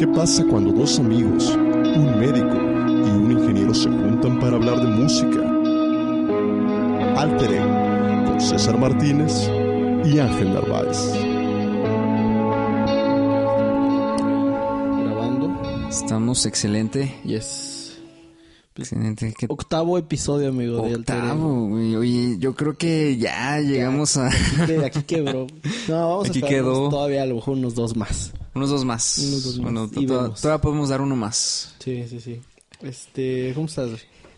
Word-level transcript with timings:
¿Qué 0.00 0.08
pasa 0.08 0.42
cuando 0.46 0.72
dos 0.72 0.98
amigos, 0.98 1.54
un 1.54 2.18
médico 2.18 2.56
y 2.56 3.10
un 3.10 3.32
ingeniero 3.32 3.74
se 3.74 3.90
juntan 3.90 4.40
para 4.40 4.56
hablar 4.56 4.80
de 4.80 4.86
música? 4.86 5.40
Alter 7.20 7.52
Ego, 7.52 8.24
con 8.24 8.40
César 8.40 8.78
Martínez 8.78 9.50
y 10.06 10.18
Ángel 10.18 10.54
Narváez. 10.54 11.12
Grabando. 15.04 15.88
Estamos 15.90 16.46
excelente. 16.46 17.20
Yes. 17.22 17.98
Excelente. 18.76 19.34
¿Qué 19.38 19.44
Octavo 19.50 19.98
episodio, 19.98 20.48
amigo, 20.48 20.76
de 20.82 20.94
Alter 20.94 21.16
Ego. 21.16 21.26
octavo, 21.26 21.66
güey. 21.68 21.96
Oye, 21.96 22.36
yo 22.38 22.54
creo 22.54 22.74
que 22.78 23.18
ya 23.18 23.60
llegamos 23.60 24.16
a 24.16 24.28
Aquí, 24.28 24.72
aquí 24.82 25.02
quebró. 25.02 25.46
No, 25.88 26.08
vamos 26.08 26.30
Aquí 26.30 26.42
a 26.42 26.48
quedó. 26.48 26.88
todavía 26.88 27.24
a 27.24 27.26
lo 27.26 27.34
mejor 27.34 27.58
unos 27.58 27.74
dos 27.74 27.94
más. 27.94 28.32
Unos 28.54 28.70
dos 28.70 28.84
más. 28.84 29.18
Unos 29.18 29.44
dos 29.44 29.56
más. 29.58 29.64
Bueno, 29.72 29.90
Y 29.96 30.06
todavía 30.06 30.60
podemos 30.60 30.88
dar 30.88 31.00
uno 31.00 31.16
más. 31.16 31.74
Sí, 31.78 32.04
sí, 32.08 32.20
sí. 32.20 32.40
Este, 32.80 33.52
¿cómo 33.54 33.66
estás? 33.66 33.90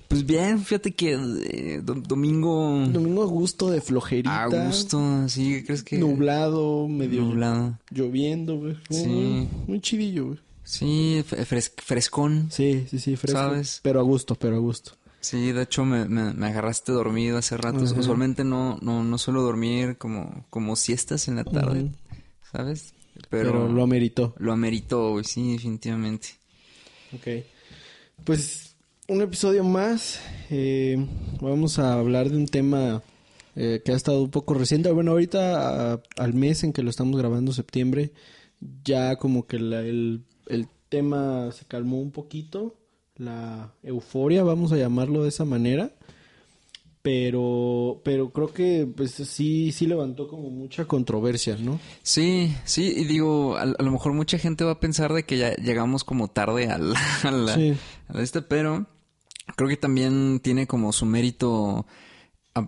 Pues 0.08 0.26
bien, 0.26 0.60
fíjate 0.62 0.92
que 0.94 1.12
eh, 1.14 1.80
do- 1.82 1.94
domingo 1.94 2.84
Domingo 2.86 3.22
a 3.22 3.26
gusto 3.26 3.70
de 3.70 3.80
flojerita. 3.80 4.42
a 4.42 4.66
gusto, 4.66 5.26
¿sí? 5.28 5.62
¿Crees 5.64 5.82
que 5.82 5.96
Nublado, 5.96 6.86
medio 6.86 7.22
nublado? 7.22 7.78
lloviendo, 7.90 8.58
güey. 8.58 8.76
Sí. 8.90 9.48
Muy, 9.66 9.80
chidillo, 9.80 10.26
güey. 10.26 10.38
Sí, 10.64 11.24
fres- 11.26 11.72
frescón. 11.82 12.48
Sí, 12.50 12.86
sí, 12.90 12.98
sí, 12.98 13.16
fresco. 13.16 13.38
¿Sabes? 13.40 13.80
Pero 13.82 14.00
a 14.00 14.02
gusto, 14.02 14.34
pero 14.34 14.56
a 14.56 14.58
gusto. 14.58 14.92
Sí, 15.20 15.50
de 15.52 15.62
hecho 15.62 15.84
me, 15.86 16.04
me, 16.06 16.34
me 16.34 16.46
agarraste 16.48 16.92
dormido 16.92 17.38
hace 17.38 17.56
rato. 17.56 17.84
Ajá. 17.84 17.98
Usualmente 17.98 18.44
no, 18.44 18.78
no, 18.82 19.02
no 19.04 19.16
suelo 19.18 19.40
dormir 19.42 19.96
como, 19.96 20.44
como 20.50 20.76
siestas 20.76 21.26
en 21.28 21.36
la 21.36 21.44
tarde, 21.44 21.84
Ujú. 21.84 21.92
¿sabes? 22.52 22.92
Pero, 23.30 23.52
Pero, 23.52 23.68
lo 23.68 23.82
ameritó. 23.82 24.34
lo 24.38 24.52
ameritó, 24.52 25.12
güey, 25.12 25.24
sí, 25.24 25.52
definitivamente. 25.52 26.28
Ok. 27.14 27.44
Pues 28.24 28.76
un 29.08 29.20
episodio 29.22 29.64
más. 29.64 30.20
Eh, 30.50 30.96
vamos 31.40 31.78
a 31.78 31.94
hablar 31.94 32.30
de 32.30 32.36
un 32.36 32.46
tema 32.46 33.02
eh, 33.54 33.82
que 33.84 33.92
ha 33.92 33.96
estado 33.96 34.22
un 34.22 34.30
poco 34.30 34.54
reciente. 34.54 34.90
Bueno, 34.90 35.10
ahorita 35.12 35.92
a- 35.94 36.02
al 36.16 36.34
mes 36.34 36.64
en 36.64 36.72
que 36.72 36.82
lo 36.82 36.88
estamos 36.90 37.18
grabando, 37.18 37.52
septiembre, 37.52 38.12
ya 38.84 39.16
como 39.16 39.46
que 39.46 39.58
la- 39.58 39.80
el, 39.82 40.22
el 40.46 40.68
tema 40.88 41.50
se 41.52 41.66
calmó 41.66 42.00
un 42.00 42.12
poquito. 42.12 42.78
La 43.16 43.74
euforia, 43.82 44.42
vamos 44.42 44.72
a 44.72 44.76
llamarlo 44.78 45.22
de 45.22 45.28
esa 45.28 45.44
manera. 45.44 45.92
Pero, 47.02 48.00
pero 48.04 48.30
creo 48.30 48.52
que 48.52 48.86
pues 48.96 49.10
sí, 49.12 49.72
sí 49.72 49.86
levantó 49.86 50.28
como 50.28 50.50
mucha 50.50 50.84
controversia, 50.84 51.56
¿no? 51.58 51.80
Sí, 52.02 52.54
sí, 52.64 52.94
y 52.96 53.04
digo, 53.04 53.56
a, 53.56 53.62
a 53.62 53.82
lo 53.82 53.90
mejor 53.90 54.12
mucha 54.12 54.38
gente 54.38 54.62
va 54.62 54.72
a 54.72 54.80
pensar 54.80 55.12
de 55.12 55.24
que 55.24 55.36
ya 55.36 55.52
llegamos 55.56 56.04
como 56.04 56.28
tarde 56.28 56.68
al, 56.68 56.94
a 57.24 57.30
la, 57.32 57.54
Sí. 57.54 57.74
a 58.08 58.16
la 58.16 58.22
este, 58.22 58.40
pero 58.40 58.86
creo 59.56 59.68
que 59.68 59.76
también 59.76 60.38
tiene 60.44 60.68
como 60.68 60.92
su 60.92 61.04
mérito 61.04 61.86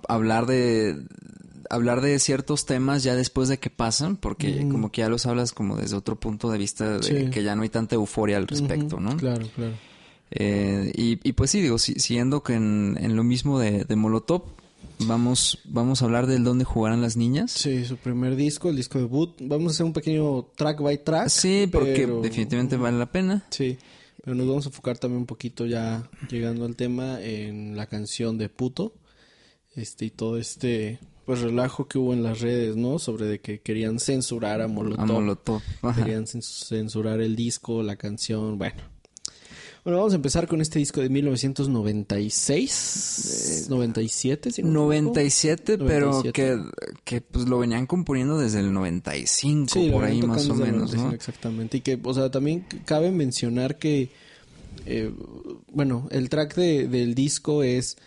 hablar 0.08 0.46
de 0.46 0.96
hablar 1.70 2.00
de 2.00 2.18
ciertos 2.18 2.66
temas 2.66 3.02
ya 3.04 3.14
después 3.14 3.48
de 3.48 3.58
que 3.58 3.70
pasan, 3.70 4.16
porque 4.16 4.66
como 4.70 4.90
que 4.92 5.00
ya 5.02 5.08
los 5.08 5.26
hablas 5.26 5.52
como 5.52 5.76
desde 5.76 5.96
otro 5.96 6.18
punto 6.20 6.50
de 6.50 6.58
vista 6.58 6.98
de 6.98 7.02
Sí. 7.02 7.30
que 7.30 7.42
ya 7.42 7.54
no 7.56 7.62
hay 7.62 7.68
tanta 7.70 7.94
euforia 7.94 8.36
al 8.36 8.46
respecto, 8.48 8.98
¿no? 9.00 9.16
Claro, 9.16 9.46
claro. 9.54 9.72
Eh, 10.34 10.90
y, 10.94 11.18
y 11.28 11.32
pues 11.32 11.50
sí, 11.50 11.60
digo, 11.60 11.78
si- 11.78 11.98
siguiendo 12.00 12.42
que 12.42 12.54
en, 12.54 12.96
en 13.00 13.14
lo 13.16 13.22
mismo 13.24 13.58
de, 13.60 13.84
de 13.84 13.96
Molotov, 13.96 14.42
vamos, 15.00 15.60
vamos 15.64 16.02
a 16.02 16.06
hablar 16.06 16.26
del 16.26 16.42
dónde 16.44 16.64
jugarán 16.64 17.00
las 17.02 17.16
niñas. 17.16 17.52
Sí, 17.52 17.84
su 17.84 17.96
primer 17.96 18.34
disco, 18.36 18.68
el 18.70 18.76
disco 18.76 18.98
debut. 18.98 19.36
Vamos 19.40 19.68
a 19.68 19.74
hacer 19.74 19.86
un 19.86 19.92
pequeño 19.92 20.42
track 20.56 20.80
by 20.80 21.04
track. 21.04 21.28
Sí, 21.28 21.68
porque 21.70 21.92
pero- 21.94 22.20
definitivamente 22.20 22.76
vale 22.76 22.98
la 22.98 23.10
pena. 23.10 23.44
Sí, 23.50 23.78
pero 24.24 24.34
nos 24.34 24.46
vamos 24.48 24.66
a 24.66 24.68
enfocar 24.70 24.98
también 24.98 25.20
un 25.20 25.26
poquito 25.26 25.66
ya 25.66 26.08
llegando 26.28 26.64
al 26.64 26.74
tema 26.76 27.20
en 27.22 27.76
la 27.76 27.86
canción 27.86 28.36
de 28.38 28.48
Puto. 28.48 28.94
Este 29.76 30.04
y 30.06 30.10
todo 30.10 30.38
este 30.38 30.98
pues 31.26 31.40
relajo 31.40 31.88
que 31.88 31.98
hubo 31.98 32.12
en 32.12 32.22
las 32.22 32.40
redes, 32.40 32.76
¿no? 32.76 32.98
Sobre 32.98 33.26
de 33.26 33.40
que 33.40 33.60
querían 33.60 33.98
censurar 33.98 34.60
a 34.60 34.68
Molotov. 34.68 35.00
A 35.02 35.06
Molotov. 35.06 35.62
Ajá. 35.82 36.04
Querían 36.04 36.26
cen- 36.26 36.42
censurar 36.42 37.20
el 37.20 37.34
disco, 37.34 37.82
la 37.82 37.96
canción, 37.96 38.58
bueno. 38.58 38.82
Bueno, 39.84 39.98
vamos 39.98 40.14
a 40.14 40.16
empezar 40.16 40.48
con 40.48 40.62
este 40.62 40.78
disco 40.78 41.02
de 41.02 41.10
1996, 41.10 43.66
97, 43.68 44.50
si 44.50 44.62
no 44.62 44.88
me 44.88 44.96
equivoco. 44.96 45.14
97, 45.14 45.76
pero 45.76 46.06
97. 46.06 46.32
que, 46.32 46.58
que 47.04 47.20
pues 47.20 47.46
lo 47.46 47.58
venían 47.58 47.86
componiendo 47.86 48.38
desde 48.38 48.60
el 48.60 48.72
95, 48.72 49.68
Sí, 49.68 49.90
por 49.90 50.04
ahí 50.04 50.22
más 50.22 50.48
o 50.48 50.54
menos, 50.54 50.94
95, 50.94 51.06
¿no? 51.06 51.12
Exactamente. 51.12 51.76
Y 51.76 51.82
que, 51.82 52.00
o 52.02 52.14
sea, 52.14 52.30
también 52.30 52.64
cabe 52.86 53.10
mencionar 53.10 53.78
que, 53.78 54.08
eh, 54.86 55.12
bueno, 55.70 56.08
el 56.10 56.30
track 56.30 56.54
de, 56.54 56.88
del 56.88 57.14
disco 57.14 57.62
es 57.62 57.98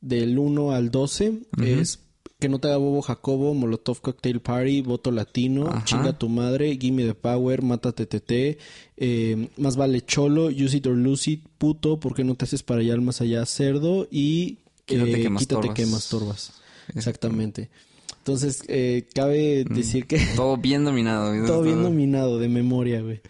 del 0.00 0.38
1 0.38 0.72
al 0.72 0.90
12, 0.90 1.42
es 1.62 1.98
Que 2.38 2.50
no 2.50 2.58
te 2.58 2.68
haga 2.68 2.76
bobo 2.76 3.00
Jacobo, 3.00 3.54
Molotov 3.54 4.00
Cocktail 4.02 4.40
Party, 4.40 4.82
Voto 4.82 5.10
Latino, 5.10 5.68
Ajá. 5.68 5.84
Chinga 5.84 6.18
tu 6.18 6.28
madre, 6.28 6.76
Gimme 6.78 7.04
the 7.06 7.14
Power, 7.14 7.62
Mátate 7.62 8.04
TT, 8.04 8.58
eh, 8.98 9.48
Más 9.56 9.76
vale 9.76 10.02
Cholo, 10.04 10.48
Use 10.48 10.76
it 10.76 10.86
or 10.86 10.96
lose 10.96 11.30
it, 11.30 11.42
Puto, 11.56 11.98
¿por 11.98 12.14
qué 12.14 12.24
no 12.24 12.34
te 12.34 12.44
haces 12.44 12.62
para 12.62 12.80
allá 12.82 12.92
al 12.92 13.00
más 13.00 13.22
allá, 13.22 13.46
Cerdo? 13.46 14.06
Y 14.10 14.58
Quítate 14.84 15.12
eh, 15.18 15.22
que 15.22 15.30
más 15.30 15.40
Quítate 15.40 15.60
torbas. 15.62 15.74
que 15.74 15.86
más 15.86 16.08
torbas. 16.10 16.52
Exactamente. 16.94 17.70
Entonces, 18.18 18.62
eh, 18.68 19.06
cabe 19.14 19.64
decir 19.64 20.06
que 20.06 20.18
Todo 20.36 20.56
bien 20.58 20.84
dominado. 20.84 21.32
¿no? 21.34 21.46
todo 21.46 21.62
bien 21.62 21.82
dominado 21.82 22.38
de 22.38 22.48
memoria, 22.48 23.00
güey. 23.00 23.20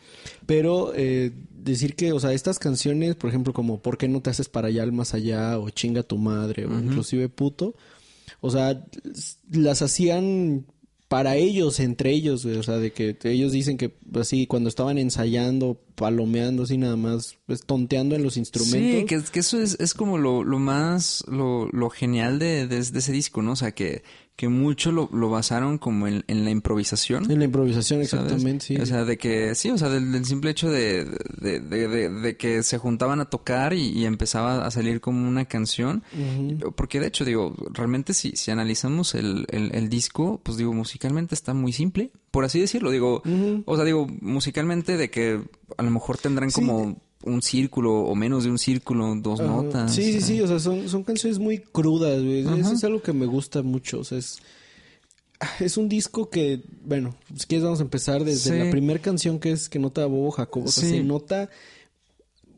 Pero 0.47 0.93
eh, 0.97 1.33
decir 1.55 1.95
que, 1.95 2.13
o 2.13 2.19
sea, 2.21 2.33
estas 2.33 2.59
canciones, 2.59 3.15
por 3.15 3.31
ejemplo, 3.31 3.53
como 3.53 3.79
¿Por 3.79 3.99
qué 3.99 4.09
no 4.09 4.21
te 4.21 4.31
haces 4.31 4.49
para 4.49 4.69
allá 4.69 4.83
al 4.83 4.93
más 4.93 5.15
allá? 5.15 5.59
o 5.59 5.71
Chinga 5.71 6.03
tu 6.03 6.19
madre, 6.19 6.67
o 6.67 6.79
inclusive 6.79 7.29
puto, 7.29 7.75
o 8.41 8.51
sea, 8.51 8.85
las 9.51 9.83
hacían 9.83 10.67
para 11.09 11.37
ellos, 11.37 11.79
entre 11.79 12.11
ellos, 12.11 12.45
güey. 12.45 12.57
O 12.57 12.63
sea, 12.65 12.79
de 12.79 12.93
que 12.93 13.17
ellos 13.25 13.53
dicen 13.53 13.77
que 13.79 13.95
así, 14.21 14.47
cuando 14.49 14.69
estaban 14.69 14.99
ensayando, 14.99 15.81
palomeando, 15.95 16.65
así 16.65 16.79
nada 16.79 16.97
más, 16.97 17.37
pues 17.47 17.63
tonteando 17.65 18.17
en 18.17 18.23
los 18.25 18.37
instrumentos. 18.37 19.01
Sí, 19.01 19.07
que, 19.07 19.23
que 19.33 19.39
eso 19.41 19.61
es, 19.63 19.77
es 19.79 19.95
como 19.95 20.19
lo, 20.19 20.43
lo 20.43 20.59
más, 20.59 21.25
lo, 21.29 21.69
lo 21.71 21.91
genial 21.91 22.39
de, 22.41 22.67
de- 22.67 22.83
de 22.83 22.99
ese 22.99 23.13
disco, 23.13 23.41
¿no? 23.43 23.53
O 23.53 23.57
sea, 23.57 23.71
que, 23.73 24.03
que 24.37 24.49
mucho 24.49 24.93
lo, 24.93 25.09
lo 25.15 25.31
basaron 25.31 25.79
como 25.79 26.07
en, 26.07 26.23
en 26.29 26.45
la 26.45 26.51
improvisación. 26.51 27.31
En 27.31 27.39
la 27.39 27.47
improvisación, 27.47 28.05
¿sabes? 28.05 28.23
exactamente, 28.23 28.67
sí. 28.67 28.77
O 28.77 28.85
sea, 28.85 29.07
de 29.07 29.17
que, 29.17 29.55
sí, 29.55 29.71
o 29.71 29.79
sea, 29.79 29.89
del, 29.89 30.13
del 30.13 30.27
simple 30.27 30.51
hecho 30.51 30.71
de, 30.71 31.07
de, 31.41 31.59
de, 31.61 32.37
que 32.37 32.63
se 32.63 32.77
juntaban 32.77 33.21
a 33.21 33.25
tocar 33.31 33.73
y, 33.73 33.89
y 33.89 34.05
empezaba 34.05 34.67
a 34.67 34.71
salir 34.71 35.01
como 35.01 35.27
una 35.27 35.47
canción. 35.47 36.03
Porque 36.77 37.01
de 37.01 37.07
hecho, 37.07 37.25
digo, 37.25 37.55
realmente 37.73 38.13
si, 38.13 38.33
si 38.37 38.51
analizamos 38.51 39.15
el, 39.15 39.47
el, 39.51 39.75
el 39.75 39.89
disco, 39.89 40.41
pues 40.43 40.59
digo, 40.59 40.75
musicalmente 40.75 41.35
está 41.35 41.55
muy 41.55 41.73
simple, 41.73 42.11
por 42.31 42.45
así 42.45 42.61
decirlo. 42.61 42.91
Digo, 42.91 43.23
o 43.65 43.77
sea, 43.77 43.85
digo, 43.87 44.07
musicalmente 44.21 44.99
de 44.99 45.11
que 45.11 45.41
a 45.79 45.83
lo 45.83 45.91
mejor 45.91 46.19
tendrán 46.19 46.51
Sí. 46.51 46.61
como 46.61 47.01
un 47.27 47.43
círculo 47.43 47.93
o 48.01 48.15
menos 48.15 48.45
de 48.45 48.51
un 48.51 48.59
círculo, 48.59 49.15
dos 49.17 49.41
notas. 49.41 49.95
Sí, 49.95 50.13
sí, 50.15 50.21
sí, 50.23 50.41
o 50.41 50.47
sea, 50.47 50.59
son, 50.59 50.89
son 50.89 51.05
canciones 51.05 51.39
muy 51.39 51.59
crudas, 51.59 52.23
güey. 52.23 52.41
Eso 52.59 52.73
es 52.73 52.85
algo 52.85 53.03
que 53.03 53.13
me 53.13 53.27
gusta 53.27 53.63
mucho, 53.63 54.01
o 54.01 54.05
sea, 54.05 54.19
es... 54.19 54.39
Es 55.61 55.77
un 55.77 55.87
disco 55.91 56.31
que, 56.31 56.63
bueno, 56.83 57.15
si 57.37 57.45
quieres 57.47 57.63
vamos 57.65 57.81
a 57.81 57.83
empezar 57.83 58.25
desde 58.25 58.53
Sí. 58.53 58.59
la 58.65 58.71
primera 58.71 58.99
canción 59.03 59.39
que 59.39 59.53
es 59.53 59.69
Que 59.69 59.79
nota 59.79 60.07
Bobo 60.07 60.31
Jacobo. 60.31 60.65
O 60.65 60.69
sea, 60.71 60.85
Sí. 60.85 60.97
se 60.97 61.03
nota 61.05 61.51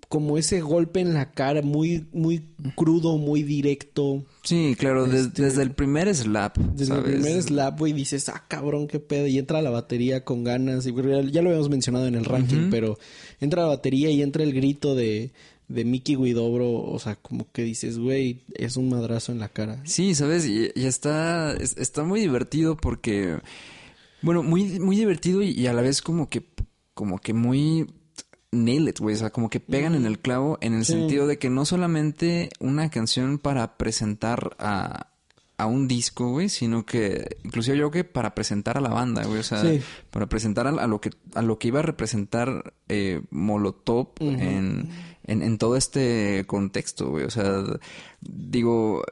como 0.09 0.39
ese 0.39 0.63
golpe 0.63 1.01
en 1.01 1.13
la 1.13 1.33
cara, 1.33 1.61
muy, 1.61 2.07
muy 2.13 2.43
crudo, 2.77 3.19
muy 3.19 3.43
directo. 3.43 4.25
Sí, 4.43 4.75
claro, 4.79 5.05
Este- 5.05 5.43
desde 5.43 5.63
el 5.63 5.73
primer 5.73 6.15
slap. 6.15 6.57
Desde 6.57 6.87
¿sabes? 6.95 7.05
el 7.13 7.21
primer 7.21 7.43
slap, 7.43 7.79
güey, 7.79 7.93
dices, 7.93 8.29
ah, 8.31 8.43
cabrón, 8.49 8.89
qué 8.89 9.01
pedo. 9.01 9.27
Y 9.27 9.37
entra 9.39 9.61
la 9.61 9.69
batería 9.69 10.25
con 10.25 10.45
ganas. 10.45 10.87
Y 10.87 10.95
ya, 11.31 11.43
lo 11.43 11.51
habíamos 11.51 11.69
mencionado 11.69 12.07
en 12.07 12.15
el 12.15 12.25
ranking, 12.25 12.71
pero 12.71 12.99
entra 13.41 13.63
la 13.63 13.69
batería 13.69 14.11
y 14.11 14.23
entra 14.23 14.45
el 14.45 14.55
grito 14.55 14.95
de, 14.95 15.31
de 15.69 15.85
Mickey 15.85 16.17
Guidobro. 16.17 16.73
O 16.73 16.99
sea, 16.99 17.17
como 17.17 17.47
que 17.53 17.63
dices, 17.63 17.99
güey, 17.99 18.41
es 18.55 18.79
un 18.79 18.89
madrazo 18.89 19.33
en 19.33 19.41
la 19.41 19.51
cara. 19.51 19.83
Sí, 19.85 20.15
sabes, 20.15 20.47
y, 20.47 20.71
y 20.75 20.87
está, 20.87 21.53
es- 21.55 21.77
está 21.77 22.03
muy 22.05 22.21
divertido 22.21 22.79
porque, 22.79 23.37
bueno, 24.23 24.43
muy, 24.43 24.79
muy 24.81 24.97
divertido 24.97 25.43
y, 25.43 25.51
y 25.51 25.67
a 25.67 25.75
la 25.75 25.83
vez 25.83 26.01
como 26.01 26.31
que, 26.31 26.43
como 26.95 27.19
que 27.19 27.35
muy 27.35 27.87
nail 28.53 28.89
it, 28.89 28.99
güey, 28.99 29.15
o 29.15 29.19
sea, 29.19 29.31
como 29.31 29.51
que 29.51 29.61
pegan 29.61 29.95
en 29.95 30.07
el 30.07 30.19
clavo 30.19 30.59
en 30.61 30.75
el 30.75 30.85
Sí. 30.85 30.93
sentido 30.95 31.27
de 31.27 31.39
que 31.39 31.51
no 31.51 31.65
solamente 31.65 32.49
una 32.61 32.89
canción 32.91 33.39
para 33.39 33.77
presentar 33.77 34.57
a, 34.59 35.09
a 35.59 35.67
un 35.67 35.87
disco, 35.89 36.31
güey, 36.31 36.49
sino 36.49 36.87
que 36.87 37.37
inclusive 37.45 37.77
yo 37.77 37.91
creo 37.91 38.05
que 38.05 38.11
para 38.11 38.35
presentar 38.35 38.79
a 38.79 38.81
la 38.81 38.89
banda, 38.91 39.25
güey, 39.25 39.41
o 39.41 39.43
sea, 39.43 39.61
Sí. 39.61 39.81
para 40.11 40.29
presentar 40.29 40.67
a, 40.67 40.71
a 40.71 40.87
lo 40.87 41.01
que 41.01 41.11
a 41.35 41.43
lo 41.43 41.59
que 41.59 41.69
iba 41.69 41.81
a 41.81 41.83
representar 41.83 42.73
eh, 42.89 43.21
Molotov 43.31 44.09
en, 44.21 44.89
en, 45.25 45.43
en 45.43 45.59
todo 45.59 45.77
este 45.77 46.45
contexto, 46.47 47.11
güey, 47.11 47.25
o 47.25 47.31
sea, 47.31 47.63
digo, 48.23 49.03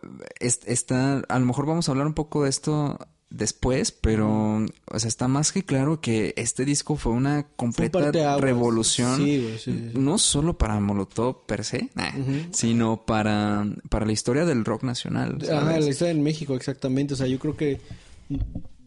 es- 0.40 0.60
está, 0.66 1.18
a 1.28 1.38
lo 1.38 1.46
mejor 1.46 1.66
vamos 1.66 1.88
a 1.88 1.92
hablar 1.92 2.06
un 2.06 2.14
poco 2.14 2.44
de 2.44 2.50
esto 2.50 2.98
después, 3.30 3.90
pero, 3.92 4.64
o 4.90 4.98
sea, 4.98 5.08
está 5.08 5.26
más 5.28 5.52
que 5.52 5.64
claro 5.64 6.00
que 6.00 6.32
este 6.36 6.64
disco 6.64 6.96
fue 6.96 7.12
una 7.12 7.46
completa 7.56 8.38
revolución. 8.38 9.16
Sí, 9.18 9.40
güey, 9.42 9.58
sí, 9.58 9.72
sí. 9.72 9.98
No 9.98 10.18
solo 10.18 10.56
para 10.58 10.78
Molotov 10.80 11.44
per 11.46 11.64
se, 11.64 11.90
nah, 11.94 12.12
sino 12.52 13.04
para, 13.04 13.66
para 13.88 14.06
la 14.06 14.12
historia 14.12 14.44
del 14.44 14.64
rock 14.64 14.84
nacional. 14.84 15.38
Ajá, 15.42 15.60
¿sabes? 15.62 15.84
la 15.84 15.90
historia 15.90 16.12
en 16.12 16.22
México, 16.22 16.54
exactamente. 16.54 17.14
O 17.14 17.16
sea, 17.16 17.26
yo 17.26 17.38
creo 17.38 17.56
que. 17.56 17.80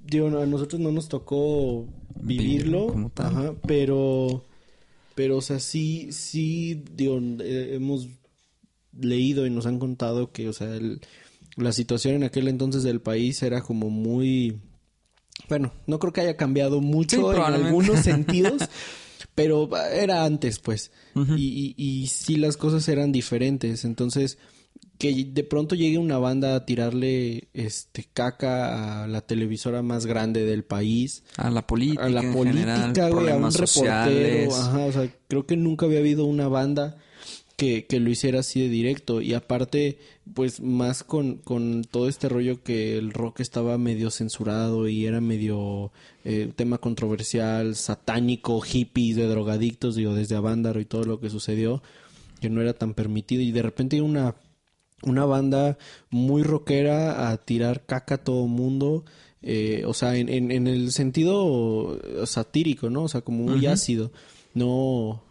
Digo, 0.05 0.27
a 0.39 0.45
nosotros 0.45 0.81
no 0.81 0.91
nos 0.91 1.07
tocó 1.07 1.85
vivirlo. 2.15 2.55
Vivirlo 2.85 2.87
como 2.87 3.09
tal. 3.09 3.25
Ajá, 3.27 3.53
pero. 3.67 4.43
Pero, 5.15 5.37
o 5.37 5.41
sea, 5.41 5.59
sí, 5.59 6.13
sí, 6.13 6.81
digo, 6.95 7.19
eh, 7.41 7.71
hemos 7.75 8.07
leído 8.97 9.45
y 9.45 9.49
nos 9.49 9.65
han 9.65 9.77
contado 9.77 10.31
que, 10.31 10.47
o 10.47 10.53
sea, 10.53 10.73
el- 10.75 11.01
la 11.59 11.71
situación 11.71 12.15
en 12.15 12.23
aquel 12.23 12.47
entonces 12.47 12.83
del 12.83 13.01
país 13.01 13.41
era 13.43 13.61
como 13.61 13.89
muy. 13.89 14.59
Bueno, 15.47 15.71
no 15.87 15.99
creo 15.99 16.13
que 16.13 16.21
haya 16.21 16.37
cambiado 16.37 16.79
Sí, 16.79 16.85
mucho 16.85 17.33
en 17.33 17.41
algunos 17.41 17.99
sentidos, 18.03 18.63
pero 19.35 19.69
era 19.91 20.25
antes, 20.25 20.59
pues. 20.59 20.91
y, 21.15 21.75
y, 21.77 21.83
y 21.83 22.07
sí 22.07 22.35
las 22.37 22.57
cosas 22.57 22.87
eran 22.89 23.11
diferentes. 23.11 23.85
Entonces, 23.85 24.37
que 24.97 25.13
de 25.31 25.43
pronto 25.45 25.75
llegue 25.75 25.97
una 25.97 26.17
banda 26.17 26.55
a 26.55 26.65
tirarle 26.65 27.47
este 27.53 28.05
caca 28.13 29.03
a 29.03 29.07
la 29.07 29.21
televisora 29.21 29.81
más 29.81 30.05
grande 30.05 30.45
del 30.45 30.65
país, 30.65 31.23
A 31.37 31.49
la 31.49 31.65
política, 31.65 32.05
a 32.05 32.09
la 32.09 32.21
en 32.21 32.33
política, 32.33 32.75
general, 32.75 33.11
güey, 33.13 33.29
a 33.29 33.35
un 33.37 33.43
reportero, 33.43 33.67
sociales. 33.67 34.53
ajá, 34.55 34.85
o 34.85 34.91
sea, 34.91 35.09
creo 35.29 35.45
que 35.45 35.55
nunca 35.55 35.85
había 35.85 35.99
habido 35.99 36.25
una 36.25 36.47
banda 36.49 36.97
que, 37.59 37.85
que 37.85 37.99
lo 37.99 38.09
hiciera 38.09 38.39
así 38.39 38.61
de 38.61 38.69
directo 38.69 39.19
y 39.21 39.33
aparte, 39.33 39.97
pues 40.33 40.61
más 40.61 41.03
con, 41.03 41.35
con 41.35 41.83
todo 41.83 42.07
este 42.07 42.29
rollo 42.29 42.63
que 42.63 42.97
el 42.97 43.11
rock 43.11 43.41
estaba 43.41 43.77
medio 43.77 44.09
censurado 44.11 44.87
y 44.87 45.05
era 45.05 45.19
medio 45.19 45.91
eh, 46.23 46.53
tema 46.55 46.77
controversial, 46.77 47.75
satánico, 47.75 48.61
hippies, 48.61 49.17
de 49.17 49.27
drogadictos, 49.27 49.95
digo, 49.95 50.13
desde 50.15 50.37
Avándaro 50.37 50.79
y 50.79 50.85
todo 50.85 51.03
lo 51.03 51.19
que 51.19 51.29
sucedió, 51.29 51.83
que 52.39 52.49
no 52.49 52.61
era 52.61 52.73
tan 52.73 52.93
permitido 52.93 53.41
y 53.41 53.51
de 53.51 53.61
repente 53.61 54.01
una 54.01 54.35
una 55.03 55.25
banda 55.25 55.77
muy 56.09 56.43
rockera 56.43 57.29
a 57.29 57.37
tirar 57.37 57.85
caca 57.85 58.15
a 58.15 58.23
todo 58.23 58.47
mundo. 58.47 59.03
eh, 59.41 59.83
o 59.85 59.93
sea, 59.93 60.15
en, 60.15 60.29
en, 60.29 60.51
en 60.51 60.67
el 60.67 60.91
sentido 60.91 61.99
satírico, 62.25 62.89
¿no? 62.89 63.03
O 63.03 63.07
sea, 63.09 63.21
como 63.21 63.43
muy 63.43 63.65
ácido. 63.67 64.11
No, 64.53 65.21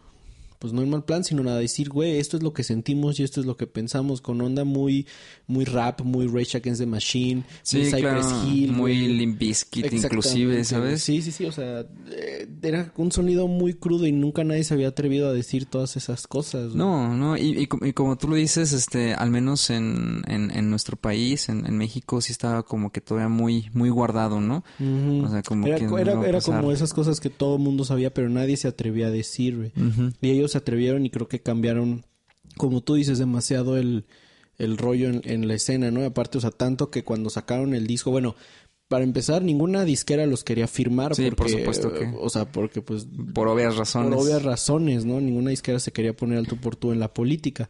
pues 0.59 0.73
no 0.73 0.81
en 0.81 0.89
mal 0.89 1.05
plan, 1.05 1.23
sino 1.23 1.41
nada 1.41 1.57
decir, 1.57 1.89
güey, 1.89 2.17
esto 2.17 2.35
es 2.37 2.43
lo 2.43 2.53
que 2.53 2.63
sentimos 2.63 3.19
y 3.19 3.23
esto 3.23 3.39
es 3.39 3.45
lo 3.45 3.55
que 3.55 3.65
pensamos, 3.65 4.19
con 4.21 4.41
onda 4.41 4.65
muy, 4.65 5.07
muy 5.47 5.63
rap, 5.65 6.01
muy 6.01 6.27
Rage 6.27 6.57
Against 6.57 6.81
the 6.81 6.85
Machine, 6.85 7.43
Sí, 7.63 7.77
muy 7.77 7.85
Cypress 7.87 8.27
claro, 8.27 8.47
Hill, 8.47 8.71
muy. 8.73 9.07
Limp 9.07 9.39
Bizkit 9.39 9.91
inclusive. 9.93 10.63
¿sabes? 10.65 11.01
Sí, 11.01 11.21
sí, 11.21 11.31
sí, 11.31 11.45
o 11.45 11.51
sea, 11.51 11.85
eh, 12.11 12.47
era 12.61 12.91
un 12.97 13.11
sonido 13.11 13.47
muy 13.47 13.73
crudo 13.73 14.05
y 14.05 14.11
nunca 14.11 14.43
nadie 14.43 14.63
se 14.63 14.73
había 14.73 14.89
atrevido 14.89 15.29
a 15.29 15.33
decir 15.33 15.65
todas 15.65 15.95
esas 15.95 16.27
cosas. 16.27 16.67
güey. 16.67 16.77
No, 16.77 17.15
no, 17.15 17.37
y, 17.37 17.57
y, 17.63 17.87
y 17.87 17.93
como 17.93 18.17
tú 18.17 18.27
lo 18.27 18.35
dices, 18.35 18.73
este, 18.73 19.13
al 19.13 19.31
menos 19.31 19.69
en, 19.69 20.23
en, 20.27 20.51
en 20.51 20.69
nuestro 20.69 20.97
país, 20.97 21.47
en, 21.47 21.65
en 21.65 21.77
México, 21.77 22.19
sí 22.19 22.33
estaba 22.33 22.63
como 22.63 22.91
que 22.91 22.99
todavía 22.99 23.29
muy, 23.29 23.69
muy 23.73 23.89
guardado, 23.89 24.41
¿no? 24.41 24.63
O 24.79 25.29
sea, 25.29 25.41
como 25.43 25.67
era, 25.67 25.77
que 25.77 25.85
era, 25.85 26.27
era 26.27 26.41
como 26.41 26.71
esas 26.71 26.93
cosas 26.93 27.19
que 27.21 27.29
todo 27.29 27.55
el 27.55 27.61
mundo 27.61 27.85
sabía, 27.85 28.13
pero 28.13 28.29
nadie 28.29 28.57
se 28.57 28.67
atrevía 28.67 29.07
a 29.07 29.11
decir, 29.11 29.55
güey. 29.55 29.71
Y 30.21 30.31
ellos 30.31 30.48
se 30.49 30.57
atrevieron 30.57 31.05
y 31.05 31.09
creo 31.09 31.27
que 31.27 31.41
cambiaron, 31.41 32.05
como 32.57 32.81
tú 32.81 32.95
dices, 32.95 33.17
demasiado 33.19 33.77
el, 33.77 34.05
el 34.57 34.77
rollo 34.77 35.09
en, 35.09 35.21
en 35.23 35.47
la 35.47 35.53
escena, 35.53 35.91
¿no? 35.91 36.03
Aparte, 36.05 36.37
o 36.37 36.41
sea, 36.41 36.51
tanto 36.51 36.89
que 36.91 37.03
cuando 37.03 37.29
sacaron 37.29 37.73
el 37.73 37.87
disco, 37.87 38.11
bueno, 38.11 38.35
para 38.87 39.03
empezar, 39.03 39.43
ninguna 39.43 39.85
disquera 39.85 40.25
los 40.25 40.43
quería 40.43 40.67
firmar. 40.67 41.15
Sí, 41.15 41.29
por 41.31 41.47
supuesto 41.49 41.93
que- 41.93 42.11
O 42.19 42.29
sea, 42.29 42.51
porque 42.51 42.81
pues... 42.81 43.05
Por 43.35 43.47
obvias 43.47 43.75
razones. 43.77 44.09
Por 44.15 44.25
obvias 44.25 44.41
razones, 44.43 45.05
¿no? 45.05 45.21
Ninguna 45.21 45.51
disquera 45.51 45.79
se 45.79 45.91
quería 45.91 46.15
poner 46.15 46.39
al 46.39 46.47
tú 46.47 46.57
por 46.57 46.75
tú 46.75 46.91
en 46.91 46.99
la 46.99 47.13
política. 47.13 47.69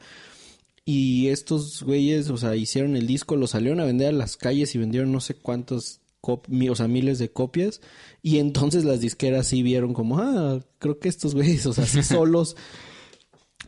Y 0.85 1.27
estos 1.27 1.83
güeyes, 1.83 2.29
o 2.29 2.37
sea, 2.37 2.55
hicieron 2.55 2.95
el 2.95 3.05
disco, 3.05 3.35
lo 3.35 3.47
salieron 3.47 3.79
a 3.79 3.85
vender 3.85 4.07
a 4.09 4.11
las 4.13 4.37
calles 4.37 4.73
y 4.73 4.79
vendieron 4.79 5.11
no 5.11 5.19
sé 5.19 5.35
cuántos, 5.35 5.99
o 6.21 6.75
sea, 6.75 6.87
miles 6.87 7.19
de 7.19 7.31
copias. 7.31 7.81
Y 8.21 8.37
entonces 8.39 8.83
las 8.83 8.99
disqueras 9.01 9.47
sí 9.47 9.63
vieron 9.63 9.93
como, 9.93 10.19
ah, 10.19 10.59
creo 10.79 10.99
que 10.99 11.09
estos 11.09 11.35
güeyes, 11.35 11.65
o 11.65 11.73
sea, 11.73 11.85
sí 11.85 12.03
solos 12.03 12.55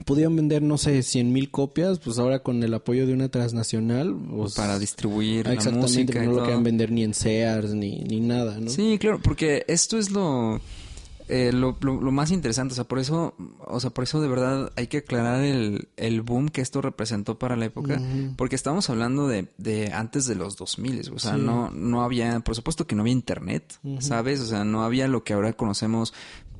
podían 0.05 0.35
vender, 0.35 0.61
no 0.61 0.77
sé, 0.77 1.03
cien 1.03 1.31
mil 1.31 1.51
copias, 1.51 1.99
pues 1.99 2.17
ahora 2.17 2.41
con 2.41 2.63
el 2.63 2.73
apoyo 2.73 3.05
de 3.05 3.13
una 3.13 3.29
transnacional, 3.29 4.15
pues, 4.35 4.55
para 4.55 4.79
distribuir 4.79 5.45
ah, 5.45 5.49
la 5.49 5.53
exactamente, 5.55 5.87
música 5.87 6.13
pero 6.13 6.23
y 6.23 6.27
no 6.27 6.31
lo 6.31 6.37
todo. 6.37 6.45
querían 6.45 6.63
vender 6.63 6.91
ni 6.91 7.03
en 7.03 7.13
Sears 7.13 7.73
ni, 7.73 7.99
ni 7.99 8.19
nada, 8.19 8.59
¿no? 8.59 8.69
Sí, 8.69 8.97
claro, 8.99 9.19
porque 9.21 9.63
esto 9.67 9.97
es 9.97 10.11
lo, 10.11 10.59
eh, 11.31 11.51
lo, 11.53 11.77
lo, 11.81 12.01
lo 12.01 12.11
más 12.11 12.29
interesante, 12.31 12.73
o 12.73 12.75
sea, 12.75 12.83
por 12.83 12.99
eso, 12.99 13.33
o 13.65 13.79
sea, 13.79 13.89
por 13.89 14.03
eso 14.03 14.19
de 14.21 14.27
verdad 14.27 14.71
hay 14.75 14.87
que 14.87 14.97
aclarar 14.97 15.41
el, 15.43 15.87
el 15.97 16.21
boom 16.21 16.49
que 16.49 16.61
esto 16.61 16.81
representó 16.81 17.39
para 17.39 17.55
la 17.55 17.65
época, 17.65 18.01
porque 18.35 18.55
estamos 18.55 18.89
hablando 18.89 19.27
de, 19.27 19.47
de 19.57 19.91
antes 19.93 20.25
de 20.27 20.35
los 20.35 20.57
2000, 20.57 21.11
o 21.13 21.19
sea, 21.19 21.35
Sí. 21.35 21.41
no, 21.41 21.71
no 21.71 22.03
había, 22.03 22.39
por 22.41 22.55
supuesto 22.55 22.85
que 22.85 22.95
no 22.95 23.01
había 23.01 23.13
internet, 23.13 23.79
¿sabes? 23.99 24.39
O 24.41 24.45
sea, 24.45 24.63
no 24.65 24.83
había 24.83 25.07
lo 25.07 25.23
que 25.23 25.33
ahora 25.33 25.53
conocemos, 25.53 26.13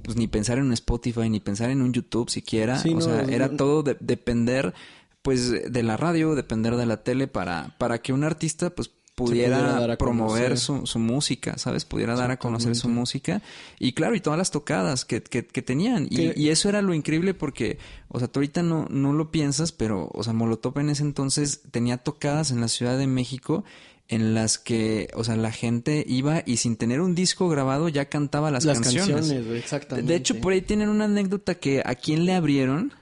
pues 0.03 0.17
ni 0.17 0.27
pensar 0.27 0.57
en 0.57 0.65
un 0.65 0.73
Spotify, 0.73 1.29
ni 1.29 1.39
pensar 1.41 1.69
en 1.69 1.81
un 1.81 1.93
YouTube 1.93 2.29
siquiera, 2.29 2.79
Sí, 2.79 2.89
o 2.91 2.95
no, 2.95 3.01
sea, 3.01 3.21
era 3.23 3.49
no- 3.49 3.57
todo 3.57 3.83
de- 3.83 3.97
depender, 3.99 4.73
pues, 5.21 5.51
de 5.51 5.83
la 5.83 5.97
radio, 5.97 6.33
depender 6.33 6.75
de 6.77 6.85
la 6.87 7.03
tele 7.03 7.27
para, 7.27 7.75
para 7.77 7.99
que 8.01 8.13
un 8.13 8.23
artista, 8.23 8.69
pues, 8.71 8.89
pudiera 9.25 9.97
promover 9.97 10.57
su, 10.57 10.85
su 10.85 10.99
música, 10.99 11.57
¿sabes? 11.57 11.85
Pudiera 11.85 12.15
dar 12.15 12.31
a 12.31 12.37
conocer 12.37 12.75
su 12.75 12.89
música. 12.89 13.41
Y 13.79 13.93
claro, 13.93 14.15
y 14.15 14.21
todas 14.21 14.37
las 14.37 14.51
tocadas 14.51 15.05
que, 15.05 15.21
que, 15.21 15.45
que 15.45 15.61
tenían. 15.61 16.07
Y, 16.09 16.39
y 16.39 16.49
eso 16.49 16.69
era 16.69 16.81
lo 16.81 16.93
increíble 16.93 17.33
porque, 17.33 17.77
o 18.09 18.19
sea, 18.19 18.27
tú 18.27 18.39
ahorita 18.39 18.63
no, 18.63 18.87
no 18.89 19.13
lo 19.13 19.31
piensas, 19.31 19.71
pero, 19.71 20.09
o 20.13 20.23
sea, 20.23 20.33
Molotov 20.33 20.79
en 20.79 20.89
ese 20.89 21.03
entonces 21.03 21.61
tenía 21.71 21.97
tocadas 21.97 22.51
en 22.51 22.61
la 22.61 22.67
Ciudad 22.67 22.97
de 22.97 23.07
México 23.07 23.63
en 24.11 24.33
las 24.33 24.57
que, 24.57 25.09
o 25.15 25.23
sea, 25.23 25.37
la 25.37 25.53
gente 25.53 26.03
iba 26.05 26.43
y 26.45 26.57
sin 26.57 26.75
tener 26.75 26.99
un 26.99 27.15
disco 27.15 27.47
grabado 27.47 27.87
ya 27.87 28.09
cantaba 28.09 28.51
las, 28.51 28.65
Las 28.65 28.81
canciones. 28.81 29.15
canciones, 29.15 29.57
exactamente. 29.63 30.11
De 30.11 30.17
hecho, 30.17 30.35
por 30.41 30.51
ahí 30.51 30.61
tienen 30.61 30.89
una 30.89 31.05
anécdota 31.05 31.55
que 31.55 31.81
a 31.85 31.95
quién 31.95 32.25
le 32.25 32.33
abrieron. 32.33 32.93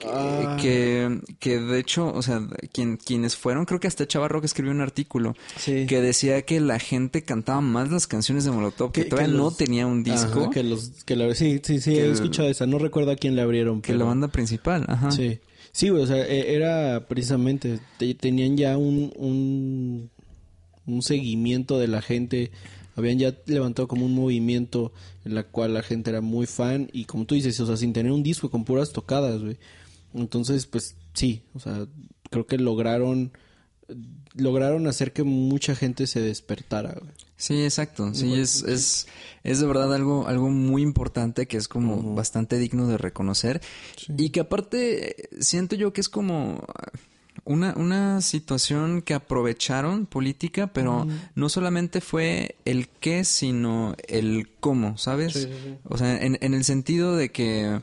Que- 0.00 0.08
Ah. 0.10 0.56
Que, 0.60 1.20
que 1.38 1.58
de 1.60 1.78
hecho, 1.78 2.12
o 2.12 2.22
sea, 2.22 2.40
quien, 2.72 2.96
quienes 2.96 3.36
fueron, 3.36 3.64
creo 3.66 3.78
que 3.78 3.86
hasta 3.86 4.06
Chavarro 4.08 4.40
que 4.40 4.46
escribió 4.46 4.72
un 4.72 4.80
artículo 4.80 5.36
Sí. 5.56 5.86
que 5.86 6.00
decía 6.00 6.42
que 6.42 6.58
la 6.60 6.78
gente 6.78 7.22
cantaba 7.22 7.60
más 7.60 7.90
las 7.90 8.06
canciones 8.06 8.44
de 8.44 8.50
Molotov, 8.50 8.90
que, 8.92 9.02
Que- 9.04 9.08
todavía 9.10 9.32
no 9.32 9.50
tenía 9.52 9.86
un 9.86 10.02
disco 10.02 10.40
Ajá, 10.42 10.50
que 10.50 10.62
los, 10.64 10.88
que 11.04 11.14
la, 11.16 11.32
sí, 11.34 11.60
sí, 11.62 11.80
sí, 11.80 11.94
he 11.96 12.10
escuchado 12.10 12.48
esa. 12.48 12.66
No 12.66 12.78
recuerdo 12.78 13.12
a 13.12 13.16
quién 13.16 13.36
le 13.36 13.42
abrieron. 13.42 13.80
que 13.82 13.88
pero- 13.92 14.00
la 14.00 14.04
banda 14.06 14.28
principal. 14.28 14.84
Ajá. 14.88 15.10
Sí. 15.12 15.38
Sí, 15.72 15.88
güey, 15.90 16.02
o 16.02 16.06
sea, 16.06 16.26
e- 16.26 16.54
era 16.56 17.06
precisamente, 17.06 17.78
te- 17.98 18.14
tenían 18.14 18.56
ya 18.56 18.76
un, 18.76 19.12
un, 19.16 20.10
un 20.86 21.02
seguimiento 21.02 21.78
de 21.78 21.86
la 21.88 22.02
gente, 22.02 22.50
habían 22.96 23.18
ya 23.18 23.34
levantado 23.46 23.86
como 23.86 24.04
un 24.06 24.14
movimiento 24.14 24.92
en 25.24 25.34
la 25.36 25.44
cual 25.44 25.74
la 25.74 25.82
gente 25.82 26.10
era 26.10 26.20
muy 26.20 26.46
fan 26.46 26.88
y 26.92 27.04
como 27.04 27.24
tú 27.24 27.34
dices, 27.36 27.60
o 27.60 27.66
sea, 27.66 27.76
sin 27.76 27.92
tener 27.92 28.10
un 28.10 28.22
disco, 28.24 28.50
con 28.50 28.64
puras 28.64 28.92
tocadas, 28.92 29.40
güey. 29.42 29.58
Entonces, 30.14 30.66
pues 30.66 30.96
sí, 31.14 31.42
o 31.54 31.60
sea, 31.60 31.86
creo 32.30 32.46
que 32.46 32.58
lograron, 32.58 33.32
lograron 34.34 34.86
hacer 34.86 35.12
que 35.12 35.22
mucha 35.22 35.74
gente 35.74 36.06
se 36.06 36.20
despertara, 36.20 36.96
güey. 36.98 37.12
Sí, 37.36 37.62
exacto. 37.64 38.12
Sí, 38.12 38.34
es, 38.34 38.62
es, 38.64 39.06
es 39.44 39.60
de 39.60 39.66
verdad 39.66 39.94
algo, 39.94 40.28
algo 40.28 40.50
muy 40.50 40.82
importante 40.82 41.46
que 41.48 41.56
es 41.56 41.68
como 41.68 42.14
bastante 42.14 42.58
digno 42.58 42.86
de 42.86 42.98
reconocer. 42.98 43.62
Y 44.18 44.28
que 44.28 44.40
aparte 44.40 45.30
siento 45.40 45.74
yo 45.74 45.94
que 45.94 46.02
es 46.02 46.10
como 46.10 46.62
una, 47.44 47.72
una 47.78 48.20
situación 48.20 49.00
que 49.00 49.14
aprovecharon 49.14 50.04
política, 50.04 50.66
pero 50.66 51.06
no 51.34 51.48
solamente 51.48 52.02
fue 52.02 52.56
el 52.66 52.88
qué, 52.88 53.24
sino 53.24 53.94
el 54.06 54.50
cómo, 54.60 54.98
¿sabes? 54.98 55.32
Sí. 55.32 55.48
O 55.84 55.96
sea, 55.96 56.22
en, 56.22 56.36
en 56.42 56.52
el 56.52 56.64
sentido 56.64 57.16
de 57.16 57.30
que 57.30 57.80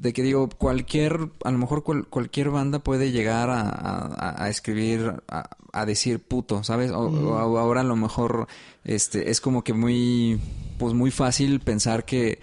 de 0.00 0.12
que 0.14 0.22
digo, 0.22 0.48
cualquier, 0.48 1.28
a 1.44 1.50
lo 1.50 1.58
mejor 1.58 1.82
cual- 1.84 2.06
cualquier 2.08 2.48
banda 2.48 2.78
puede 2.78 3.12
llegar 3.12 3.50
a, 3.50 3.60
a- 3.68 4.44
a 4.44 4.48
escribir, 4.48 5.12
a, 5.28 5.50
a 5.72 5.84
decir 5.86 6.20
puto, 6.20 6.64
¿sabes? 6.64 6.90
O, 6.90 7.00
o 7.08 7.58
ahora 7.58 7.82
a 7.82 7.84
lo 7.84 7.96
mejor 7.96 8.46
este 8.82 9.30
es 9.30 9.42
como 9.42 9.62
que 9.62 9.74
muy, 9.74 10.40
pues 10.78 10.94
muy 10.94 11.10
fácil 11.10 11.60
pensar 11.60 12.06
que, 12.06 12.40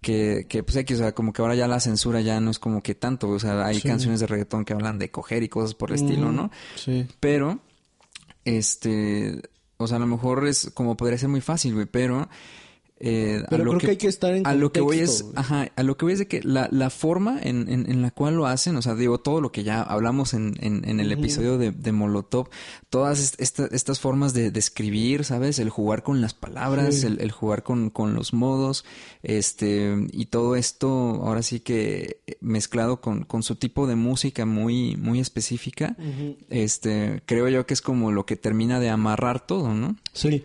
que, 0.00 0.46
que 0.48 0.62
pues 0.62 0.74
X, 0.76 0.96
o 0.96 0.98
sea, 1.00 1.12
como 1.14 1.34
que 1.34 1.42
ahora 1.42 1.54
ya 1.54 1.68
la 1.68 1.80
censura 1.80 2.22
ya 2.22 2.40
no 2.40 2.50
es 2.50 2.58
como 2.58 2.82
que 2.82 2.94
tanto, 2.94 3.28
o 3.28 3.38
sea, 3.38 3.66
hay 3.66 3.78
Sí. 3.80 3.88
canciones 3.88 4.20
de 4.20 4.26
reggaetón 4.26 4.64
que 4.64 4.72
hablan 4.72 4.98
de 4.98 5.10
coger 5.10 5.42
y 5.42 5.50
cosas 5.50 5.74
por 5.74 5.90
el 5.90 5.96
estilo, 5.96 6.32
¿no? 6.32 6.50
Sí. 6.76 7.06
Pero, 7.20 7.58
este, 8.44 9.42
o 9.76 9.86
sea, 9.86 9.96
a 9.96 10.00
lo 10.00 10.06
mejor 10.06 10.46
es 10.46 10.70
como 10.74 10.96
podría 10.96 11.18
ser 11.18 11.28
muy 11.28 11.40
fácil, 11.40 11.74
güey, 11.74 11.86
pero 11.86 12.28
eh, 12.98 13.42
Pero 13.50 13.64
creo 13.64 13.78
que, 13.78 13.90
hay 13.90 13.96
que 13.98 14.06
estar 14.06 14.32
en 14.34 14.46
a 14.46 14.54
lo 14.54 14.72
que 14.72 14.80
voy 14.80 15.00
es 15.00 15.26
ajá 15.34 15.70
a 15.76 15.82
lo 15.82 15.98
que 15.98 16.06
voy 16.06 16.12
es 16.14 16.18
de 16.18 16.26
que 16.28 16.40
la, 16.42 16.66
la 16.72 16.88
forma 16.88 17.38
en, 17.42 17.68
en, 17.68 17.90
en 17.90 18.00
la 18.00 18.10
cual 18.10 18.36
lo 18.36 18.46
hacen 18.46 18.74
o 18.76 18.80
sea 18.80 18.94
digo 18.94 19.18
todo 19.18 19.42
lo 19.42 19.52
que 19.52 19.64
ya 19.64 19.82
hablamos 19.82 20.32
en, 20.32 20.54
en, 20.60 20.88
en 20.88 21.00
el 21.00 21.12
episodio 21.12 21.58
de, 21.58 21.72
de 21.72 21.92
Molotov 21.92 22.48
todas 22.88 23.20
est- 23.20 23.38
esta- 23.40 23.66
estas 23.70 24.00
formas 24.00 24.32
de, 24.32 24.50
de 24.50 24.58
escribir 24.58 25.24
sabes 25.24 25.58
el 25.58 25.68
jugar 25.68 26.02
con 26.02 26.22
las 26.22 26.32
palabras 26.32 26.94
Sí. 26.96 27.06
el, 27.06 27.20
el 27.20 27.32
jugar 27.32 27.62
con, 27.62 27.90
con 27.90 28.14
los 28.14 28.32
modos 28.32 28.84
este 29.22 30.06
y 30.12 30.26
todo 30.26 30.56
esto 30.56 30.88
ahora 31.22 31.42
sí 31.42 31.60
que 31.60 32.20
mezclado 32.40 33.00
con, 33.02 33.24
con 33.24 33.42
su 33.42 33.56
tipo 33.56 33.86
de 33.86 33.96
música 33.96 34.46
muy 34.46 34.96
muy 34.96 35.20
específica 35.20 35.96
este 36.48 37.22
creo 37.26 37.48
yo 37.48 37.66
que 37.66 37.74
es 37.74 37.82
como 37.82 38.10
lo 38.12 38.24
que 38.26 38.36
termina 38.36 38.80
de 38.80 38.88
amarrar 38.88 39.46
todo 39.46 39.74
no 39.74 39.96
Sí, 40.12 40.44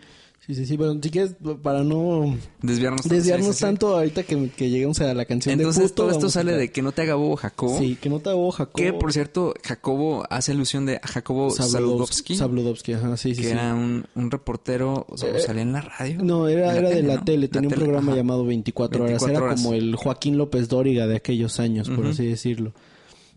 sí, 0.54 0.56
sí, 0.56 0.66
sí. 0.66 0.78
Bueno, 0.78 1.00
si 1.02 1.10
quieres, 1.10 1.36
para 1.62 1.84
no 1.84 2.36
desviarnos 2.62 3.08
desviarnos 3.08 3.48
sí, 3.48 3.54
sí, 3.54 3.58
sí. 3.60 3.64
tanto 3.64 3.96
ahorita 3.96 4.24
que, 4.24 4.50
que 4.50 4.70
lleguemos 4.70 5.00
a 5.02 5.14
la 5.14 5.26
canción 5.26 5.54
Entonces 5.54 5.90
de 5.90 5.96
todo 5.96 6.12
esto 6.12 6.30
sale 6.30 6.54
de 6.54 6.72
que 6.72 6.82
no 6.82 6.92
te 6.92 7.02
haga 7.04 7.16
bobo 7.16 7.36
Jacobo. 7.36 7.78
Sí, 7.80 7.98
que 8.02 8.10
no 8.10 8.20
te 8.20 8.30
hago 8.30 8.52
Jacobo. 8.52 8.76
Que 8.76 8.94
por 8.94 9.12
cierto, 9.14 9.54
Jacobo 9.64 10.24
hace 10.30 10.52
alusión 10.52 10.86
de 10.86 11.00
Jacobo 11.04 11.50
Saludowski, 11.52 12.36
Sabludowski, 12.36 12.94
ajá, 12.94 13.18
sí, 13.18 13.36
sí, 13.36 13.42
que 13.42 13.52
era 13.52 13.74
un, 13.74 14.06
un 14.16 14.32
reportero, 14.32 15.06
o 15.10 15.18
sea, 15.18 15.30
Eh, 15.30 15.40
salía 15.40 15.62
en 15.64 15.74
la 15.74 15.82
radio. 15.82 16.20
No, 16.24 16.48
era, 16.48 16.76
era 16.78 16.90
de 16.90 17.04
la 17.04 17.16
¿no? 17.16 17.24
tele, 17.24 17.48
La 17.48 17.52
tenía 17.54 17.68
un 17.70 17.74
tele, 17.74 17.86
programa 17.86 18.12
ajá. 18.12 18.18
llamado 18.18 18.46
24 18.46 19.04
horas, 19.04 19.12
24 19.22 19.36
era 19.38 19.46
horas. 19.46 19.62
como 19.62 19.74
el 19.76 19.96
Joaquín 19.96 20.38
López 20.38 20.68
Dóriga 20.70 21.08
de 21.08 21.16
aquellos 21.16 21.60
años, 21.60 21.90
por 21.90 22.00
Ujú. 22.00 22.10
así 22.10 22.26
decirlo. 22.26 22.74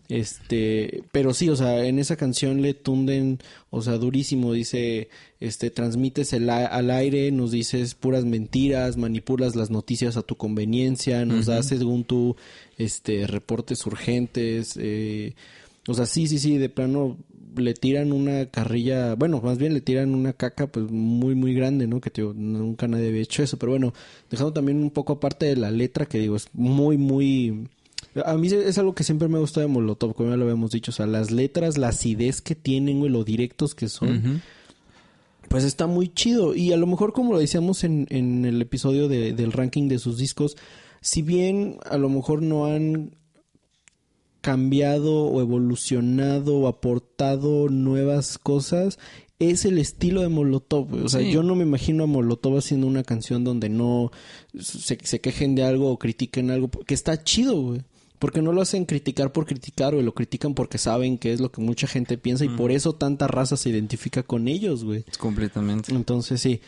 Este, 0.09 1.03
pero 1.11 1.33
sí, 1.33 1.49
o 1.49 1.55
sea, 1.55 1.85
en 1.85 1.99
esa 1.99 2.15
canción 2.15 2.61
le 2.61 2.73
tunden, 2.73 3.39
o 3.71 3.81
sea, 3.81 3.93
durísimo, 3.97 4.53
dice, 4.53 5.09
este, 5.39 5.71
transmites 5.71 6.31
el 6.33 6.49
a- 6.49 6.65
al 6.67 6.91
aire, 6.91 7.31
nos 7.31 7.51
dices 7.51 7.95
puras 7.95 8.23
mentiras, 8.25 8.97
manipulas 8.97 9.55
las 9.55 9.71
noticias 9.71 10.15
a 10.17 10.21
tu 10.21 10.35
conveniencia, 10.35 11.25
nos 11.25 11.47
das 11.47 11.67
según 11.67 12.03
tú, 12.03 12.35
este, 12.77 13.25
reportes 13.27 13.85
urgentes, 13.85 14.77
eh, 14.79 15.33
o 15.87 15.93
sea, 15.93 16.05
sí, 16.05 16.27
sí, 16.27 16.39
sí, 16.39 16.57
de 16.57 16.69
plano 16.69 17.17
le 17.57 17.73
tiran 17.73 18.11
una 18.11 18.47
carrilla, 18.47 19.15
bueno, 19.15 19.39
más 19.41 19.57
bien 19.57 19.73
le 19.73 19.79
tiran 19.81 20.13
una 20.13 20.33
caca 20.33 20.67
pues 20.67 20.89
muy 20.91 21.35
muy 21.35 21.53
grande, 21.53 21.87
¿no? 21.87 22.01
Que 22.01 22.09
tío, 22.09 22.33
nunca 22.35 22.85
nadie 22.87 23.07
había 23.07 23.21
hecho 23.21 23.43
eso, 23.43 23.57
pero 23.57 23.71
bueno, 23.71 23.93
dejando 24.29 24.51
también 24.51 24.79
un 24.83 24.91
poco 24.91 25.13
aparte 25.13 25.45
de 25.45 25.55
la 25.55 25.71
letra 25.71 26.05
que 26.05 26.19
digo, 26.19 26.35
es 26.35 26.49
muy 26.53 26.97
muy 26.97 27.67
a 28.23 28.37
mí 28.37 28.47
es 28.47 28.77
algo 28.77 28.93
que 28.95 29.03
siempre 29.03 29.27
me 29.27 29.37
ha 29.37 29.41
gustado 29.41 29.67
de 29.67 29.73
Molotov, 29.73 30.13
como 30.15 30.29
ya 30.29 30.37
lo 30.37 30.43
habíamos 30.43 30.71
dicho, 30.71 30.91
o 30.91 30.93
sea, 30.93 31.05
las 31.07 31.31
letras, 31.31 31.77
la 31.77 31.89
acidez 31.89 32.41
que 32.41 32.55
tienen, 32.55 32.99
güey, 32.99 33.11
lo 33.11 33.23
directos 33.23 33.75
que 33.75 33.89
son, 33.89 34.41
pues 35.49 35.63
está 35.63 35.85
muy 35.87 36.09
chido. 36.09 36.55
Y 36.55 36.71
a 36.71 36.77
lo 36.77 36.87
mejor, 36.87 37.11
como 37.13 37.33
lo 37.33 37.39
decíamos 37.39 37.83
en, 37.83 38.07
en 38.09 38.45
el 38.45 38.61
episodio 38.61 39.07
de- 39.07 39.33
del 39.33 39.51
ranking 39.51 39.87
de 39.89 39.99
sus 39.99 40.17
discos, 40.17 40.55
si 41.01 41.21
bien 41.21 41.77
a 41.89 41.97
lo 41.97 42.09
mejor 42.09 42.41
no 42.41 42.65
han 42.65 43.11
cambiado 44.41 45.23
o 45.25 45.41
evolucionado 45.41 46.55
o 46.57 46.67
aportado 46.67 47.67
nuevas 47.69 48.37
cosas, 48.37 48.99
es 49.39 49.65
el 49.65 49.77
estilo 49.79 50.21
de 50.21 50.29
Molotov. 50.29 50.93
O 51.03 51.09
sea, 51.09 51.21
Sí. 51.21 51.31
yo 51.31 51.41
no 51.43 51.55
me 51.55 51.63
imagino 51.63 52.03
a 52.03 52.07
Molotov 52.07 52.57
haciendo 52.57 52.85
una 52.87 53.03
canción 53.03 53.43
donde 53.43 53.69
no 53.69 54.11
se, 54.59 54.97
se 55.03 55.19
quejen 55.19 55.55
de 55.55 55.63
algo 55.63 55.89
o 55.91 55.97
critiquen 55.99 56.51
algo, 56.51 56.69
que 56.69 56.93
está 56.93 57.23
chido, 57.23 57.59
güey. 57.61 57.81
Porque 58.25 58.41
no 58.41 58.51
lo 58.53 58.61
hacen 58.63 58.85
criticar 58.85 59.31
por 59.31 59.45
criticar, 59.45 59.93
o 59.93 60.01
lo 60.01 60.15
critican 60.15 60.55
porque 60.55 60.79
saben 60.79 61.19
que 61.19 61.31
es 61.31 61.39
lo 61.39 61.51
que 61.51 61.61
mucha 61.61 61.85
gente 61.85 62.17
piensa 62.17 62.43
y 62.43 62.49
por 62.49 62.71
eso 62.71 62.93
tanta 62.93 63.27
raza 63.27 63.55
se 63.55 63.69
identifica 63.69 64.23
con 64.23 64.47
ellos, 64.47 64.83
güey. 64.83 65.05
Completamente. 65.19 65.93
Entonces 65.93 66.41
sí, 66.41 66.59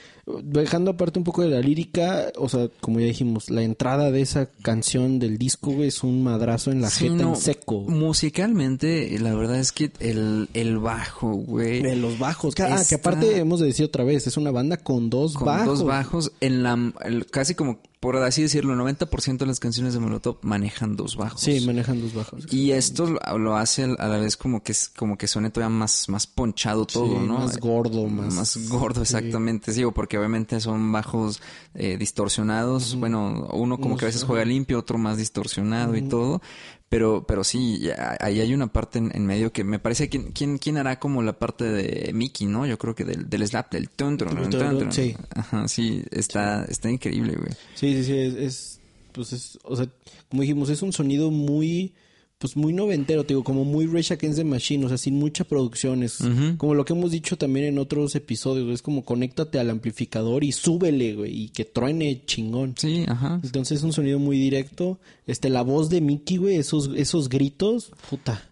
dejando 0.44 0.92
aparte 0.92 1.18
un 1.18 1.26
poco 1.26 1.42
de 1.42 1.50
la 1.50 1.60
lírica, 1.60 2.32
o 2.38 2.48
sea, 2.48 2.70
como 2.80 3.00
ya 3.00 3.08
dijimos, 3.08 3.50
la 3.50 3.64
entrada 3.64 4.12
de 4.12 4.22
esa 4.22 4.52
canción 4.62 5.18
del 5.18 5.40
disco, 5.40 5.72
güey, 5.72 5.88
es 5.88 6.04
un 6.04 6.22
madrazo 6.24 6.70
en 6.70 6.80
la 6.82 6.92
Sí, 6.92 7.06
jeta 7.10 7.24
no, 7.24 7.30
en 7.30 7.36
seco. 7.38 7.82
Musicalmente, 7.88 9.18
la 9.20 9.34
verdad 9.34 9.58
es 9.60 9.72
que 9.72 9.92
el, 10.00 10.50
el 10.54 10.78
bajo, 10.78 11.34
güey. 11.34 11.82
De 11.82 11.96
los 11.96 12.20
bajos. 12.20 12.54
que- 12.54 12.64
Ah, 12.64 12.76
que 12.76 12.82
Está- 12.82 12.96
aparte 12.98 13.38
hemos 13.38 13.60
de 13.62 13.66
decir 13.66 13.86
otra 13.86 14.04
vez, 14.04 14.28
es 14.28 14.38
una 14.38 14.52
banda 14.52 14.78
con 14.78 15.10
dos 15.10 15.34
con 15.34 15.46
bajos. 15.46 15.80
dos 15.80 15.88
bajos 15.88 16.32
en 16.40 16.62
la 16.62 16.94
el- 17.04 17.26
casi 17.26 17.56
como 17.56 17.80
por 18.08 18.24
así 18.24 18.42
decirlo, 18.42 18.74
el 18.74 18.80
90% 18.80 19.38
de 19.40 19.46
las 19.46 19.60
canciones 19.60 19.94
de 19.94 20.00
Molotov 20.00 20.38
manejan 20.42 20.96
dos 20.96 21.16
bajos. 21.18 21.42
Sí, 21.42 21.60
manejan 21.66 22.00
dos 22.02 22.14
bajos. 22.14 22.46
Y 22.52 22.72
esto 22.72 23.06
lo- 23.38 23.56
hace 23.58 23.84
a 23.84 24.08
la 24.08 24.18
vez 24.18 24.38
como 24.38 24.64
que 24.64 24.72
es 24.72 24.90
como 24.96 25.18
que 25.18 25.28
suene 25.28 25.50
todavía 25.50 25.76
más 25.76 26.08
más 26.10 26.26
ponchado 26.28 26.86
todo, 26.86 27.20
Sí, 27.20 27.28
¿no? 27.28 27.40
más 27.40 27.58
gordo, 27.60 28.08
más- 28.08 28.34
más 28.34 28.70
gordo 28.70 29.02
exactamente. 29.02 29.74
Digo, 29.74 29.92
porque 29.92 30.18
obviamente 30.18 30.60
son 30.62 30.92
bajos 30.92 31.42
eh, 31.76 31.98
distorsionados, 31.98 32.96
bueno, 32.96 33.48
uno 33.54 33.78
como 33.78 33.98
que 33.98 34.06
a 34.06 34.08
veces 34.08 34.24
juega 34.24 34.46
limpio, 34.46 34.80
otro 34.80 34.98
más 34.98 35.18
distorsionado 35.18 35.96
y 35.96 36.02
todo. 36.04 36.42
Pero, 36.90 37.26
pero 37.28 37.44
sí, 37.44 37.90
ahí 38.22 38.40
hay 38.40 38.54
una 38.54 38.68
parte 38.72 39.00
en, 39.00 39.12
en 39.14 39.26
medio 39.26 39.52
que 39.52 39.66
me 39.66 39.78
parece 39.78 40.08
que 40.10 40.32
quién, 40.32 40.58
quién 40.58 40.78
hará 40.78 41.00
como 41.00 41.22
la 41.22 41.34
parte 41.38 41.66
de 41.66 42.14
Mickey, 42.14 42.48
¿no? 42.48 42.66
Yo 42.66 42.78
creo 42.78 42.96
que 42.96 43.04
del, 43.04 43.30
del 43.30 43.46
slap, 43.46 43.72
del 43.74 43.90
tun, 43.90 44.18
tun, 44.18 44.30
Del 44.30 44.50
tun, 44.50 44.60
tun, 44.60 44.80
tun. 44.80 44.92
sí. 44.94 45.14
Ajá, 45.36 45.68
sí, 45.68 46.02
está, 46.12 46.64
está 46.64 46.90
increíble, 46.90 47.36
güey. 47.36 47.52
Sí, 47.76 47.94
sí, 47.94 48.04
sí, 48.06 48.18
es, 48.18 48.34
es, 48.36 48.80
pues 49.12 49.34
es, 49.34 49.60
o 49.64 49.76
sea, 49.76 49.88
como 50.30 50.44
dijimos, 50.44 50.70
es 50.70 50.82
un 50.82 50.94
sonido 50.94 51.30
muy, 51.30 51.94
pues 52.40 52.56
muy 52.56 52.72
noventero, 52.72 53.24
te 53.24 53.30
digo, 53.30 53.44
como 53.44 53.66
muy 53.66 53.88
Rage 53.88 54.14
Against 54.14 54.38
the 54.38 54.44
Machine, 54.44 54.86
o 54.86 54.90
sea, 54.90 54.98
sin 54.98 55.16
mucha 55.18 55.44
producción, 55.44 56.04
es 56.04 56.22
Ujú. 56.22 56.58
como 56.58 56.76
lo 56.76 56.86
que 56.86 56.94
hemos 56.94 57.12
dicho 57.12 57.36
también 57.38 57.66
en 57.66 57.80
otros 57.80 58.16
episodios, 58.16 58.70
es 58.72 58.82
como 58.84 59.04
conéctate 59.04 59.60
al 59.60 59.70
amplificador 59.72 60.44
y 60.44 60.52
súbele, 60.52 61.16
güey, 61.16 61.44
y 61.44 61.50
que 61.50 61.66
truene 61.66 62.24
chingón. 62.26 62.76
Sí, 62.78 63.06
ajá. 63.08 63.40
Entonces 63.44 63.80
es 63.80 63.84
un 63.84 63.94
sonido 63.94 64.20
muy 64.20 64.38
directo. 64.38 65.00
Este, 65.26 65.50
la 65.50 65.64
voz 65.64 65.90
de 65.90 66.00
Mickey, 66.02 66.38
güey, 66.38 66.56
esos, 66.58 66.92
esos 66.96 67.28
gritos, 67.30 67.92
puta. 68.10 68.47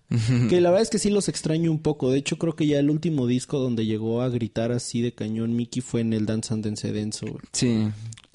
Que 0.49 0.61
la 0.61 0.69
verdad 0.69 0.83
es 0.83 0.89
que 0.89 0.99
sí 0.99 1.09
los 1.09 1.27
extraño 1.29 1.71
un 1.71 1.79
poco. 1.79 2.11
De 2.11 2.17
hecho, 2.19 2.37
creo 2.37 2.55
que 2.55 2.67
ya 2.67 2.79
el 2.79 2.89
último 2.89 3.25
disco 3.27 3.59
donde 3.59 3.85
llegó 3.85 4.21
a 4.21 4.29
gritar 4.29 4.71
así 4.71 5.01
de 5.01 5.13
cañón 5.13 5.55
Mickey 5.55 5.81
fue 5.81 6.01
en 6.01 6.13
el 6.13 6.25
Dance 6.25 6.53
and 6.53 6.63
Dance 6.63 6.91
Denso. 6.91 7.25
Sí, 7.53 7.87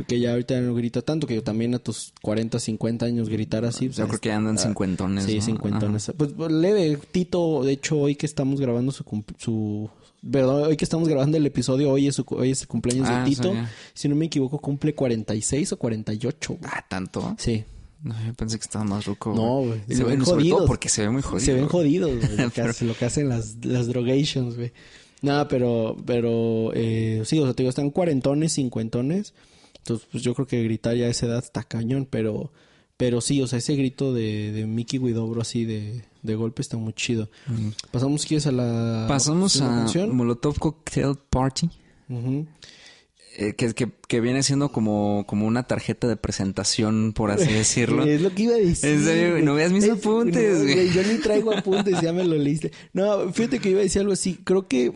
Que 0.06 0.18
ya 0.18 0.32
ahorita 0.32 0.54
ya 0.54 0.60
no 0.62 0.74
grita 0.74 1.02
tanto, 1.02 1.26
que 1.26 1.34
yo 1.34 1.42
también 1.42 1.74
a 1.74 1.78
tus 1.78 2.12
40, 2.22 2.58
50 2.58 3.06
años 3.06 3.28
gritar 3.28 3.64
así. 3.64 3.86
pues, 3.86 3.98
yo 3.98 4.08
creo 4.08 4.20
que 4.20 4.32
andan 4.32 4.56
ah, 4.56 4.62
cincuentones, 4.62 5.24
Sí, 5.24 5.36
¿no? 5.36 5.42
cincuentones. 5.42 6.12
Pues, 6.16 6.32
pues, 6.36 6.50
leve, 6.50 6.98
Tito, 7.12 7.62
de 7.62 7.72
hecho, 7.72 7.98
hoy 7.98 8.14
que 8.16 8.26
estamos 8.26 8.60
grabando 8.60 8.92
su... 8.92 9.04
su 9.38 9.90
Perdón, 10.30 10.64
hoy 10.64 10.76
que 10.76 10.84
estamos 10.84 11.08
grabando 11.08 11.38
el 11.38 11.46
episodio, 11.46 11.90
hoy 11.90 12.06
es, 12.08 12.14
su, 12.16 12.26
hoy 12.28 12.50
es 12.50 12.60
el 12.60 12.68
cumpleaños 12.68 13.08
Ah, 13.08 13.20
de 13.24 13.30
Tito. 13.30 13.44
sabía. 13.44 13.70
Si 13.94 14.06
no 14.06 14.16
me 14.16 14.26
equivoco, 14.26 14.58
cumple 14.58 14.94
46 14.94 15.72
o 15.72 15.78
48. 15.78 16.56
güey. 16.60 16.70
Ah, 16.74 16.84
¿tanto? 16.88 17.34
Sí. 17.38 17.64
No, 18.02 18.14
yo 18.24 18.32
pensé 18.34 18.58
que 18.58 18.64
estaba 18.64 18.84
más 18.84 19.04
ruco. 19.04 19.34
No, 19.34 19.62
güey. 19.62 19.80
Se 19.88 20.04
ven 20.04 20.20
todo 20.20 20.36
jodidos. 20.36 20.64
porque 20.66 20.88
se 20.88 21.02
ve 21.02 21.10
muy 21.10 21.22
jodido. 21.22 21.44
Se 21.44 21.52
ven 21.52 21.68
jodidos, 21.68 22.10
güey, 22.10 22.36
lo, 22.38 22.50
que 22.50 22.84
lo 22.84 23.06
hacen 23.06 23.28
las, 23.28 23.56
las 23.62 23.86
drogations, 23.88 24.56
güey. 24.56 24.72
Nada, 25.22 25.48
pero, 25.48 25.96
pero, 26.06 26.72
eh, 26.74 27.22
sí, 27.26 27.38
o 27.38 27.44
sea, 27.44 27.52
te 27.52 27.62
digo, 27.62 27.70
están 27.70 27.90
cuarentones, 27.90 28.54
cincuentones. 28.54 29.34
Entonces, 29.78 30.06
pues 30.10 30.22
yo 30.22 30.34
creo 30.34 30.46
que 30.46 30.62
gritar 30.62 30.96
ya 30.96 31.06
a 31.06 31.10
esa 31.10 31.26
edad 31.26 31.38
está 31.38 31.62
cañón, 31.62 32.06
pero, 32.08 32.52
pero 32.96 33.20
sí, 33.20 33.42
o 33.42 33.46
sea, 33.46 33.58
ese 33.58 33.76
grito 33.76 34.14
de, 34.14 34.52
de 34.52 34.66
Mickey 34.66 34.98
Widobro 34.98 35.42
así 35.42 35.64
de, 35.64 36.04
de 36.22 36.34
golpe 36.34 36.62
está 36.62 36.76
muy 36.76 36.92
chido. 36.92 37.30
Pasamos, 37.90 38.22
si 38.22 38.28
¿quieres 38.28 38.46
a 38.46 38.52
la 38.52 39.06
Pasamos 39.08 39.60
a 39.60 39.68
canción? 39.68 40.14
Molotov 40.14 40.58
Cocktail 40.58 41.16
Party. 41.28 41.68
Ujú. 42.08 42.46
Eh, 43.40 43.54
que, 43.54 43.72
que, 43.74 43.90
que 44.06 44.20
viene 44.20 44.42
siendo 44.42 44.70
como, 44.70 45.24
como 45.26 45.46
una 45.46 45.64
tarjeta 45.66 46.06
de 46.06 46.16
presentación, 46.16 47.12
por 47.14 47.30
así 47.30 47.52
decirlo. 47.52 48.04
Es 48.04 48.20
lo 48.20 48.30
que 48.34 48.42
iba 48.44 48.54
a 48.54 48.58
decir. 48.58 48.90
En 48.90 49.04
serio, 49.04 49.30
güey, 49.32 49.42
no 49.42 49.54
veas 49.54 49.72
mis 49.72 49.84
Es- 49.84 49.90
apuntes, 49.90 50.58
no, 50.58 50.64
güey. 50.64 50.90
Yo 50.90 51.02
ni 51.02 51.18
traigo 51.18 51.52
apuntes, 51.52 52.00
ya 52.00 52.12
me 52.12 52.24
lo 52.24 52.36
leíste. 52.36 52.70
No, 52.92 53.32
fíjate 53.32 53.58
que 53.58 53.70
iba 53.70 53.80
a 53.80 53.82
decir 53.82 54.00
algo 54.02 54.12
así. 54.12 54.38
Creo 54.44 54.68
que 54.68 54.92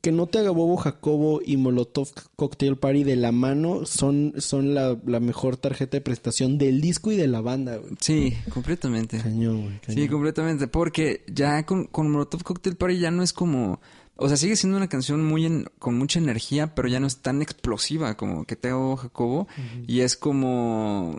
que 0.00 0.10
no 0.10 0.26
te 0.26 0.38
haga 0.40 0.50
bobo 0.50 0.76
Jacobo 0.78 1.40
y 1.46 1.56
Molotov 1.56 2.08
Cocktail 2.34 2.76
Party 2.76 3.04
de 3.04 3.14
la 3.14 3.30
mano 3.30 3.86
son, 3.86 4.34
son 4.38 4.74
la, 4.74 4.98
la 5.06 5.20
mejor 5.20 5.56
tarjeta 5.56 5.96
de 5.96 6.00
presentación 6.00 6.58
del 6.58 6.80
disco 6.80 7.12
y 7.12 7.16
de 7.16 7.28
la 7.28 7.40
banda, 7.40 7.76
güey. 7.76 7.92
Sí, 8.00 8.34
completamente. 8.52 9.18
Cañón, 9.18 9.62
güey. 9.62 9.80
Sí, 9.86 10.08
completamente. 10.08 10.66
Porque 10.66 11.22
ya 11.32 11.64
con, 11.66 11.84
con 11.84 12.10
Molotov 12.10 12.42
Cocktail 12.42 12.74
Party 12.74 12.98
ya 12.98 13.12
no 13.12 13.22
es 13.22 13.32
como. 13.32 13.80
O 14.16 14.28
sea, 14.28 14.36
sigue 14.36 14.54
siendo 14.56 14.76
una 14.76 14.88
canción 14.88 15.24
muy 15.24 15.46
en- 15.46 15.64
con 15.78 15.96
mucha 15.98 16.18
energía, 16.20 16.74
pero 16.74 16.86
ya 16.86 17.00
no 17.00 17.06
es 17.06 17.16
tan 17.22 17.40
explosiva 17.42 18.16
como 18.16 18.44
que 18.44 18.56
te 18.56 18.68
hago 18.68 18.96
Jacobo. 18.96 19.48
Y 19.88 20.00
es 20.00 20.16
como. 20.16 21.16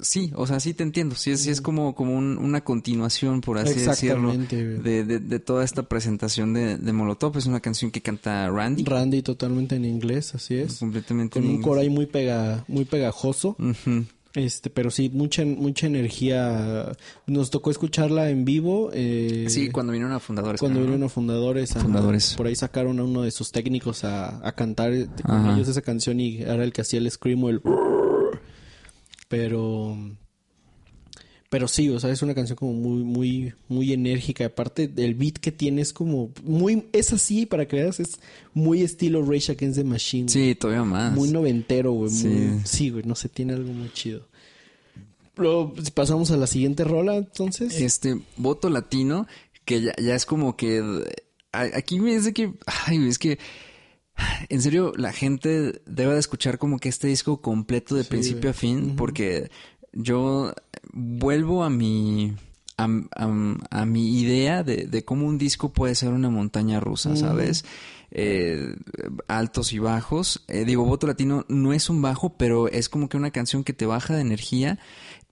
Sí, 0.00 0.32
o 0.36 0.46
sea, 0.46 0.60
sí 0.60 0.72
te 0.72 0.82
entiendo. 0.82 1.16
Sí 1.16 1.32
es, 1.32 1.40
sí 1.42 1.50
es 1.50 1.60
como, 1.60 1.94
como 1.94 2.14
un- 2.16 2.38
una 2.38 2.62
continuación, 2.62 3.40
por 3.40 3.58
así 3.58 3.80
decirlo. 3.80 4.32
De, 4.82 5.04
de, 5.04 5.18
de 5.18 5.38
toda 5.40 5.64
esta 5.64 5.82
presentación 5.82 6.54
de, 6.54 6.78
de 6.78 6.92
Molotov. 6.92 7.36
Es 7.36 7.46
una 7.46 7.60
canción 7.60 7.90
que 7.90 8.00
canta 8.00 8.48
Randy. 8.48 8.84
Randy 8.84 9.22
totalmente 9.22 9.76
en 9.76 9.84
inglés, 9.84 10.34
así 10.34 10.54
es. 10.54 10.78
completamente 10.78 11.34
Con 11.34 11.42
en 11.42 11.48
un 11.48 11.54
inglés. 11.56 11.68
coro 11.68 11.80
ahí 11.80 11.90
muy, 11.90 12.06
pega, 12.06 12.64
muy 12.68 12.84
pegajoso. 12.84 13.56
Ujú. 13.58 14.04
Este, 14.34 14.70
pero 14.70 14.90
sí, 14.92 15.10
mucha, 15.12 15.44
mucha 15.44 15.86
energía. 15.88 16.92
Nos 17.26 17.50
tocó 17.50 17.70
escucharla 17.72 18.30
en 18.30 18.44
vivo. 18.44 18.90
Eh, 18.92 19.46
Sí, 19.48 19.70
cuando 19.70 19.92
vinieron 19.92 20.14
a 20.14 20.20
Fundadores. 20.20 20.60
cuando 20.60 20.78
vinieron 20.80 21.02
a 21.04 21.08
Fundadores. 21.08 21.74
a- 21.76 21.80
Fundadores. 21.80 22.34
por 22.36 22.46
ahí 22.46 22.54
sacaron 22.54 23.00
a 23.00 23.04
uno 23.04 23.22
de 23.22 23.32
sus 23.32 23.50
técnicos 23.50 24.04
a, 24.04 24.46
a 24.46 24.52
cantar 24.52 24.92
con 25.26 25.50
ellos 25.50 25.66
esa 25.68 25.82
canción 25.82 26.20
y 26.20 26.42
era 26.42 26.62
el 26.62 26.72
que 26.72 26.82
hacía 26.82 27.00
el 27.00 27.10
scream 27.10 27.42
o 27.44 27.50
el... 27.50 27.60
Pero... 29.28 29.96
Pero 31.50 31.66
sí, 31.66 31.88
o 31.90 31.98
sea, 31.98 32.10
es 32.10 32.22
una 32.22 32.32
canción 32.34 32.56
como 32.56 32.72
muy, 32.72 33.02
muy, 33.02 33.52
muy 33.68 33.92
enérgica. 33.92 34.46
Aparte, 34.46 34.88
el 34.96 35.14
beat 35.16 35.34
que 35.38 35.50
tiene 35.50 35.82
es 35.82 35.92
como 35.92 36.30
muy... 36.44 36.84
Es 36.92 37.12
así, 37.12 37.44
para 37.44 37.66
que 37.66 37.74
veas, 37.76 37.98
es 37.98 38.20
muy 38.54 38.82
estilo 38.82 39.20
Rage 39.24 39.50
Against 39.52 39.76
the 39.78 39.82
Machine. 39.84 40.28
Sí, 40.28 40.54
todavía 40.54 40.84
más. 40.84 41.12
Muy 41.12 41.30
noventero, 41.32 41.90
güey. 41.92 42.10
Sí. 42.10 42.28
muy- 42.28 42.60
Sí, 42.64 42.90
güey, 42.90 43.02
no 43.04 43.16
sé, 43.16 43.28
tiene 43.28 43.54
algo 43.54 43.72
muy 43.72 43.92
chido. 43.92 44.28
Luego 45.36 45.74
pues, 45.74 45.90
pasamos 45.90 46.30
a 46.30 46.36
la 46.36 46.46
siguiente 46.46 46.84
rola, 46.84 47.16
entonces. 47.16 47.80
Este, 47.80 48.20
voto 48.36 48.70
latino, 48.70 49.26
que 49.64 49.82
ya, 49.82 49.94
ya 50.00 50.14
es 50.14 50.26
como 50.26 50.56
que... 50.56 50.82
Aquí 51.50 51.98
me 51.98 52.14
dice 52.14 52.32
que... 52.32 52.52
Ay, 52.86 53.08
es 53.08 53.18
que... 53.18 53.40
En 54.50 54.62
serio, 54.62 54.92
la 54.96 55.12
gente 55.12 55.82
debe 55.86 56.12
de 56.14 56.20
escuchar 56.20 56.58
como 56.58 56.78
que 56.78 56.88
este 56.90 57.08
disco 57.08 57.40
completo 57.40 57.96
de 57.96 58.04
Sí, 58.04 58.08
principio 58.10 58.40
güey. 58.42 58.50
a 58.50 58.54
fin, 58.54 58.94
porque 58.96 59.50
yo 59.92 60.52
vuelvo 60.92 61.62
a 61.64 61.70
mi... 61.70 62.32
A, 62.76 62.84
a- 63.14 63.56
a 63.70 63.84
mi 63.84 64.20
idea 64.20 64.62
de, 64.62 64.86
de 64.86 65.04
cómo 65.04 65.26
un 65.26 65.36
disco 65.36 65.70
puede 65.70 65.94
ser 65.94 66.10
una 66.14 66.30
montaña 66.30 66.80
rusa, 66.80 67.14
¿sabes? 67.14 67.64
Eh, 68.10 68.74
altos 69.28 69.74
y 69.74 69.78
bajos. 69.78 70.42
Eh, 70.48 70.64
digo, 70.64 70.86
Voto 70.86 71.06
Latino 71.06 71.44
no 71.48 71.74
es 71.74 71.90
un 71.90 72.00
bajo, 72.00 72.38
pero 72.38 72.68
es 72.68 72.88
como 72.88 73.10
que 73.10 73.18
una 73.18 73.32
canción 73.32 73.64
que 73.64 73.74
te 73.74 73.84
baja 73.84 74.14
de 74.14 74.22
energía 74.22 74.78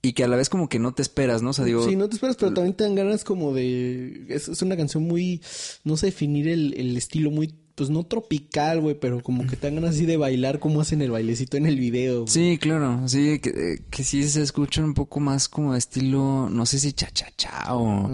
y 0.02 0.12
que 0.12 0.24
a 0.24 0.28
la 0.28 0.36
vez 0.36 0.50
como 0.50 0.68
que 0.68 0.78
no 0.78 0.92
te 0.92 1.00
esperas, 1.00 1.40
¿no? 1.42 1.50
O 1.50 1.52
sea, 1.54 1.64
digo, 1.64 1.88
sí, 1.88 1.96
no 1.96 2.06
te 2.10 2.16
esperas, 2.16 2.36
pero 2.36 2.52
también 2.52 2.76
te 2.76 2.84
dan 2.84 2.94
ganas 2.94 3.24
como 3.24 3.54
de... 3.54 4.26
Es, 4.28 4.48
es 4.48 4.60
una 4.60 4.76
canción 4.76 5.04
muy... 5.04 5.40
No 5.84 5.96
sé 5.96 6.06
definir 6.06 6.48
el, 6.48 6.74
el 6.76 6.98
estilo 6.98 7.30
muy... 7.30 7.54
Pues 7.78 7.90
no 7.90 8.02
tropical, 8.02 8.80
güey, 8.80 8.98
pero 8.98 9.22
como 9.22 9.46
que 9.46 9.54
te 9.54 9.68
dan 9.68 9.76
ganas 9.76 9.94
así 9.94 10.04
de 10.04 10.16
bailar 10.16 10.58
como 10.58 10.80
hacen 10.80 11.00
el 11.00 11.12
bailecito 11.12 11.56
en 11.56 11.64
el 11.66 11.78
video. 11.78 12.26
Sí, 12.26 12.58
claro, 12.60 13.06
sí, 13.06 13.38
que, 13.38 13.50
eh, 13.50 13.82
que 13.88 14.02
sí 14.02 14.24
se 14.28 14.42
escucha 14.42 14.82
un 14.82 14.94
poco 14.94 15.20
más 15.20 15.48
como 15.48 15.76
estilo, 15.76 16.48
no 16.50 16.66
sé 16.66 16.80
si 16.80 16.92
cha-cha-cha 16.92 17.74
o, 17.76 18.10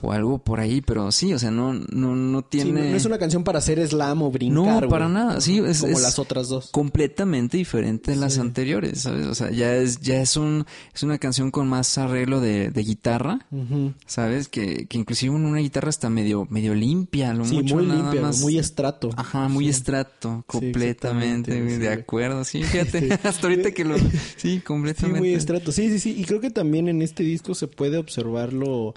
o 0.00 0.12
algo 0.12 0.38
por 0.38 0.60
ahí, 0.60 0.80
pero 0.80 1.12
sí, 1.12 1.34
o 1.34 1.38
sea, 1.38 1.50
no, 1.50 1.74
no, 1.74 2.16
no 2.16 2.40
Sí, 2.40 2.46
tiene... 2.48 2.72
no, 2.84 2.90
no 2.90 2.96
es 2.96 3.04
una 3.04 3.18
canción 3.18 3.44
para 3.44 3.58
hacer 3.58 3.86
slam 3.86 4.22
o 4.22 4.30
brincar, 4.30 4.84
No, 4.84 4.88
para 4.88 5.08
nada, 5.10 5.42
sí, 5.42 5.58
es- 5.58 5.80
Como 5.82 5.92
es- 5.92 6.00
las 6.02 6.18
otras 6.18 6.48
dos. 6.48 6.70
completamente 6.70 7.58
diferente 7.58 8.12
de 8.12 8.16
las 8.16 8.32
Sí. 8.34 8.40
anteriores, 8.40 9.00
¿sabes? 9.02 9.26
O 9.26 9.34
sea, 9.34 9.50
ya 9.50 9.76
es, 9.76 10.00
ya 10.00 10.22
es 10.22 10.38
un, 10.38 10.64
es 10.94 11.02
una 11.02 11.18
canción 11.18 11.50
con 11.50 11.68
más 11.68 11.98
arreglo 11.98 12.40
de, 12.40 12.70
de 12.70 12.82
guitarra, 12.82 13.46
Ujú. 13.50 13.92
¿sabes? 14.06 14.48
Que, 14.48 14.86
que 14.86 14.96
inclusive 14.96 15.34
una 15.34 15.58
guitarra 15.58 15.90
está 15.90 16.08
medio, 16.08 16.46
medio 16.48 16.74
limpia, 16.74 17.34
lo 17.34 17.44
Sí, 17.44 17.56
mucho 17.56 17.74
muy 17.74 17.86
nada 17.86 18.00
limpia, 18.02 18.22
más. 18.22 18.40
muy 18.40 18.56
estrato. 18.58 19.01
Ajá, 19.16 19.48
muy 19.48 19.64
Sí. 19.64 19.70
estrato, 19.70 20.44
completamente, 20.46 21.52
sí, 21.70 21.76
de 21.78 21.88
acuerdo, 21.88 22.44
sí, 22.44 22.62
fíjate, 22.62 23.12
hasta 23.22 23.46
ahorita 23.48 23.72
que 23.72 23.84
lo, 23.84 23.98
sí, 23.98 24.04
Sí, 24.36 24.60
completamente. 24.60 25.18
muy 25.18 25.34
estrato. 25.34 25.72
Sí, 25.72 25.88
sí, 25.90 25.98
sí. 25.98 26.14
Y 26.18 26.24
creo 26.24 26.40
que 26.40 26.50
también 26.50 26.88
en 26.88 27.02
este 27.02 27.22
disco 27.22 27.54
se 27.54 27.66
puede 27.68 27.98
observar 27.98 28.52
lo. 28.52 28.94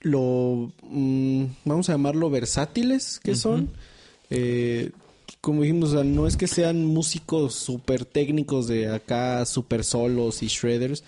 Lo. 0.00 0.72
mm, 0.82 1.44
vamos 1.64 1.88
a 1.88 1.92
llamarlo 1.92 2.28
versátiles 2.30 3.20
que 3.22 3.34
son. 3.34 3.70
Eh, 4.30 4.90
como 5.40 5.62
dijimos, 5.62 5.90
o 5.90 5.92
sea, 5.94 6.04
no 6.04 6.26
es 6.26 6.36
que 6.36 6.46
sean 6.46 6.84
músicos 6.84 7.54
súper 7.54 8.04
técnicos 8.04 8.66
de 8.66 8.88
acá, 8.90 9.44
súper 9.46 9.84
solos 9.84 10.42
y 10.42 10.46
shredders. 10.48 11.04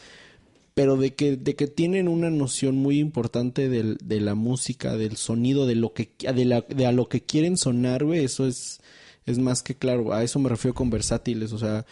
Pero 0.77 0.99
de 0.99 1.15
que, 1.15 1.39
de 1.39 1.55
que 1.57 1.69
tienen 1.69 2.07
una 2.07 2.29
noción 2.29 2.77
muy 2.77 2.99
importante 2.99 3.71
del- 3.71 3.97
de 4.05 4.21
la 4.21 4.35
música, 4.35 4.95
del 4.99 5.17
sonido, 5.17 5.65
de 5.67 5.75
lo 5.75 5.95
que, 5.95 6.11
de, 6.21 6.45
la, 6.45 6.61
de 6.61 6.85
a 6.85 6.93
lo 6.93 7.09
que 7.09 7.23
quieren 7.23 7.57
sonar, 7.57 8.05
güey, 8.05 8.23
eso 8.23 8.47
es, 8.47 8.81
es 9.25 9.39
más 9.39 9.63
que 9.63 9.75
claro. 9.75 10.13
A 10.13 10.23
eso 10.23 10.39
me 10.39 10.51
refiero 10.51 10.75
con 10.75 10.91
versátiles. 10.91 11.55
O 11.55 11.59
sea, 11.59 11.87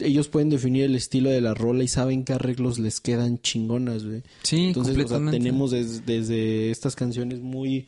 ellos 0.00 0.26
pueden 0.26 0.50
definir 0.50 0.82
el 0.86 0.96
estilo 0.96 1.30
de 1.30 1.40
la 1.40 1.54
rola 1.54 1.84
y 1.84 1.88
saben 1.88 2.24
qué 2.24 2.32
arreglos 2.32 2.80
les 2.80 3.00
quedan 3.00 3.38
chingonas, 3.42 4.04
güey. 4.04 4.22
Sí, 4.42 4.66
Entonces, 4.66 4.96
o 5.04 5.08
sea, 5.08 5.30
tenemos 5.30 5.70
des- 5.70 6.04
desde 6.04 6.72
estas 6.72 6.96
canciones 6.96 7.38
muy 7.38 7.86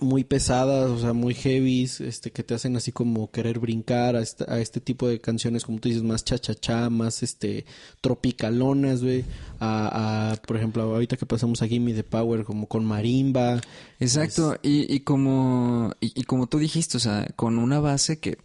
muy 0.00 0.24
pesadas, 0.24 0.90
o 0.90 0.98
sea, 0.98 1.12
muy 1.12 1.34
heavies, 1.34 2.00
este, 2.00 2.30
que 2.30 2.42
te 2.42 2.54
hacen 2.54 2.76
así 2.76 2.92
como 2.92 3.30
querer 3.30 3.58
brincar 3.58 4.16
a, 4.16 4.20
esta- 4.22 4.52
a 4.52 4.60
este 4.60 4.80
tipo 4.80 5.08
de 5.08 5.20
canciones, 5.20 5.64
como 5.64 5.78
tú 5.80 5.88
dices, 5.88 6.02
más 6.04 6.24
cha-cha-cha, 6.24 6.88
más 6.90 7.22
este, 7.22 7.64
tropicalonas, 8.00 9.02
güey, 9.02 9.24
a, 9.60 10.32
a, 10.32 10.36
por 10.42 10.56
ejemplo, 10.56 10.82
ahorita 10.82 11.16
que 11.16 11.26
pasamos 11.26 11.62
a 11.62 11.68
Gimme 11.68 11.92
the 11.94 12.04
Power, 12.04 12.44
como 12.44 12.66
con 12.66 12.84
marimba, 12.84 13.60
Exacto, 14.00 14.56
y, 14.62 14.92
y 14.92 15.00
como 15.00 15.92
y, 16.00 16.12
y 16.20 16.22
como 16.24 16.46
tú 16.46 16.58
dijiste, 16.58 16.96
o 16.96 17.00
sea, 17.00 17.26
con 17.36 17.58
una 17.58 17.80
base 17.80 18.18
que, 18.18 18.38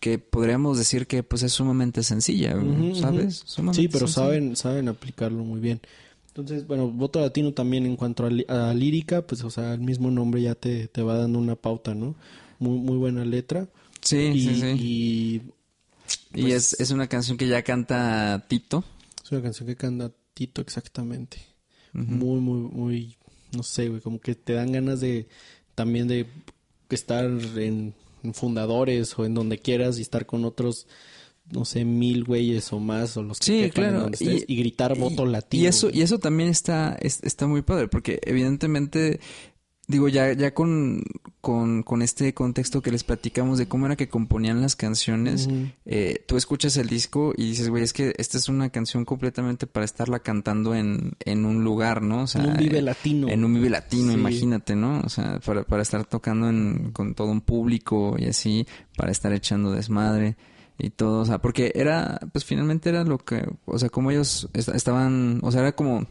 que 0.00 0.18
podríamos 0.18 0.76
decir 0.78 1.06
que 1.06 1.22
pues 1.22 1.42
es 1.42 1.52
sumamente 1.52 2.02
sencilla, 2.02 2.54
¿sabes? 3.00 3.42
Sumamente 3.46 3.82
Sí, 3.82 3.88
pero 3.88 4.06
sencilla. 4.06 4.24
saben, 4.26 4.56
saben 4.56 4.88
aplicarlo 4.88 5.42
muy 5.44 5.60
bien. 5.60 5.80
Entonces, 6.36 6.66
bueno, 6.66 6.90
voto 6.90 7.18
latino 7.18 7.54
también 7.54 7.86
en 7.86 7.96
cuanto 7.96 8.26
a, 8.26 8.74
lírica, 8.74 9.26
pues, 9.26 9.42
o 9.42 9.48
sea, 9.48 9.72
el 9.72 9.80
mismo 9.80 10.10
nombre 10.10 10.42
ya 10.42 10.54
te, 10.54 10.86
te 10.86 11.00
va 11.00 11.16
dando 11.16 11.38
una 11.38 11.56
pauta, 11.56 11.94
¿no? 11.94 12.14
Muy, 12.58 12.78
muy 12.78 12.98
buena 12.98 13.24
letra. 13.24 13.68
Sí, 14.02 14.18
y, 14.34 14.40
sí, 14.42 14.60
sí. 14.60 14.66
y 14.78 15.42
Y, 16.34 16.42
pues- 16.42 16.74
es, 16.74 16.80
es 16.80 16.90
una 16.90 17.06
canción 17.06 17.38
que 17.38 17.48
ya 17.48 17.62
canta 17.62 18.44
Tito. 18.48 18.84
es 19.24 19.32
una 19.32 19.40
canción 19.40 19.66
que 19.66 19.76
canta 19.76 20.12
Tito 20.34 20.60
exactamente. 20.60 21.38
Muy, 21.94 22.40
muy, 22.40 22.60
muy, 22.70 23.16
no 23.52 23.62
sé, 23.62 23.88
güey, 23.88 24.02
como 24.02 24.20
que 24.20 24.34
te 24.34 24.52
dan 24.52 24.72
ganas 24.72 25.00
de 25.00 25.28
también 25.74 26.06
de 26.06 26.26
estar 26.90 27.24
en, 27.24 27.94
en 28.22 28.34
fundadores 28.34 29.18
o 29.18 29.24
en 29.24 29.32
donde 29.32 29.56
quieras 29.56 29.98
y 29.98 30.02
estar 30.02 30.26
con 30.26 30.44
otros, 30.44 30.86
no 31.52 31.64
sé, 31.64 31.84
mil 31.84 32.24
güeyes 32.24 32.72
o 32.72 32.80
más 32.80 33.16
o 33.16 33.22
los 33.22 33.38
que 33.38 33.44
Sí, 33.66 33.70
claro. 33.70 34.08
estés, 34.12 34.44
y, 34.48 34.56
gritar 34.56 34.98
voto 34.98 35.24
y- 35.26 35.30
latino. 35.30 35.62
Y 35.62 35.66
eso, 35.66 35.90
y 35.92 36.02
eso 36.02 36.18
también 36.18 36.48
está, 36.48 36.96
es- 37.00 37.20
está 37.22 37.46
muy 37.46 37.62
padre, 37.62 37.86
porque 37.88 38.18
evidentemente, 38.24 39.20
digo, 39.88 40.08
ya, 40.08 40.32
ya 40.32 40.52
con, 40.52 41.04
con, 41.40 41.84
con 41.84 42.02
este 42.02 42.34
contexto 42.34 42.82
que 42.82 42.90
les 42.90 43.04
platicamos 43.04 43.58
de 43.58 43.68
cómo 43.68 43.86
era 43.86 43.94
que 43.94 44.08
componían 44.08 44.60
las 44.60 44.74
canciones, 44.74 45.48
eh, 45.84 46.24
tú 46.26 46.36
escuchas 46.36 46.76
el 46.78 46.88
disco 46.88 47.32
y 47.36 47.44
dices, 47.50 47.68
güey, 47.68 47.84
es 47.84 47.92
que 47.92 48.12
esta 48.18 48.36
es 48.38 48.48
una 48.48 48.70
canción 48.70 49.04
completamente 49.04 49.68
para 49.68 49.84
estarla 49.84 50.18
cantando 50.18 50.74
en, 50.74 51.12
en 51.24 51.44
un 51.44 51.62
lugar, 51.62 52.02
¿no? 52.02 52.22
O 52.22 52.26
sea, 52.26 52.42
En 52.42 52.50
un 52.50 52.56
vive 52.56 52.82
latino. 52.82 53.28
En 53.28 53.44
un 53.44 53.54
vive 53.54 53.70
latino, 53.70 54.12
Sí. 54.12 54.18
imagínate, 54.18 54.74
¿no? 54.74 54.98
O 55.04 55.08
sea, 55.08 55.38
para, 55.38 55.62
para 55.62 55.82
estar 55.82 56.04
tocando 56.04 56.48
en, 56.48 56.90
con 56.90 57.14
todo 57.14 57.28
un 57.28 57.40
público 57.40 58.16
y 58.18 58.24
así, 58.24 58.66
para 58.96 59.12
estar 59.12 59.32
echando 59.32 59.70
desmadre 59.70 60.36
y 60.78 60.90
todo, 60.90 61.20
o 61.22 61.24
sea, 61.24 61.38
porque 61.38 61.72
era, 61.74 62.18
pues 62.32 62.44
finalmente 62.44 62.88
era 62.90 63.04
lo 63.04 63.18
que, 63.18 63.48
o 63.64 63.78
sea, 63.78 63.88
como 63.88 64.10
ellos 64.10 64.48
est- 64.52 64.68
estaban, 64.68 65.40
o 65.42 65.50
sea, 65.50 65.62
era 65.62 65.72
como, 65.72 66.06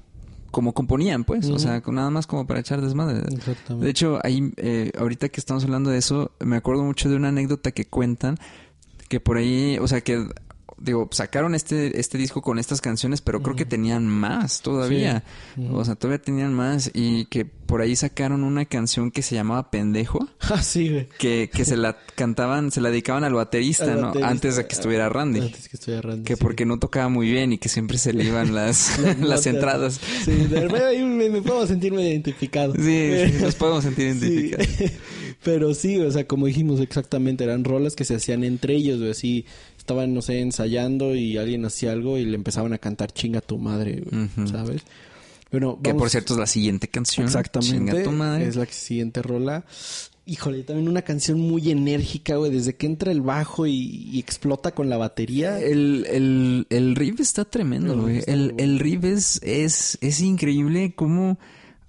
como 0.52 0.74
componían, 0.74 1.24
pues, 1.24 1.48
o 1.50 1.60
sea, 1.60 1.82
nada 1.88 2.10
más 2.10 2.26
como 2.28 2.48
para 2.48 2.62
echar 2.62 2.82
desmadre. 2.82 3.20
Exactamente. 3.34 3.86
De 3.86 3.92
hecho, 3.92 4.20
ahí, 4.24 4.52
eh, 4.58 4.92
ahorita 4.98 5.30
que 5.30 5.40
estamos 5.40 5.64
hablando 5.66 5.90
de 5.90 5.98
eso, 5.98 6.32
me 6.40 6.56
acuerdo 6.56 6.84
mucho 6.84 7.10
de 7.10 7.16
una 7.16 7.28
anécdota 7.28 7.72
que 7.72 7.86
cuentan, 7.86 8.38
que 9.10 9.20
por 9.20 9.38
ahí, 9.38 9.78
o 9.80 9.88
sea, 9.88 10.02
que, 10.02 10.26
digo, 10.78 11.08
sacaron 11.12 11.56
este, 11.56 12.00
este 12.00 12.18
disco 12.18 12.42
con 12.42 12.60
estas 12.60 12.82
canciones, 12.82 13.22
pero 13.22 13.42
creo 13.42 13.56
que 13.56 13.66
tenían 13.66 14.08
más 14.08 14.62
todavía. 14.62 15.24
Sí. 15.56 15.68
O 15.72 15.86
sea, 15.86 15.96
todavía 15.96 16.22
tenían 16.22 16.54
más 16.54 16.92
y 16.94 17.26
que 17.26 17.46
por 17.46 17.82
ahí 17.82 17.96
sacaron 17.96 18.44
una 18.44 18.66
canción 18.66 19.10
que 19.12 19.22
se 19.22 19.36
llamaba 19.36 19.72
Pendejo. 19.72 20.28
Ah, 20.48 20.62
sí, 20.62 20.90
güey. 20.90 21.08
Que, 21.18 21.50
que 21.52 21.66
se 21.66 21.76
la 21.76 21.98
cantaban, 22.16 22.70
se 22.72 22.80
la 22.80 22.90
dedicaban 22.90 23.24
al 23.24 23.34
baterista, 23.34 23.86
Al 23.86 23.96
¿no? 23.96 24.08
baterista. 24.08 24.30
Antes 24.30 24.56
de 24.58 24.68
que 24.68 24.76
estuviera 24.76 25.10
Randy. 25.10 25.40
Antes 25.40 25.68
que 25.68 25.78
estuviera 25.78 26.02
Randy. 26.04 26.24
Que 26.24 26.36
sí. 26.36 26.42
porque 26.42 26.66
no 26.66 26.78
tocaba 26.78 27.10
muy 27.10 27.32
bien 27.32 27.52
y 27.54 27.58
que 27.58 27.68
siempre 27.68 27.98
se 27.98 28.14
le 28.14 28.26
iban 28.26 28.54
las, 28.54 29.00
las 29.20 29.48
entradas. 29.48 30.00
Sí, 30.24 30.32
de 30.32 30.86
ahí 30.86 31.02
me, 31.04 31.30
me 31.30 31.42
puedo 31.42 31.66
sentirme 31.66 32.08
identificado. 32.08 32.76
Sí, 32.76 32.82
sí, 32.82 33.38
nos 33.42 33.56
podemos 33.56 33.84
sentir 33.84 34.06
identificados. 34.16 34.68
Pero 35.44 35.74
sí, 35.74 36.00
o 36.00 36.12
sea, 36.12 36.28
como 36.28 36.48
dijimos 36.48 36.80
exactamente, 36.80 37.44
eran 37.44 37.64
rolas 37.64 37.96
que 37.96 38.06
se 38.06 38.16
hacían 38.16 38.44
entre 38.44 38.76
ellos, 38.76 39.00
güey, 39.00 39.12
así 39.12 39.46
estaban, 39.86 40.14
no 40.16 40.22
sé, 40.24 40.40
ensayando 40.42 41.14
y 41.16 41.38
alguien 41.38 41.64
hacía 41.66 41.92
algo 41.92 42.18
y 42.18 42.26
le 42.26 42.36
empezaban 42.36 42.74
a 42.74 42.80
cantar 42.80 43.12
chinga 43.12 43.40
tu 43.42 43.58
madre, 43.60 44.04
güey. 44.10 44.30
¿sabes? 44.50 44.82
Bueno, 45.52 45.80
Que 45.82 45.90
vamos- 45.92 46.02
por 46.02 46.10
cierto 46.10 46.34
es 46.34 46.40
la 46.40 46.48
siguiente 46.48 46.88
canción. 46.88 47.28
Exactamente. 47.28 47.76
Chinga 47.78 48.04
tu 48.04 48.12
madre. 48.12 48.48
Es 48.48 48.56
la 48.56 48.66
siguiente 48.66 49.22
rola. 49.22 49.64
Híjole, 50.26 50.64
también 50.64 50.90
una 50.90 51.04
canción 51.04 51.40
muy 51.40 51.70
enérgica, 51.70 52.36
güey, 52.38 52.52
desde 52.52 52.76
que 52.76 52.88
entra 52.88 53.12
el 53.12 53.22
bajo 53.22 53.68
y, 53.68 54.10
y 54.12 54.18
explota 54.20 54.72
con 54.74 54.90
la 54.90 54.98
batería. 54.98 55.60
El, 55.62 56.08
el, 56.10 56.66
el 56.72 56.96
riff 56.96 57.20
está 57.20 57.46
tremendo, 57.46 57.96
güey. 58.02 58.22
El, 58.26 58.56
el 58.58 58.80
riff 58.80 59.04
es, 59.04 59.40
es, 59.44 60.00
es 60.02 60.20
increíble 60.22 60.94
cómo... 60.96 61.38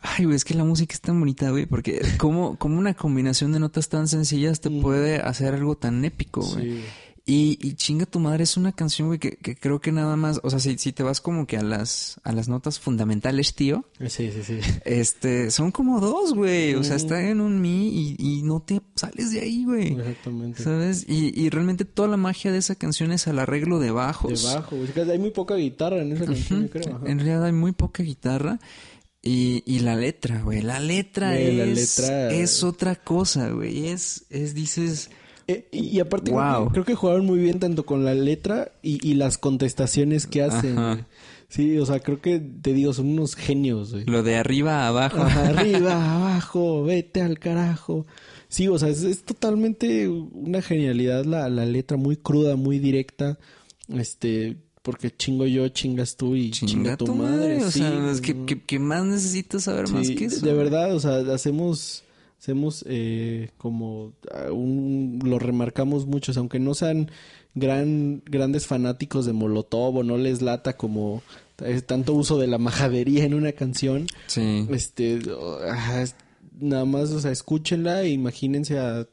Ay, 0.02 0.26
güey, 0.26 0.36
es 0.36 0.44
que 0.44 0.52
la 0.54 0.62
música 0.64 0.92
es 0.94 1.00
tan 1.00 1.18
bonita, 1.18 1.50
güey, 1.50 1.64
porque 1.66 2.00
como, 2.18 2.56
como 2.58 2.78
una 2.78 2.92
combinación 2.94 3.52
de 3.52 3.58
notas 3.58 3.88
tan 3.88 4.06
sencillas 4.06 4.60
te 4.60 4.70
puede 4.70 5.16
hacer 5.16 5.54
algo 5.54 5.74
tan 5.74 6.04
épico, 6.04 6.42
güey. 6.42 6.64
Sí. 6.76 6.80
Y, 7.28 7.58
y 7.60 7.74
chinga 7.74 8.06
tu 8.06 8.20
madre 8.20 8.44
es 8.44 8.56
una 8.56 8.70
canción, 8.70 9.08
güey, 9.08 9.18
que, 9.18 9.32
que 9.36 9.56
creo 9.56 9.80
que 9.80 9.90
nada 9.90 10.14
más, 10.14 10.38
o 10.44 10.48
sea, 10.50 10.60
si, 10.60 10.78
si 10.78 10.92
te 10.92 11.02
vas 11.02 11.20
como 11.20 11.44
que 11.44 11.56
a 11.56 11.62
las, 11.64 12.20
a 12.22 12.30
las 12.30 12.46
notas 12.48 12.78
fundamentales, 12.78 13.52
tío, 13.56 13.84
Sí, 13.98 14.30
sí, 14.30 14.44
sí. 14.44 14.60
este, 14.84 15.50
son 15.50 15.72
como 15.72 15.98
dos, 15.98 16.34
güey. 16.34 16.74
O 16.76 16.84
sea, 16.84 16.94
está 16.94 17.20
en 17.28 17.40
un 17.40 17.60
mi 17.60 17.88
y, 17.88 18.16
y 18.16 18.42
no 18.44 18.60
te 18.60 18.80
sales 18.94 19.32
de 19.32 19.40
ahí, 19.40 19.64
güey. 19.64 19.94
Exactamente. 19.94 20.62
¿Sabes? 20.62 21.04
Y, 21.08 21.32
y 21.38 21.50
realmente 21.50 21.84
toda 21.84 22.06
la 22.06 22.16
magia 22.16 22.52
de 22.52 22.58
esa 22.58 22.76
canción 22.76 23.10
es 23.10 23.26
al 23.26 23.40
arreglo 23.40 23.80
de 23.80 23.90
bajos. 23.90 24.44
Es 24.44 24.92
que 24.92 25.00
Hay 25.00 25.18
muy 25.18 25.32
poca 25.32 25.56
guitarra 25.56 26.02
en 26.02 26.12
esa 26.12 26.26
canción, 26.26 26.62
yo 26.66 26.70
creo. 26.70 26.94
ajá. 26.94 27.06
En 27.10 27.18
realidad 27.18 27.44
hay 27.44 27.52
muy 27.52 27.72
poca 27.72 28.04
guitarra. 28.04 28.60
Y, 29.20 29.64
y 29.66 29.80
la 29.80 29.96
letra, 29.96 30.42
güey. 30.42 30.62
La 30.62 30.78
letra 30.78 31.30
Güey, 31.32 31.56
la 31.56 31.64
es, 31.64 31.98
letra- 31.98 32.30
es 32.32 32.62
otra 32.62 32.94
cosa, 32.94 33.48
güey. 33.50 33.88
Es, 33.88 34.26
es, 34.30 34.54
dices, 34.54 35.10
Eh, 35.48 35.68
y, 35.70 36.00
aparte 36.00 36.32
creo 36.32 36.66
que- 36.66 36.72
creo, 36.72 36.84
que, 36.84 36.94
jugaron 36.94 37.24
muy 37.26 37.38
bien 37.38 37.60
tanto 37.60 37.86
con 37.86 38.04
la 38.04 38.14
letra 38.14 38.72
y, 38.82 39.06
y 39.08 39.14
las 39.14 39.38
contestaciones 39.38 40.26
que 40.26 40.42
hacen. 40.42 40.78
Ajá. 40.78 41.06
Sí, 41.48 41.78
o 41.78 41.86
sea, 41.86 42.00
creo 42.00 42.20
que 42.20 42.40
te 42.40 42.72
digo, 42.72 42.92
son 42.92 43.06
unos 43.06 43.36
genios, 43.36 43.92
güey. 43.92 44.04
lo 44.06 44.24
de 44.24 44.34
arriba 44.36 44.82
a 44.84 44.88
abajo. 44.88 45.22
Arriba, 45.22 46.16
abajo, 46.16 46.82
vete 46.82 47.22
al 47.22 47.38
carajo. 47.38 48.04
Sí, 48.48 48.66
o 48.66 48.76
sea, 48.78 48.88
es, 48.88 49.04
es 49.04 49.22
totalmente 49.22 50.08
una 50.08 50.60
genialidad 50.62 51.24
la, 51.24 51.48
la 51.48 51.64
letra, 51.64 51.96
muy 51.96 52.16
cruda, 52.16 52.56
muy 52.56 52.80
directa. 52.80 53.38
Este, 53.88 54.56
porque 54.82 55.10
chingo 55.16 55.46
yo, 55.46 55.68
chingas 55.68 56.16
tú 56.16 56.34
y 56.34 56.50
chinga, 56.50 56.96
tu 56.96 57.14
madre. 57.14 57.62
O 57.64 57.70
sí, 57.70 57.78
sea, 57.78 58.10
es 58.10 58.20
que, 58.20 58.34
no. 58.34 58.46
que, 58.46 58.62
que 58.62 58.78
más 58.80 59.04
necesitas 59.04 59.64
saber 59.64 59.88
más 59.90 60.10
que 60.10 60.24
eso. 60.24 60.44
de 60.44 60.52
verdad, 60.52 60.94
o 60.94 61.00
sea, 61.00 61.18
hacemos, 61.32 62.02
hacemos 62.38 62.84
eh, 62.88 63.50
como 63.56 64.12
ah, 64.32 64.52
un, 64.52 65.18
lo 65.24 65.38
remarcamos 65.38 66.06
mucho, 66.06 66.30
o 66.30 66.34
sea, 66.34 66.40
aunque 66.40 66.58
no 66.60 66.74
sean 66.74 67.10
gran, 67.54 68.22
grandes 68.26 68.66
fanáticos 68.66 69.26
de 69.26 69.32
Molotov 69.32 69.96
o 69.96 70.02
no 70.02 70.18
les 70.18 70.42
lata 70.42 70.76
como 70.76 71.22
eh, 71.64 71.80
tanto 71.80 72.12
uso 72.12 72.38
de 72.38 72.46
la 72.46 72.58
majadería 72.58 73.24
en 73.24 73.34
una 73.34 73.52
canción, 73.52 74.06
Sí. 74.26 74.66
este, 74.70 75.18
es- 76.02 76.14
nada 76.58 76.84
más, 76.84 77.10
o 77.10 77.20
sea, 77.20 77.30
escúchenla 77.32 78.02
e 78.02 78.10
imagínense 78.10 78.78
a 78.78 79.06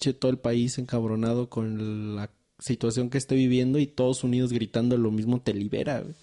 che, 0.00 0.12
todo 0.12 0.30
el 0.32 0.38
país 0.38 0.78
encabronado 0.78 1.48
con 1.48 2.16
la 2.16 2.30
situación 2.58 3.10
que 3.10 3.18
esté 3.18 3.34
viviendo 3.34 3.78
y 3.78 3.86
todos 3.86 4.24
unidos 4.24 4.52
gritando 4.52 4.96
lo 4.96 5.10
mismo 5.10 5.40
te 5.40 5.52
libera, 5.54 6.00
güey. 6.00 6.14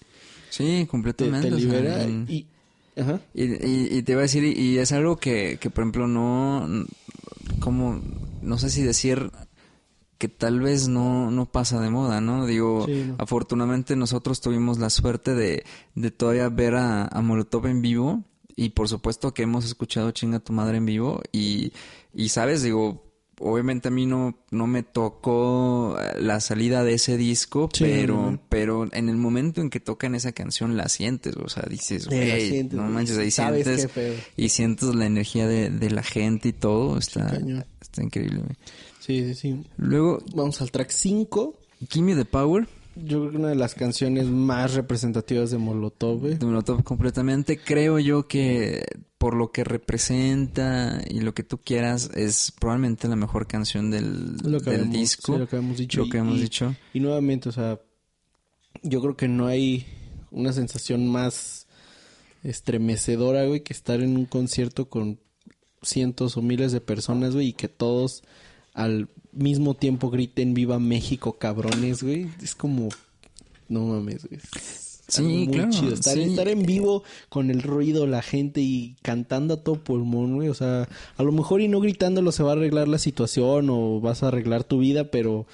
Sí, 0.50 0.80
te, 0.82 0.86
completamente. 0.86 1.48
te 1.48 1.54
o 1.54 1.58
sea, 1.58 1.66
libera 1.66 2.04
y, 2.28 2.46
ajá. 2.96 3.20
Y, 3.34 3.44
y, 3.44 3.88
y 3.90 4.02
te 4.02 4.12
iba 4.12 4.20
a 4.20 4.22
decir, 4.22 4.44
y 4.44 4.78
es 4.78 4.92
algo 4.92 5.16
que, 5.16 5.58
que 5.60 5.70
por 5.70 5.82
ejemplo, 5.82 6.06
no, 6.06 6.66
como, 7.60 8.00
no 8.42 8.58
sé 8.58 8.70
si 8.70 8.82
decir 8.82 9.30
que 10.18 10.28
tal 10.28 10.60
vez 10.60 10.88
no, 10.88 11.30
no 11.30 11.46
pasa 11.50 11.80
de 11.80 11.88
moda, 11.90 12.20
¿no? 12.20 12.46
Digo, 12.46 12.84
Sí, 12.86 13.04
no. 13.08 13.16
afortunadamente 13.18 13.96
nosotros 13.96 14.40
tuvimos 14.42 14.78
la 14.78 14.90
suerte 14.90 15.34
de, 15.34 15.64
de 15.94 16.10
todavía 16.10 16.48
ver 16.50 16.74
a, 16.74 17.06
a 17.06 17.22
Molotov 17.22 17.66
en 17.66 17.80
vivo 17.80 18.22
y 18.54 18.70
por 18.70 18.88
supuesto 18.88 19.32
que 19.32 19.44
hemos 19.44 19.64
escuchado 19.64 20.10
Chinga 20.10 20.38
tu 20.40 20.52
madre 20.52 20.76
en 20.76 20.84
vivo 20.84 21.22
y, 21.32 21.72
y 22.12 22.28
sabes, 22.28 22.62
digo, 22.62 23.09
obviamente 23.40 23.88
a 23.88 23.90
mí 23.90 24.06
no, 24.06 24.38
no 24.50 24.66
me 24.66 24.82
tocó 24.82 25.96
eh, 26.00 26.20
la 26.20 26.40
salida 26.40 26.84
de 26.84 26.94
ese 26.94 27.16
disco, 27.16 27.68
Sí, 27.72 27.84
pero, 27.84 28.14
no, 28.16 28.30
no. 28.32 28.40
pero 28.48 28.88
en 28.92 29.08
el 29.08 29.16
momento 29.16 29.60
en 29.60 29.70
que 29.70 29.80
tocan 29.80 30.14
esa 30.14 30.32
canción 30.32 30.76
la 30.76 30.88
sientes, 30.88 31.34
o 31.36 31.48
sea, 31.48 31.64
dices, 31.68 32.06
güey, 32.06 32.48
sientes, 32.50 32.78
no 32.78 32.84
manches, 32.84 33.18
ahí 33.18 33.30
sientes 33.30 33.88
y 34.36 34.48
sientes 34.50 34.94
la 34.94 35.06
energía 35.06 35.46
de, 35.48 35.70
de 35.70 35.90
la 35.90 36.02
gente 36.02 36.48
y 36.50 36.52
todo, 36.52 36.98
está, 36.98 37.38
está 37.80 38.02
increíble. 38.02 38.42
Sí, 39.00 39.24
sí, 39.24 39.34
sí. 39.34 39.66
Luego, 39.76 40.22
Vamos 40.34 40.60
al 40.60 40.70
track 40.70 40.90
5. 40.90 41.54
Give 41.90 42.04
Me 42.04 42.14
the 42.14 42.24
Power, 42.26 42.68
Yo 42.96 43.20
creo 43.20 43.30
que 43.30 43.36
una 43.38 43.48
de 43.48 43.54
las 43.54 43.74
canciones 43.74 44.26
más 44.26 44.74
representativas 44.74 45.50
de 45.50 45.58
Molotov, 45.58 46.20
güey. 46.20 46.34
de 46.38 46.44
Molotov 46.46 46.82
completamente, 46.82 47.58
creo 47.58 47.98
yo 47.98 48.26
que 48.26 48.84
por 49.16 49.34
lo 49.34 49.52
que 49.52 49.64
representa 49.64 51.00
y 51.08 51.20
lo 51.20 51.32
que 51.34 51.42
tú 51.44 51.58
quieras, 51.58 52.10
es 52.14 52.52
probablemente 52.58 53.06
la 53.06 53.16
mejor 53.16 53.46
canción 53.46 53.90
del, 53.90 54.36
del 54.38 54.54
habíamos- 54.56 54.90
disco. 54.92 55.34
sí, 55.34 55.38
lo 55.38 55.46
que 55.48 55.56
habíamos 55.56 55.78
dicho. 55.78 56.00
Lo 56.04 56.08
que 56.10 56.16
Y- 56.16 56.20
hemos 56.20 56.38
y- 56.38 56.42
dicho. 56.42 56.74
Y 56.94 57.00
nuevamente, 57.00 57.48
o 57.48 57.52
sea, 57.52 57.78
yo 58.82 59.00
creo 59.00 59.16
que 59.16 59.28
no 59.28 59.46
hay 59.46 59.86
una 60.30 60.52
sensación 60.52 61.06
más 61.06 61.66
estremecedora, 62.42 63.44
güey, 63.44 63.62
que 63.62 63.72
estar 63.72 64.00
en 64.00 64.16
un 64.16 64.26
concierto 64.26 64.88
con 64.88 65.20
cientos 65.82 66.36
o 66.36 66.42
miles 66.42 66.72
de 66.72 66.80
personas, 66.80 67.34
güey, 67.34 67.48
y 67.48 67.52
que 67.52 67.68
todos 67.68 68.22
al 68.74 69.08
mismo 69.32 69.74
tiempo 69.74 70.10
griten 70.10 70.54
Viva 70.54 70.78
México, 70.78 71.38
cabrones, 71.38 72.02
güey. 72.02 72.28
Es 72.42 72.54
como, 72.54 72.88
no 73.68 73.86
mames, 73.86 74.26
güey. 74.26 74.40
Sí, 75.10 75.22
muy 75.22 75.48
claro, 75.48 75.70
chido. 75.70 75.94
Estar, 75.94 76.14
sí. 76.14 76.22
estar 76.22 76.48
en 76.48 76.62
vivo 76.62 77.02
con 77.28 77.50
el 77.50 77.62
ruido, 77.62 78.06
la 78.06 78.22
gente 78.22 78.60
y 78.60 78.96
cantando 79.02 79.54
a 79.54 79.62
todo 79.64 79.82
pulmón, 79.82 80.36
güey. 80.36 80.48
O 80.48 80.54
sea, 80.54 80.88
a 81.16 81.22
lo 81.22 81.32
mejor 81.32 81.60
y 81.60 81.68
no 81.68 81.80
gritándolo 81.80 82.30
se 82.32 82.42
va 82.42 82.50
a 82.50 82.52
arreglar 82.54 82.86
la 82.86 82.98
situación 82.98 83.68
o 83.70 84.00
vas 84.00 84.22
a 84.22 84.28
arreglar 84.28 84.64
tu 84.64 84.78
vida, 84.78 85.10
pero, 85.10 85.46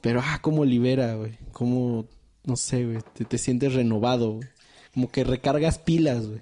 pero, 0.00 0.20
ah, 0.22 0.40
cómo 0.42 0.64
libera, 0.64 1.14
güey. 1.14 1.38
Cómo, 1.52 2.06
no 2.44 2.56
sé, 2.56 2.84
güey. 2.84 2.98
Te, 3.14 3.24
te 3.24 3.38
sientes 3.38 3.74
renovado, 3.74 4.32
güey. 4.32 4.48
Como 4.92 5.10
que 5.10 5.22
recargas 5.22 5.78
pilas, 5.78 6.26
güey. 6.26 6.40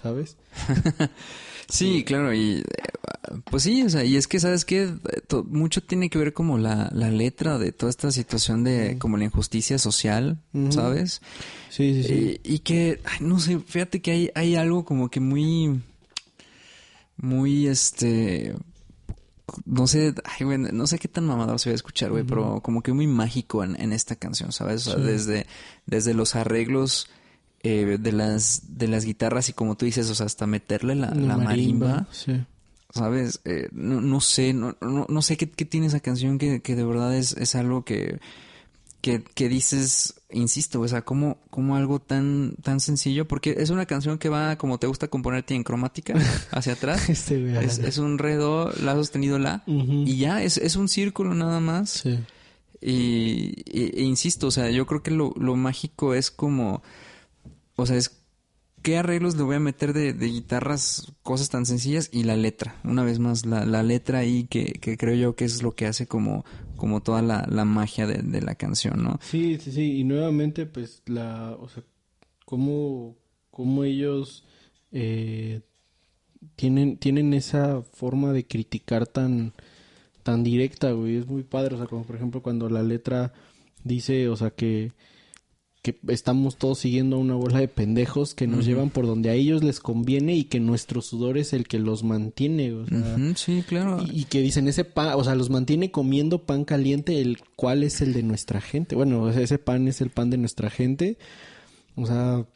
¿Sabes? 0.00 0.36
Sí, 1.68 2.04
claro, 2.04 2.32
y 2.34 2.58
eh, 2.58 2.64
pues 3.50 3.62
sí, 3.62 3.82
o 3.82 3.88
sea, 3.90 4.04
y 4.04 4.16
es 4.16 4.26
que, 4.28 4.38
¿sabes 4.40 4.64
qué? 4.64 4.82
Eh, 4.84 5.20
to- 5.26 5.44
Mucho 5.44 5.82
tiene 5.82 6.10
que 6.10 6.18
ver 6.18 6.32
como 6.32 6.58
la, 6.58 6.90
la 6.92 7.10
letra 7.10 7.58
de 7.58 7.72
toda 7.72 7.90
esta 7.90 8.10
situación 8.12 8.64
de 8.64 8.96
como 8.98 9.16
la 9.16 9.24
injusticia 9.24 9.78
social. 9.78 10.38
¿sabes? 10.70 11.20
Sí, 11.70 12.02
sí, 12.02 12.04
sí. 12.08 12.40
Y, 12.44 12.54
y 12.54 12.58
que, 12.60 13.00
ay, 13.04 13.18
no 13.20 13.38
sé, 13.40 13.58
fíjate 13.60 14.00
que 14.02 14.10
hay, 14.12 14.30
hay 14.34 14.56
algo 14.56 14.84
como 14.84 15.08
que 15.10 15.20
muy, 15.20 15.80
muy, 17.16 17.66
este, 17.66 18.54
no 19.64 19.86
sé, 19.86 20.14
ay, 20.24 20.44
güey, 20.46 20.58
no 20.58 20.86
sé 20.86 20.98
qué 20.98 21.08
tan 21.08 21.26
mamado 21.26 21.58
se 21.58 21.70
va 21.70 21.72
a 21.72 21.76
escuchar, 21.76 22.10
güey, 22.10 22.24
pero 22.24 22.60
como 22.60 22.82
que 22.82 22.92
muy 22.92 23.06
mágico 23.06 23.62
en, 23.64 23.80
en 23.80 23.92
esta 23.92 24.16
canción, 24.16 24.52
¿sabes? 24.52 24.86
O 24.86 24.90
sea, 24.92 25.00
Sí. 25.00 25.06
desde, 25.06 25.46
desde 25.86 26.14
los 26.14 26.34
arreglos 26.34 27.08
eh, 27.64 27.96
de 27.98 28.12
las, 28.12 28.62
de 28.78 28.86
las 28.86 29.04
guitarras 29.04 29.48
y 29.48 29.52
como 29.54 29.74
tú 29.76 29.84
dices, 29.86 30.08
o 30.10 30.14
sea, 30.14 30.26
hasta 30.26 30.46
meterle 30.46 30.94
la, 30.94 31.10
la 31.10 31.36
marimba, 31.36 32.06
Sí. 32.12 32.44
¿sabes? 32.94 33.40
Eh, 33.44 33.68
no, 33.72 34.00
no 34.00 34.20
sé, 34.20 34.52
no, 34.52 34.76
no, 34.80 35.06
no 35.08 35.22
sé 35.22 35.36
qué, 35.36 35.50
qué 35.50 35.64
tiene 35.64 35.86
esa 35.88 35.98
canción 36.00 36.38
que, 36.38 36.60
que 36.62 36.76
de 36.76 36.84
verdad 36.84 37.12
es, 37.16 37.32
es 37.32 37.56
algo 37.56 37.84
que, 37.84 38.20
que, 39.00 39.22
que 39.34 39.48
dices, 39.48 40.14
insisto, 40.30 40.80
o 40.80 40.86
sea, 40.88 41.02
como, 41.02 41.38
como 41.50 41.74
algo 41.76 41.98
tan, 42.00 42.54
tan 42.62 42.78
sencillo, 42.80 43.26
porque 43.26 43.56
es 43.58 43.70
una 43.70 43.84
canción 43.86 44.18
que 44.18 44.28
va, 44.28 44.56
como 44.56 44.78
te 44.78 44.86
gusta 44.86 45.08
componerte 45.08 45.54
en 45.54 45.64
cromática, 45.64 46.14
hacia 46.52 46.74
atrás. 46.74 47.08
Este. 47.10 47.64
Es, 47.64 47.78
es 47.78 47.98
un 47.98 48.18
re, 48.18 48.36
do, 48.36 48.70
la 48.82 48.94
sostenido, 48.94 49.38
la. 49.38 49.62
Y 49.66 50.16
ya, 50.18 50.42
es, 50.42 50.56
es 50.58 50.76
un 50.76 50.88
círculo 50.88 51.34
nada 51.34 51.58
más. 51.60 51.90
Sí. 51.90 52.18
Y, 52.80 53.54
y- 53.66 53.92
e 53.98 54.02
insisto, 54.02 54.46
o 54.48 54.50
sea, 54.50 54.70
yo 54.70 54.86
creo 54.86 55.02
que 55.02 55.10
lo, 55.10 55.32
lo 55.38 55.56
mágico 55.56 56.14
es 56.14 56.30
como, 56.30 56.82
o 57.76 57.86
sea, 57.86 57.96
es 57.96 58.24
qué 58.84 58.98
arreglos 58.98 59.36
le 59.36 59.42
voy 59.42 59.56
a 59.56 59.60
meter 59.60 59.94
de, 59.94 60.12
de 60.12 60.26
guitarras, 60.26 61.12
cosas 61.22 61.48
tan 61.48 61.64
sencillas 61.64 62.10
y 62.12 62.24
la 62.24 62.36
letra. 62.36 62.76
Una 62.84 63.02
vez 63.02 63.18
más, 63.18 63.46
la, 63.46 63.64
la 63.64 63.82
letra 63.82 64.18
ahí 64.18 64.44
que, 64.44 64.74
que 64.74 64.98
creo 64.98 65.14
yo 65.14 65.34
que 65.34 65.46
es 65.46 65.62
lo 65.62 65.72
que 65.72 65.86
hace 65.86 66.06
como, 66.06 66.44
como 66.76 67.02
toda 67.02 67.22
la, 67.22 67.46
la 67.50 67.64
magia 67.64 68.06
de, 68.06 68.22
de 68.22 68.42
la 68.42 68.54
canción, 68.54 69.02
¿no? 69.02 69.18
Sí, 69.22 69.58
sí, 69.58 69.72
sí. 69.72 69.98
Y 70.00 70.04
nuevamente, 70.04 70.66
pues, 70.66 71.02
la, 71.06 71.56
o 71.58 71.68
sea, 71.70 71.82
cómo, 72.44 73.16
cómo 73.50 73.84
ellos 73.84 74.44
eh, 74.92 75.62
tienen, 76.54 76.98
tienen 76.98 77.32
esa 77.32 77.80
forma 77.80 78.32
de 78.32 78.46
criticar 78.46 79.06
tan, 79.06 79.54
tan 80.22 80.44
directa, 80.44 80.92
güey. 80.92 81.16
Es 81.16 81.26
muy 81.26 81.42
padre. 81.42 81.76
O 81.76 81.78
sea, 81.78 81.86
como 81.86 82.04
por 82.04 82.16
ejemplo 82.16 82.42
cuando 82.42 82.68
la 82.68 82.82
letra 82.82 83.32
dice, 83.82 84.28
o 84.28 84.36
sea, 84.36 84.50
que, 84.50 84.92
que 85.84 85.98
estamos 86.08 86.56
todos 86.56 86.78
siguiendo 86.78 87.16
a 87.16 87.18
una 87.18 87.34
bola 87.34 87.58
de 87.58 87.68
pendejos 87.68 88.34
que 88.34 88.46
nos 88.46 88.64
llevan 88.64 88.88
por 88.88 89.06
donde 89.06 89.28
a 89.28 89.34
ellos 89.34 89.62
les 89.62 89.80
conviene 89.80 90.34
y 90.34 90.44
que 90.44 90.58
nuestro 90.58 91.02
sudor 91.02 91.36
es 91.36 91.52
el 91.52 91.68
que 91.68 91.78
los 91.78 92.04
mantiene, 92.04 92.72
o 92.72 92.86
sea. 92.86 93.16
Ujú, 93.18 93.34
sí, 93.36 93.62
claro. 93.68 94.02
Y, 94.02 94.22
y 94.22 94.24
que 94.24 94.40
dicen 94.40 94.66
ese 94.66 94.86
pan, 94.86 95.12
o 95.14 95.22
sea, 95.22 95.34
los 95.34 95.50
mantiene 95.50 95.90
comiendo 95.90 96.46
pan 96.46 96.64
caliente, 96.64 97.20
el 97.20 97.36
cual 97.54 97.82
es 97.82 98.00
el 98.00 98.14
de 98.14 98.22
nuestra 98.22 98.62
gente. 98.62 98.96
Bueno, 98.96 99.24
o 99.24 99.30
sea, 99.30 99.42
ese 99.42 99.58
pan 99.58 99.86
es 99.86 100.00
el 100.00 100.08
pan 100.08 100.30
de 100.30 100.38
nuestra 100.38 100.70
gente. 100.70 101.18
O 101.96 102.06
sea, 102.06 102.46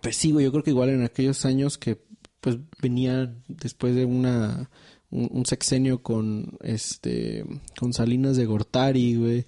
pues 0.00 0.16
sí, 0.16 0.32
güey, 0.32 0.46
yo 0.46 0.50
creo 0.50 0.64
que 0.64 0.70
igual 0.70 0.88
en 0.88 1.02
aquellos 1.02 1.44
años 1.44 1.76
que 1.76 2.00
pues 2.40 2.56
venía 2.80 3.30
después 3.48 3.94
de 3.94 4.06
una 4.06 4.70
un, 5.10 5.28
un 5.32 5.46
sexenio 5.46 6.02
con 6.02 6.58
este 6.62 7.44
con 7.78 7.92
Salinas 7.92 8.36
de 8.36 8.46
Gortari, 8.46 9.16
güey, 9.16 9.46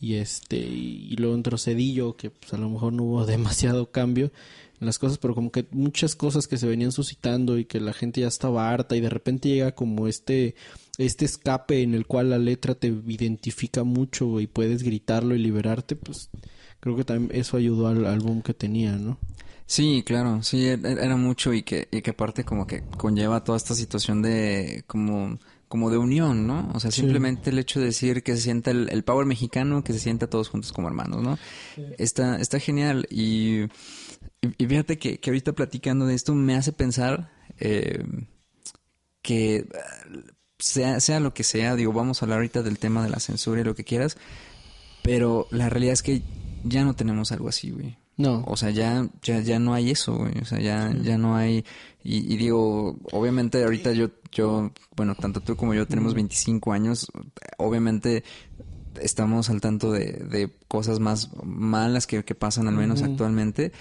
y 0.00 0.14
este 0.14 0.58
y, 0.58 1.08
y 1.10 1.16
luego 1.16 1.34
entró 1.34 1.58
Cedillo 1.58 2.16
que 2.16 2.30
pues 2.30 2.52
a 2.52 2.58
lo 2.58 2.68
mejor 2.68 2.92
no 2.92 3.04
hubo 3.04 3.26
demasiado 3.26 3.90
cambio 3.90 4.30
las 4.80 4.98
cosas, 4.98 5.18
pero 5.18 5.34
como 5.34 5.50
que 5.50 5.66
muchas 5.70 6.14
cosas 6.16 6.46
que 6.46 6.58
se 6.58 6.66
venían 6.66 6.92
suscitando 6.92 7.58
y 7.58 7.64
que 7.64 7.80
la 7.80 7.92
gente 7.92 8.20
ya 8.20 8.28
estaba 8.28 8.70
harta 8.70 8.96
y 8.96 9.00
de 9.00 9.08
repente 9.08 9.48
llega 9.48 9.72
como 9.72 10.06
este 10.06 10.54
este 10.98 11.24
escape 11.24 11.82
en 11.82 11.94
el 11.94 12.06
cual 12.06 12.30
la 12.30 12.38
letra 12.38 12.74
te 12.74 12.88
identifica 12.88 13.84
mucho 13.84 14.40
y 14.40 14.46
puedes 14.46 14.82
gritarlo 14.82 15.34
y 15.34 15.38
liberarte, 15.38 15.94
pues 15.94 16.30
creo 16.80 16.96
que 16.96 17.04
también 17.04 17.38
eso 17.38 17.56
ayudó 17.56 17.88
al 17.88 18.06
álbum 18.06 18.42
que 18.42 18.54
tenía, 18.54 18.92
¿no? 18.92 19.18
Sí, 19.66 20.04
claro, 20.06 20.42
sí, 20.42 20.68
e-, 20.68 20.80
era 20.82 21.16
mucho 21.16 21.52
y 21.52 21.62
que, 21.62 21.88
y 21.90 22.00
que 22.02 22.10
aparte 22.10 22.44
como 22.44 22.66
que 22.66 22.82
conlleva 22.96 23.42
toda 23.42 23.58
esta 23.58 23.74
situación 23.74 24.22
de 24.22 24.84
como, 24.86 25.38
como 25.68 25.90
de 25.90 25.98
unión, 25.98 26.46
¿no? 26.46 26.70
O 26.72 26.80
sea, 26.80 26.92
simplemente 26.92 27.50
el 27.50 27.58
hecho 27.58 27.80
de 27.80 27.86
decir 27.86 28.22
que 28.22 28.36
se 28.36 28.42
sienta 28.42 28.70
el, 28.70 29.04
power 29.04 29.26
mexicano, 29.26 29.82
que 29.82 29.92
se 29.92 29.98
sienta 29.98 30.28
todos 30.28 30.48
juntos 30.48 30.72
como 30.72 30.86
hermanos, 30.88 31.22
¿no? 31.22 31.38
Está, 31.98 32.36
está 32.36 32.60
genial 32.60 33.06
y, 33.10 33.64
y, 34.58 34.66
fíjate 34.66 34.98
que, 34.98 35.18
que, 35.18 35.30
ahorita 35.30 35.52
platicando 35.52 36.06
de 36.06 36.14
esto 36.14 36.34
me 36.34 36.54
hace 36.54 36.72
pensar 36.72 37.32
eh, 37.58 38.04
que 39.20 39.66
sea, 40.58 41.00
sea 41.00 41.18
lo 41.18 41.34
que 41.34 41.42
sea, 41.42 41.74
digo, 41.74 41.92
vamos 41.92 42.22
a 42.22 42.24
hablar 42.24 42.38
ahorita 42.38 42.62
del 42.62 42.78
tema 42.78 43.02
de 43.02 43.10
la 43.10 43.18
censura 43.18 43.60
y 43.60 43.64
lo 43.64 43.74
que 43.74 43.84
quieras, 43.84 44.16
pero 45.02 45.48
la 45.50 45.68
realidad 45.68 45.94
es 45.94 46.02
que 46.02 46.22
ya 46.62 46.84
no 46.84 46.94
tenemos 46.94 47.32
algo 47.32 47.48
así, 47.48 47.70
güey. 47.70 47.98
No. 48.16 48.44
O 48.46 48.56
sea, 48.56 48.70
ya, 48.70 49.08
ya, 49.22 49.40
ya 49.40 49.58
no 49.58 49.74
hay 49.74 49.90
eso, 49.90 50.16
güey. 50.16 50.38
O 50.40 50.44
sea, 50.44 50.58
ya, 50.58 50.94
ya 51.02 51.18
no 51.18 51.36
hay. 51.36 51.64
Y, 52.02 52.36
digo, 52.36 52.98
obviamente 53.12 53.62
ahorita 53.62 53.92
yo, 53.92 54.10
yo, 54.32 54.70
bueno, 54.96 55.14
tanto 55.14 55.40
tú 55.40 55.56
como 55.56 55.74
yo 55.74 55.86
tenemos 55.86 56.14
25 56.14 56.72
años. 56.72 57.08
Obviamente 57.58 58.24
estamos 59.00 59.50
al 59.50 59.60
tanto 59.60 59.92
de, 59.92 60.12
de 60.12 60.50
cosas 60.68 61.00
más 61.00 61.30
malas 61.44 62.06
que, 62.06 62.24
que 62.24 62.34
pasan, 62.34 62.68
al 62.68 62.74
menos 62.74 63.02
actualmente. 63.02 63.72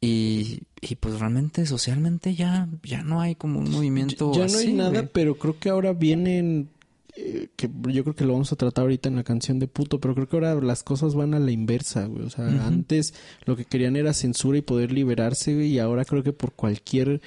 Y, 0.00 0.62
y, 0.80 0.96
pues 0.96 1.20
realmente 1.20 1.64
socialmente 1.66 2.34
ya, 2.34 2.68
ya 2.82 3.02
no 3.02 3.20
hay 3.20 3.34
como 3.34 3.60
un 3.60 3.70
movimiento. 3.70 4.32
Ya, 4.32 4.46
no 4.46 4.58
hay 4.58 4.72
nada, 4.72 5.08
pero 5.12 5.38
creo 5.38 5.58
que 5.58 5.68
ahora 5.68 5.92
vienen 5.92 6.70
eh, 7.18 7.48
que 7.56 7.70
yo 7.88 8.04
creo 8.04 8.14
que 8.14 8.26
lo 8.26 8.34
vamos 8.34 8.52
a 8.52 8.56
tratar 8.56 8.82
ahorita 8.82 9.08
en 9.08 9.16
la 9.16 9.24
canción 9.24 9.58
de 9.58 9.68
puto, 9.68 10.00
pero 10.00 10.14
creo 10.14 10.28
que 10.28 10.36
ahora 10.36 10.54
las 10.56 10.82
cosas 10.82 11.14
van 11.14 11.32
a 11.32 11.40
la 11.40 11.50
inversa, 11.50 12.04
güey. 12.04 12.24
O 12.24 12.30
sea, 12.30 12.44
antes 12.66 13.14
lo 13.46 13.56
que 13.56 13.64
querían 13.64 13.96
era 13.96 14.12
censura 14.12 14.58
y 14.58 14.62
poder 14.62 14.92
liberarse, 14.92 15.54
güey, 15.54 15.68
y 15.68 15.78
ahora 15.78 16.04
creo 16.04 16.22
que 16.22 16.34
por 16.34 16.52
cualquier 16.52 17.22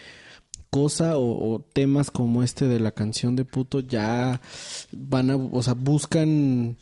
cosa 0.69 1.17
o, 1.17 1.65
temas 1.73 2.11
como 2.11 2.43
este 2.43 2.67
de 2.67 2.79
la 2.79 2.91
canción 2.91 3.35
de 3.35 3.45
puto 3.45 3.79
ya 3.79 4.39
van 4.91 5.31
a, 5.31 5.35
o 5.35 5.63
sea, 5.63 5.73
buscan, 5.73 6.77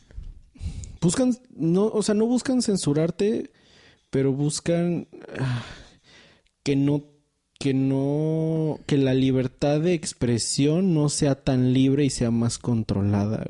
buscan, 1.00 1.34
no, 1.56 1.86
o 1.86 2.02
sea, 2.02 2.14
no 2.14 2.26
buscan 2.26 2.60
censurarte, 2.60 3.50
pero 4.10 4.34
buscan 4.34 5.08
ah, 5.38 5.64
que 6.62 6.76
no 6.76 7.04
que 7.58 7.74
no 7.74 8.78
que 8.86 8.96
la 8.96 9.14
libertad 9.14 9.80
de 9.80 9.94
expresión 9.94 10.94
no 10.94 11.08
sea 11.08 11.34
tan 11.34 11.72
libre 11.72 12.04
y 12.04 12.10
sea 12.10 12.30
más 12.30 12.58
controlada. 12.58 13.46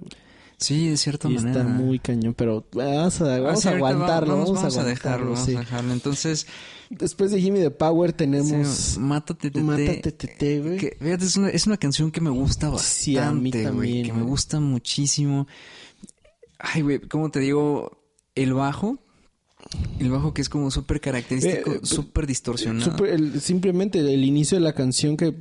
Sí, 0.57 0.89
de 0.89 0.97
cierta 0.97 1.29
y 1.29 1.35
manera. 1.35 1.61
Está 1.61 1.73
muy 1.73 2.01
cañón, 2.01 2.35
pero 2.35 2.65
vamos 2.73 3.21
a, 3.21 3.39
vamos 3.39 3.67
a 3.67 3.71
aguantarlo. 3.71 4.39
Vamos, 4.39 4.77
a, 4.77 4.83
dejarlo, 4.83 5.33
vamos 5.33 5.49
a 5.49 5.51
dejarlo. 5.53 5.93
Entonces, 5.93 6.49
después 6.91 7.31
de 7.31 7.41
Jimmy 7.41 7.61
the 7.61 7.71
Power 7.71 8.13
tenemos 8.13 8.99
Mátate 8.99 9.51
Tete. 9.51 9.63
Mátate 9.63 10.11
Tete, 10.11 10.61
güey. 10.61 10.79
fíjate, 10.79 11.25
es 11.25 11.37
una, 11.37 11.51
es 11.51 11.67
una 11.69 11.77
canción 11.77 12.11
que 12.11 12.21
me 12.21 12.31
gusta 12.31 12.71
bastante, 12.71 12.93
sí, 12.93 13.17
a 13.19 13.31
mí 13.31 13.53
también, 13.53 14.07
que 14.07 14.13
me 14.13 14.23
gusta 14.23 14.59
muchísimo. 14.59 15.47
Ay, 16.59 16.83
güey, 16.83 16.99
¿cómo 17.01 17.31
te 17.31 17.39
digo? 17.39 18.03
El 18.35 18.55
bajo 18.55 18.99
el 19.99 20.11
bajo 20.11 20.33
que 20.33 20.43
es 20.43 20.49
como 20.49 20.71
súper 20.71 21.01
característico, 21.01 21.73
eh, 21.73 21.81
súper 21.83 22.27
distorsionado. 22.27 22.97
simplemente 23.41 23.99
el 23.99 24.25
inicio 24.25 24.57
de 24.57 24.65
la 24.65 24.73
canción 24.73 25.17
que 25.17 25.35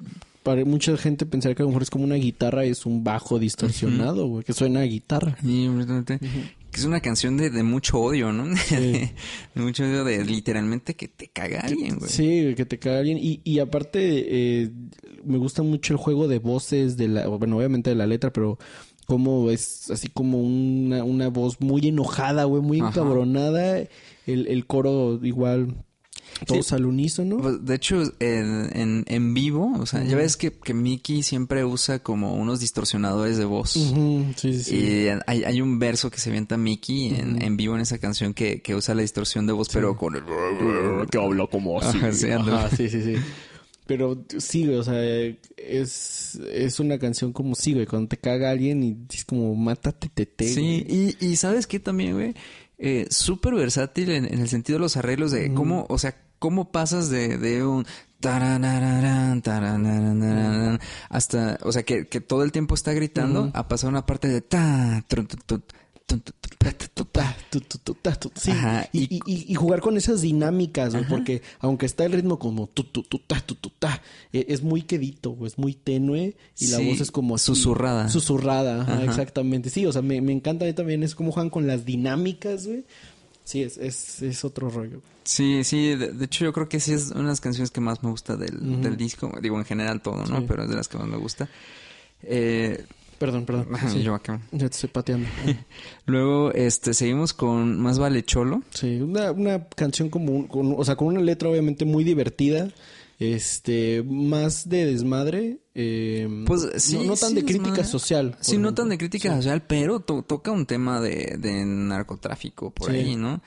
para 0.44 0.64
mucha 0.64 0.96
gente 0.96 1.26
pensar 1.26 1.56
que 1.56 1.62
a 1.62 1.66
lo 1.66 1.70
mejor 1.70 1.84
es 1.84 1.90
como 1.90 2.06
una 2.06 2.16
guitarra 2.16 2.64
es 2.64 2.86
un 2.86 3.04
bajo 3.04 3.38
distorsionado, 3.38 4.28
güey, 4.28 4.46
que 4.46 4.54
suena 4.54 4.80
a 4.80 4.84
guitarra. 4.84 5.38
Sí, 5.42 5.70
Que 6.72 6.80
es 6.80 6.86
una 6.86 7.02
canción 7.02 7.36
de, 7.36 7.52
mucho 7.64 8.00
odio, 8.00 8.32
¿no? 8.32 8.46
de, 8.70 9.14
mucho 9.56 9.84
odio 9.84 10.06
de 10.06 10.24
literalmente 10.24 10.96
que 10.96 11.10
te 11.10 11.28
caga 11.28 11.60
alguien, 11.60 11.98
güey. 11.98 12.10
Sí, 12.10 12.54
que 12.56 12.66
te 12.66 12.80
caga 12.80 13.00
alguien. 13.00 13.18
Y, 13.18 13.42
y 13.44 13.60
aparte, 13.60 14.00
eh, 14.00 14.72
me 15.26 15.38
gusta 15.38 15.64
mucho 15.64 15.94
el 15.94 15.98
juego 15.98 16.30
de 16.30 16.40
voces 16.40 16.96
de 16.96 17.10
la, 17.10 17.28
bueno, 17.28 17.58
obviamente 17.58 17.90
de 17.90 17.98
la 17.98 18.08
letra, 18.08 18.32
pero 18.32 18.58
como 19.08 19.50
es 19.50 19.90
así 19.90 20.10
como 20.10 20.40
una, 20.40 21.04
una 21.04 21.30
voz 21.30 21.60
muy 21.60 21.88
enojada, 21.88 22.44
güey, 22.44 22.62
muy 22.62 22.80
encabronada. 22.80 23.80
El, 24.28 24.48
el 24.48 24.66
coro 24.68 25.20
igual 25.24 25.74
todos 26.46 26.72
al 26.74 26.86
unísono. 26.86 27.38
Pues, 27.38 27.66
de 27.66 27.76
hecho, 27.76 28.04
en, 28.20 29.04
en, 29.08 29.34
vivo, 29.34 29.74
o 29.80 29.86
sea, 29.86 30.04
ya 30.04 30.16
ves 30.16 30.38
que, 30.38 30.52
que 30.52 30.74
Mickey 30.74 31.24
siempre 31.24 31.66
usa 31.66 32.00
como 32.00 32.36
unos 32.36 32.60
distorsionadores 32.60 33.38
de 33.38 33.46
voz. 33.46 33.72
Sí, 33.72 34.64
sí, 34.64 34.76
Y 34.76 35.08
hay, 35.26 35.44
hay, 35.44 35.62
un 35.62 35.80
verso 35.80 36.12
que 36.12 36.20
se 36.20 36.30
avienta 36.30 36.58
Mickey 36.58 37.16
en, 37.16 37.42
en 37.42 37.58
vivo 37.58 37.76
en 37.76 37.82
esa 37.82 37.98
canción 37.98 38.34
que, 38.34 38.62
que 38.62 38.76
usa 38.76 38.94
la 38.94 39.02
distorsión 39.02 39.48
de 39.48 39.54
voz, 39.54 39.70
pero 39.70 39.98
con 39.98 40.16
el... 40.16 40.24
Que 41.10 41.18
habla 41.18 41.48
como 41.48 41.80
así. 41.80 42.00
sí, 42.76 42.90
sí, 42.90 43.02
sí. 43.02 43.16
Pero 43.88 44.24
sí, 44.38 44.68
o 44.70 44.84
sea, 44.84 45.02
es, 45.58 46.40
es 46.52 46.80
una 46.80 47.00
canción 47.00 47.34
como 47.34 47.56
sí, 47.56 47.74
güey, 47.74 47.86
cuando 47.86 48.10
te 48.10 48.18
caga 48.18 48.52
alguien 48.52 48.84
y 48.84 48.98
es 49.14 49.26
como 49.26 49.56
mátate, 49.56 50.10
te, 50.10 50.48
Sí, 50.48 50.86
y, 50.88 51.26
y 51.26 51.36
¿sabes 51.38 51.66
qué 51.68 51.80
también, 51.80 52.14
güey? 52.14 52.36
Eh, 52.78 53.08
súper 53.10 53.56
versátil 53.56 54.12
en, 54.12 54.26
el 54.26 54.50
sentido 54.50 54.78
de 54.78 54.84
los 54.84 54.98
arreglos 54.98 55.32
de 55.32 55.54
cómo, 55.54 55.88
o 55.90 55.98
sea, 55.98 56.16
cómo 56.38 56.72
pasas 56.72 57.10
de, 57.10 57.38
de 57.38 57.66
un 57.66 57.86
hasta, 61.10 61.60
o 61.64 61.72
sea, 61.72 61.84
que, 61.84 62.08
que 62.08 62.22
todo 62.22 62.44
el 62.44 62.52
tiempo 62.52 62.76
está 62.76 62.94
gritando 62.94 63.52
a 63.54 63.68
pasar 63.68 63.90
una 63.90 64.06
parte 64.06 64.28
de 64.28 64.42
ta, 64.42 65.04
Sí, 68.36 68.52
y, 69.26 69.56
jugar 69.56 69.82
con 69.82 69.98
esas 69.98 70.22
dinámicas, 70.22 70.96
porque 71.10 71.42
aunque 71.60 71.86
está 71.86 72.06
el 72.06 72.14
ritmo 72.14 72.40
como 72.40 72.68
tu, 72.68 72.84
tu, 72.84 73.04
tu, 73.04 73.20
ta, 73.20 73.42
tu, 73.42 73.56
tu, 73.56 73.70
ta, 73.70 74.02
es 74.32 74.62
muy 74.62 74.84
quedito, 74.84 75.38
es 75.46 75.58
muy 75.58 75.74
tenue 75.74 76.36
y 76.60 76.68
la 76.68 76.80
voz 76.80 77.02
es 77.02 77.12
como 77.12 77.38
susurrada. 77.38 78.10
Susurrada, 78.10 79.04
exactamente. 79.04 79.70
Sí, 79.70 79.86
o 79.86 79.92
sea, 79.92 80.02
me, 80.02 80.22
me 80.22 80.32
encanta 80.32 80.66
a 80.66 80.68
mí 80.68 80.74
también, 80.74 81.04
es 81.04 81.16
como 81.16 81.32
juegan 81.32 81.50
con 81.50 81.68
las 81.68 81.86
dinámicas, 81.86 82.68
güey. 82.68 82.86
Sí, 83.44 83.64
es, 83.64 83.78
es, 83.78 84.22
es 84.22 84.44
otro 84.44 84.70
rollo. 84.70 85.02
Sí, 85.24 85.64
sí, 85.64 85.96
de, 85.96 86.24
hecho 86.24 86.46
yo 86.46 86.54
creo 86.54 86.70
que 86.70 86.80
sí 86.80 86.94
es 86.94 87.12
una 87.12 87.24
de 87.24 87.28
las 87.30 87.42
canciones 87.42 87.72
que 87.72 87.82
más 87.82 88.04
me 88.04 88.10
gusta 88.10 88.36
del, 88.38 88.82
del 88.82 88.98
disco, 88.98 89.32
digo 89.42 89.58
en 89.58 89.66
general 89.66 90.02
todo, 90.02 90.26
¿no? 90.26 90.46
Pero 90.46 90.64
es 90.64 90.70
de 90.70 90.76
las 90.76 90.88
que 90.88 90.98
más 90.98 91.08
me 91.08 91.18
gusta. 91.18 91.50
Eh, 92.24 92.86
Perdón, 93.18 93.46
perdón. 93.46 93.68
Sí. 93.92 94.04
Yo 94.04 94.14
acá. 94.14 94.40
Ya 94.52 94.70
te 94.70 94.76
estoy 94.76 94.90
pateando. 94.90 95.28
Luego, 96.06 96.52
este, 96.54 96.94
seguimos 96.94 97.34
con 97.34 97.80
Más 97.80 98.00
vale 98.00 98.24
cholo. 98.24 98.62
Sí, 98.72 99.02
una, 99.02 99.32
una 99.32 99.68
canción 99.70 100.10
como, 100.10 100.48
con, 100.48 100.76
o 100.78 100.84
sea, 100.84 100.96
con 100.96 101.08
una 101.08 101.22
letra 101.22 101.50
obviamente 101.50 101.86
muy 101.86 102.04
divertida, 102.04 102.70
este, 103.20 104.04
más 104.04 104.70
de 104.70 104.86
desmadre, 104.86 105.60
eh, 105.74 106.28
pues 106.46 106.70
sí, 106.78 107.00
no, 107.06 107.16
tan 107.16 107.34
de 107.34 107.44
crítica 107.44 107.84
social. 107.84 108.38
Sí, 108.42 108.58
no 108.58 108.74
tan 108.74 108.90
de 108.90 108.98
crítica 108.98 109.36
social, 109.36 109.64
pero 109.66 110.00
toca 110.02 110.52
un 110.52 110.66
tema 110.66 111.02
de, 111.02 111.38
de 111.40 111.66
narcotráfico 111.66 112.72
por 112.72 112.92
ahí, 112.92 113.16
¿no? 113.16 113.42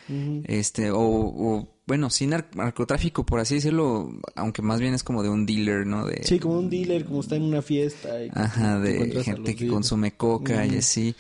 Este, 0.45 0.91
o 0.93 1.69
bueno, 1.91 2.09
sin 2.09 2.31
narcotráfico, 2.31 3.27
por 3.27 3.41
así 3.41 3.57
decirlo, 3.57 4.13
aunque 4.37 4.63
más 4.63 4.79
bien 4.79 4.95
es 4.95 5.03
como 5.03 5.25
de 5.25 5.29
un 5.29 5.45
dealer, 5.45 5.89
¿no? 5.89 6.07
De, 6.07 6.23
sí, 6.23 6.39
como 6.39 6.61
un 6.61 6.71
dealer, 6.71 7.05
como 7.05 7.19
está 7.19 7.35
en 7.35 7.43
una 7.43 7.63
fiesta. 7.63 8.11
ajá, 8.33 8.79
de 8.79 9.25
gente 9.25 9.57
que 9.57 9.67
consume 9.67 10.13
coca 10.13 10.65
y 10.67 10.77
así. 10.77 11.17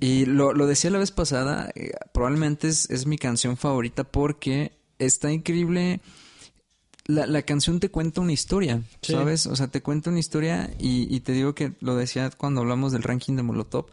Y 0.00 0.26
lo, 0.26 0.54
lo 0.54 0.66
decía 0.66 0.90
la 0.90 0.98
vez 0.98 1.12
pasada, 1.12 1.70
eh, 1.76 1.92
probablemente 2.12 2.66
es, 2.66 2.90
es 2.90 3.06
mi 3.06 3.16
canción 3.16 3.56
favorita 3.56 4.02
porque 4.02 4.72
está 4.98 5.30
increíble. 5.30 6.00
La, 7.06 7.28
la, 7.28 7.42
canción 7.42 7.78
te 7.78 7.88
cuenta 7.88 8.22
una 8.22 8.32
historia, 8.32 8.82
¿sabes? 9.02 9.46
O 9.46 9.54
sea, 9.54 9.68
te 9.68 9.82
cuenta 9.82 10.10
una 10.10 10.18
historia 10.18 10.74
y, 10.80 11.14
y, 11.14 11.20
te 11.20 11.30
digo 11.30 11.54
que 11.54 11.74
lo 11.78 11.94
decía 11.94 12.28
cuando 12.36 12.62
hablamos 12.62 12.90
del 12.90 13.04
ranking 13.04 13.36
de 13.36 13.44
Molotov. 13.44 13.86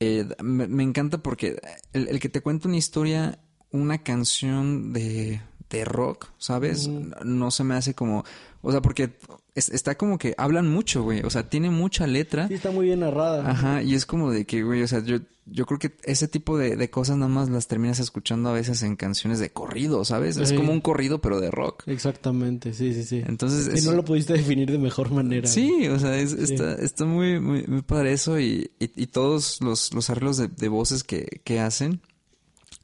Eh, 0.00 0.26
me, 0.42 0.82
encanta 0.82 1.18
porque 1.18 1.60
el, 1.92 2.08
el, 2.08 2.18
que 2.18 2.30
te 2.30 2.40
cuenta 2.40 2.68
una 2.68 2.78
historia, 2.78 3.38
una 3.70 4.02
canción 4.02 4.94
de, 4.94 5.42
de 5.70 5.84
rock, 5.84 6.26
¿sabes? 6.38 6.88
No 6.88 7.50
se 7.50 7.64
me 7.64 7.74
hace 7.74 7.94
como, 7.94 8.24
o 8.60 8.72
sea, 8.72 8.82
porque 8.82 9.10
está 9.54 9.96
como 9.96 10.18
que 10.18 10.34
hablan 10.36 10.68
mucho, 10.68 11.02
güey, 11.02 11.22
o 11.22 11.30
sea, 11.30 11.48
tiene 11.48 11.70
mucha 11.70 12.06
letra. 12.06 12.48
Sí, 12.48 12.54
está 12.54 12.70
muy 12.70 12.86
bien 12.86 13.00
narrada. 13.00 13.48
Ajá, 13.48 13.82
y 13.82 13.94
es 13.94 14.04
como 14.04 14.30
de 14.30 14.44
que, 14.44 14.62
güey, 14.62 14.82
o 14.82 14.88
sea, 14.88 15.02
yo, 15.04 15.18
yo 15.46 15.66
creo 15.66 15.78
que 15.78 15.92
ese 16.02 16.26
tipo 16.26 16.58
de, 16.58 16.76
de 16.76 16.90
cosas 16.90 17.16
nada 17.18 17.30
más 17.30 17.48
las 17.48 17.68
terminas 17.68 18.00
escuchando 18.00 18.50
a 18.50 18.52
veces 18.52 18.82
en 18.82 18.96
canciones 18.96 19.38
de 19.38 19.50
corrido, 19.50 20.04
¿sabes? 20.04 20.36
Es 20.38 20.52
como 20.52 20.72
un 20.72 20.80
corrido, 20.80 21.20
pero 21.20 21.40
de 21.40 21.52
rock. 21.52 21.84
Exactamente, 21.86 22.72
sí, 22.72 22.92
sí, 22.92 23.04
sí. 23.04 23.22
Entonces... 23.24 23.80
Y 23.80 23.86
no 23.86 23.92
lo 23.92 24.04
pudiste 24.04 24.32
definir 24.32 24.70
de 24.72 24.78
mejor 24.78 25.10
manera. 25.10 25.46
Sí, 25.48 25.86
o 25.88 25.98
sea, 25.98 26.18
Está, 26.18 26.74
está 26.74 27.04
muy, 27.04 27.38
muy, 27.38 27.64
muy 27.66 27.82
padre 27.82 28.12
eso 28.12 28.40
y, 28.40 28.70
y, 28.78 29.06
todos 29.06 29.60
los, 29.60 29.92
los 29.94 30.10
arreglos 30.10 30.36
de, 30.36 30.48
de 30.48 30.68
voces 30.68 31.04
que, 31.04 31.40
que 31.44 31.60
hacen, 31.60 32.00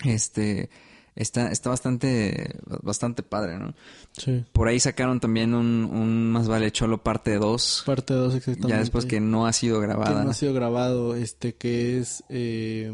este 0.04 0.70
está, 1.16 1.50
está 1.50 1.70
bastante, 1.70 2.54
bastante 2.82 3.22
padre, 3.24 3.58
¿no? 3.58 3.74
Sí. 4.12 4.44
Por 4.52 4.68
ahí 4.68 4.78
sacaron 4.78 5.18
también 5.18 5.54
un, 5.54 5.84
un 5.84 6.30
Más 6.30 6.46
Vale 6.46 6.70
Cholo 6.70 7.02
parte 7.02 7.34
2. 7.36 7.82
Parte 7.84 8.14
2 8.14 8.34
exactamente. 8.36 8.68
Ya 8.68 8.78
después 8.78 9.04
que 9.06 9.18
no 9.20 9.46
ha 9.46 9.52
sido 9.52 9.80
Que 9.80 9.86
grabada. 9.86 10.22
no 10.24 10.30
ha 10.30 10.34
sido 10.34 10.54
grabado, 10.54 11.16
este, 11.16 11.54
que 11.54 11.98
es... 11.98 12.22
Eh, 12.28 12.92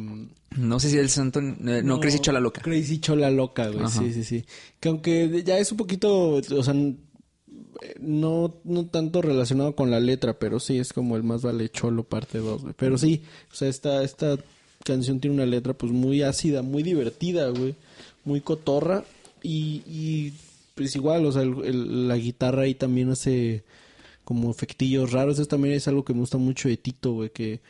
No 0.57 0.81
sé 0.81 0.91
si 0.91 0.97
el 0.99 1.11
santo... 1.11 1.41
eh, 1.41 1.83
no, 1.85 2.01
Crazy 2.01 2.21
Chola 2.21 2.41
Loca. 2.41 2.63
Crazy 2.63 2.99
Chola 3.01 3.31
Loca, 3.31 3.69
güey. 3.69 3.85
Ajá. 3.85 4.01
Sí, 4.01 4.13
sí, 4.13 4.25
sí. 4.25 4.45
Que 4.81 4.89
aunque 4.89 5.43
ya 5.45 5.59
es 5.59 5.71
un 5.73 5.79
poquito, 5.79 6.35
o 6.37 6.63
sea, 6.63 6.75
no, 8.01 8.55
no 8.65 8.87
tanto 8.87 9.23
relacionado 9.23 9.75
con 9.75 9.91
la 9.91 10.01
letra, 10.01 10.39
pero 10.39 10.61
sí 10.61 10.79
es 10.79 10.93
como 10.93 11.17
el 11.17 11.23
más 11.23 11.43
vale 11.43 11.69
Cholo 11.71 12.05
parte 12.05 12.39
2, 12.39 12.63
güey. 12.63 12.75
Pero 12.77 12.99
sí, 12.99 13.23
o 13.51 13.55
sea, 13.55 13.69
esta, 13.69 14.03
esta 14.05 14.37
canción 14.85 15.21
tiene 15.21 15.37
una 15.37 15.47
letra 15.47 15.75
pues 15.75 15.93
muy 15.93 16.23
ácida, 16.23 16.63
muy 16.63 16.83
divertida, 16.83 17.49
güey. 17.49 17.77
Muy 18.25 18.41
cotorra. 18.41 19.05
Y, 19.43 19.83
y 19.87 20.33
pues 20.75 20.95
igual, 20.97 21.27
o 21.27 21.33
sea, 21.33 21.43
el- 21.43 21.65
el- 21.65 22.09
la 22.09 22.17
guitarra 22.17 22.63
ahí 22.63 22.75
también 22.75 23.11
hace 23.11 23.65
como 24.25 24.51
efectillos 24.51 25.13
raros. 25.13 25.39
Eso 25.39 25.49
también 25.49 25.75
es 25.75 25.89
algo 25.89 26.05
que 26.05 26.15
me 26.15 26.21
gusta 26.21 26.39
mucho 26.39 26.69
de 26.69 26.77
Tito, 26.77 27.13
güey, 27.13 27.31
que 27.31 27.61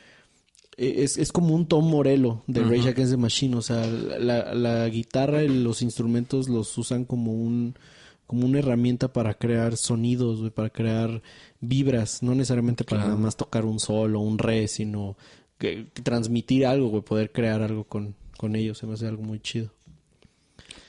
eh, 0.77 0.95
es, 0.99 1.17
es 1.19 1.33
como 1.33 1.55
un 1.55 1.67
Tom 1.67 1.88
Morello 1.88 2.43
de 2.47 2.62
Rage 2.62 2.88
Against 2.91 3.12
the 3.12 3.17
Machine. 3.17 3.57
O 3.57 3.62
sea, 3.62 3.87
la, 3.87 4.55
la 4.55 4.88
guitarra 4.88 5.43
y 5.43 5.49
los 5.49 5.83
instrumentos 5.83 6.49
los 6.49 6.77
usan 6.79 7.05
como 7.05 7.33
un 7.33 7.75
como 8.27 8.47
una 8.47 8.61
herramienta 8.61 9.12
para 9.12 9.35
crear 9.35 9.77
sonidos, 9.77 10.38
güey, 10.41 10.51
para 10.51 10.71
crear 10.71 11.21
vibras, 11.61 12.23
no 12.23 12.35
necesariamente 12.35 12.83
para 12.83 13.03
Claro. 13.03 13.11
nada 13.15 13.21
más 13.23 13.37
tocar 13.37 13.67
un 13.67 13.79
sol 13.79 14.17
o 14.17 14.21
un 14.21 14.38
re, 14.38 14.69
sino 14.69 15.19
que, 15.59 15.87
que 15.93 16.01
transmitir 16.01 16.65
algo, 16.65 16.88
güey, 16.88 17.03
poder 17.03 17.31
crear 17.31 17.61
algo 17.61 17.85
con, 17.85 18.15
con 18.38 18.57
ellos, 18.57 18.79
se 18.79 18.87
me 18.87 18.95
hace 18.95 19.07
algo 19.07 19.23
muy 19.23 19.38
chido. 19.41 19.71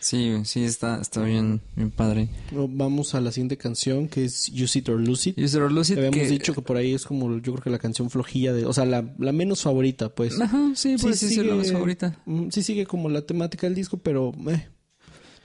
Sí, 0.04 0.34
sí, 0.44 0.66
está, 0.66 1.00
está 1.00 1.24
bien, 1.24 1.62
bien 1.78 1.90
padre. 1.90 2.28
Vamos 2.52 3.16
a 3.16 3.22
la 3.22 3.32
siguiente 3.32 3.56
canción 3.58 4.10
que 4.10 4.26
es 4.26 4.50
Use 4.50 4.80
It 4.80 4.90
or 4.90 5.00
Lose 5.00 5.30
It. 5.30 5.40
User 5.40 5.72
Lucid 5.72 5.98
Habíamos 5.98 6.20
que... 6.20 6.28
dicho 6.28 6.54
que 6.54 6.62
por 6.62 6.76
ahí 6.76 6.94
es 6.94 7.06
como 7.06 7.38
yo 7.38 7.54
creo 7.54 7.64
que 7.64 7.70
la 7.70 7.80
canción 7.80 8.10
flojilla 8.10 8.52
de, 8.52 8.66
o 8.66 8.74
sea, 8.74 8.84
la, 8.84 9.16
la 9.18 9.32
menos 9.32 9.62
favorita, 9.62 10.10
pues. 10.14 10.40
Ajá, 10.42 10.72
sí, 10.76 10.98
Sí 10.98 11.04
pues 11.04 11.20
sí, 11.20 11.40
es 11.40 11.46
la 11.46 11.56
más 11.56 11.72
favorita. 11.72 12.20
mm, 12.26 12.50
Sí 12.50 12.64
sigue 12.64 12.86
como 12.86 13.08
la 13.08 13.22
temática 13.22 13.66
del 13.66 13.76
disco, 13.76 13.96
pero 13.98 14.34
eh, 14.50 14.68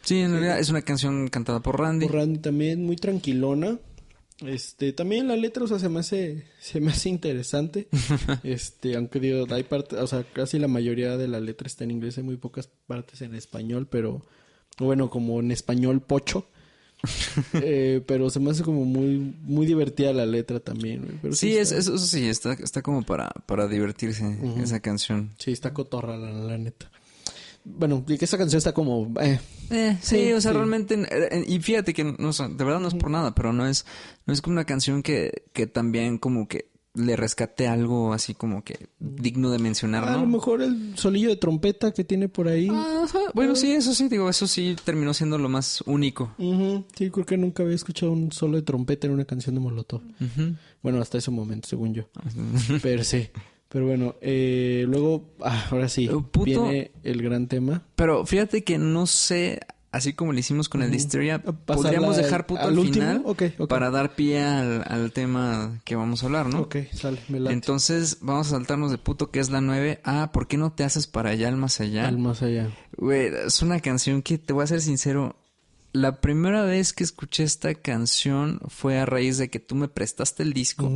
Sí, 0.03 0.19
en 0.19 0.33
realidad 0.33 0.59
es 0.59 0.71
una 0.71 0.83
canción 0.83 1.29
cantada 1.29 1.61
por 1.61 1.79
Randy. 1.79 2.07
por 2.07 2.17
Randy 2.17 2.41
también 2.41 2.85
muy 2.85 2.97
tranquilona. 2.97 3.79
Este, 4.45 4.93
también 4.93 5.29
la 5.29 5.37
letra, 5.37 5.65
o 5.65 5.69
sea, 5.69 5.79
se 5.79 5.89
me 5.89 6.01
hace, 6.01 6.45
se 6.61 6.81
me 6.81 6.91
hace 6.91 7.09
interesante. 7.11 7.89
este, 8.43 8.97
aunque 8.97 9.21
digo, 9.21 9.47
hay 9.51 9.63
parte, 9.63 9.97
o 9.97 10.07
sea, 10.09 10.25
casi 10.33 10.59
la 10.59 10.69
mayoría 10.69 11.17
de 11.17 11.29
la 11.29 11.39
letra 11.39 11.67
está 11.69 11.85
en 11.85 11.93
inglés, 11.93 12.19
hay 12.19 12.25
muy 12.25 12.37
pocas 12.37 12.69
partes 12.87 13.21
en 13.23 13.35
español, 13.35 13.87
pero 13.91 14.25
bueno, 14.79 15.11
como 15.11 15.41
en 15.41 15.51
español 15.51 16.01
pocho. 16.01 16.47
Eh, 17.55 18.03
pero 18.07 18.29
se 18.29 18.41
me 18.41 18.51
hace 18.51 18.65
como 18.65 18.85
muy, 18.85 19.35
muy 19.43 19.67
divertida 19.67 20.13
la 20.13 20.27
letra 20.27 20.59
también, 20.59 21.03
güey. 21.03 21.19
Pero 21.23 21.35
Sí, 21.35 21.53
es, 21.57 21.69
está- 21.71 21.79
eso, 21.79 21.95
eso 21.95 22.07
sí, 22.07 22.27
está, 22.29 22.55
está 22.55 22.83
como 22.83 23.03
para, 23.05 23.29
para 23.47 23.69
divertirse 23.69 24.25
esa 24.61 24.81
canción. 24.81 25.31
Sí, 25.39 25.53
está 25.53 25.73
cotorra 25.73 26.17
la, 26.17 26.31
la 26.33 26.59
neta. 26.59 26.91
Bueno, 27.65 28.03
y 28.09 28.19
que 28.19 28.25
esa 28.25 28.37
canción 28.39 28.59
está 28.59 28.73
como, 28.73 29.13
eh, 29.21 29.39
Eh, 29.71 29.97
sí, 30.03 30.17
Sí, 30.27 30.33
o 30.33 30.41
sea, 30.41 30.51
sí. 30.53 30.57
realmente, 30.57 30.99
y 31.47 31.61
fíjate 31.61 31.95
que, 31.95 32.03
no, 32.03 32.31
o 32.31 32.33
sea, 32.33 32.49
de 32.49 32.65
verdad 32.65 32.81
no 32.81 32.89
es 32.89 32.95
por 32.95 33.11
nada, 33.11 33.33
pero 33.35 33.53
no 33.53 33.67
es, 33.69 33.85
no 34.27 34.33
es 34.33 34.41
como 34.43 34.55
una 34.55 34.65
canción 34.65 35.03
que, 35.05 35.45
que 35.53 35.67
también 35.69 36.19
como 36.19 36.49
que 36.49 36.67
le 36.99 37.17
rescate 37.17 37.69
algo 37.69 38.13
así 38.13 38.35
como 38.35 38.63
que 38.65 38.89
digno 38.99 39.51
de 39.51 39.59
mencionar, 39.59 40.05
a 40.05 40.17
lo 40.17 40.27
mejor 40.27 40.63
el 40.63 40.93
solillo 40.97 41.29
de 41.29 41.37
trompeta 41.37 41.93
que 41.93 42.05
tiene 42.05 42.29
por 42.29 42.49
ahí. 42.49 42.69
Bueno, 43.35 43.55
sí, 43.57 43.73
eso 43.73 43.95
sí, 43.95 44.09
digo, 44.09 44.29
eso 44.29 44.47
sí 44.47 44.77
terminó 44.85 45.15
siendo 45.15 45.39
lo 45.39 45.49
más 45.49 45.83
único. 45.87 46.35
Sí, 46.97 47.11
creo 47.11 47.25
que 47.25 47.37
nunca 47.37 47.63
había 47.63 47.75
escuchado 47.77 48.13
un 48.13 48.33
solo 48.33 48.57
de 48.57 48.63
trompeta 48.63 49.07
en 49.07 49.13
una 49.15 49.25
canción 49.25 49.55
de 49.55 49.61
Molotov. 49.61 50.03
Bueno, 50.83 51.01
hasta 51.01 51.19
ese 51.19 51.31
momento, 51.31 51.69
según 51.69 51.95
yo. 51.95 52.05
Pero 52.83 53.05
sí. 53.05 53.29
Pero 53.71 53.85
bueno, 53.87 54.15
eh, 54.23 54.87
luego, 54.89 55.35
ah, 55.43 55.69
ahora 55.71 55.89
sí, 55.91 56.09
puto- 56.09 56.45
viene 56.45 56.91
el 57.05 57.23
gran 57.23 57.49
tema. 57.49 57.83
Pero 57.97 58.25
fíjate 58.25 58.65
que 58.65 58.79
no 58.79 59.07
sé, 59.07 59.61
así 59.91 60.13
como 60.13 60.33
lo 60.33 60.39
hicimos 60.39 60.69
con 60.69 60.83
el 60.83 60.91
de 60.91 60.97
Histeria, 60.97 61.43
podríamos 61.43 62.17
dejar 62.17 62.47
puto 62.47 62.63
al 62.63 62.79
final 62.79 63.25
para 63.69 63.91
dar 63.91 64.15
pie 64.15 64.43
al, 64.43 64.85
al 64.87 65.13
tema 65.13 65.81
que 65.85 65.97
vamos 65.97 66.23
a 66.23 66.27
hablar, 66.27 66.47
¿no? 66.47 66.61
Ok, 66.61 66.77
sale, 66.93 67.19
me 67.29 67.41
late. 67.41 67.55
Entonces 67.55 68.19
vamos 68.21 68.49
a 68.49 68.51
saltarnos 68.51 68.91
de 68.91 68.99
puto 68.99 69.31
que 69.31 69.41
es 69.41 69.51
la 69.51 69.61
9. 69.61 70.01
Ah, 70.05 70.31
¿por 70.33 70.47
qué 70.47 70.57
no 70.57 70.73
te 70.73 70.85
haces 70.85 71.07
para 71.07 71.31
allá 71.31 71.49
al 71.49 71.57
más 71.57 71.81
allá? 71.81 72.07
Al 72.07 72.19
más 72.19 72.43
allá. 72.43 72.71
Güey, 72.97 73.31
es 73.47 73.63
una 73.63 73.81
canción 73.81 74.23
que 74.23 74.39
te 74.39 74.53
voy 74.53 74.65
a 74.65 74.67
ser 74.67 74.81
sincero. 74.81 75.37
La 75.93 76.21
primera 76.21 76.65
vez 76.65 76.93
que 76.93 77.03
escuché 77.03 77.45
esta 77.45 77.75
canción 77.75 78.61
fue 78.69 78.99
a 78.99 79.07
raíz 79.07 79.39
de 79.39 79.49
que 79.49 79.59
tú 79.59 79.75
me 79.75 79.89
prestaste 79.89 80.43
el 80.43 80.53
disco. 80.53 80.91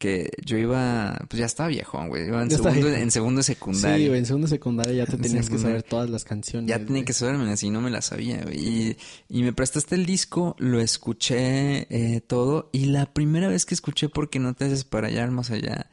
Que 0.00 0.30
yo 0.46 0.56
iba, 0.56 1.14
pues 1.28 1.40
ya 1.40 1.44
estaba 1.44 1.68
viejón, 1.68 2.08
güey. 2.08 2.26
Iba 2.26 2.42
en 2.42 2.48
Ya 2.48 2.56
segundo, 2.56 2.88
en 2.88 3.10
segundo 3.10 3.42
secundaria. 3.42 3.98
Sí, 3.98 4.08
güey, 4.08 4.18
en 4.20 4.24
segunda 4.26 4.48
secundaria 4.48 4.94
ya 4.94 5.06
te 5.06 5.16
En 5.16 5.22
tenías 5.22 5.50
que 5.50 5.58
saber 5.58 5.82
todas 5.82 6.08
las 6.08 6.24
canciones. 6.24 6.68
Ya 6.70 6.78
tenía 6.78 7.02
güey. 7.02 7.04
que 7.04 7.12
saberme, 7.12 7.52
así 7.52 7.68
no 7.68 7.82
me 7.82 7.90
la 7.90 8.00
sabía, 8.00 8.42
güey. 8.44 8.58
Y, 8.58 8.96
y 9.28 9.42
me 9.42 9.52
prestaste 9.52 9.96
el 9.96 10.06
disco, 10.06 10.56
lo 10.58 10.80
escuché 10.80 11.86
eh, 11.90 12.22
todo. 12.22 12.70
Y 12.72 12.86
la 12.86 13.12
primera 13.12 13.48
vez 13.48 13.66
que 13.66 13.74
escuché 13.74 14.08
Porque 14.08 14.38
no 14.38 14.54
te 14.54 14.64
haces 14.64 14.84
para 14.84 15.08
allá, 15.08 15.26
más 15.28 15.50
allá, 15.50 15.90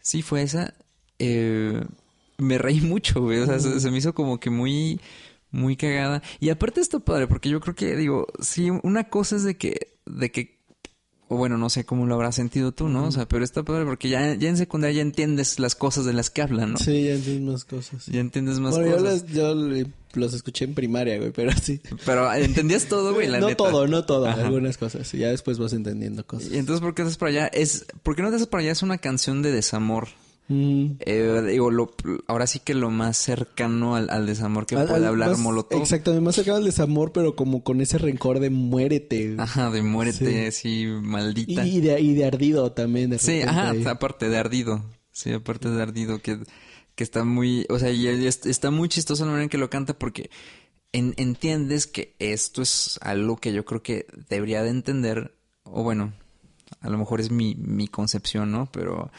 sí 0.00 0.20
fue 0.22 0.42
esa. 0.42 0.74
eh, 1.18 1.82
me 2.38 2.58
reí 2.58 2.80
mucho, 2.82 3.22
güey. 3.22 3.38
O 3.38 3.46
sea, 3.46 3.58
se, 3.58 3.80
se 3.80 3.90
me 3.90 3.98
hizo 3.98 4.14
como 4.14 4.38
que 4.38 4.50
muy, 4.50 5.00
muy 5.50 5.76
cagada. 5.76 6.22
Y 6.40 6.50
aparte 6.50 6.80
está 6.82 6.98
padre, 7.00 7.26
porque 7.26 7.48
yo 7.48 7.60
creo 7.60 7.74
que, 7.74 7.96
digo, 7.96 8.26
sí, 8.40 8.68
una 8.82 9.04
cosa 9.08 9.36
es 9.36 9.44
de 9.44 9.56
que, 9.56 9.94
de 10.06 10.30
que 10.30 10.59
o 11.32 11.36
bueno, 11.36 11.56
no 11.56 11.70
sé 11.70 11.84
cómo 11.84 12.06
lo 12.06 12.14
habrás 12.16 12.34
sentido 12.34 12.72
tú, 12.72 12.88
¿no? 12.88 13.04
O 13.06 13.12
sea, 13.12 13.26
pero 13.26 13.44
está 13.44 13.62
padre 13.62 13.84
porque 13.84 14.08
ya, 14.08 14.34
ya 14.34 14.48
en 14.48 14.56
secundaria 14.56 14.96
ya 14.96 15.02
entiendes 15.02 15.60
las 15.60 15.76
cosas 15.76 16.04
de 16.04 16.12
las 16.12 16.28
que 16.28 16.42
hablan, 16.42 16.72
¿no? 16.72 16.78
Sí, 16.78 17.04
ya 17.04 17.12
entiendes 17.14 17.52
más 17.52 17.64
cosas. 17.64 18.06
Ya 18.06 18.18
entiendes 18.20 18.58
más 18.58 18.74
bueno, 18.74 18.90
yo, 18.90 18.96
cosas. 18.98 19.22
las- 19.22 19.32
yo 19.32 19.54
le- 19.54 19.86
los 20.14 20.34
escuché 20.34 20.64
en 20.64 20.74
primaria, 20.74 21.18
güey, 21.18 21.30
pero 21.30 21.52
sí. 21.52 21.80
Pero 22.04 22.32
entendías 22.34 22.86
todo, 22.86 23.14
güey, 23.14 23.28
la 23.28 23.38
no 23.38 23.46
neta. 23.46 23.58
todo, 23.58 23.86
no 23.86 24.04
todo, 24.04 24.26
Ajá. 24.26 24.44
algunas 24.44 24.76
cosas. 24.76 25.12
Ya 25.12 25.28
después 25.28 25.58
vas 25.60 25.72
entendiendo 25.72 26.26
cosas. 26.26 26.50
Y 26.50 26.58
entonces, 26.58 26.80
¿por 26.82 26.94
qué 26.96 27.02
haces 27.02 27.16
para 27.16 27.30
allá? 27.30 27.46
Es, 27.46 27.86
¿por 28.02 28.16
qué 28.16 28.22
no 28.22 28.30
te 28.30 28.34
haces 28.34 28.48
para 28.48 28.62
allá? 28.62 28.72
Es 28.72 28.82
una 28.82 28.98
canción 28.98 29.40
de 29.42 29.52
desamor. 29.52 30.08
Mm. 30.52 30.96
Eh, 30.98 31.42
digo, 31.48 31.70
lo, 31.70 31.94
ahora 32.26 32.48
sí 32.48 32.58
que 32.58 32.74
lo 32.74 32.90
más 32.90 33.16
cercano 33.16 33.94
al, 33.94 34.10
al 34.10 34.26
desamor 34.26 34.66
que 34.66 34.74
Al- 34.74 34.88
puede 34.88 34.98
al- 35.02 35.06
hablar 35.06 35.30
más- 35.30 35.38
Molotov. 35.38 35.80
Exactamente, 35.80 36.24
más 36.24 36.34
cercano 36.34 36.56
al 36.56 36.64
desamor, 36.64 37.12
pero 37.12 37.36
como 37.36 37.62
con 37.62 37.80
ese 37.80 37.98
rencor 37.98 38.40
de 38.40 38.50
muérete. 38.50 39.36
Ajá, 39.38 39.70
de 39.70 39.82
muérete, 39.82 40.48
así, 40.48 40.82
Y, 40.82 40.86
maldita. 40.86 41.64
y 41.64 41.80
de, 41.80 42.00
y 42.00 42.14
de 42.14 42.24
ardido 42.24 42.72
también. 42.72 43.10
De 43.10 43.18
sí, 43.20 43.42
ajá, 43.42 43.70
ahí. 43.70 43.84
aparte 43.86 44.28
de 44.28 44.36
ardido. 44.38 44.84
Sí, 45.12 45.32
aparte 45.32 45.70
de 45.70 45.80
ardido, 45.80 46.18
que, 46.20 46.40
que 46.96 47.04
está 47.04 47.24
muy, 47.24 47.64
o 47.68 47.78
sea, 47.78 47.90
y 47.92 48.06
es- 48.08 48.44
está 48.46 48.72
muy 48.72 48.88
chistoso 48.88 49.24
la 49.24 49.30
manera 49.30 49.44
en 49.44 49.50
que 49.50 49.58
lo 49.58 49.70
canta 49.70 49.96
porque 49.96 50.30
en- 50.92 51.14
entiendes 51.16 51.86
que 51.86 52.16
esto 52.18 52.60
es 52.62 52.98
algo 53.02 53.36
que 53.36 53.52
yo 53.52 53.64
creo 53.64 53.82
que 53.84 54.06
debería 54.28 54.64
de 54.64 54.70
entender, 54.70 55.36
o 55.62 55.84
bueno, 55.84 56.12
a 56.80 56.88
lo 56.88 56.98
mejor 56.98 57.20
es 57.20 57.30
mi, 57.30 57.54
mi 57.54 57.86
concepción, 57.86 58.50
¿no? 58.50 58.68
Pero 58.72 59.10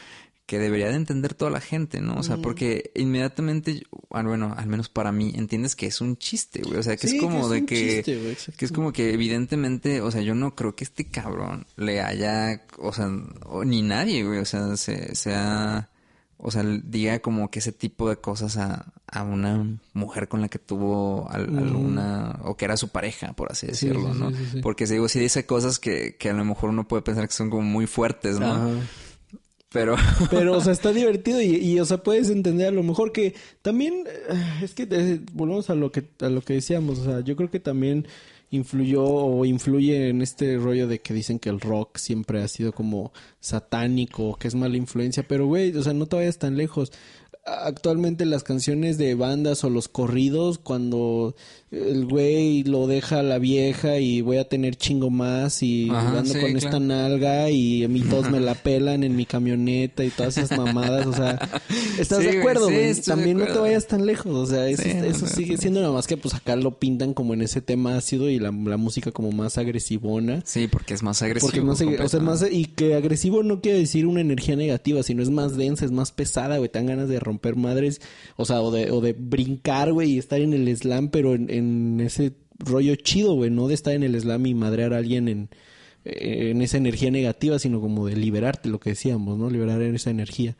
que 0.46 0.58
debería 0.58 0.88
de 0.88 0.96
entender 0.96 1.34
toda 1.34 1.50
la 1.50 1.60
gente, 1.60 2.00
¿no? 2.00 2.16
O 2.16 2.22
sea, 2.22 2.36
porque 2.36 2.90
inmediatamente, 2.94 3.84
ah, 4.10 4.22
bueno, 4.22 4.54
al 4.56 4.66
menos 4.66 4.88
para 4.88 5.10
mí, 5.12 5.32
entiendes 5.34 5.76
que 5.76 5.86
es 5.86 6.00
un 6.00 6.16
chiste, 6.18 6.60
güey. 6.62 6.78
O 6.78 6.82
sea, 6.82 6.96
que 6.96 7.06
Sí, 7.08 7.16
es 7.16 7.22
como 7.22 7.38
que 7.38 7.42
es 7.44 7.50
de 7.50 7.58
un 7.60 7.66
que... 7.66 7.76
chiste, 7.76 8.18
güey, 8.20 8.36
que 8.56 8.64
es 8.64 8.72
como 8.72 8.92
que 8.92 9.14
evidentemente, 9.14 10.00
o 10.02 10.10
sea, 10.10 10.20
yo 10.20 10.34
no 10.34 10.54
creo 10.54 10.74
que 10.74 10.84
este 10.84 11.06
cabrón 11.06 11.66
le 11.76 12.00
haya, 12.02 12.62
o 12.78 12.92
sea, 12.92 13.08
o 13.46 13.64
ni 13.64 13.82
nadie, 13.82 14.24
güey, 14.24 14.40
o 14.40 14.44
sea, 14.44 14.76
se, 14.76 15.14
sea, 15.14 15.88
o 16.36 16.50
sea, 16.50 16.64
diga 16.64 17.20
como 17.20 17.50
que 17.50 17.60
ese 17.60 17.72
tipo 17.72 18.08
de 18.10 18.16
cosas 18.16 18.56
a, 18.58 18.92
a 19.06 19.22
una 19.22 19.78
mujer 19.94 20.28
con 20.28 20.40
la 20.42 20.48
que 20.48 20.58
tuvo 20.58 21.30
al- 21.30 21.56
alguna, 21.56 22.40
o 22.42 22.56
que 22.56 22.64
era 22.64 22.76
su 22.76 22.88
pareja, 22.88 23.32
por 23.32 23.52
así 23.52 23.66
Sí, 23.68 23.86
decirlo, 23.86 24.12
sí, 24.12 24.18
¿no? 24.20 24.30
sí. 24.32 24.60
Porque 24.60 24.86
si 24.88 24.94
digo, 24.94 25.08
sí 25.08 25.20
dice 25.20 25.46
cosas 25.46 25.78
que, 25.78 26.16
que 26.18 26.30
a 26.30 26.34
lo 26.34 26.44
mejor 26.44 26.70
uno 26.70 26.86
puede 26.86 27.02
pensar 27.02 27.26
que 27.28 27.32
son 27.34 27.48
como 27.48 27.62
muy 27.62 27.86
fuertes, 27.86 28.38
¿no? 28.40 28.52
Ajá. 28.52 28.68
Pero, 29.72 29.96
Pero, 30.30 30.56
o 30.56 30.60
sea, 30.60 30.72
está 30.72 30.92
divertido 30.92 31.40
y, 31.40 31.56
y, 31.56 31.80
o 31.80 31.84
sea, 31.84 31.98
puedes 32.02 32.30
entender 32.30 32.68
a 32.68 32.72
lo 32.72 32.82
mejor 32.82 33.12
que 33.12 33.34
también, 33.62 34.04
eh, 34.06 34.60
es 34.62 34.74
que 34.74 34.86
eh, 34.90 35.20
volvemos 35.32 35.70
a 35.70 35.74
lo 35.74 35.90
que, 35.90 36.04
a 36.20 36.28
lo 36.28 36.42
que 36.42 36.54
decíamos, 36.54 36.98
o 37.00 37.04
sea, 37.04 37.20
yo 37.20 37.36
creo 37.36 37.50
que 37.50 37.60
también 37.60 38.06
influyó 38.50 39.02
o 39.02 39.44
influye 39.46 40.10
en 40.10 40.20
este 40.20 40.58
rollo 40.58 40.86
de 40.86 41.00
que 41.00 41.14
dicen 41.14 41.38
que 41.38 41.48
el 41.48 41.58
rock 41.58 41.96
siempre 41.96 42.42
ha 42.42 42.48
sido 42.48 42.72
como 42.72 43.12
satánico, 43.40 44.36
que 44.36 44.48
es 44.48 44.54
mala 44.54 44.76
influencia, 44.76 45.26
pero 45.26 45.46
güey, 45.46 45.74
o 45.74 45.82
sea, 45.82 45.94
no 45.94 46.06
te 46.06 46.16
vayas 46.16 46.38
tan 46.38 46.56
lejos. 46.56 46.92
Actualmente 47.44 48.24
las 48.24 48.44
canciones 48.44 48.98
de 48.98 49.14
bandas 49.14 49.64
o 49.64 49.70
los 49.70 49.88
corridos 49.88 50.58
cuando 50.58 51.34
el 51.72 52.04
güey 52.06 52.62
lo 52.64 52.86
deja 52.86 53.20
a 53.20 53.22
la 53.22 53.38
vieja 53.38 53.98
y 53.98 54.20
voy 54.20 54.36
a 54.36 54.48
tener 54.48 54.76
chingo 54.76 55.10
más 55.10 55.62
y 55.62 55.88
Ajá, 55.90 56.18
ando 56.20 56.34
sí, 56.34 56.40
con 56.40 56.56
esta 56.56 56.78
nalga 56.78 57.50
y 57.50 57.82
a 57.82 57.88
mí 57.88 58.00
todos 58.02 58.30
me 58.30 58.38
la 58.40 58.54
pelan 58.62 59.02
en 59.02 59.16
mi 59.16 59.26
camioneta 59.26 60.04
y 60.04 60.10
todas 60.10 60.36
esas 60.38 60.56
mamadas, 60.56 61.06
o 61.06 61.12
sea, 61.14 61.38
¿estás 61.98 62.18
Sí, 62.18 62.24
de 62.26 62.28
güey, 62.28 62.38
acuerdo, 62.40 62.68
sí, 62.68 62.74
güey? 62.74 62.94
de 62.94 63.02
También 63.02 63.38
no 63.38 63.46
te 63.46 63.58
vayas 63.58 63.86
tan 63.88 64.06
lejos, 64.06 64.32
o 64.34 64.46
sea, 64.46 64.68
eso, 64.68 64.82
eso 64.82 65.26
sigue 65.26 65.56
siendo 65.56 65.80
nada 65.80 65.92
más 65.92 66.06
que 66.06 66.16
pues 66.16 66.34
acá 66.34 66.54
lo 66.54 66.78
pintan 66.78 67.12
como 67.14 67.34
en 67.34 67.42
ese 67.42 67.60
tema 67.60 67.96
ácido 67.96 68.30
y 68.30 68.38
la, 68.38 68.52
la 68.52 68.76
música 68.76 69.10
como 69.10 69.32
más 69.32 69.58
agresivona. 69.58 70.42
Sí, 70.44 70.68
porque 70.68 70.94
es 70.94 71.02
más 71.02 71.22
agresivo. 71.22 71.50
Porque 71.50 71.76
sé, 71.76 72.02
o 72.02 72.08
sea, 72.08 72.20
más, 72.20 72.44
y 72.48 72.66
que 72.66 72.94
agresivo 72.94 73.42
no 73.42 73.60
quiere 73.60 73.78
decir 73.78 74.06
una 74.06 74.20
energía 74.20 74.54
negativa, 74.54 75.02
sino 75.02 75.22
es 75.22 75.30
más 75.30 75.56
densa, 75.56 75.84
es 75.86 75.90
más 75.90 76.12
pesada, 76.12 76.58
güey, 76.58 76.68
te 76.68 76.78
dan 76.78 76.86
ganas 76.86 77.08
de 77.08 77.18
romper 77.18 77.31
madres, 77.56 78.00
o 78.36 78.44
sea, 78.44 78.60
o 78.62 78.70
de, 78.70 78.90
o 78.90 79.00
de 79.00 79.12
brincar, 79.12 79.92
güey, 79.92 80.12
y 80.12 80.18
estar 80.18 80.40
en 80.40 80.52
el 80.54 80.76
slam, 80.76 81.08
pero 81.08 81.34
en, 81.34 81.50
en 81.50 82.00
ese 82.00 82.32
rollo 82.58 82.94
chido, 82.96 83.34
güey, 83.34 83.50
no 83.50 83.68
de 83.68 83.74
estar 83.74 83.94
en 83.94 84.02
el 84.02 84.20
slam 84.20 84.46
y 84.46 84.54
madrear 84.54 84.94
a 84.94 84.98
alguien 84.98 85.28
en, 85.28 85.48
en 86.04 86.62
esa 86.62 86.76
energía 86.76 87.10
negativa, 87.10 87.58
sino 87.58 87.80
como 87.80 88.06
de 88.06 88.16
liberarte, 88.16 88.68
lo 88.68 88.80
que 88.80 88.90
decíamos, 88.90 89.38
¿no? 89.38 89.50
Liberar 89.50 89.80
esa 89.82 90.10
energía. 90.10 90.56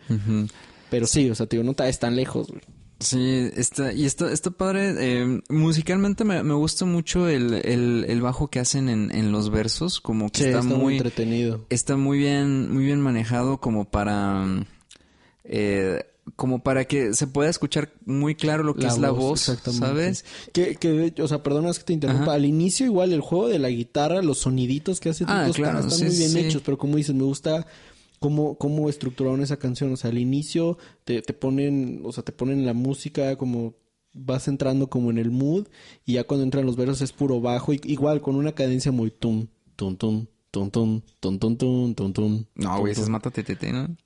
Pero 0.91 1.07
sí, 1.07 1.31
o 1.31 1.35
sea, 1.35 1.47
tío, 1.47 1.63
no 1.65 1.71
estás 1.73 1.99
tan 1.99 2.17
lejos, 2.17 2.49
güey. 2.49 2.61
Sí, 3.01 3.51
está, 3.57 3.93
y 3.93 4.05
está, 4.05 4.31
está 4.33 4.53
padre. 4.53 4.95
eh, 5.01 5.41
musicalmente 5.49 6.23
me, 6.23 6.45
me 6.45 6.55
gusta 6.55 6.85
mucho 6.85 7.29
el, 7.29 7.55
el, 7.55 8.05
el 8.07 8.21
bajo 8.21 8.47
que 8.49 8.61
hacen 8.61 8.89
en, 8.89 9.11
en 9.13 9.33
los 9.33 9.51
versos, 9.51 10.01
como 10.01 10.31
que 10.31 10.39
Sí, 10.39 10.45
está, 10.45 10.61
está 10.61 10.71
muy 10.75 10.79
muy, 10.85 10.93
entretenido. 10.99 11.67
está 11.69 11.97
muy 11.97 12.19
bien, 12.19 12.73
muy 12.73 12.85
bien 12.85 13.01
manejado 13.01 13.59
como 13.59 13.87
para, 13.91 14.47
eh, 15.43 16.05
como 16.37 16.63
para 16.63 16.85
que 16.85 17.15
se 17.15 17.27
pueda 17.27 17.51
escuchar 17.51 17.93
muy 18.05 18.35
claro 18.35 18.63
lo 18.63 18.75
que 18.75 18.87
es 18.87 18.99
la 18.99 19.11
voz, 19.11 19.49
exactamente. 19.49 19.87
¿sabes? 19.87 20.25
Que, 20.53 20.77
que, 20.77 21.21
o 21.21 21.29
sea, 21.29 21.43
perdona 21.43 21.71
es 21.71 21.79
que 21.79 21.85
te 21.85 21.93
interrumpa. 21.93 22.25
Ajá. 22.25 22.35
Al 22.35 22.45
inicio, 22.45 22.87
igual, 22.87 23.13
el 23.13 23.21
juego 23.21 23.49
de 23.49 23.59
la 23.59 23.69
guitarra, 23.69 24.23
los 24.23 24.39
soniditos 24.39 25.01
que 25.01 25.09
hace 25.09 25.25
Ah, 25.27 25.51
claro, 25.53 25.81
están, 25.81 25.93
están 25.93 25.99
sí, 25.99 26.05
muy 26.05 26.17
bien 26.17 26.31
sí. 26.31 26.39
hechos, 26.39 26.63
pero 26.65 26.79
como 26.79 26.97
dices, 26.97 27.15
me 27.15 27.25
gusta 27.25 27.67
cómo, 28.21 28.57
cómo 28.57 28.89
estructuraron 28.89 29.43
esa 29.43 29.59
canción. 29.59 29.93
O 29.93 29.97
sea, 29.97 30.11
al 30.11 30.19
inicio 30.19 30.79
te, 31.05 31.23
te 31.23 31.33
ponen, 31.33 32.03
o 32.05 32.13
sea, 32.13 32.23
te 32.23 32.33
ponen 32.33 32.65
la 32.65 32.73
música 32.73 33.37
como 33.37 33.75
vas 34.15 34.47
entrando 34.47 34.89
como 34.89 35.11
en 35.11 35.19
el 35.19 35.31
mood 35.31 35.67
y 36.05 36.15
ya 36.15 36.25
cuando 36.25 36.45
entran 36.45 36.67
los 36.67 36.77
versos 36.77 37.01
es 37.01 37.13
puro 37.13 37.41
bajo, 37.41 37.73
y, 37.73 37.81
igual 37.85 38.21
con 38.21 38.37
una 38.37 38.53
cadencia 38.53 38.93
muy 38.93 39.11
tum, 39.11 39.47
tum, 39.77 39.97
tum, 39.97 40.27
tum, 40.51 40.71
tum, 40.71 41.01
tum, 41.19 41.39
tum, 41.39 41.57
tum, 41.57 41.95
tum, 41.95 42.13
tum. 42.13 42.45
No, 42.55 42.81
güey, 42.81 42.93
ese 42.93 43.03
es 43.03 43.09
Mátate 43.09 43.43
Tete, 43.43 43.73
¿no? 43.73 43.97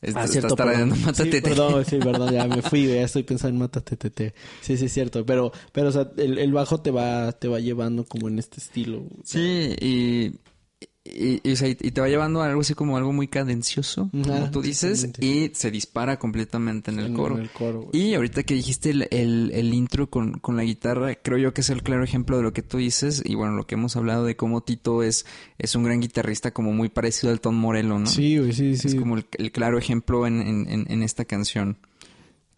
Es- 0.00 0.14
Ah, 0.14 0.20
estás 0.20 0.30
cierto, 0.30 0.54
tarareando 0.54 0.94
perdón. 0.94 1.06
Mátate 1.12 1.32
Sí, 1.32 1.40
perdón, 1.40 1.84
sí, 1.84 1.96
perdón, 2.02 2.32
ya 2.32 2.46
me 2.46 2.62
fui, 2.62 2.86
ya 2.86 3.02
estoy 3.02 3.22
pensando 3.24 3.54
en 3.54 3.58
Mátate 3.58 3.96
Tete. 3.96 4.34
Sí, 4.60 4.76
sí, 4.76 4.84
es 4.86 4.92
cierto, 4.92 5.26
pero, 5.26 5.50
pero, 5.72 5.88
o 5.88 5.92
sea, 5.92 6.10
el, 6.16 6.38
el 6.38 6.52
bajo 6.52 6.80
te 6.80 6.90
va, 6.90 7.32
te 7.32 7.48
va 7.48 7.58
llevando 7.58 8.04
como 8.04 8.28
en 8.28 8.38
este 8.38 8.58
estilo. 8.60 9.02
Sí, 9.24 9.74
y, 9.80 10.32
y, 11.14 11.40
y, 11.42 11.90
te 11.90 12.00
va 12.00 12.08
llevando 12.08 12.42
a 12.42 12.46
algo 12.46 12.60
así 12.60 12.74
como 12.74 12.96
algo 12.96 13.12
muy 13.12 13.28
cadencioso, 13.28 14.10
como 14.10 14.50
tú 14.50 14.62
dices, 14.62 15.08
y 15.20 15.50
se 15.54 15.70
dispara 15.70 16.18
completamente 16.18 16.90
en 16.90 16.98
el 16.98 17.12
coro. 17.12 17.36
en 17.36 17.42
el 17.42 17.50
coro, 17.50 17.82
güey. 17.82 18.02
y 18.02 18.14
ahorita 18.14 18.42
que 18.42 18.54
dijiste 18.54 18.90
el, 18.90 19.08
el, 19.10 19.50
el 19.54 19.74
intro 19.74 20.08
con, 20.08 20.38
con 20.38 20.56
la 20.56 20.62
guitarra, 20.62 21.14
creo 21.14 21.38
yo 21.38 21.54
que 21.54 21.62
es 21.62 21.70
el 21.70 21.82
claro 21.82 22.04
ejemplo 22.04 22.36
de 22.36 22.42
lo 22.42 22.52
que 22.52 22.62
tú 22.62 22.78
dices, 22.78 23.22
y 23.24 23.34
bueno, 23.34 23.54
lo 23.54 23.66
que 23.66 23.74
hemos 23.74 23.96
hablado 23.96 24.24
de 24.24 24.36
cómo 24.36 24.62
Tito 24.62 25.02
es, 25.02 25.26
es 25.58 25.74
un 25.74 25.84
gran 25.84 26.00
guitarrista 26.00 26.52
como 26.52 26.72
muy 26.72 26.88
parecido 26.88 27.32
al 27.32 27.40
Tom 27.40 27.56
Morello, 27.56 27.98
¿no? 27.98 28.06
Sí, 28.06 28.38
güey, 28.38 28.52
sí, 28.52 28.76
sí. 28.76 28.88
Es 28.88 28.94
como 28.94 29.16
el, 29.16 29.26
el 29.38 29.52
claro 29.52 29.78
ejemplo 29.78 30.26
en, 30.26 30.40
en, 30.40 30.68
en, 30.68 30.86
en 30.90 31.02
esta 31.02 31.24
canción 31.24 31.78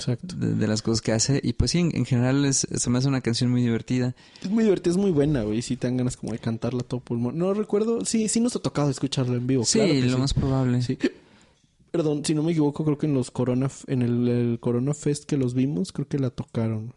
Exacto. 0.01 0.35
de, 0.37 0.55
de 0.55 0.67
las 0.67 0.83
cosas 0.83 1.03
que 1.03 1.13
hace. 1.13 1.41
Y 1.43 1.53
pues 1.53 1.71
sí, 1.73 1.79
en, 1.79 1.95
en 1.95 2.05
general 2.05 2.45
es, 2.45 2.67
se 2.73 2.91
me 2.91 2.99
hace 2.99 3.09
una 3.09 3.21
canción 3.21 3.51
muy 3.51 3.63
divertida. 3.63 4.15
Es 4.43 4.51
muy 4.51 4.65
divertida, 4.65 4.93
es 4.93 4.97
muy 4.97 5.11
buena, 5.11 5.43
güey. 5.43 5.63
Sí, 5.63 5.77
te 5.77 5.87
dan 5.87 5.97
ganas 5.99 6.17
como 6.17 6.33
de 6.33 6.39
cantarla 6.39 6.81
todo 6.81 7.01
pulmón. 7.01 7.37
No 7.39 7.53
recuerdo, 7.55 8.05
sí, 8.05 8.29
sí 8.29 8.41
nos 8.41 8.57
ha 8.57 8.61
tocado 8.61 8.91
escucharla 8.91 9.37
en 9.37 9.47
vivo. 9.47 9.65
Sí, 9.65 9.79
claro 9.79 9.93
que 9.93 10.03
lo 10.07 10.19
más 10.19 10.35
probable. 10.35 10.83
Sí. 10.83 10.99
Perdón, 11.91 12.25
si 12.25 12.35
no 12.35 12.43
me 12.43 12.53
equivoco, 12.53 12.85
creo 12.85 12.99
que 12.99 13.07
en 13.07 13.15
los 13.15 13.31
Corona, 13.31 13.69
en 13.89 14.03
el, 14.03 14.29
el 14.29 14.59
Corona 14.61 14.95
Fest 14.95 15.25
que 15.25 15.37
los 15.37 15.55
vimos, 15.55 15.93
creo 15.93 16.07
que 16.07 16.19
la 16.19 16.31
tocaron. 16.31 16.95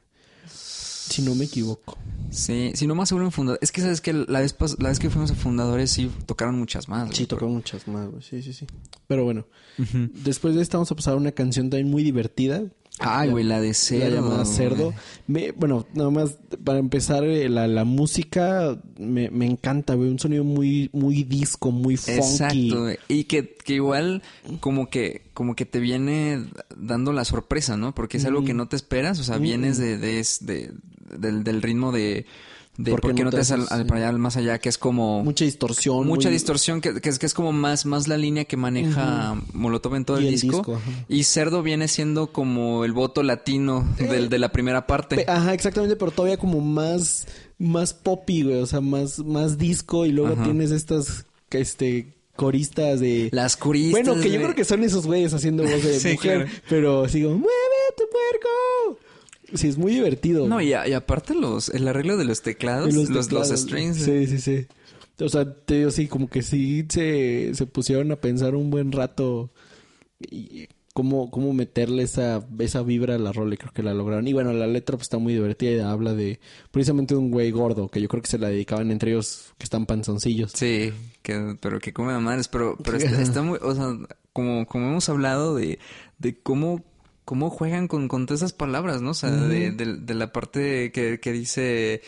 Si 0.47 1.21
no 1.23 1.33
me 1.35 1.45
equivoco. 1.45 1.97
Sí, 2.33 2.71
si 2.75 2.87
no 2.87 2.95
más 2.95 3.09
seguro 3.09 3.25
en 3.25 3.31
fundadores. 3.31 3.63
Es 3.63 3.71
que 3.71 3.81
sabes 3.81 4.01
que 4.01 4.13
la 4.13 4.39
vez, 4.41 4.57
pas- 4.57 4.75
la 4.81 4.89
vez 4.89 4.99
que 4.99 5.09
fuimos 5.09 5.31
a 5.31 5.35
fundadores 5.35 5.91
sí 5.91 6.09
tocaron 6.25 6.57
muchas 6.57 6.89
más. 6.89 7.05
güey. 7.05 7.15
Sí, 7.15 7.25
tocaron 7.25 7.53
muchas 7.53 7.87
más, 7.87 8.09
güey. 8.09 8.21
Sí, 8.23 8.41
sí, 8.41 8.53
sí. 8.53 8.65
Pero 9.07 9.23
bueno, 9.23 9.45
después 10.23 10.55
de 10.55 10.61
esta 10.61 10.77
vamos 10.77 10.91
a 10.91 10.95
pasar 10.95 11.13
a 11.13 11.17
una 11.17 11.31
canción 11.31 11.69
también 11.69 11.89
muy 11.91 12.03
divertida. 12.03 12.63
Ay, 12.99 13.31
güey, 13.31 13.43
la 13.43 13.59
de 13.59 13.69
La 13.69 13.73
cerdo. 13.73 14.15
llamada 14.15 14.45
Cerdo. 14.45 14.93
Me- 15.25 15.51
bueno, 15.51 15.87
nada 15.95 16.11
más 16.11 16.37
para 16.63 16.77
empezar, 16.77 17.23
eh, 17.23 17.49
la, 17.49 17.67
la 17.67 17.85
música 17.85 18.79
me, 18.99 19.31
me 19.31 19.47
encanta, 19.47 19.95
güey. 19.95 20.09
Un 20.09 20.19
sonido 20.19 20.43
muy, 20.43 20.91
muy 20.93 21.23
disco, 21.23 21.71
muy 21.71 21.97
funky. 21.97 22.19
Exacto, 22.19 22.81
güey. 22.83 22.97
Y 23.07 23.23
que, 23.23 23.55
que 23.55 23.73
igual 23.75 24.21
como 24.59 24.89
que, 24.91 25.23
como 25.33 25.55
que 25.55 25.65
te 25.65 25.79
viene 25.79 26.45
dando 26.77 27.13
la 27.13 27.25
sorpresa, 27.25 27.77
¿no? 27.77 27.95
Porque 27.95 28.17
es 28.17 28.25
algo 28.25 28.43
que 28.45 28.53
no 28.53 28.67
te 28.67 28.75
esperas, 28.75 29.19
o 29.19 29.23
sea, 29.23 29.37
vienes 29.39 29.79
de, 29.79 29.97
de, 29.97 30.19
es- 30.19 30.45
de- 30.45 30.71
del, 31.17 31.43
del 31.43 31.61
ritmo 31.61 31.91
de, 31.91 32.25
de 32.77 32.91
¿Por 32.91 33.01
qué 33.01 33.07
¿por 33.07 33.15
qué 33.15 33.23
no 33.23 33.29
no 33.29 33.35
te 33.35 33.41
haces 33.41 33.71
al, 33.71 33.85
para 33.85 34.07
allá, 34.09 34.17
más 34.17 34.35
allá, 34.35 34.57
que 34.59 34.67
es 34.69 34.77
como 34.79 35.23
Mucha 35.23 35.45
distorsión. 35.45 36.07
mucha 36.07 36.29
muy- 36.29 36.33
distorsión, 36.33 36.81
que, 36.81 36.99
que 37.01 37.09
es, 37.09 37.19
que 37.19 37.25
es 37.27 37.33
como 37.35 37.51
más, 37.51 37.85
más 37.85 38.07
la 38.07 38.17
línea 38.17 38.45
que 38.45 38.57
maneja 38.57 39.35
Molotov 39.53 39.95
en 39.95 40.05
todo 40.05 40.17
el 40.17 40.25
el 40.25 40.31
disco. 40.39 40.81
y 41.07 41.23
Cerdo 41.23 41.61
viene 41.61 41.87
siendo 41.87 42.31
como 42.33 42.83
el 42.83 42.91
voto 42.93 43.21
latino 43.21 43.87
del, 43.99 44.27
de 44.29 44.39
la 44.39 44.51
primera 44.51 44.87
parte. 44.87 45.25
Ajá, 45.27 45.53
exactamente, 45.53 45.95
pero 45.95 46.11
todavía 46.11 46.37
como 46.37 46.61
más, 46.61 47.27
más 47.59 47.93
poppy, 47.93 48.41
güey. 48.43 48.55
O 48.61 48.65
sea, 48.65 48.81
más, 48.81 49.19
más 49.19 49.57
disco. 49.59 50.05
Y 50.07 50.11
luego 50.11 50.33
Ajá. 50.33 50.43
tienes 50.43 50.71
estas, 50.71 51.25
este, 51.51 52.15
coristas 52.35 52.99
de... 52.99 53.29
Las 53.31 53.55
curistas. 53.55 54.03
Bueno, 54.03 54.19
que 54.19 54.31
yo 54.31 54.41
creo 54.41 54.55
que 54.55 54.65
son 54.65 54.83
esos 54.83 55.05
güeyes 55.05 55.31
haciendo 55.35 55.61
voz 55.61 55.83
de 55.83 55.99
Sí, 55.99 56.13
mujer. 56.13 56.45
claro. 56.45 56.51
Pero 56.67 57.07
sigo, 57.07 57.29
¡muévete, 57.29 58.03
puerco! 58.11 58.99
Sí, 59.53 59.67
es 59.67 59.77
muy 59.77 59.93
divertido. 59.93 60.47
No, 60.47 60.61
y, 60.61 60.73
a- 60.73 60.87
y 60.87 60.93
aparte 60.93 61.33
los, 61.35 61.69
el 61.69 61.87
arreglo 61.87 62.17
de 62.17 62.25
los 62.25 62.41
teclados, 62.41 62.93
los, 62.93 63.09
los, 63.09 63.27
teclados. 63.27 63.59
strings. 63.59 63.97
Sí, 63.97 64.27
sí, 64.27 64.39
sí. 64.39 64.65
O 65.19 65.29
sea, 65.29 65.45
te 65.53 65.75
digo, 65.79 65.91
sí, 65.91 66.07
como 66.07 66.27
que 66.27 66.41
sí 66.41 66.85
se, 66.89 67.51
se 67.53 67.65
pusieron 67.67 68.11
a 68.11 68.15
pensar 68.15 68.55
un 68.55 68.69
buen 68.71 68.91
rato 68.91 69.51
y 70.19 70.67
cómo, 70.93 71.29
cómo 71.31 71.53
meterle 71.53 72.03
esa, 72.03 72.45
esa 72.59 72.81
vibra 72.83 73.15
a 73.15 73.19
la 73.19 73.31
rola 73.31 73.53
y 73.53 73.57
creo 73.57 73.71
que 73.73 73.83
la 73.83 73.93
lograron. 73.93 74.27
Y 74.27 74.33
bueno, 74.33 74.53
la 74.53 74.67
letra 74.67 74.95
pues 74.97 75.05
está 75.05 75.17
muy 75.17 75.33
divertida 75.33 75.71
y 75.71 75.79
habla 75.79 76.13
de 76.13 76.39
precisamente 76.71 77.13
de 77.13 77.19
un 77.19 77.31
güey 77.31 77.51
gordo 77.51 77.89
que 77.89 78.01
yo 78.01 78.07
creo 78.07 78.21
que 78.23 78.29
se 78.29 78.39
la 78.39 78.49
dedicaban 78.49 78.91
entre 78.91 79.11
ellos 79.11 79.53
que 79.57 79.65
están 79.65 79.85
panzoncillos. 79.85 80.51
Sí, 80.55 80.91
que, 81.21 81.57
pero 81.59 81.79
que 81.79 81.93
come 81.93 82.13
a 82.13 82.19
madres, 82.19 82.47
pero, 82.47 82.77
pero 82.83 82.97
está, 82.97 83.21
está 83.21 83.41
muy, 83.41 83.59
o 83.61 83.75
sea, 83.75 83.95
como, 84.33 84.65
como 84.65 84.87
hemos 84.89 85.07
hablado 85.09 85.55
de, 85.55 85.77
de 86.19 86.39
cómo, 86.39 86.83
cómo 87.25 87.49
juegan 87.49 87.87
con, 87.87 88.07
con 88.07 88.25
todas 88.25 88.41
esas 88.41 88.53
palabras, 88.53 89.01
¿no? 89.01 89.11
O 89.11 89.13
sea, 89.13 89.31
de, 89.31 89.71
de, 89.71 89.97
de 89.97 90.13
la 90.13 90.31
parte 90.31 90.91
que, 90.91 91.19
que 91.19 91.31
dice, 91.31 92.01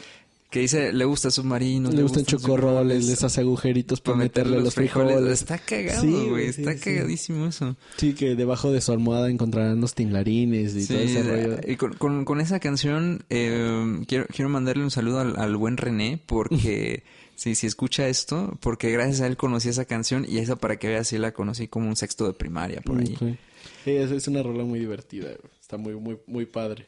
que 0.49 0.59
dice, 0.61 0.93
le 0.93 1.03
gusta 1.05 1.31
submarino, 1.31 1.89
Le 1.91 2.01
gustan 2.01 2.23
chocorroles, 2.25 3.05
les 3.05 3.23
hace 3.23 3.41
agujeritos 3.41 3.99
para 4.01 4.17
meterle 4.17 4.59
los 4.61 4.73
frijoles. 4.75 5.27
Está 5.41 5.57
cagado, 5.57 6.01
Sí, 6.01 6.11
güey, 6.29 6.53
sí, 6.53 6.61
está 6.61 6.73
sí. 6.73 6.79
cagadísimo 6.79 7.47
eso. 7.47 7.75
Sí, 7.97 8.13
que 8.13 8.35
debajo 8.35 8.71
de 8.71 8.81
su 8.81 8.91
almohada 8.91 9.29
encontrarán 9.29 9.81
los 9.81 9.95
tinlarines 9.95 10.75
y 10.75 10.87
todo 10.87 10.97
ese 10.99 11.23
rollo. 11.23 11.57
y 11.67 11.75
con, 11.75 11.93
con, 11.93 12.25
con 12.25 12.39
esa 12.41 12.59
canción 12.59 13.23
eh, 13.29 14.01
quiero, 14.07 14.25
quiero 14.27 14.49
mandarle 14.49 14.83
un 14.83 14.91
saludo 14.91 15.19
al, 15.19 15.37
al 15.37 15.55
buen 15.57 15.77
René 15.77 16.21
porque 16.25 17.03
si 17.35 17.55
si 17.55 17.67
escucha 17.67 18.07
esto, 18.07 18.57
porque 18.61 18.91
gracias 18.91 19.21
a 19.21 19.27
él 19.27 19.35
conocí 19.35 19.67
esa 19.69 19.83
canción 19.85 20.25
y 20.27 20.37
esa 20.37 20.55
para 20.55 20.77
que 20.77 20.87
veas 20.87 21.07
sí 21.07 21.17
la 21.17 21.33
conocí 21.33 21.67
como 21.67 21.89
un 21.89 21.95
sexto 21.97 22.27
de 22.27 22.33
primaria 22.33 22.79
por 22.81 22.99
ahí. 22.99 23.15
Sí. 23.19 23.37
Sí, 23.85 23.91
es, 23.91 24.11
es 24.11 24.27
una 24.27 24.43
rola 24.43 24.65
muy 24.65 24.79
divertida, 24.79 25.27
güey. 25.27 25.53
Está 25.61 25.77
muy, 25.77 25.95
muy, 25.95 26.17
muy 26.27 26.45
padre. 26.45 26.87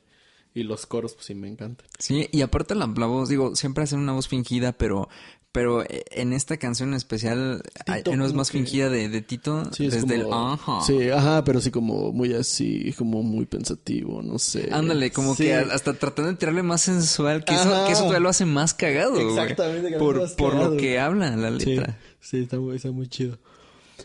Y 0.53 0.63
los 0.63 0.85
coros, 0.87 1.13
pues 1.13 1.27
sí 1.27 1.35
me 1.35 1.47
encantan. 1.47 1.87
Sí, 1.99 2.27
y 2.31 2.41
aparte 2.41 2.73
la, 2.75 2.91
la 2.97 3.05
voz, 3.05 3.29
digo, 3.29 3.55
siempre 3.55 3.83
hacen 3.85 3.99
una 3.99 4.11
voz 4.13 4.27
fingida, 4.27 4.71
pero 4.73 5.07
pero 5.53 5.81
eh, 5.83 6.03
en 6.11 6.33
esta 6.33 6.57
canción 6.57 6.89
en 6.89 6.95
especial 6.95 7.63
Tito 7.85 8.15
no 8.15 8.25
es 8.27 8.33
más 8.33 8.51
que- 8.51 8.59
fingida 8.59 8.89
de, 8.89 9.09
de 9.09 9.21
Tito 9.21 9.63
Sí, 9.73 9.85
es 9.87 9.93
desde 10.05 10.21
como... 10.23 10.45
el 10.51 10.53
ajá. 10.53 10.81
Sí, 10.85 11.09
ajá, 11.09 11.43
pero 11.43 11.61
sí 11.61 11.71
como 11.71 12.11
muy 12.11 12.33
así, 12.33 12.93
como 12.97 13.23
muy 13.23 13.45
pensativo, 13.47 14.21
no 14.21 14.37
sé. 14.37 14.69
Ándale, 14.71 15.09
como 15.11 15.33
Sí. 15.35 15.45
que 15.45 15.55
a- 15.55 15.61
hasta 15.73 15.93
tratando 15.93 16.31
de 16.31 16.37
tirarle 16.37 16.61
más 16.63 16.81
sensual, 16.81 17.43
que 17.43 17.55
eso, 17.55 17.73
Ajá. 17.73 17.85
que 17.87 17.93
eso 17.93 18.01
todavía 18.01 18.19
lo 18.19 18.29
hace 18.29 18.45
más 18.45 18.73
cagado, 18.75 19.13
güey. 19.13 19.29
Exactamente, 19.29 19.87
hace 19.87 19.97
Por, 19.97 20.19
más 20.21 20.31
por 20.33 20.51
cagado. 20.53 20.71
lo 20.75 20.77
que 20.79 20.99
habla 20.99 21.35
la 21.35 21.59
Sí, 21.59 21.65
letra. 21.75 21.97
sí, 22.19 22.37
está 22.39 22.59
muy, 22.59 22.75
está 22.75 22.91
muy 22.91 23.07
chido. 23.07 23.39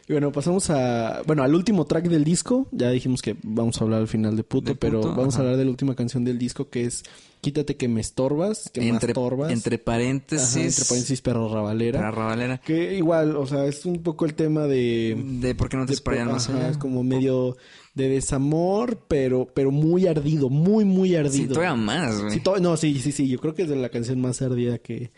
Y 0.09 0.13
bueno, 0.13 0.33
pasamos 0.33 0.71
a, 0.71 1.23
bueno, 1.27 1.43
al 1.43 1.55
último 1.55 1.85
track 1.85 2.05
del 2.09 2.25
disco. 2.25 2.67
Ya 2.73 2.91
dijimos 2.91 3.23
que 3.23 3.37
vamos 3.43 3.81
a 3.81 3.85
hablar 3.85 4.01
al 4.01 4.09
final 4.09 4.37
de 4.37 4.45
puto, 4.45 4.71
De 4.73 4.75
pero 4.77 5.01
Puto, 5.01 5.15
vamos 5.15 5.35
a 5.35 5.39
ajá. 5.39 5.43
hablar 5.43 5.57
de 5.59 5.65
la 5.65 5.71
última 5.71 5.95
canción 5.95 6.25
del 6.25 6.39
disco 6.39 6.69
que 6.71 6.85
es 6.85 7.03
Quítate 7.43 7.77
que 7.77 7.89
me 7.89 8.01
estorbas, 8.01 8.71
que 8.73 8.81
me 8.83 8.89
entre, 8.91 9.11
estorbas. 9.11 9.51
entre 9.51 9.77
paréntesis. 9.77 10.49
Ajá, 10.57 10.61
entre 10.65 10.85
paréntesis, 10.85 11.21
perro 11.23 11.53
rabalera. 11.53 11.99
Para 11.99 12.11
Ravalera. 12.13 12.59
Que 12.59 12.97
igual, 12.97 13.37
o 13.37 13.45
sea, 13.49 13.67
es 13.67 13.85
un 13.85 14.01
poco 14.01 14.27
el 14.27 14.35
tema 14.35 14.69
de... 14.69 15.21
De 15.41 15.53
por 15.57 15.69
qué 15.69 15.77
no 15.77 15.85
te 15.85 15.97
sprayan 15.97 16.29
más 16.31 16.49
allá. 16.49 16.69
Es 16.69 16.79
como 16.79 17.03
medio 17.03 17.57
de 17.95 18.09
desamor, 18.09 18.97
pero, 19.09 19.49
pero 19.53 19.73
muy 19.73 20.07
ardido, 20.07 20.51
muy, 20.51 20.85
muy 20.85 21.09
Sí, 21.09 21.17
ardido. 21.17 21.55
todavía 21.55 21.75
más, 21.75 22.21
güey. 22.21 22.33
Sí, 22.33 22.39
to- 22.41 22.61
no, 22.61 22.77
sí, 22.77 23.01
sí, 23.01 23.11
sí. 23.11 23.27
Yo 23.29 23.41
creo 23.41 23.55
que 23.55 23.63
es 23.63 23.69
de 23.69 23.75
la 23.75 23.89
canción 23.89 24.21
más 24.21 24.41
ardida 24.41 24.79
que, 24.79 25.11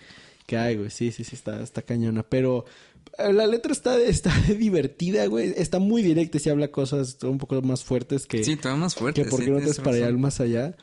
que 0.46 0.56
hay, 0.56 0.76
güey. 0.76 0.88
Sí, 0.88 1.12
sí, 1.12 1.24
sí, 1.24 1.36
está, 1.36 1.62
está 1.62 1.82
cañona. 1.82 2.22
Pero 2.22 2.64
eh, 2.66 2.93
la 3.18 3.46
letra 3.46 3.72
está, 3.72 4.00
está 4.00 4.32
divertida, 4.58 5.26
güey. 5.26 5.52
Está 5.56 5.78
muy 5.78 6.02
directa 6.02 6.36
y 6.36 6.40
sí 6.40 6.50
habla 6.50 6.68
cosas 6.68 7.18
un 7.22 7.38
poco 7.38 7.60
más 7.62 7.84
fuertes 7.84 8.26
que, 8.26 8.42
Sí, 8.44 8.56
todavía 8.56 8.82
más 8.82 8.94
fuerte. 8.94 9.22
que 9.22 9.30
por 9.30 9.40
sí, 9.40 9.50
no 9.50 9.56
te 9.56 9.62
tienes 9.62 9.80
para 9.80 9.98
razón. 9.98 10.20
más 10.20 10.40
allá. 10.40 10.76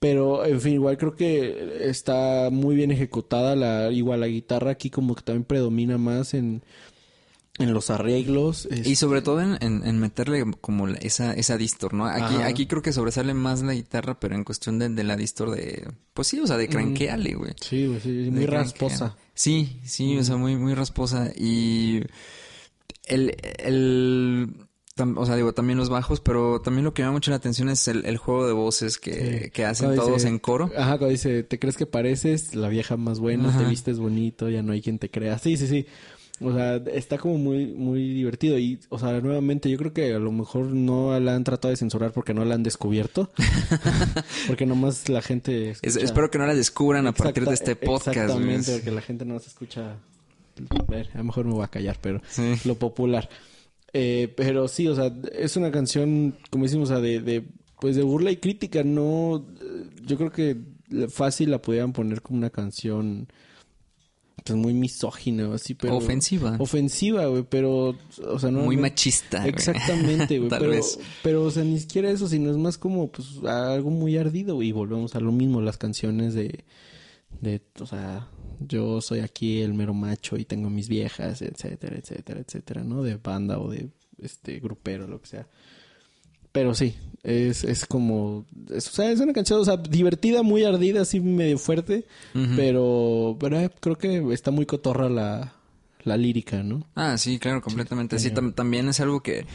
Pero, 0.00 0.44
en 0.44 0.60
fin, 0.60 0.74
igual 0.74 0.96
creo 0.96 1.16
que 1.16 1.88
está 1.88 2.50
muy 2.52 2.76
bien 2.76 2.90
ejecutada. 2.92 3.56
La, 3.56 3.90
igual 3.90 4.20
la 4.20 4.28
guitarra 4.28 4.70
aquí 4.70 4.90
como 4.90 5.14
que 5.14 5.22
también 5.22 5.44
predomina 5.44 5.98
más 5.98 6.34
en, 6.34 6.62
en 7.58 7.74
los 7.74 7.90
arreglos. 7.90 8.68
Y 8.84 8.96
sobre 8.96 9.20
todo 9.22 9.40
en, 9.40 9.56
en- 9.60 9.86
en 9.86 9.98
meterle 9.98 10.44
como 10.60 10.88
esa, 10.88 11.32
esa 11.34 11.56
distor, 11.56 11.94
¿no? 11.94 12.06
Aquí, 12.06 12.36
Ajá. 12.36 12.46
aquí 12.46 12.66
creo 12.66 12.82
que 12.82 12.92
sobresale 12.92 13.34
más 13.34 13.62
la 13.62 13.74
guitarra, 13.74 14.18
pero 14.20 14.34
en 14.34 14.44
cuestión 14.44 14.78
de, 14.78 14.88
de 14.88 15.04
la 15.04 15.16
distor 15.16 15.50
de... 15.50 15.88
Pues 16.14 16.28
sí, 16.28 16.38
o 16.40 16.46
sea, 16.46 16.56
de 16.56 16.68
cranqueale, 16.68 17.34
güey. 17.34 17.52
Sí, 17.60 17.86
güey, 17.86 18.00
sí, 18.00 18.28
muy 18.30 18.46
rasposa. 18.46 19.16
Sí, 19.34 19.80
sí, 19.84 20.16
o 20.18 20.24
sea, 20.24 20.36
muy, 20.36 20.56
muy 20.56 20.74
rasposa. 20.74 21.30
Y 21.36 22.00
el, 23.06 23.36
el 23.58 24.48
o 25.16 25.26
sea, 25.26 25.36
digo, 25.36 25.52
también 25.54 25.78
los 25.78 25.90
bajos, 25.90 26.20
pero 26.20 26.60
también 26.60 26.84
lo 26.84 26.92
que 26.92 27.02
me 27.02 27.06
llama 27.06 27.18
mucho 27.18 27.30
la 27.30 27.36
atención 27.36 27.68
es 27.68 27.86
el, 27.86 28.04
el 28.04 28.16
juego 28.16 28.46
de 28.48 28.52
voces 28.52 28.98
que, 28.98 29.42
Sí. 29.44 29.50
que 29.50 29.64
hacen 29.64 29.86
Cuando 29.88 30.02
todos 30.02 30.16
dice- 30.16 30.28
en 30.28 30.38
coro. 30.40 30.70
Ajá, 30.76 30.98
cuando 30.98 31.08
dice, 31.10 31.44
¿te 31.44 31.58
crees 31.60 31.76
que 31.76 31.86
pareces 31.86 32.56
la 32.56 32.68
vieja 32.68 32.96
más 32.96 33.20
buena? 33.20 33.50
Ajá. 33.50 33.60
Te 33.60 33.64
vistes 33.66 34.00
bonito, 34.00 34.48
ya 34.48 34.62
no 34.62 34.72
hay 34.72 34.82
quien 34.82 34.98
te 34.98 35.08
crea. 35.08 35.38
Sí, 35.38 35.56
sí, 35.56 35.68
sí. 35.68 35.86
O 36.40 36.52
sea, 36.54 36.76
está 36.92 37.18
como 37.18 37.36
muy, 37.38 37.66
muy 37.66 38.08
divertido. 38.14 38.58
Y, 38.58 38.78
o 38.90 38.98
sea, 38.98 39.20
nuevamente, 39.20 39.68
yo 39.70 39.76
creo 39.78 39.92
que 39.92 40.14
a 40.14 40.18
lo 40.18 40.30
mejor 40.32 40.66
no 40.66 41.18
la 41.18 41.34
han 41.34 41.44
tratado 41.44 41.70
de 41.70 41.76
censurar 41.76 42.12
porque 42.12 42.34
no 42.34 42.44
la 42.44 42.54
han 42.54 42.62
descubierto. 42.62 43.30
porque 44.46 44.66
nomás 44.66 45.08
la 45.08 45.22
gente. 45.22 45.70
Es- 45.82 45.96
espero 45.96 46.30
que 46.30 46.38
no 46.38 46.46
la 46.46 46.54
descubran 46.54 47.06
a 47.06 47.12
partir 47.12 47.44
de 47.44 47.54
este 47.54 47.76
podcast. 47.76 48.16
Exactamente, 48.16 48.72
porque 48.72 48.90
la 48.90 49.00
gente 49.02 49.24
no 49.24 49.38
se 49.38 49.48
escucha. 49.48 49.96
A 50.70 50.90
ver, 50.90 51.08
a 51.14 51.18
lo 51.18 51.24
mejor 51.24 51.44
me 51.44 51.52
voy 51.52 51.64
a 51.64 51.68
callar, 51.68 51.98
pero 52.00 52.20
Sí. 52.28 52.54
lo 52.64 52.74
popular. 52.76 53.28
Eh, 53.92 54.32
pero 54.36 54.68
sí, 54.68 54.86
o 54.88 54.94
sea, 54.94 55.12
es 55.32 55.56
una 55.56 55.70
canción, 55.70 56.36
como 56.50 56.64
decimos, 56.64 56.90
o 56.90 56.94
sea, 56.94 57.00
de, 57.00 57.20
de, 57.20 57.44
pues 57.80 57.96
de 57.96 58.02
burla 58.02 58.30
y 58.30 58.36
crítica, 58.36 58.82
no, 58.84 59.46
yo 60.04 60.16
creo 60.16 60.30
que 60.32 60.56
fácil 61.08 61.50
la 61.52 61.62
pudieran 61.62 61.92
poner 61.92 62.20
como 62.22 62.38
una 62.38 62.50
canción, 62.50 63.28
pues 64.44 64.58
muy 64.58 64.74
misógina 64.74 65.52
así, 65.54 65.74
pero... 65.74 65.96
Ofensiva. 65.96 66.56
Ofensiva, 66.58 67.26
güey, 67.26 67.44
pero, 67.48 67.96
o 68.26 68.38
sea, 68.38 68.50
no... 68.50 68.60
Muy 68.60 68.76
machista. 68.76 69.46
Exactamente, 69.46 70.38
güey. 70.38 70.48
Tal 70.50 70.60
pero, 70.60 70.70
vez. 70.70 70.98
pero, 71.22 71.44
o 71.44 71.50
sea, 71.50 71.64
ni 71.64 71.78
siquiera 71.78 72.10
eso, 72.10 72.28
sino 72.28 72.50
es 72.50 72.56
más 72.56 72.78
como, 72.78 73.10
pues, 73.10 73.42
algo 73.44 73.90
muy 73.90 74.16
ardido, 74.16 74.54
güey. 74.56 74.68
Y 74.68 74.72
volvemos 74.72 75.14
a 75.14 75.20
lo 75.20 75.32
mismo, 75.32 75.60
las 75.60 75.78
canciones 75.78 76.34
de, 76.34 76.64
de, 77.40 77.62
o 77.80 77.86
sea, 77.86 78.28
yo 78.60 79.00
soy 79.00 79.20
aquí 79.20 79.60
el 79.60 79.74
mero 79.74 79.94
macho 79.94 80.36
y 80.36 80.44
tengo 80.44 80.70
mis 80.70 80.88
viejas, 80.88 81.42
etcétera, 81.42 81.96
etcétera, 81.96 82.40
etcétera, 82.40 82.84
¿no? 82.84 83.02
De 83.02 83.16
banda 83.16 83.58
o 83.58 83.70
de, 83.70 83.90
este, 84.20 84.58
grupero, 84.60 85.06
lo 85.06 85.20
que 85.20 85.28
sea. 85.28 85.48
Pero 86.58 86.74
sí, 86.74 86.96
es, 87.22 87.62
es 87.62 87.86
como, 87.86 88.44
es, 88.74 88.88
o 88.88 88.90
sea, 88.90 89.12
es 89.12 89.20
una 89.20 89.32
canción, 89.32 89.60
o 89.60 89.64
sea, 89.64 89.76
divertida, 89.76 90.42
muy 90.42 90.64
ardida, 90.64 91.02
así 91.02 91.20
medio 91.20 91.56
fuerte, 91.56 92.04
pero, 92.56 93.36
pero 93.38 93.60
eh, 93.60 93.70
creo 93.80 93.96
que 93.96 94.24
está 94.32 94.50
muy 94.50 94.66
cotorra 94.66 95.08
la, 95.08 95.52
la 96.02 96.16
lírica, 96.16 96.64
¿no? 96.64 96.84
Ah, 96.96 97.16
sí, 97.16 97.38
claro, 97.38 97.60
completamente. 97.62 98.18
Sí, 98.18 98.30
tam- 98.30 98.54
también 98.54 98.88
es 98.88 98.98
algo 98.98 99.22
que... 99.22 99.46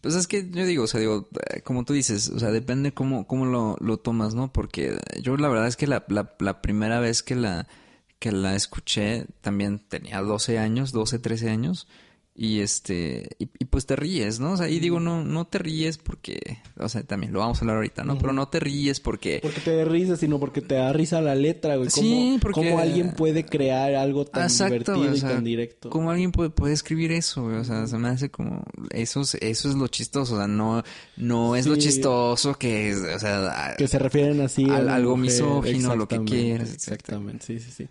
Pues 0.00 0.16
es 0.16 0.26
que 0.26 0.50
yo 0.50 0.66
digo, 0.66 0.82
o 0.82 0.86
sea, 0.88 0.98
digo, 0.98 1.28
eh, 1.54 1.60
como 1.60 1.84
tú 1.84 1.92
dices, 1.92 2.28
o 2.30 2.40
sea, 2.40 2.50
depende 2.50 2.90
cómo, 2.92 3.24
cómo 3.28 3.46
lo, 3.46 3.76
lo 3.78 3.98
tomas, 3.98 4.34
¿no? 4.34 4.52
Porque 4.52 4.98
yo 5.22 5.36
la 5.36 5.46
verdad 5.48 5.68
es 5.68 5.76
que 5.76 5.86
la, 5.86 6.04
la, 6.08 6.34
la 6.40 6.60
primera 6.60 6.98
vez 6.98 7.22
que 7.22 7.36
la, 7.36 7.68
que 8.18 8.32
la 8.32 8.56
escuché 8.56 9.26
también 9.42 9.78
tenía 9.78 10.20
12 10.20 10.58
años, 10.58 10.90
12, 10.90 11.20
13 11.20 11.50
años. 11.50 11.86
Y 12.34 12.60
este, 12.60 13.28
y, 13.38 13.50
y 13.58 13.64
pues 13.66 13.84
te 13.84 13.94
ríes, 13.94 14.40
¿no? 14.40 14.52
O 14.52 14.56
sea, 14.56 14.66
y 14.66 14.80
digo, 14.80 15.00
no, 15.00 15.22
no 15.22 15.46
te 15.46 15.58
ríes 15.58 15.98
porque, 15.98 16.40
o 16.78 16.88
sea, 16.88 17.02
también 17.02 17.30
lo 17.30 17.40
vamos 17.40 17.58
a 17.58 17.60
hablar 17.60 17.76
ahorita, 17.76 18.04
¿no? 18.04 18.16
Pero 18.16 18.32
no 18.32 18.48
te 18.48 18.58
ríes 18.58 19.00
porque... 19.00 19.40
Porque 19.42 19.60
te 19.60 19.76
da 19.76 19.84
risa, 19.84 20.16
sino 20.16 20.40
porque 20.40 20.62
te 20.62 20.76
da 20.76 20.94
risa 20.94 21.20
la 21.20 21.34
letra, 21.34 21.76
güey. 21.76 21.90
¿Cómo, 21.90 22.06
Sí, 22.06 22.38
porque- 22.40 22.60
cómo 22.62 22.78
alguien 22.78 23.12
puede 23.12 23.44
crear 23.44 23.94
algo 23.96 24.24
tan 24.24 24.44
Exacto, 24.44 24.94
divertido 24.94 25.14
y 25.14 25.20
tan 25.20 25.44
directo? 25.44 25.90
¿Cómo 25.90 26.10
alguien 26.10 26.32
puede, 26.32 26.48
puede 26.48 26.72
escribir 26.72 27.12
eso, 27.12 27.42
güey? 27.44 27.56
O 27.56 27.64
sea, 27.64 27.86
se 27.86 27.98
me 27.98 28.08
hace 28.08 28.30
como... 28.30 28.64
Eso 28.92 29.20
es, 29.20 29.34
eso 29.34 29.68
es 29.68 29.74
lo 29.74 29.86
chistoso, 29.88 30.34
o 30.34 30.38
sea, 30.38 30.48
no, 30.48 30.82
no 31.18 31.54
es 31.54 31.66
lo 31.66 31.76
chistoso 31.76 32.54
que 32.54 32.88
es, 32.92 32.96
o 32.96 33.18
sea... 33.18 33.74
Que 33.76 33.86
se 33.86 33.98
refieren 33.98 34.40
así 34.40 34.70
a 34.70 34.76
algo 34.94 35.18
misógino, 35.18 35.94
lo 35.96 36.08
que 36.08 36.24
quieras. 36.24 36.72
Exactamente, 36.72 37.44
sí, 37.44 37.58
sí, 37.60 37.70
sí. 37.70 37.88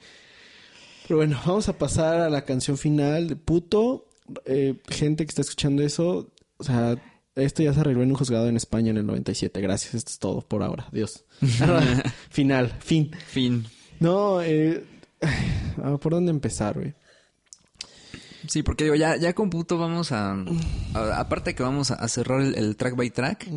Pero 1.07 1.17
bueno, 1.17 1.39
vamos 1.45 1.69
a 1.69 1.77
pasar 1.77 2.21
a 2.21 2.29
la 2.31 2.43
canción 2.43 2.75
final 2.79 3.27
de 3.27 3.35
Puto. 3.35 4.07
Eh, 4.45 4.75
gente 4.89 5.25
que 5.25 5.29
está 5.29 5.41
escuchando 5.41 5.84
eso, 5.84 6.29
o 6.57 6.63
sea, 6.63 6.95
esto 7.36 7.63
ya 7.63 7.73
se 7.73 7.79
arregló 7.79 8.03
en 8.03 8.09
un 8.09 8.15
juzgado 8.17 8.47
en 8.47 8.57
España 8.57 8.91
en 8.91 8.97
el 8.97 9.05
97. 9.05 9.59
Gracias, 9.61 9.93
esto 9.95 10.11
es 10.11 10.19
todo 10.19 10.41
por 10.41 10.63
ahora. 10.63 10.88
Adiós. 10.91 11.23
final, 12.29 12.77
fin. 12.79 13.11
Fin. 13.27 13.65
No, 13.99 14.41
eh... 14.41 14.84
¿Por 16.01 16.11
dónde 16.11 16.32
empezar, 16.32 16.75
güey? 16.75 16.93
Sí, 18.47 18.63
porque 18.63 18.86
digo, 18.86 18.95
ya, 18.95 19.17
ya 19.17 19.34
con 19.34 19.51
puto 19.51 19.77
vamos 19.77 20.11
a, 20.11 20.32
a- 20.95 21.19
aparte 21.19 21.53
que 21.53 21.61
vamos 21.61 21.91
a, 21.91 22.07
cerrar 22.07 22.41
el, 22.41 22.55
el 22.55 22.75
track 22.75 22.95
by 22.95 23.09
track, 23.11 23.47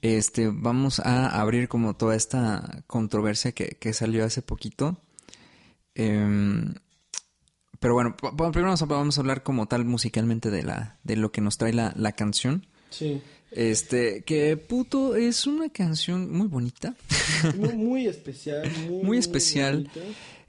este, 0.00 0.48
vamos 0.52 1.00
a 1.00 1.40
abrir 1.40 1.66
como 1.68 1.96
toda 1.96 2.14
esta 2.14 2.84
controversia 2.86 3.50
que, 3.50 3.76
que 3.80 3.92
salió 3.92 4.24
hace 4.24 4.40
poquito. 4.40 5.00
Em, 5.96 6.74
pero 7.80 7.94
bueno, 7.94 8.16
primero 8.16 8.64
vamos 8.64 8.82
a, 8.82 8.86
vamos 8.86 9.18
a 9.18 9.20
hablar 9.20 9.42
como 9.42 9.66
tal 9.66 9.84
musicalmente 9.84 10.50
de 10.50 10.62
la, 10.62 10.98
de 11.04 11.16
lo 11.16 11.32
que 11.32 11.40
nos 11.40 11.58
trae 11.58 11.72
la, 11.72 11.92
la 11.96 12.12
canción. 12.12 12.66
Sí. 12.90 13.20
Este, 13.50 14.22
que 14.24 14.56
puto 14.56 15.16
es 15.16 15.46
una 15.46 15.70
canción 15.70 16.30
muy 16.30 16.48
bonita. 16.48 16.94
Muy, 17.56 17.72
muy 17.76 18.06
especial. 18.06 18.70
Muy, 18.88 19.02
Muy 19.02 19.18
especial. 19.18 19.90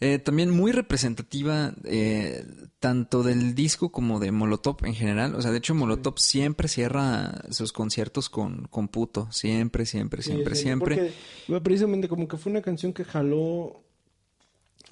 Eh, 0.01 0.17
también 0.17 0.49
muy 0.49 0.71
representativa 0.71 1.73
eh, 1.83 2.45
tanto 2.79 3.21
del 3.21 3.53
disco 3.53 3.91
como 3.91 4.19
de 4.19 4.31
Molotov 4.31 4.77
en 4.85 4.95
general. 4.95 5.35
O 5.35 5.41
sea, 5.41 5.51
de 5.51 5.57
hecho 5.57 5.75
Molotov 5.75 6.19
siempre 6.19 6.69
cierra 6.69 7.43
sus 7.49 7.73
conciertos 7.73 8.29
con, 8.29 8.67
con 8.69 8.87
puto. 8.87 9.29
Siempre, 9.31 9.85
siempre, 9.85 10.21
siempre, 10.21 10.55
Sí, 10.55 10.61
sí, 10.61 10.63
siempre. 10.63 11.13
Porque 11.47 11.61
precisamente 11.61 12.07
como 12.07 12.27
que 12.27 12.37
fue 12.37 12.51
una 12.51 12.61
canción 12.61 12.93
que 12.93 13.03
jaló, 13.03 13.83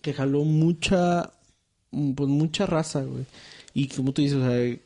que 0.02 0.14
jaló 0.14 0.44
mucha, 0.44 1.32
pues 1.92 2.30
mucha 2.30 2.66
raza, 2.66 3.04
güey. 3.04 3.26
Y 3.74 3.88
como 3.88 4.12
tú 4.12 4.22
dices, 4.22 4.38
o 4.38 4.48
sea, 4.50 4.78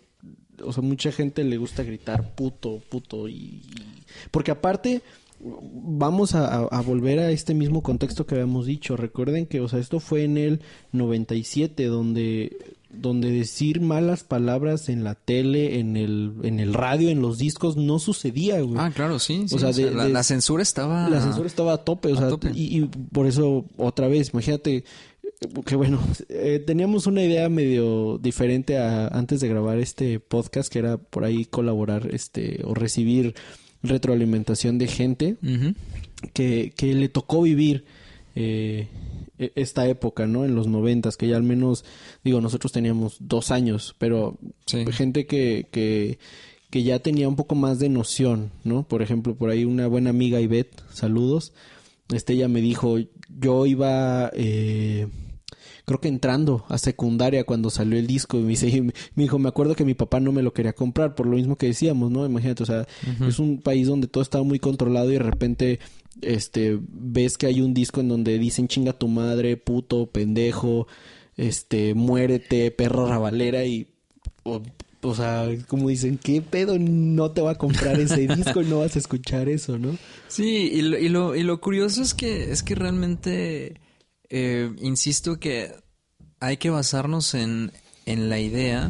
o 0.65 0.73
sea, 0.73 0.83
mucha 0.83 1.11
gente 1.11 1.43
le 1.43 1.57
gusta 1.57 1.83
gritar 1.83 2.35
puto, 2.35 2.79
puto 2.89 3.27
y... 3.27 3.61
Porque 4.29 4.51
aparte, 4.51 5.01
vamos 5.39 6.35
a, 6.35 6.45
a- 6.47 6.67
a 6.67 6.81
volver 6.81 7.19
a 7.19 7.31
este 7.31 7.53
mismo 7.53 7.81
contexto 7.81 8.25
que 8.25 8.35
habíamos 8.35 8.65
dicho. 8.67 8.95
Recuerden 8.97 9.47
que, 9.47 9.59
o 9.61 9.67
sea, 9.67 9.79
esto 9.79 9.99
fue 9.99 10.23
en 10.23 10.37
el 10.37 10.61
97, 10.91 11.85
donde 11.85 12.57
donde 12.93 13.31
decir 13.31 13.79
malas 13.79 14.25
palabras 14.25 14.89
en 14.89 15.05
la 15.05 15.15
tele, 15.15 15.79
en 15.79 15.95
el, 15.95 16.33
en 16.43 16.59
el 16.59 16.73
radio, 16.73 17.07
en 17.07 17.21
los 17.21 17.37
discos, 17.37 17.77
no 17.77 17.99
sucedía, 17.99 18.59
güey. 18.59 18.75
Ah, 18.77 18.91
claro, 18.93 19.17
sí. 19.17 19.45
sí, 19.47 19.55
O 19.55 19.59
sea, 19.59 19.69
o 19.69 19.73
sea, 19.73 19.85
de- 19.85 19.95
la, 19.95 20.03
de- 20.03 20.09
la 20.09 20.23
censura 20.23 20.61
estaba... 20.61 21.09
La 21.09 21.21
censura 21.21 21.47
estaba 21.47 21.71
a 21.71 21.77
tope, 21.85 22.11
o 22.11 22.15
a 22.15 22.19
sea, 22.19 22.27
tope. 22.27 22.51
Y, 22.53 22.79
y 22.81 22.85
por 23.13 23.27
eso, 23.27 23.63
otra 23.77 24.09
vez, 24.09 24.31
imagínate 24.33 24.83
que 25.65 25.75
bueno, 25.75 25.99
eh, 26.29 26.63
teníamos 26.65 27.07
una 27.07 27.23
idea 27.23 27.49
medio 27.49 28.19
diferente 28.19 28.77
a, 28.77 29.07
antes 29.07 29.39
de 29.41 29.47
grabar 29.47 29.79
este 29.79 30.19
podcast, 30.19 30.71
que 30.71 30.79
era 30.79 30.97
por 30.97 31.23
ahí 31.23 31.45
colaborar 31.45 32.09
este 32.13 32.61
o 32.63 32.73
recibir 32.75 33.33
retroalimentación 33.81 34.77
de 34.77 34.87
gente 34.87 35.37
que, 36.33 36.73
que 36.75 36.93
le 36.93 37.09
tocó 37.09 37.41
vivir 37.41 37.85
eh, 38.35 38.87
e- 39.39 39.51
esta 39.55 39.87
época, 39.87 40.27
¿no? 40.27 40.45
En 40.45 40.53
los 40.53 40.67
noventas, 40.67 41.17
que 41.17 41.27
ya 41.27 41.37
al 41.37 41.43
menos, 41.43 41.83
digo, 42.23 42.39
nosotros 42.39 42.71
teníamos 42.71 43.17
dos 43.19 43.49
años, 43.49 43.95
pero 43.97 44.37
Sí. 44.67 44.85
gente 44.91 45.25
que, 45.25 45.67
que, 45.71 46.19
que 46.69 46.83
ya 46.83 46.99
tenía 46.99 47.27
un 47.27 47.35
poco 47.35 47.55
más 47.55 47.79
de 47.79 47.89
noción, 47.89 48.51
¿no? 48.63 48.83
Por 48.83 49.01
ejemplo, 49.01 49.33
por 49.33 49.49
ahí 49.49 49.65
una 49.65 49.87
buena 49.87 50.11
amiga 50.11 50.39
Ivette, 50.39 50.83
saludos, 50.93 51.51
este 52.13 52.33
ella 52.33 52.47
me 52.47 52.61
dijo, 52.61 52.97
yo 53.39 53.65
iba, 53.65 54.29
eh, 54.35 55.07
creo 55.85 55.99
que 55.99 56.07
entrando 56.07 56.65
a 56.69 56.77
secundaria 56.77 57.43
cuando 57.43 57.69
salió 57.69 57.97
el 57.97 58.07
disco. 58.07 58.37
Y 58.37 58.41
me 58.41 58.49
dice, 58.49 58.81
me 59.15 59.23
dijo, 59.23 59.39
me 59.39 59.49
acuerdo 59.49 59.75
que 59.75 59.85
mi 59.85 59.93
papá 59.93 60.19
no 60.19 60.31
me 60.31 60.41
lo 60.41 60.53
quería 60.53 60.73
comprar, 60.73 61.15
por 61.15 61.27
lo 61.27 61.37
mismo 61.37 61.55
que 61.55 61.67
decíamos, 61.67 62.11
¿no? 62.11 62.25
Imagínate, 62.25 62.63
o 62.63 62.65
sea, 62.65 62.87
es 63.27 63.39
un 63.39 63.59
país 63.59 63.87
donde 63.87 64.07
todo 64.07 64.23
estaba 64.23 64.43
muy 64.43 64.59
controlado 64.59 65.09
y 65.09 65.13
de 65.13 65.19
repente 65.19 65.79
este 66.21 66.77
ves 66.81 67.37
que 67.37 67.47
hay 67.47 67.61
un 67.61 67.73
disco 67.73 68.01
en 68.01 68.09
donde 68.09 68.37
dicen 68.37 68.67
chinga 68.67 68.93
tu 68.93 69.07
madre, 69.07 69.57
puto, 69.57 70.07
pendejo, 70.07 70.87
este, 71.37 71.93
muérete, 71.93 72.71
perro 72.71 73.07
rabalera 73.07 73.65
y 73.65 73.87
o, 74.43 74.61
o 75.01 75.15
sea, 75.15 75.47
como 75.67 75.89
dicen, 75.89 76.19
¿qué 76.21 76.41
pedo? 76.41 76.77
No 76.79 77.31
te 77.31 77.41
va 77.41 77.51
a 77.51 77.57
comprar 77.57 77.99
ese 77.99 78.27
disco, 78.35 78.61
no 78.63 78.79
vas 78.79 78.95
a 78.95 78.99
escuchar 78.99 79.49
eso, 79.49 79.77
¿no? 79.77 79.97
Sí, 80.27 80.71
y 80.73 80.81
lo, 80.81 80.97
y 80.97 81.09
lo, 81.09 81.35
y 81.35 81.43
lo 81.43 81.59
curioso 81.59 82.01
es 82.01 82.13
que, 82.13 82.51
es 82.51 82.63
que 82.63 82.75
realmente, 82.75 83.80
eh, 84.31 84.73
insisto 84.79 85.39
que 85.39 85.71
hay 86.39 86.57
que 86.57 86.69
basarnos 86.71 87.33
en, 87.35 87.71
en 88.07 88.29
la 88.29 88.39
idea 88.39 88.89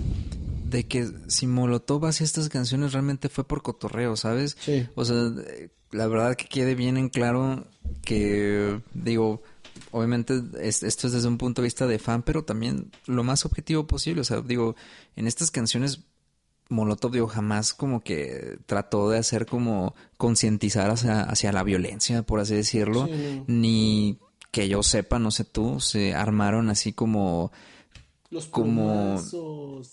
de 0.70 0.88
que 0.88 1.10
si 1.28 1.48
Molotov 1.48 2.06
hacía 2.06 2.24
estas 2.26 2.48
canciones 2.48 2.94
realmente 2.94 3.28
fue 3.28 3.44
por 3.46 3.62
cotorreo, 3.62 4.16
¿sabes? 4.16 4.56
Sí. 4.60 4.88
O 4.96 5.04
sea, 5.04 5.18
la 5.92 6.08
verdad 6.08 6.36
que 6.38 6.46
quede 6.46 6.76
bien 6.76 6.96
en 6.98 7.10
claro 7.10 7.68
que, 8.06 8.80
digo, 8.94 9.42
obviamente 9.92 10.42
es- 10.62 10.84
esto 10.84 11.08
es 11.08 11.14
desde 11.14 11.28
un 11.28 11.38
punto 11.38 11.62
de 11.62 11.66
vista 11.66 11.88
de 11.88 12.00
fan, 12.00 12.24
pero 12.24 12.46
también 12.46 12.89
lo 13.06 13.24
más 13.26 13.46
objetivo 13.46 13.86
posible. 13.86 14.22
O 14.22 14.24
sea, 14.24 14.39
digo, 14.42 14.76
en 15.18 15.28
estas 15.28 15.52
canciones 15.52 16.02
Molotov, 16.70 17.12
digo, 17.12 17.28
jamás 17.28 17.74
como 17.74 18.02
que 18.02 18.58
trató 18.66 19.10
de 19.10 19.18
hacer 19.18 19.46
como 19.46 19.94
concientizar 20.16 20.89
hacia, 20.89 21.24
hacia 21.24 21.52
la 21.52 21.64
violencia, 21.64 22.22
por 22.24 22.39
así 22.39 22.56
decirlo, 22.56 23.08
Sí, 23.08 23.44
ni 23.48 24.18
que 24.52 24.68
yo 24.68 24.84
sepa, 24.84 25.18
no 25.20 25.32
sé 25.32 25.43
tú, 25.45 25.80
se 25.80 26.14
armaron 26.14 26.70
así 26.70 26.93
como... 26.93 27.52
Los 28.30 28.45
Como- 28.45 29.22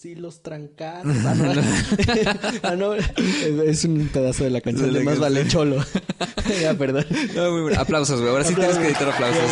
y 0.04 0.14
los 0.14 0.42
trancados. 0.44 1.12
Ah, 1.24 1.34
no. 1.34 1.52
Ah, 2.62 2.76
no. 2.76 2.94
Es 2.94 3.84
un 3.84 4.09
pedazo 4.12 4.44
de 4.44 4.50
la 4.50 4.61
canción 4.61 4.92
De 4.92 5.02
Más 5.02 5.18
vale 5.18 5.48
cholo. 5.48 5.84
ya, 6.62 6.72
perdón. 6.74 7.04
Muy 7.34 7.62
bueno. 7.62 7.80
Aplausos, 7.80 8.20
güey. 8.20 8.30
Ahora 8.30 8.44
sí 8.44 8.54
tienes 8.54 8.78
que 8.78 8.86
editar 8.86 9.09
aplausos. 9.11 9.42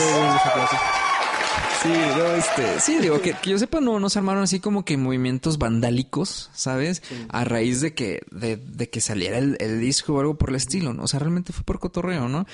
Sí, 1.82 1.88
no, 1.88 2.26
este, 2.34 2.80
sí, 2.80 2.98
digo, 3.00 3.20
que, 3.20 3.34
que 3.34 3.50
yo 3.50 3.58
sepa, 3.58 3.80
no, 3.80 4.00
no 4.00 4.08
se 4.08 4.18
armaron 4.18 4.42
así 4.42 4.60
como 4.60 4.84
que 4.84 4.96
movimientos 4.96 5.58
vandálicos, 5.58 6.50
¿sabes? 6.54 7.02
A 7.28 7.44
raíz 7.44 7.80
de 7.80 7.92
que, 7.94 8.22
de, 8.30 8.56
de 8.56 8.88
que 8.88 9.00
saliera 9.00 9.38
el, 9.38 9.56
el 9.60 9.80
disco 9.80 10.14
o 10.14 10.20
algo 10.20 10.36
por 10.36 10.50
el 10.50 10.56
estilo, 10.56 10.94
¿no? 10.94 11.04
O 11.04 11.08
sea, 11.08 11.20
realmente 11.20 11.52
fue 11.52 11.64
por 11.64 11.78
cotorreo, 11.78 12.28
¿no? 12.28 12.46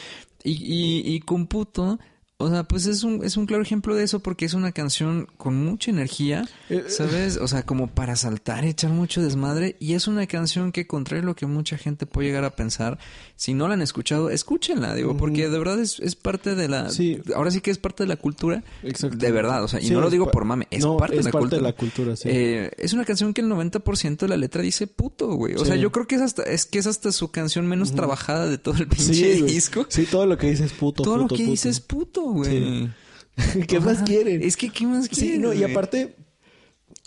Y, 0.43 0.53
y, 0.53 1.15
y 1.15 1.21
con 1.21 1.47
puto, 1.47 1.99
o 2.43 2.51
sea, 2.51 2.65
pues 2.65 2.87
es 2.87 3.03
un, 3.05 3.25
es 3.25 3.37
un 3.37 3.47
claro 3.47 3.63
ejemplo 3.63 3.95
de 3.95 4.05
eso 4.05 4.21
porque 4.21 4.45
es 4.45 4.55
una 4.55 4.73
canción 4.73 5.29
con 5.37 5.57
mucha 5.57 5.91
energía, 5.91 6.49
Eh, 6.69 6.85
¿sabes? 6.89 7.37
O 7.37 7.49
sea, 7.49 7.63
como 7.65 7.87
para 7.89 8.17
saltar, 8.17 8.65
echar 8.65 8.91
mucho 8.91 9.23
desmadre. 9.23 9.77
Y 9.81 9.95
es 9.95 10.07
una 10.09 10.27
canción 10.27 10.73
que, 10.73 10.87
contrario 10.87 11.23
a 11.23 11.27
lo 11.27 11.35
que 11.37 11.47
mucha 11.47 11.79
gente 11.79 12.07
puede 12.07 12.29
llegar 12.29 12.45
a 12.45 12.55
pensar, 12.57 12.99
si 13.37 13.55
no 13.55 13.69
la 13.69 13.75
han 13.75 13.83
escuchado, 13.83 14.31
escúchenla, 14.31 14.95
digo, 14.95 15.17
porque 15.17 15.49
de 15.49 15.59
verdad 15.59 15.79
es, 15.81 15.99
es 16.01 16.15
parte 16.17 16.55
de 16.55 16.69
la... 16.69 16.91
Sí. 16.91 17.21
Ahora 17.35 17.51
sí 17.51 17.61
que 17.61 17.71
es 17.71 17.79
parte 17.79 18.03
de 18.05 18.09
la 18.09 18.17
cultura. 18.17 18.63
Exacto. 18.83 19.17
De 19.17 19.31
verdad, 19.33 19.63
o 19.65 19.69
sea, 19.69 19.81
y 19.81 19.85
Sí, 19.87 19.93
no 19.93 20.01
lo 20.01 20.07
es 20.07 20.13
digo 20.13 20.31
por 20.31 20.45
mame, 20.45 20.67
es 20.71 20.85
no, 20.85 20.97
parte, 20.97 21.17
es 21.19 21.25
de, 21.25 21.29
la 21.29 21.33
parte 21.33 21.41
cultura. 21.43 21.57
de 21.59 21.63
la 21.69 21.73
cultura, 21.77 22.17
sí. 22.17 22.29
Eh, 22.31 22.71
es 22.79 22.93
una 22.93 23.05
canción 23.05 23.35
que 23.35 23.41
el 23.41 23.49
90% 23.49 24.17
de 24.19 24.29
la 24.29 24.37
letra 24.37 24.63
dice 24.63 24.87
puto, 24.87 25.29
güey. 25.35 25.55
O 25.55 25.59
Sí. 25.61 25.67
sea, 25.67 25.77
yo 25.77 25.91
creo 25.93 26.07
que 26.07 26.15
es 26.17 26.23
hasta, 26.23 26.43
es 26.43 26.67
que 26.67 26.79
es 26.79 26.87
hasta 26.87 27.13
su 27.13 27.31
canción 27.31 27.67
menos 27.67 27.93
trabajada 27.93 28.47
de 28.47 28.59
todo 28.59 28.77
el 28.79 28.87
pinche 28.89 29.43
disco. 29.43 29.87
Sí, 29.89 30.07
todo 30.11 30.27
lo 30.27 30.39
que 30.39 30.49
dices 30.51 30.73
puto, 30.73 31.03
todo 31.03 31.15
puto, 31.15 31.23
lo 31.23 31.29
que 31.29 31.37
puto. 31.45 31.51
dice 31.51 31.69
es 31.69 31.81
puto, 31.81 32.32
güey. 32.33 32.91
¿Qué 33.69 33.81
más 33.81 34.03
quieren? 34.03 34.43
Es 34.43 34.57
que, 34.57 34.71
¿qué 34.71 34.87
más 34.87 35.09
quieren? 35.09 35.35
Sí, 35.35 35.39
no, 35.39 35.53
y 35.53 35.65
aparte, 35.65 36.17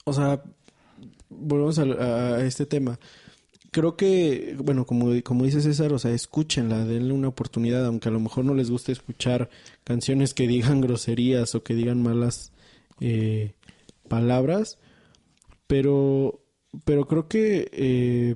o 0.06 0.14
sea, 0.14 0.42
volvemos 1.30 1.80
a, 1.80 2.44
este 2.46 2.66
tema. 2.66 3.00
Creo 3.72 3.98
que, 3.98 4.56
bueno, 4.60 4.86
como, 4.86 5.12
como 5.24 5.44
dice 5.44 5.62
César, 5.62 5.92
o 5.92 6.00
sea, 6.00 6.12
escúchenla, 6.12 6.86
denle 6.86 7.14
una 7.14 7.28
oportunidad, 7.28 7.86
aunque 7.86 8.10
a 8.10 8.12
lo 8.12 8.22
mejor 8.22 8.46
no 8.46 8.54
les 8.54 8.72
guste 8.72 8.92
escuchar 8.92 9.50
canciones 9.84 10.34
que 10.34 10.48
digan 10.48 10.82
groserías 10.82 11.56
o 11.56 11.64
que 11.64 11.76
digan 11.76 12.02
malas 12.02 12.54
eh, 13.02 13.54
palabras, 14.08 14.78
pero, 15.68 16.42
pero 16.86 17.08
creo 17.08 17.28
que, 17.28 17.70
eh, 17.74 18.36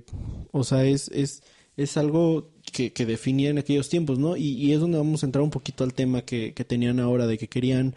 o 0.51 0.63
sea, 0.63 0.83
es, 0.83 1.07
es, 1.09 1.41
es 1.77 1.95
algo 1.95 2.51
que, 2.71 2.91
que 2.93 3.05
definía 3.05 3.49
en 3.49 3.57
aquellos 3.57 3.89
tiempos, 3.89 4.19
¿no? 4.19 4.37
Y, 4.37 4.49
y 4.49 4.73
es 4.73 4.79
donde 4.79 4.97
vamos 4.97 5.23
a 5.23 5.25
entrar 5.25 5.43
un 5.43 5.49
poquito 5.49 5.83
al 5.83 5.93
tema 5.93 6.21
que, 6.21 6.53
que 6.53 6.63
tenían 6.63 6.99
ahora, 6.99 7.27
de 7.27 7.37
que 7.37 7.47
querían 7.47 7.95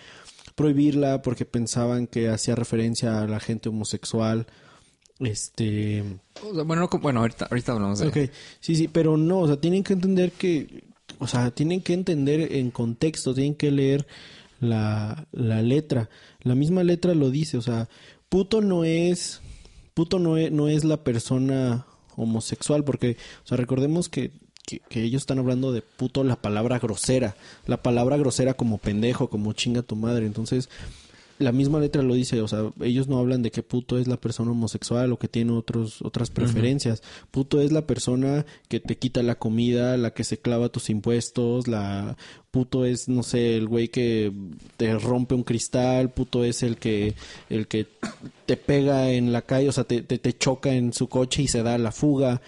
prohibirla 0.54 1.22
porque 1.22 1.44
pensaban 1.44 2.06
que 2.06 2.28
hacía 2.28 2.54
referencia 2.54 3.22
a 3.22 3.26
la 3.26 3.40
gente 3.40 3.68
homosexual. 3.68 4.46
Este. 5.18 6.02
O 6.42 6.54
sea, 6.54 6.64
bueno, 6.64 6.88
no, 6.90 6.98
bueno, 7.00 7.20
ahorita, 7.20 7.46
ahorita 7.50 7.72
hablamos 7.72 7.98
de 8.00 8.08
Ok, 8.08 8.16
sí, 8.60 8.76
sí, 8.76 8.88
pero 8.88 9.16
no, 9.16 9.40
o 9.40 9.46
sea, 9.46 9.60
tienen 9.60 9.84
que 9.84 9.92
entender 9.92 10.32
que. 10.32 10.84
O 11.18 11.26
sea, 11.26 11.50
tienen 11.50 11.82
que 11.82 11.92
entender 11.92 12.52
en 12.52 12.70
contexto, 12.70 13.34
tienen 13.34 13.54
que 13.54 13.70
leer 13.70 14.06
la, 14.60 15.26
la 15.32 15.62
letra. 15.62 16.08
La 16.40 16.54
misma 16.54 16.82
letra 16.82 17.14
lo 17.14 17.30
dice, 17.30 17.58
o 17.58 17.62
sea, 17.62 17.88
puto 18.28 18.60
no 18.60 18.84
es. 18.84 19.40
Puto 19.94 20.18
no 20.18 20.38
es, 20.38 20.50
no 20.50 20.68
es 20.68 20.84
la 20.84 21.04
persona 21.04 21.86
homosexual, 22.16 22.82
porque, 22.82 23.16
o 23.44 23.46
sea, 23.46 23.56
recordemos 23.56 24.08
que, 24.08 24.32
que, 24.66 24.80
que 24.80 25.02
ellos 25.02 25.22
están 25.22 25.38
hablando 25.38 25.72
de 25.72 25.82
puto 25.82 26.24
la 26.24 26.36
palabra 26.36 26.78
grosera, 26.78 27.36
la 27.66 27.82
palabra 27.82 28.16
grosera 28.16 28.54
como 28.54 28.78
pendejo, 28.78 29.28
como 29.28 29.52
chinga 29.52 29.82
tu 29.82 29.96
madre, 29.96 30.26
entonces 30.26 30.68
la 31.42 31.52
misma 31.52 31.80
letra 31.80 32.02
lo 32.02 32.14
dice, 32.14 32.40
o 32.40 32.48
sea, 32.48 32.70
ellos 32.80 33.08
no 33.08 33.18
hablan 33.18 33.42
de 33.42 33.50
que 33.50 33.62
puto 33.62 33.98
es 33.98 34.06
la 34.06 34.16
persona 34.16 34.52
homosexual 34.52 35.12
o 35.12 35.18
que 35.18 35.28
tiene 35.28 35.52
otros 35.52 36.00
otras 36.02 36.30
preferencias. 36.30 37.02
Puto 37.30 37.60
es 37.60 37.72
la 37.72 37.86
persona 37.86 38.46
que 38.68 38.80
te 38.80 38.96
quita 38.96 39.22
la 39.22 39.34
comida, 39.34 39.96
la 39.96 40.12
que 40.12 40.24
se 40.24 40.38
clava 40.38 40.68
tus 40.68 40.90
impuestos, 40.90 41.68
la 41.68 42.16
puto 42.50 42.84
es 42.84 43.08
no 43.08 43.22
sé, 43.22 43.56
el 43.56 43.66
güey 43.66 43.88
que 43.88 44.32
te 44.76 44.96
rompe 44.98 45.34
un 45.34 45.44
cristal, 45.44 46.10
puto 46.10 46.44
es 46.44 46.62
el 46.62 46.76
que 46.76 47.14
el 47.50 47.66
que 47.66 47.86
te 48.46 48.56
pega 48.56 49.10
en 49.10 49.32
la 49.32 49.42
calle, 49.42 49.68
o 49.68 49.72
sea, 49.72 49.84
te, 49.84 50.02
te, 50.02 50.18
te 50.18 50.36
choca 50.36 50.72
en 50.72 50.92
su 50.92 51.08
coche 51.08 51.42
y 51.42 51.48
se 51.48 51.62
da 51.62 51.76
la 51.78 51.92
fuga. 51.92 52.40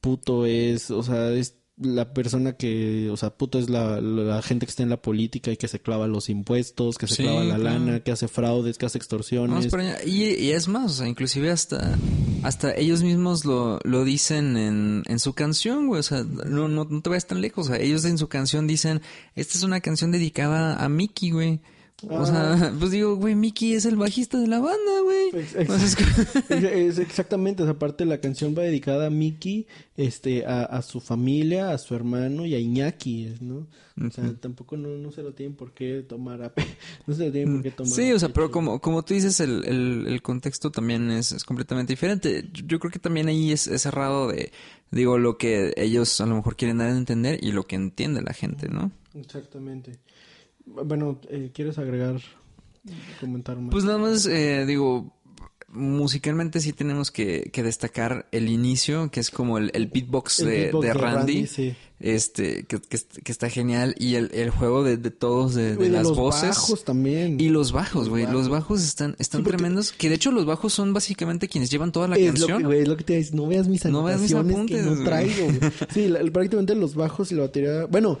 Puto 0.00 0.46
es, 0.46 0.90
o 0.90 1.02
sea, 1.04 1.30
es 1.30 1.61
la 1.82 2.12
persona 2.14 2.52
que, 2.52 3.08
o 3.10 3.16
sea, 3.16 3.30
puto 3.30 3.58
es 3.58 3.68
la, 3.70 4.00
la 4.00 4.40
gente 4.42 4.66
que 4.66 4.70
está 4.70 4.82
en 4.82 4.90
la 4.90 5.00
política 5.02 5.50
y 5.50 5.56
que 5.56 5.68
se 5.68 5.80
clava 5.80 6.06
los 6.06 6.28
impuestos, 6.28 6.98
que 6.98 7.06
se 7.06 7.16
Sí, 7.16 7.22
clava 7.24 7.44
la 7.44 7.56
claro. 7.56 7.78
lana, 7.78 8.00
que 8.00 8.12
hace 8.12 8.28
fraudes, 8.28 8.78
que 8.78 8.86
hace 8.86 8.98
extorsiones. 8.98 9.68
Y, 10.06 10.24
y 10.24 10.50
es 10.52 10.68
más, 10.68 10.92
o 10.92 10.94
sea, 10.94 11.08
inclusive 11.08 11.50
hasta, 11.50 11.98
hasta 12.42 12.74
ellos 12.74 13.02
mismos 13.02 13.44
lo, 13.44 13.78
lo 13.84 14.04
dicen 14.04 14.56
en, 14.56 15.02
en 15.06 15.18
su 15.18 15.32
canción, 15.34 15.86
güey. 15.88 16.00
O 16.00 16.02
sea, 16.02 16.24
no, 16.24 16.68
no, 16.68 16.84
no 16.84 17.02
te 17.02 17.10
vayas 17.10 17.26
tan 17.26 17.40
lejos. 17.40 17.66
O 17.66 17.70
sea, 17.70 17.80
ellos 17.80 18.04
en 18.04 18.18
su 18.18 18.28
canción 18.28 18.66
dicen, 18.66 19.00
esta 19.34 19.58
es 19.58 19.64
una 19.64 19.80
canción 19.80 20.10
dedicada 20.10 20.82
a 20.82 20.88
Mickey, 20.88 21.30
güey. 21.30 21.60
O 22.08 22.26
sea, 22.26 22.72
pues 22.78 22.90
digo, 22.90 23.16
güey, 23.16 23.34
Mickey 23.34 23.74
es 23.74 23.84
el 23.84 23.96
bajista 23.96 24.38
de 24.38 24.46
la 24.48 24.58
banda, 24.60 25.00
güey. 25.04 25.28
Ex- 25.42 25.68
O 25.70 25.78
sea, 25.78 25.86
es 25.86 25.96
que- 25.96 26.04
Es, 26.54 26.64
es 26.64 26.98
exactamente, 26.98 27.62
esa 27.62 27.78
parte 27.78 28.04
la 28.04 28.20
canción 28.20 28.54
va 28.56 28.62
dedicada 28.62 29.06
a 29.06 29.10
Mickey, 29.10 29.66
este, 29.96 30.44
a, 30.46 30.64
a 30.64 30.82
su 30.82 31.00
familia, 31.00 31.70
a 31.70 31.78
su 31.78 31.94
hermano 31.94 32.44
y 32.46 32.54
a 32.54 32.58
Iñaki, 32.58 33.34
¿no? 33.40 33.66
O 34.04 34.10
sea, 34.10 34.32
tampoco 34.40 34.76
no, 34.78 34.88
no 34.88 35.12
se 35.12 35.22
lo 35.22 35.34
tienen 35.34 35.54
por 35.54 35.72
qué 35.74 36.02
tomar 36.08 36.42
a 36.42 36.52
pe- 36.54 36.64
no 37.06 37.14
se 37.14 37.26
lo 37.26 37.32
tienen 37.32 37.54
por 37.54 37.62
qué 37.62 37.70
tomar 37.72 37.92
Sí, 37.92 38.10
a 38.10 38.14
o 38.16 38.18
sea, 38.18 38.30
pero 38.30 38.50
como, 38.50 38.80
como 38.80 39.02
tú 39.04 39.12
dices, 39.14 39.38
el, 39.40 39.64
el, 39.66 40.06
el 40.06 40.22
contexto 40.22 40.70
también 40.70 41.10
es, 41.10 41.32
es 41.32 41.44
completamente 41.44 41.92
diferente. 41.92 42.48
Yo, 42.52 42.64
yo 42.66 42.78
creo 42.80 42.90
que 42.90 42.98
también 42.98 43.28
ahí 43.28 43.52
es, 43.52 43.66
es 43.68 43.82
cerrado 43.82 44.28
de, 44.28 44.50
digo, 44.90 45.18
lo 45.18 45.36
que 45.36 45.74
ellos 45.76 46.20
a 46.22 46.26
lo 46.26 46.34
mejor 46.36 46.56
quieren 46.56 46.78
dar 46.78 46.88
a 46.88 46.96
entender 46.96 47.38
y 47.42 47.52
lo 47.52 47.64
que 47.64 47.76
entiende 47.76 48.22
la 48.22 48.32
gente, 48.32 48.68
¿no? 48.68 48.90
Exactamente. 49.14 49.98
Bueno, 50.66 51.20
eh, 51.28 51.50
¿quieres 51.52 51.78
agregar, 51.78 52.20
comentar 53.20 53.56
más? 53.58 53.70
Pues 53.70 53.84
nada 53.84 53.98
más, 53.98 54.26
eh, 54.26 54.64
digo, 54.66 55.12
musicalmente 55.68 56.60
sí 56.60 56.72
tenemos 56.72 57.10
que, 57.10 57.50
que 57.52 57.62
destacar 57.62 58.28
el 58.32 58.48
inicio, 58.48 59.10
que 59.10 59.20
es 59.20 59.30
como 59.30 59.58
el, 59.58 59.70
el 59.74 59.86
beatbox, 59.86 60.40
El 60.40 60.46
de, 60.46 60.52
beatbox 60.64 60.82
de 60.82 60.88
de 60.88 60.94
Randy. 60.94 61.16
Randy, 61.34 61.46
sí. 61.46 61.74
Este, 62.00 62.64
que, 62.64 62.80
que, 62.80 62.98
que 63.22 63.30
está 63.32 63.48
genial. 63.48 63.94
Y 63.96 64.16
el, 64.16 64.30
el 64.34 64.50
juego 64.50 64.82
de, 64.82 64.96
de 64.96 65.10
todos, 65.12 65.54
de, 65.54 65.76
de 65.76 65.84
de 65.84 65.88
las 65.88 66.02
los 66.02 66.16
voces. 66.16 66.48
bajos 66.48 66.84
también. 66.84 67.40
Y 67.40 67.48
los 67.48 67.70
bajos, 67.70 68.08
güey. 68.08 68.24
Los 68.24 68.48
bajos. 68.48 68.50
bajos 68.50 68.82
están, 68.84 69.14
están 69.20 69.40
Sí, 69.40 69.44
porque- 69.44 69.58
tremendos. 69.58 69.92
Que 69.92 70.08
de 70.08 70.16
hecho 70.16 70.32
los 70.32 70.44
bajos 70.44 70.72
son 70.72 70.92
básicamente 70.92 71.46
quienes 71.48 71.70
llevan 71.70 71.92
toda 71.92 72.08
la 72.08 72.16
es 72.16 72.40
lo 72.40 72.46
canción. 72.48 72.70
que, 72.72 72.86
lo 72.86 72.96
que 72.96 73.04
te 73.04 73.16
dices, 73.16 73.32
no 73.34 73.46
veas 73.46 73.68
mis 73.68 73.84
No 73.84 74.02
veas 74.02 74.20
mis 74.20 74.32
anotaciones 74.34 74.68
que 74.70 74.80
apuntes, 74.80 74.98
no 74.98 75.04
traigo. 75.04 75.48
Sí, 75.94 76.12
prácticamente 76.32 76.74
los 76.74 76.94
bajos 76.96 77.30
y 77.30 77.36
la 77.36 77.42
batería, 77.42 77.84
bueno, 77.86 78.18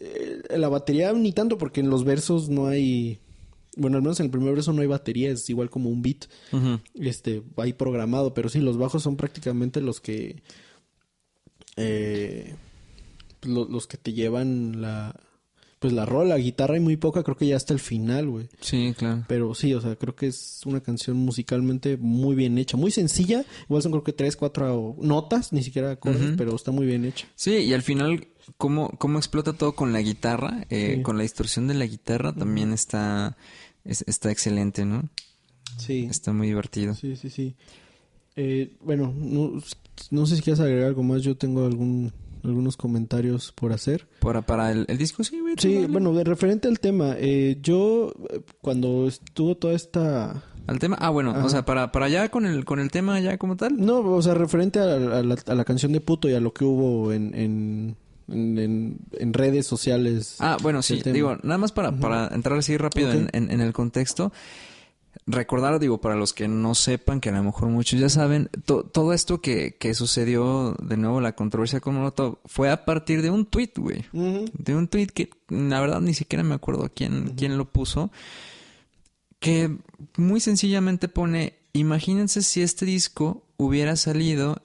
eh, 0.00 0.42
la 0.56 0.68
batería 0.68 1.12
ni 1.12 1.32
tanto 1.32 1.58
porque 1.58 1.80
en 1.80 1.90
los 1.90 2.04
versos 2.04 2.48
no 2.48 2.66
hay, 2.66 3.18
bueno, 3.76 3.96
al 3.96 4.02
menos 4.02 4.20
en 4.20 4.26
el 4.26 4.30
primer 4.32 4.54
verso 4.54 4.72
no 4.72 4.82
hay 4.82 4.88
batería, 4.88 5.30
es 5.30 5.48
igual 5.50 5.70
como 5.70 5.88
un 5.90 6.02
beat, 6.02 6.26
este, 6.94 7.42
ahí 7.56 7.72
programado, 7.72 8.32
pero 8.34 8.48
sí, 8.48 8.60
los 8.60 8.76
bajos 8.78 9.02
son 9.02 9.16
prácticamente 9.16 9.80
los 9.80 10.00
que, 10.00 10.42
eh, 11.76 12.54
lo- 13.42 13.66
los 13.68 13.86
que 13.86 13.96
te 13.96 14.12
llevan 14.12 14.80
la, 14.80 15.14
pues 15.78 15.92
la 15.92 16.06
rola, 16.06 16.36
guitarra 16.36 16.76
y 16.76 16.80
muy 16.80 16.96
poca, 16.96 17.22
creo 17.22 17.36
que 17.36 17.46
ya 17.46 17.56
hasta 17.56 17.74
el 17.74 17.80
final, 17.80 18.28
güey. 18.28 18.48
Sí, 18.60 18.94
claro. 18.96 19.24
Pero 19.28 19.54
sí, 19.54 19.74
o 19.74 19.80
sea, 19.80 19.94
creo 19.96 20.16
que 20.16 20.26
es 20.28 20.62
una 20.64 20.80
canción 20.80 21.16
musicalmente 21.18 21.96
muy 21.98 22.34
bien 22.34 22.56
hecha, 22.58 22.76
muy 22.76 22.90
sencilla. 22.90 23.44
Igual 23.64 23.82
son 23.82 23.92
creo 23.92 24.02
que 24.04 24.12
tres, 24.14 24.36
cuatro 24.36 24.96
notas, 25.00 25.52
ni 25.52 25.62
siquiera 25.62 25.90
acordes, 25.92 26.32
pero 26.36 26.56
está 26.56 26.70
muy 26.72 26.86
bien 26.86 27.04
hecha. 27.04 27.26
Sí, 27.34 27.52
y 27.56 27.74
al 27.74 27.82
final, 27.82 28.26
cómo, 28.56 28.90
cómo 28.98 29.18
explota 29.18 29.52
todo 29.52 29.74
con 29.74 29.92
la 29.92 30.00
guitarra, 30.00 30.66
eh, 30.70 31.02
con 31.02 31.16
la 31.16 31.22
distorsión 31.22 31.66
de 31.68 31.74
la 31.74 31.86
guitarra, 31.86 32.32
también 32.32 32.72
está, 32.72 33.36
está 33.84 34.30
excelente, 34.30 34.84
¿no? 34.84 35.08
Sí. 35.78 36.06
Está 36.10 36.32
muy 36.32 36.48
divertido. 36.48 36.94
Sí, 36.94 37.16
sí, 37.16 37.30
sí. 37.30 37.54
Eh, 38.36 38.76
bueno, 38.80 39.12
no, 39.16 39.60
no 40.10 40.26
sé 40.26 40.36
si 40.36 40.42
quieres 40.42 40.60
agregar 40.60 40.88
algo 40.88 41.02
más. 41.02 41.22
Yo 41.22 41.36
tengo 41.36 41.66
algún 41.66 42.12
algunos 42.46 42.76
comentarios 42.76 43.52
por 43.52 43.72
hacer. 43.72 44.06
¿Para, 44.20 44.42
para 44.42 44.70
el, 44.70 44.86
disco? 44.98 45.24
Sí, 45.24 45.40
Sí, 45.58 45.86
bueno, 45.88 46.12
de 46.14 46.24
referente 46.24 46.68
al 46.68 46.80
tema, 46.80 47.14
eh, 47.18 47.58
yo 47.62 48.12
eh, 48.30 48.40
cuando 48.60 49.08
estuvo 49.08 49.56
toda 49.56 49.74
esta... 49.74 50.42
¿Al 50.66 50.78
tema? 50.78 50.96
Ah, 51.00 51.10
bueno, 51.10 51.34
o 51.44 51.48
sea, 51.48 51.64
para, 51.64 51.92
para 51.92 52.06
allá 52.06 52.28
con 52.28 52.44
el, 52.44 52.64
con 52.64 52.80
el 52.80 52.90
tema 52.90 53.20
ya 53.20 53.38
como 53.38 53.56
tal. 53.56 53.76
No, 53.78 54.00
o 54.00 54.20
sea, 54.22 54.34
referente 54.34 54.80
a, 54.80 54.96
la, 54.98 55.64
canción 55.64 55.92
de 55.92 56.00
puto 56.00 56.28
y 56.28 56.34
a 56.34 56.40
lo 56.40 56.52
que 56.52 56.64
hubo 56.64 57.12
en, 57.12 57.34
en, 57.34 57.96
en, 58.28 58.98
redes 59.32 59.66
sociales. 59.66 60.36
Ah, 60.38 60.56
bueno, 60.62 60.82
sí, 60.82 61.02
digo, 61.04 61.36
nada 61.42 61.58
más 61.58 61.72
para, 61.72 61.92
para 61.92 62.28
entrar 62.28 62.58
así 62.58 62.76
rápido 62.76 63.12
en, 63.12 63.30
en, 63.32 63.60
el 63.60 63.72
contexto 63.72 64.32
recordar, 65.26 65.78
digo, 65.78 66.00
para 66.00 66.14
los 66.14 66.32
que 66.32 66.48
no 66.48 66.74
sepan, 66.74 67.20
que 67.20 67.30
a 67.30 67.32
lo 67.32 67.42
mejor 67.42 67.68
muchos 67.68 67.98
ya 67.98 68.08
saben, 68.08 68.48
todo 68.64 69.12
esto 69.12 69.40
que, 69.40 69.76
que, 69.76 69.94
sucedió, 69.94 70.76
de 70.80 70.96
nuevo, 70.96 71.20
la 71.20 71.34
controversia 71.34 71.80
con 71.80 71.94
Molotov, 71.94 72.38
fue 72.44 72.70
a 72.70 72.84
partir 72.84 73.22
de 73.22 73.30
un 73.30 73.46
tweet, 73.46 73.72
güey. 73.76 74.04
De 74.12 74.74
un 74.74 74.88
tweet 74.88 75.08
que, 75.08 75.30
la 75.48 75.80
verdad, 75.80 76.00
ni 76.00 76.14
siquiera 76.14 76.42
me 76.42 76.54
acuerdo 76.54 76.90
quién, 76.94 77.34
quién 77.36 77.58
lo 77.58 77.64
puso. 77.66 78.10
Que 79.38 79.76
muy 80.16 80.40
sencillamente 80.40 81.08
pone, 81.08 81.54
imagínense 81.72 82.42
si 82.42 82.62
este 82.62 82.86
disco 82.86 83.42
hubiera 83.56 83.96
salido 83.96 84.60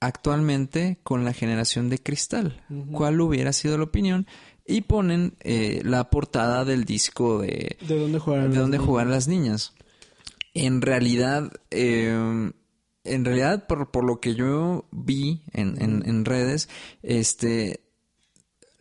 actualmente 0.00 0.98
con 1.02 1.24
la 1.24 1.32
generación 1.32 1.88
de 1.90 1.98
cristal. 1.98 2.64
¿Cuál 2.92 3.20
hubiera 3.20 3.52
sido 3.52 3.78
la 3.78 3.84
opinión? 3.84 4.26
y 4.70 4.82
ponen 4.82 5.34
eh, 5.40 5.82
la 5.84 6.10
portada 6.10 6.64
del 6.64 6.84
disco 6.84 7.40
de... 7.40 7.76
¿De 7.80 7.98
dónde 7.98 8.18
jugaron, 8.18 8.52
de 8.52 8.58
dónde 8.58 8.78
jugar 8.78 9.08
las 9.08 9.26
niñas? 9.26 9.74
En 10.54 10.80
realidad, 10.80 11.50
eh, 11.70 12.52
en 13.04 13.24
realidad, 13.24 13.66
por, 13.66 13.90
por, 13.90 14.04
lo 14.04 14.20
que 14.20 14.34
yo 14.34 14.86
vi 14.92 15.42
en, 15.52 15.76
en, 15.80 16.24
redes, 16.24 16.68
este, 17.02 17.80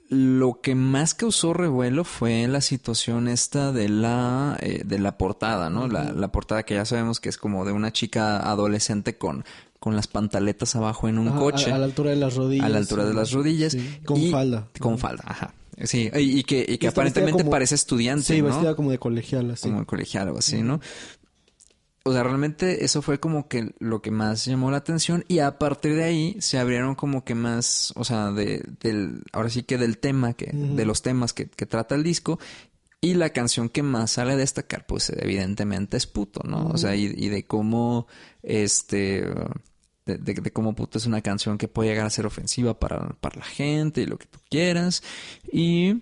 lo 0.09 0.61
que 0.61 0.75
más 0.75 1.13
causó 1.13 1.53
revuelo 1.53 2.03
fue 2.03 2.47
la 2.47 2.61
situación 2.61 3.27
esta 3.27 3.71
de 3.71 3.89
la, 3.89 4.57
eh, 4.61 4.83
de 4.85 4.99
la 4.99 5.17
portada, 5.17 5.69
¿no? 5.69 5.87
la, 5.87 6.11
la, 6.11 6.31
portada 6.31 6.63
que 6.63 6.75
ya 6.75 6.85
sabemos 6.85 7.19
que 7.19 7.29
es 7.29 7.37
como 7.37 7.65
de 7.65 7.71
una 7.71 7.91
chica 7.93 8.39
adolescente 8.39 9.17
con, 9.17 9.45
con 9.79 9.95
las 9.95 10.07
pantaletas 10.07 10.75
abajo 10.75 11.07
en 11.07 11.17
un 11.17 11.31
coche. 11.31 11.71
A, 11.71 11.77
la 11.77 11.85
altura 11.85 12.11
de 12.11 12.17
las 12.17 12.35
rodillas. 12.35 12.65
A 12.65 12.69
la 12.69 12.77
altura 12.77 13.05
de 13.05 13.13
las 13.13 13.31
rodillas. 13.31 13.77
Con 14.05 14.21
falda. 14.29 14.67
Con 14.79 14.97
falda, 14.97 15.23
ajá. 15.25 15.53
Sí, 15.85 16.09
y, 16.13 16.43
que, 16.43 16.65
y 16.67 16.77
que 16.77 16.89
aparentemente 16.89 17.45
parece 17.45 17.75
estudiante, 17.75 18.25
Sí, 18.25 18.41
vestida 18.41 18.75
como 18.75 18.91
de 18.91 18.99
colegial, 18.99 19.51
así. 19.51 19.69
Como 19.69 19.81
de 19.81 19.85
colegial 19.85 20.29
o 20.29 20.37
así, 20.37 20.61
¿no? 20.61 20.81
O 22.03 22.11
sea, 22.11 22.23
realmente 22.23 22.83
eso 22.83 23.01
fue 23.01 23.19
como 23.19 23.47
que 23.47 23.73
lo 23.79 24.01
que 24.01 24.11
más 24.11 24.45
llamó 24.45 24.71
la 24.71 24.77
atención 24.77 25.23
y 25.27 25.39
a 25.39 25.57
partir 25.57 25.95
de 25.95 26.03
ahí 26.03 26.37
se 26.39 26.57
abrieron 26.57 26.95
como 26.95 27.23
que 27.23 27.35
más, 27.35 27.93
o 27.95 28.03
sea, 28.03 28.31
de, 28.31 28.65
del, 28.81 29.23
ahora 29.31 29.49
sí 29.49 29.63
que 29.63 29.77
del 29.77 29.99
tema, 29.99 30.33
que, 30.33 30.49
de 30.51 30.85
los 30.85 31.01
temas 31.01 31.33
que, 31.33 31.49
que 31.49 31.65
trata 31.65 31.95
el 31.95 32.03
disco 32.03 32.39
y 33.01 33.13
la 33.13 33.29
canción 33.29 33.69
que 33.69 33.83
más 33.83 34.11
sale 34.11 34.33
a 34.33 34.37
destacar, 34.37 34.85
pues 34.85 35.09
evidentemente 35.09 35.97
es 35.97 36.07
puto, 36.07 36.41
¿no? 36.43 36.67
O 36.67 36.77
sea, 36.77 36.95
y, 36.95 37.13
y, 37.15 37.29
de 37.29 37.45
cómo, 37.45 38.07
este, 38.43 39.25
de, 40.17 40.51
cómo 40.51 40.75
puto 40.75 40.97
es 40.97 41.05
una 41.05 41.21
canción 41.21 41.57
que 41.57 41.67
puede 41.67 41.89
llegar 41.89 42.05
a 42.05 42.09
ser 42.09 42.25
ofensiva 42.25 42.79
para, 42.79 43.15
para 43.21 43.39
la 43.39 43.45
gente 43.45 44.01
y 44.01 44.05
lo 44.05 44.17
que 44.17 44.27
tú 44.27 44.39
quieras. 44.49 45.03
Y 45.51 46.01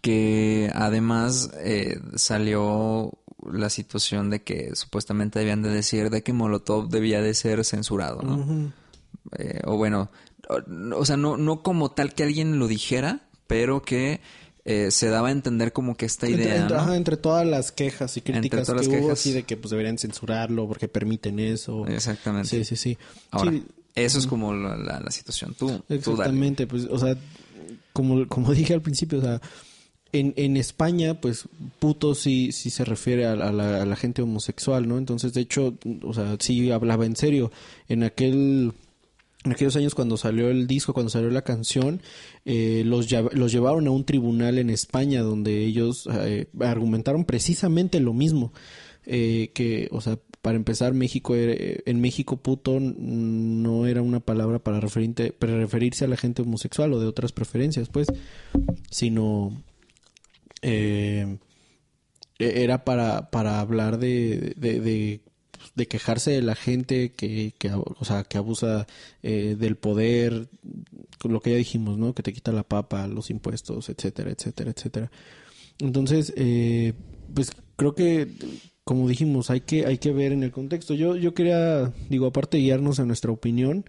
que 0.00 0.70
además 0.74 1.50
eh, 1.58 1.98
salió 2.14 3.12
la 3.50 3.70
situación 3.70 4.30
de 4.30 4.42
que 4.42 4.74
supuestamente 4.74 5.38
debían 5.38 5.62
de 5.62 5.70
decir 5.70 6.10
de 6.10 6.22
que 6.22 6.32
Molotov 6.32 6.88
debía 6.88 7.20
de 7.20 7.34
ser 7.34 7.64
censurado, 7.64 8.22
¿no? 8.22 8.72
Eh, 9.38 9.60
o 9.64 9.76
bueno, 9.76 10.10
o, 10.48 11.04
sea, 11.04 11.16
no, 11.16 11.36
no 11.36 11.62
como 11.62 11.90
tal 11.90 12.14
que 12.14 12.22
alguien 12.22 12.58
lo 12.58 12.66
dijera, 12.66 13.28
pero 13.46 13.82
que 13.82 14.20
eh, 14.64 14.90
se 14.90 15.08
daba 15.08 15.28
a 15.28 15.32
entender 15.32 15.72
como 15.72 15.96
que 15.96 16.06
esta 16.06 16.28
idea. 16.28 16.62
Entre, 16.62 16.96
entre 16.96 17.16
todas 17.16 17.46
las 17.46 17.70
quejas 17.70 18.16
y 18.16 18.22
críticas 18.22 18.70
que 18.70 18.98
hubo, 18.98 19.12
así 19.12 19.32
de 19.32 19.42
que 19.42 19.56
pues 19.56 19.70
deberían 19.70 19.98
censurarlo 19.98 20.66
porque 20.66 20.88
permiten 20.88 21.38
eso. 21.38 21.86
Exactamente. 21.86 22.48
Sí, 22.48 22.64
sí, 22.64 22.76
sí. 22.76 22.98
Ahora, 23.30 23.52
eso 23.94 24.18
es 24.18 24.26
como 24.26 24.54
la, 24.54 24.76
la, 24.76 25.10
situación. 25.10 25.54
Tú, 25.54 25.82
Exactamente, 25.88 26.66
pues, 26.66 26.86
o 26.90 26.98
sea, 26.98 27.16
como, 27.92 28.26
como 28.26 28.52
dije 28.54 28.72
al 28.72 28.82
principio, 28.82 29.18
o 29.18 29.22
sea, 29.22 29.40
en, 30.12 30.32
en 30.36 30.56
España, 30.56 31.20
pues, 31.20 31.44
puto 31.78 32.14
sí, 32.14 32.50
sí 32.52 32.70
se 32.70 32.84
refiere 32.84 33.26
a, 33.26 33.36
la, 33.36 33.82
a 33.82 33.84
la 33.84 33.96
gente 33.96 34.22
homosexual, 34.22 34.88
¿no? 34.88 34.96
Entonces, 34.96 35.34
de 35.34 35.42
hecho, 35.42 35.74
o 36.02 36.14
sea, 36.14 36.36
sí 36.40 36.70
hablaba 36.70 37.04
en 37.04 37.16
serio. 37.16 37.52
En 37.88 38.02
aquel 38.02 38.72
en 39.44 39.52
aquellos 39.52 39.76
años 39.76 39.94
cuando 39.94 40.16
salió 40.16 40.48
el 40.48 40.66
disco, 40.66 40.94
cuando 40.94 41.10
salió 41.10 41.30
la 41.30 41.42
canción, 41.42 42.00
eh, 42.46 42.82
los, 42.86 43.08
llevaron 43.08 43.86
a 43.86 43.90
un 43.90 44.04
tribunal 44.04 44.58
en 44.58 44.70
España 44.70 45.22
donde 45.22 45.64
ellos 45.64 46.08
eh, 46.10 46.46
argumentaron 46.60 47.24
precisamente 47.24 48.00
lo 48.00 48.14
mismo. 48.14 48.52
Eh, 49.06 49.50
que, 49.54 49.88
o 49.92 50.00
sea, 50.00 50.18
para 50.40 50.56
empezar, 50.56 50.94
México 50.94 51.34
en 51.36 52.00
México 52.00 52.38
puto 52.38 52.80
no 52.80 53.86
era 53.86 54.00
una 54.00 54.20
palabra 54.20 54.60
para, 54.60 54.80
para 54.80 55.58
referirse 55.58 56.06
a 56.06 56.08
la 56.08 56.16
gente 56.16 56.40
homosexual 56.40 56.94
o 56.94 57.00
de 57.00 57.06
otras 57.06 57.32
preferencias, 57.32 57.90
pues, 57.90 58.06
sino 58.90 59.62
e-, 60.62 61.38
era 62.38 62.84
para, 62.84 63.30
para 63.30 63.60
hablar 63.60 63.98
de 63.98 64.54
de 64.56 65.20
quejarse 65.76 66.30
de 66.30 66.42
la 66.42 66.54
gente 66.54 67.12
que, 67.12 67.52
que 67.58 67.70
o 67.72 68.04
sea, 68.04 68.24
que 68.24 68.38
abusa 68.38 68.86
eh, 69.22 69.56
del 69.58 69.76
poder, 69.76 70.48
lo 71.24 71.40
que 71.40 71.50
ya 71.50 71.56
dijimos, 71.56 71.98
¿no? 71.98 72.14
Que 72.14 72.22
te 72.22 72.32
quita 72.32 72.52
la 72.52 72.62
papa, 72.62 73.06
los 73.08 73.30
impuestos, 73.30 73.88
etcétera, 73.88 74.30
etcétera, 74.30 74.70
etcétera. 74.70 75.10
Entonces, 75.80 76.32
eh, 76.36 76.94
pues 77.34 77.50
creo 77.76 77.94
que, 77.94 78.28
como 78.84 79.08
dijimos, 79.08 79.50
hay 79.50 79.62
que, 79.62 79.86
hay 79.86 79.98
que 79.98 80.12
ver 80.12 80.32
en 80.32 80.44
el 80.44 80.52
contexto. 80.52 80.94
Yo, 80.94 81.16
yo 81.16 81.34
quería, 81.34 81.92
digo, 82.08 82.26
aparte 82.26 82.56
de 82.56 82.62
guiarnos 82.62 83.00
a 83.00 83.04
nuestra 83.04 83.32
opinión, 83.32 83.84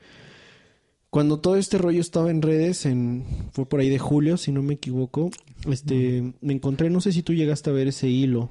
cuando 1.11 1.39
todo 1.39 1.55
este 1.55 1.77
rollo 1.77 2.01
estaba 2.01 2.31
en 2.31 2.41
redes, 2.41 2.85
en, 2.85 3.23
fue 3.53 3.67
por 3.67 3.79
ahí 3.79 3.89
de 3.89 3.99
julio, 3.99 4.37
si 4.37 4.51
no 4.51 4.63
me 4.63 4.73
equivoco, 4.73 5.29
este, 5.69 6.33
me 6.41 6.53
encontré, 6.53 6.89
no 6.89 6.99
sé 6.99 7.11
si 7.11 7.21
tú 7.21 7.33
llegaste 7.33 7.69
a 7.69 7.73
ver 7.73 7.87
ese 7.87 8.07
hilo 8.09 8.49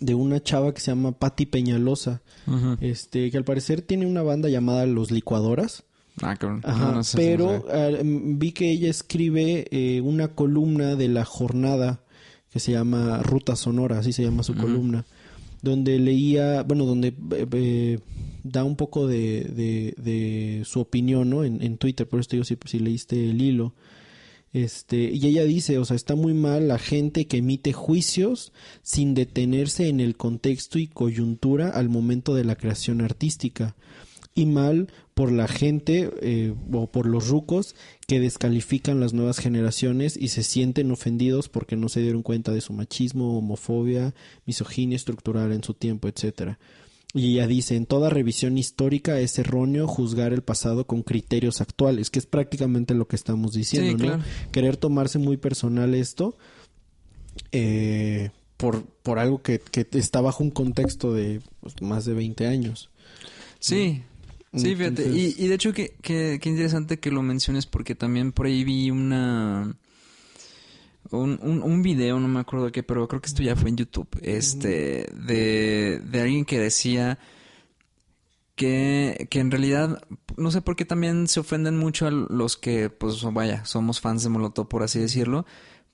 de 0.00 0.14
una 0.14 0.42
chava 0.42 0.74
que 0.74 0.80
se 0.80 0.90
llama 0.90 1.12
Patti 1.12 1.46
Peñalosa, 1.46 2.22
este, 2.80 3.30
que 3.30 3.36
al 3.36 3.44
parecer 3.44 3.82
tiene 3.82 4.06
una 4.06 4.22
banda 4.22 4.48
llamada 4.48 4.86
Los 4.86 5.10
Licuadoras. 5.10 5.84
Ah, 6.22 6.36
Ajá, 6.62 7.00
pero 7.16 7.66
ah, 7.72 7.90
vi 8.02 8.52
que 8.52 8.70
ella 8.70 8.88
escribe 8.88 9.66
eh, 9.72 10.00
una 10.00 10.28
columna 10.28 10.94
de 10.94 11.08
la 11.08 11.24
jornada 11.24 12.04
que 12.50 12.60
se 12.60 12.70
llama 12.70 13.20
Ruta 13.22 13.56
Sonora, 13.56 13.98
así 13.98 14.12
se 14.12 14.22
llama 14.22 14.44
su 14.44 14.54
columna, 14.54 15.04
donde 15.60 15.98
leía, 15.98 16.62
bueno, 16.62 16.84
donde 16.84 17.08
eh, 17.08 17.46
eh, 17.50 17.98
da 18.44 18.62
un 18.62 18.76
poco 18.76 19.08
de, 19.08 19.94
de, 19.96 20.62
su 20.64 20.78
opinión, 20.78 21.30
¿no? 21.30 21.42
En, 21.42 21.60
en 21.62 21.78
Twitter, 21.78 22.08
por 22.08 22.20
eso 22.20 22.28
te 22.28 22.36
digo 22.36 22.44
si, 22.44 22.56
si 22.64 22.78
leíste 22.78 23.30
el 23.30 23.42
hilo. 23.42 23.74
Este, 24.54 25.10
y 25.12 25.26
ella 25.26 25.42
dice, 25.42 25.78
o 25.78 25.84
sea, 25.84 25.96
está 25.96 26.14
muy 26.14 26.32
mal 26.32 26.68
la 26.68 26.78
gente 26.78 27.26
que 27.26 27.38
emite 27.38 27.72
juicios 27.72 28.52
sin 28.82 29.12
detenerse 29.12 29.88
en 29.88 29.98
el 29.98 30.16
contexto 30.16 30.78
y 30.78 30.86
coyuntura 30.86 31.70
al 31.70 31.88
momento 31.88 32.36
de 32.36 32.44
la 32.44 32.54
creación 32.54 33.00
artística. 33.00 33.74
Y 34.32 34.46
mal 34.46 34.92
por 35.14 35.32
la 35.32 35.48
gente 35.48 36.10
eh, 36.22 36.54
o 36.72 36.86
por 36.86 37.06
los 37.06 37.28
rucos 37.28 37.74
que 38.06 38.20
descalifican 38.20 39.00
las 39.00 39.12
nuevas 39.12 39.38
generaciones 39.38 40.16
y 40.16 40.28
se 40.28 40.44
sienten 40.44 40.92
ofendidos 40.92 41.48
porque 41.48 41.74
no 41.74 41.88
se 41.88 42.00
dieron 42.00 42.22
cuenta 42.22 42.52
de 42.52 42.60
su 42.60 42.72
machismo, 42.72 43.36
homofobia, 43.36 44.14
misoginia 44.46 44.96
estructural 44.96 45.52
en 45.52 45.64
su 45.64 45.74
tiempo, 45.74 46.06
etcétera. 46.06 46.60
Y 47.14 47.34
ella 47.34 47.46
dice, 47.46 47.76
en 47.76 47.86
toda 47.86 48.10
revisión 48.10 48.58
histórica 48.58 49.20
es 49.20 49.38
erróneo 49.38 49.86
juzgar 49.86 50.32
el 50.32 50.42
pasado 50.42 50.84
con 50.88 51.04
criterios 51.04 51.60
actuales, 51.60 52.10
que 52.10 52.18
es 52.18 52.26
prácticamente 52.26 52.92
lo 52.92 53.06
que 53.06 53.14
estamos 53.14 53.52
diciendo, 53.52 54.04
¿no? 54.04 54.24
Querer 54.50 54.76
tomarse 54.76 55.20
muy 55.20 55.36
personal 55.36 55.94
esto 55.94 56.36
eh, 57.52 58.30
por, 58.56 58.84
por 58.84 59.20
algo 59.20 59.42
que, 59.42 59.60
que, 59.60 59.86
está 59.92 60.20
bajo 60.20 60.42
un 60.42 60.50
contexto 60.50 61.14
de 61.14 61.40
pues, 61.60 61.80
más 61.80 62.04
de 62.04 62.14
20 62.14 62.48
años. 62.48 62.90
Sí, 63.60 64.02
sí, 64.52 64.74
fíjate. 64.74 65.08
Y, 65.08 65.36
y, 65.38 65.46
de 65.46 65.54
hecho, 65.54 65.72
qué 65.72 66.40
interesante 66.42 66.98
que 66.98 67.12
lo 67.12 67.22
menciones 67.22 67.66
porque 67.66 67.94
también 67.94 68.32
por 68.32 68.46
ahí 68.46 68.64
vi 68.64 68.90
una 68.90 69.76
un, 71.18 71.38
un, 71.42 71.62
un 71.62 71.82
video, 71.82 72.18
no 72.20 72.28
me 72.28 72.40
acuerdo 72.40 72.66
de 72.66 72.72
qué, 72.72 72.82
pero 72.82 73.06
creo 73.08 73.20
que 73.20 73.28
esto 73.28 73.42
ya 73.42 73.56
fue 73.56 73.70
en 73.70 73.76
YouTube, 73.76 74.08
este, 74.22 75.06
de, 75.14 76.00
de 76.04 76.20
alguien 76.20 76.44
que 76.44 76.58
decía 76.58 77.18
que, 78.54 79.26
que 79.30 79.40
en 79.40 79.50
realidad, 79.50 80.02
no 80.36 80.50
sé 80.50 80.60
por 80.60 80.76
qué 80.76 80.84
también 80.84 81.26
se 81.28 81.40
ofenden 81.40 81.76
mucho 81.76 82.06
a 82.06 82.10
los 82.10 82.56
que, 82.56 82.90
pues 82.90 83.22
vaya, 83.32 83.64
somos 83.64 84.00
fans 84.00 84.22
de 84.22 84.28
Molotov, 84.28 84.68
por 84.68 84.82
así 84.82 84.98
decirlo, 85.00 85.46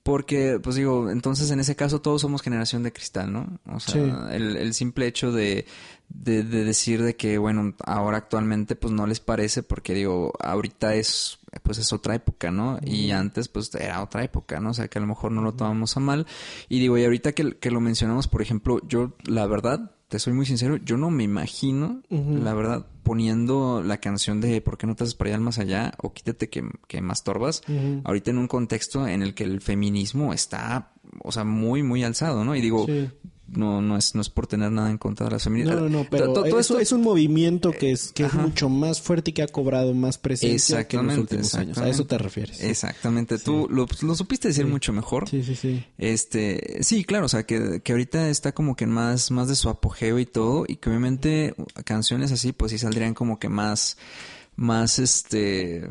porque, 0.03 0.59
pues 0.61 0.75
digo, 0.75 1.11
entonces 1.11 1.51
en 1.51 1.59
ese 1.59 1.75
caso 1.75 2.01
todos 2.01 2.21
somos 2.21 2.41
generación 2.41 2.81
de 2.83 2.91
cristal, 2.91 3.31
¿no? 3.31 3.59
O 3.67 3.79
sea, 3.79 4.29
el, 4.31 4.57
el, 4.57 4.73
simple 4.73 5.05
hecho 5.05 5.31
de, 5.31 5.65
de, 6.09 6.43
de, 6.43 6.63
decir 6.63 7.03
de 7.03 7.15
que, 7.15 7.37
bueno, 7.37 7.75
ahora 7.85 8.17
actualmente 8.17 8.75
pues 8.75 8.93
no 8.93 9.05
les 9.05 9.19
parece 9.19 9.61
porque 9.61 9.93
digo, 9.93 10.33
ahorita 10.39 10.95
es, 10.95 11.39
pues 11.61 11.77
es 11.77 11.93
otra 11.93 12.15
época, 12.15 12.49
¿no? 12.49 12.79
Y 12.83 13.11
antes 13.11 13.47
pues 13.47 13.73
era 13.75 14.01
otra 14.01 14.23
época, 14.23 14.59
¿no? 14.59 14.71
O 14.71 14.73
sea, 14.73 14.87
que 14.87 14.97
a 14.97 15.01
lo 15.01 15.07
mejor 15.07 15.31
no 15.31 15.41
lo 15.41 15.53
tomamos 15.53 15.95
a 15.95 15.99
mal. 15.99 16.25
Y 16.67 16.79
digo, 16.79 16.97
y 16.97 17.03
ahorita 17.03 17.33
que, 17.33 17.57
que 17.57 17.69
lo 17.69 17.79
mencionamos, 17.79 18.27
por 18.27 18.41
ejemplo, 18.41 18.79
yo, 18.87 19.13
la 19.25 19.45
verdad, 19.45 19.91
te 20.11 20.19
soy 20.19 20.33
muy 20.33 20.45
sincero, 20.45 20.75
yo 20.75 20.97
no 20.97 21.09
me 21.09 21.23
imagino, 21.23 22.01
la 22.09 22.53
verdad, 22.53 22.85
poniendo 23.01 23.81
la 23.81 24.01
canción 24.01 24.41
de 24.41 24.59
¿Por 24.59 24.77
qué 24.77 24.85
no 24.85 24.93
te 24.93 25.05
haces 25.05 25.15
para 25.15 25.29
allá 25.29 25.39
más 25.39 25.57
allá? 25.57 25.93
o 25.99 26.11
Quítate 26.11 26.49
que, 26.49 26.65
que 26.89 26.99
mastorbas, 26.99 27.63
ahorita 28.03 28.31
en 28.31 28.37
un 28.37 28.49
contexto 28.49 29.07
en 29.07 29.21
el 29.21 29.33
que 29.33 29.45
el 29.45 29.61
feminismo 29.61 30.33
está, 30.33 30.91
o 31.23 31.31
sea, 31.31 31.45
muy, 31.45 31.81
muy 31.81 32.03
alzado, 32.03 32.43
¿no? 32.43 32.57
Y 32.57 32.61
digo, 32.61 32.87
sí. 32.87 33.09
No, 33.53 33.81
no, 33.81 33.97
es, 33.97 34.15
no 34.15 34.21
es 34.21 34.29
por 34.29 34.47
tener 34.47 34.71
nada 34.71 34.89
en 34.89 34.97
contra 34.97 35.25
de 35.25 35.33
las 35.33 35.43
feministas. 35.43 35.75
No, 35.75 35.89
no, 35.89 35.99
no, 35.99 36.07
pero 36.09 36.33
todo, 36.33 36.45
todo 36.45 36.59
esto 36.59 36.79
es 36.79 36.91
un 36.91 37.01
movimiento 37.01 37.71
que 37.71 37.91
es, 37.91 38.11
que 38.11 38.23
es 38.23 38.33
mucho 38.33 38.69
más 38.69 39.01
fuerte 39.01 39.31
y 39.31 39.33
que 39.33 39.43
ha 39.43 39.47
cobrado 39.47 39.93
más 39.93 40.17
presencia 40.17 40.87
que 40.87 40.97
en 40.97 41.07
los 41.07 41.17
últimos 41.17 41.55
años. 41.55 41.77
A 41.77 41.89
eso 41.89 42.05
te 42.05 42.17
refieres. 42.17 42.61
Exactamente. 42.61 43.37
Sí. 43.37 43.45
Tú 43.45 43.67
lo, 43.69 43.87
lo, 44.01 44.15
supiste 44.15 44.49
decir 44.49 44.65
sí. 44.65 44.71
mucho 44.71 44.93
mejor. 44.93 45.29
Sí, 45.29 45.43
sí, 45.43 45.55
sí. 45.55 45.85
Este, 45.97 46.83
sí, 46.83 47.03
claro, 47.03 47.25
o 47.25 47.29
sea, 47.29 47.43
que, 47.43 47.81
que 47.81 47.91
ahorita 47.91 48.29
está 48.29 48.53
como 48.53 48.75
que 48.75 48.87
más, 48.87 49.31
más 49.31 49.47
de 49.47 49.55
su 49.55 49.69
apogeo 49.69 50.19
y 50.19 50.25
todo, 50.25 50.65
y 50.67 50.77
que 50.77 50.89
obviamente 50.89 51.53
canciones 51.85 52.31
así, 52.31 52.51
pues 52.53 52.71
sí 52.71 52.77
saldrían 52.77 53.13
como 53.13 53.39
que 53.39 53.49
más, 53.49 53.97
más 54.55 54.99
este 54.99 55.89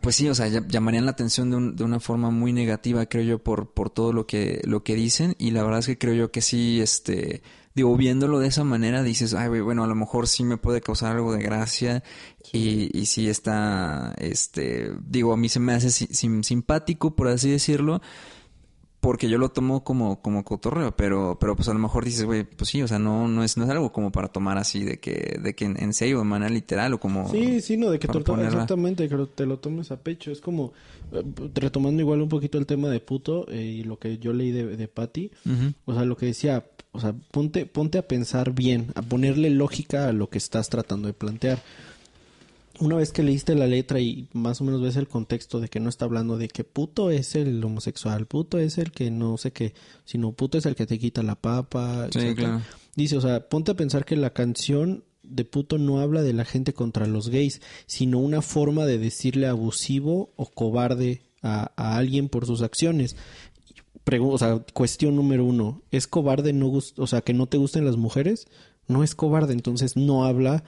pues 0.00 0.16
sí, 0.16 0.28
o 0.28 0.34
sea, 0.34 0.46
llamarían 0.46 1.04
la 1.04 1.10
atención 1.10 1.50
de, 1.50 1.56
un, 1.56 1.76
de, 1.76 1.84
una 1.84 2.00
forma 2.00 2.30
muy 2.30 2.52
negativa, 2.52 3.04
creo 3.06 3.24
yo, 3.24 3.38
por, 3.38 3.72
por 3.72 3.90
todo 3.90 4.12
lo 4.12 4.26
que, 4.26 4.62
lo 4.64 4.82
que 4.82 4.94
dicen. 4.94 5.34
Y 5.38 5.50
la 5.50 5.62
verdad 5.62 5.80
es 5.80 5.86
que 5.86 5.98
creo 5.98 6.14
yo 6.14 6.30
que 6.30 6.40
sí, 6.40 6.80
este, 6.80 7.42
digo, 7.74 7.94
viéndolo 7.96 8.38
de 8.38 8.48
esa 8.48 8.64
manera, 8.64 9.02
dices, 9.02 9.34
ay, 9.34 9.60
bueno, 9.60 9.84
a 9.84 9.86
lo 9.86 9.94
mejor 9.94 10.28
sí 10.28 10.44
me 10.44 10.56
puede 10.56 10.80
causar 10.80 11.14
algo 11.14 11.34
de 11.34 11.42
gracia. 11.42 12.02
Sí. 12.42 12.90
Y, 12.92 12.98
y 12.98 13.06
sí 13.06 13.28
está, 13.28 14.14
este, 14.16 14.92
digo, 15.06 15.34
a 15.34 15.36
mí 15.36 15.48
se 15.50 15.60
me 15.60 15.74
hace 15.74 15.90
sim, 15.90 16.42
simpático, 16.42 17.14
por 17.14 17.28
así 17.28 17.50
decirlo 17.50 18.00
porque 19.06 19.28
yo 19.28 19.38
lo 19.38 19.50
tomo 19.50 19.84
como, 19.84 20.20
como 20.20 20.42
cotorreo, 20.42 20.96
pero, 20.96 21.38
pero 21.38 21.54
pues 21.54 21.68
a 21.68 21.72
lo 21.72 21.78
mejor 21.78 22.04
dices, 22.04 22.24
güey, 22.24 22.42
pues 22.42 22.70
sí, 22.70 22.82
o 22.82 22.88
sea, 22.88 22.98
no, 22.98 23.28
no 23.28 23.44
es, 23.44 23.56
no 23.56 23.62
es 23.62 23.70
algo 23.70 23.92
como 23.92 24.10
para 24.10 24.26
tomar 24.26 24.58
así 24.58 24.82
de 24.82 24.98
que, 24.98 25.38
de 25.40 25.54
que 25.54 25.64
en, 25.64 25.80
en 25.80 25.92
serio, 25.92 26.18
de 26.18 26.24
manera 26.24 26.52
literal 26.52 26.92
o 26.92 26.98
como. 26.98 27.28
Sí, 27.30 27.60
sí, 27.60 27.76
no, 27.76 27.88
de 27.88 28.00
que 28.00 28.08
te 28.08 28.14
lo 28.14 28.24
tomes, 28.24 28.48
exactamente, 28.48 29.08
que 29.08 29.16
te 29.32 29.46
lo 29.46 29.60
tomes 29.60 29.92
a 29.92 30.00
pecho. 30.00 30.32
Es 30.32 30.40
como, 30.40 30.72
retomando 31.54 32.02
igual 32.02 32.20
un 32.20 32.28
poquito 32.28 32.58
el 32.58 32.66
tema 32.66 32.88
de 32.88 32.98
puto 32.98 33.46
eh, 33.48 33.62
y 33.62 33.84
lo 33.84 33.96
que 33.96 34.18
yo 34.18 34.32
leí 34.32 34.50
de, 34.50 34.76
de 34.76 34.88
Patty, 34.88 35.30
uh 35.44 35.50
-huh. 35.50 35.74
o 35.84 35.94
sea, 35.94 36.04
lo 36.04 36.16
que 36.16 36.26
decía, 36.26 36.64
o 36.90 36.98
sea, 36.98 37.14
ponte, 37.30 37.64
ponte 37.64 37.98
a 37.98 38.08
pensar 38.08 38.54
bien, 38.54 38.88
a 38.96 39.02
ponerle 39.02 39.50
lógica 39.50 40.08
a 40.08 40.12
lo 40.12 40.30
que 40.30 40.38
estás 40.38 40.68
tratando 40.68 41.06
de 41.06 41.14
plantear 41.14 41.62
una 42.80 42.96
vez 42.96 43.12
que 43.12 43.22
leíste 43.22 43.54
la 43.54 43.66
letra 43.66 44.00
y 44.00 44.28
más 44.32 44.60
o 44.60 44.64
menos 44.64 44.82
ves 44.82 44.96
el 44.96 45.08
contexto 45.08 45.60
de 45.60 45.68
que 45.68 45.80
no 45.80 45.88
está 45.88 46.04
hablando 46.04 46.36
de 46.36 46.48
que 46.48 46.64
puto 46.64 47.10
es 47.10 47.34
el 47.34 47.62
homosexual, 47.64 48.26
puto 48.26 48.58
es 48.58 48.78
el 48.78 48.92
que 48.92 49.10
no 49.10 49.38
sé 49.38 49.52
qué, 49.52 49.74
sino 50.04 50.32
puto 50.32 50.58
es 50.58 50.66
el 50.66 50.74
que 50.74 50.86
te 50.86 50.98
quita 50.98 51.22
la 51.22 51.36
papa. 51.36 52.08
Sí, 52.12 52.34
claro. 52.34 52.62
Dice, 52.94 53.16
o 53.16 53.20
sea, 53.20 53.48
ponte 53.48 53.72
a 53.72 53.76
pensar 53.76 54.04
que 54.04 54.16
la 54.16 54.30
canción 54.30 55.04
de 55.22 55.44
puto 55.44 55.78
no 55.78 56.00
habla 56.00 56.22
de 56.22 56.32
la 56.32 56.44
gente 56.44 56.72
contra 56.72 57.06
los 57.06 57.28
gays, 57.30 57.60
sino 57.86 58.18
una 58.18 58.42
forma 58.42 58.86
de 58.86 58.98
decirle 58.98 59.46
abusivo 59.46 60.32
o 60.36 60.46
cobarde 60.46 61.22
a, 61.42 61.72
a 61.76 61.96
alguien 61.96 62.28
por 62.28 62.46
sus 62.46 62.62
acciones. 62.62 63.16
Pregu 64.04 64.30
o 64.30 64.38
sea, 64.38 64.62
cuestión 64.72 65.16
número 65.16 65.44
uno, 65.44 65.82
¿es 65.90 66.06
cobarde 66.06 66.52
no 66.52 66.68
o 66.96 67.06
sea, 67.06 67.22
que 67.22 67.34
no 67.34 67.46
te 67.46 67.56
gusten 67.56 67.84
las 67.84 67.96
mujeres? 67.96 68.46
No 68.86 69.02
es 69.02 69.14
cobarde, 69.14 69.52
entonces 69.52 69.96
no 69.96 70.24
habla 70.24 70.62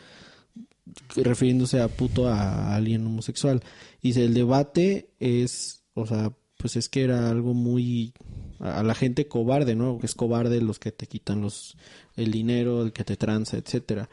refiriéndose 1.17 1.81
a 1.81 1.89
puto 1.89 2.29
a 2.29 2.75
alguien 2.75 3.07
homosexual. 3.07 3.63
Dice, 4.03 4.25
el 4.25 4.35
debate 4.35 5.11
es, 5.19 5.83
o 5.95 6.07
sea, 6.07 6.33
pues 6.57 6.77
es 6.77 6.89
que 6.89 7.03
era 7.03 7.31
algo 7.31 7.55
muy 7.55 8.13
a 8.59 8.83
la 8.83 8.95
gente 8.95 9.29
cobarde, 9.29 9.77
¿no? 9.77 9.99
Que 9.99 10.07
es 10.07 10.15
cobarde 10.15 10.61
los 10.61 10.79
que 10.79 10.91
te 10.93 11.07
quitan 11.07 11.41
los 11.41 11.77
el 12.17 12.33
dinero, 12.33 12.83
el 12.83 12.93
que 12.93 13.05
te 13.05 13.17
tranza, 13.17 13.57
etcétera. 13.57 14.09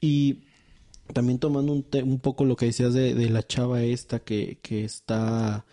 Y 0.00 0.44
también 1.12 1.38
tomando 1.38 1.72
un, 1.72 1.84
un 2.04 2.20
poco 2.20 2.44
lo 2.44 2.56
que 2.56 2.66
decías 2.66 2.94
de, 2.94 3.14
de, 3.14 3.28
la 3.28 3.42
chava 3.42 3.82
esta 3.82 4.20
que, 4.20 4.58
que 4.62 4.84
está 4.84 5.64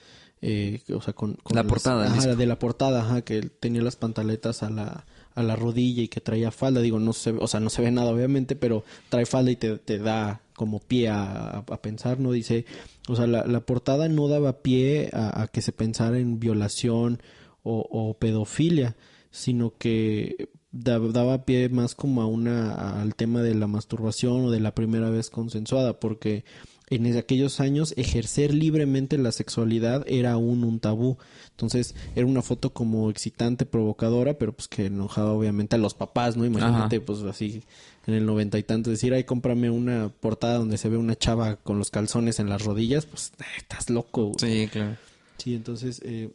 eh, 0.41 0.81
o 0.95 1.01
sea, 1.01 1.13
con, 1.13 1.35
con 1.35 1.55
la 1.55 1.63
las, 1.63 1.69
portada, 1.69 2.05
ajá, 2.05 2.35
de 2.35 2.45
la 2.45 2.59
portada, 2.59 3.01
ajá, 3.01 3.21
que 3.21 3.41
tenía 3.41 3.81
las 3.81 3.95
pantaletas 3.95 4.63
a 4.63 4.69
la 4.69 5.05
a 5.35 5.43
la 5.43 5.55
rodilla 5.55 6.03
y 6.03 6.07
que 6.07 6.21
traía 6.21 6.51
falda, 6.51 6.81
digo, 6.81 6.99
no 6.99 7.13
se, 7.13 7.31
o 7.31 7.47
sea, 7.47 7.59
no 7.59 7.69
se 7.69 7.81
ve 7.81 7.91
nada 7.91 8.11
obviamente, 8.11 8.55
pero 8.55 8.83
trae 9.09 9.25
falda 9.25 9.51
y 9.51 9.55
te, 9.55 9.77
te 9.77 9.97
da 9.99 10.41
como 10.55 10.79
pie 10.79 11.09
a, 11.09 11.63
pensar, 11.81 12.19
¿no? 12.19 12.31
Dice, 12.31 12.65
o 13.07 13.15
sea, 13.15 13.27
la, 13.27 13.45
la 13.45 13.61
portada 13.61 14.09
no 14.09 14.27
daba 14.27 14.61
pie 14.61 15.09
a, 15.13 15.43
a, 15.43 15.47
que 15.47 15.61
se 15.61 15.71
pensara 15.71 16.19
en 16.19 16.39
violación 16.39 17.21
o, 17.63 17.87
o 17.89 18.15
pedofilia, 18.15 18.97
sino 19.31 19.77
que 19.77 20.49
daba 20.71 21.45
pie 21.45 21.69
más 21.69 21.95
como 21.95 22.21
a 22.21 22.27
una 22.27 23.01
al 23.01 23.15
tema 23.15 23.41
de 23.41 23.55
la 23.55 23.67
masturbación 23.67 24.45
o 24.45 24.51
de 24.51 24.59
la 24.59 24.75
primera 24.75 25.09
vez 25.09 25.29
consensuada, 25.29 25.99
porque 25.99 26.43
en 26.89 27.17
aquellos 27.17 27.59
años 27.59 27.93
ejercer 27.97 28.53
libremente 28.53 29.17
la 29.17 29.31
sexualidad 29.31 30.03
era 30.07 30.33
aún 30.33 30.63
un 30.63 30.79
tabú. 30.79 31.17
Entonces 31.51 31.95
era 32.15 32.25
una 32.25 32.41
foto 32.41 32.71
como 32.71 33.09
excitante, 33.09 33.65
provocadora, 33.65 34.37
pero 34.37 34.53
pues 34.53 34.67
que 34.67 34.87
enojaba 34.87 35.33
obviamente 35.33 35.75
a 35.75 35.79
los 35.79 35.93
papás, 35.93 36.37
¿no? 36.37 36.45
Imagínate 36.45 36.97
Ajá. 36.97 37.05
pues 37.05 37.21
así 37.23 37.63
en 38.07 38.13
el 38.15 38.25
noventa 38.25 38.57
y 38.57 38.63
tanto 38.63 38.89
decir, 38.89 39.13
ay, 39.13 39.23
cómprame 39.23 39.69
una 39.69 40.09
portada 40.09 40.55
donde 40.57 40.77
se 40.77 40.89
ve 40.89 40.97
una 40.97 41.15
chava 41.15 41.57
con 41.57 41.77
los 41.77 41.91
calzones 41.91 42.39
en 42.39 42.49
las 42.49 42.63
rodillas, 42.63 43.05
pues 43.05 43.33
eh, 43.39 43.43
estás 43.57 43.89
loco. 43.89 44.31
Sí, 44.39 44.67
claro. 44.71 44.97
Sí, 45.37 45.53
entonces 45.53 46.01
eh, 46.03 46.31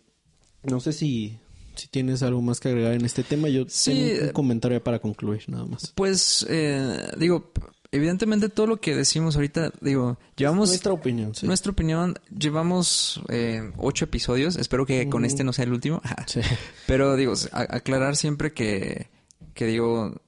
no 0.63 0.81
sé 0.81 0.93
si 0.93 1.39
si 1.75 1.89
tienes 1.89 2.23
algo 2.23 2.41
más 2.41 2.61
que 2.61 2.69
agregar 2.69 2.93
en 2.95 3.05
este 3.05 3.23
tema, 3.23 3.49
yo 3.49 3.65
sí, 3.69 3.91
tengo 3.91 4.21
un, 4.21 4.27
un 4.27 4.33
comentario 4.33 4.83
para 4.83 5.01
concluir, 5.01 5.43
nada 5.49 5.65
más. 5.65 5.93
Pues, 5.97 6.47
eh, 6.49 7.11
digo, 7.19 7.51
evidentemente 7.95 8.49
todo 8.49 8.67
lo 8.67 8.77
que 8.79 8.97
decimos 8.97 9.37
ahorita, 9.37 9.73
digo, 9.81 10.19
llevamos... 10.37 10.69
Nuestra 10.69 10.93
opinión, 10.93 11.35
sí. 11.35 11.47
Nuestra 11.47 11.71
opinión, 11.71 12.19
llevamos 12.37 13.23
eh, 13.29 13.71
ocho 13.77 14.05
episodios, 14.05 14.57
espero 14.57 14.85
que 14.85 15.07
mm. 15.07 15.11
con 15.11 15.25
este 15.25 15.45
no 15.45 15.53
sea 15.53 15.65
el 15.65 15.73
último. 15.73 16.03
sí. 16.27 16.41
Pero 16.87 17.15
digo, 17.15 17.35
aclarar 17.53 18.17
siempre 18.17 18.53
que, 18.53 19.09
que 19.55 19.67
digo, 19.67 20.21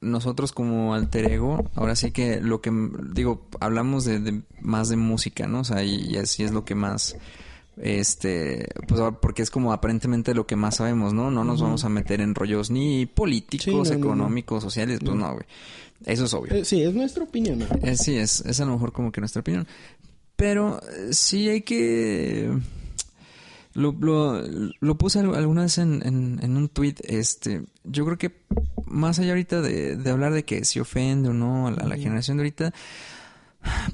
nosotros 0.00 0.52
como 0.52 0.94
alter 0.94 1.30
ego, 1.30 1.70
ahora 1.76 1.94
sí 1.94 2.10
que 2.10 2.40
lo 2.40 2.60
que, 2.60 2.72
digo, 3.12 3.46
hablamos 3.60 4.04
de, 4.04 4.18
de 4.18 4.42
más 4.60 4.88
de 4.88 4.96
música, 4.96 5.46
¿no? 5.46 5.60
O 5.60 5.64
sea, 5.64 5.84
y, 5.84 5.94
y 6.10 6.16
así 6.16 6.42
es 6.42 6.50
lo 6.50 6.64
que 6.64 6.74
más 6.74 7.16
este 7.82 8.66
pues 8.86 9.00
porque 9.20 9.42
es 9.42 9.50
como 9.50 9.72
aparentemente 9.72 10.34
lo 10.34 10.46
que 10.46 10.56
más 10.56 10.76
sabemos 10.76 11.14
no 11.14 11.30
no 11.30 11.44
nos 11.44 11.60
uh 11.60 11.62
-huh. 11.62 11.66
vamos 11.66 11.84
a 11.84 11.88
meter 11.88 12.20
en 12.20 12.34
rollos 12.34 12.70
ni 12.70 13.06
políticos 13.06 13.88
sí, 13.88 13.94
no, 13.94 13.98
económicos 13.98 14.56
no, 14.56 14.66
no. 14.66 14.70
sociales 14.70 15.00
pues 15.04 15.16
no. 15.16 15.32
güey. 15.32 15.46
Eso 16.06 16.24
es 16.24 16.32
obvio. 16.34 16.54
Eh, 16.54 16.64
sí 16.64 16.82
es 16.82 16.94
nuestra 16.94 17.24
opinión 17.24 17.66
eh, 17.82 17.96
sí 17.96 18.16
es 18.16 18.40
es 18.46 18.60
a 18.60 18.64
lo 18.64 18.72
mejor 18.72 18.92
como 18.92 19.12
que 19.12 19.20
nuestra 19.20 19.40
opinión. 19.40 19.66
Pero 20.36 20.80
eh, 20.82 21.12
sí 21.12 21.48
hay 21.48 21.62
que 21.62 22.50
lo, 23.74 23.94
lo, 24.00 24.42
lo 24.80 24.98
puse 24.98 25.20
alguna 25.20 25.62
vez 25.62 25.78
en, 25.78 26.02
en, 26.04 26.40
en, 26.42 26.56
un 26.56 26.68
tweet 26.68 26.96
este 27.04 27.62
yo 27.84 28.04
creo 28.04 28.18
que 28.18 28.32
más 28.86 29.18
allá 29.18 29.30
ahorita 29.30 29.60
de, 29.62 29.96
de 29.96 30.10
hablar 30.10 30.32
de 30.32 30.44
que 30.44 30.64
si 30.64 30.80
ofende 30.80 31.28
o 31.28 31.32
no 31.32 31.68
a 31.68 31.70
la, 31.70 31.82
a 31.82 31.86
la 31.86 31.96
generación 31.96 32.36
de 32.36 32.42
ahorita 32.42 32.74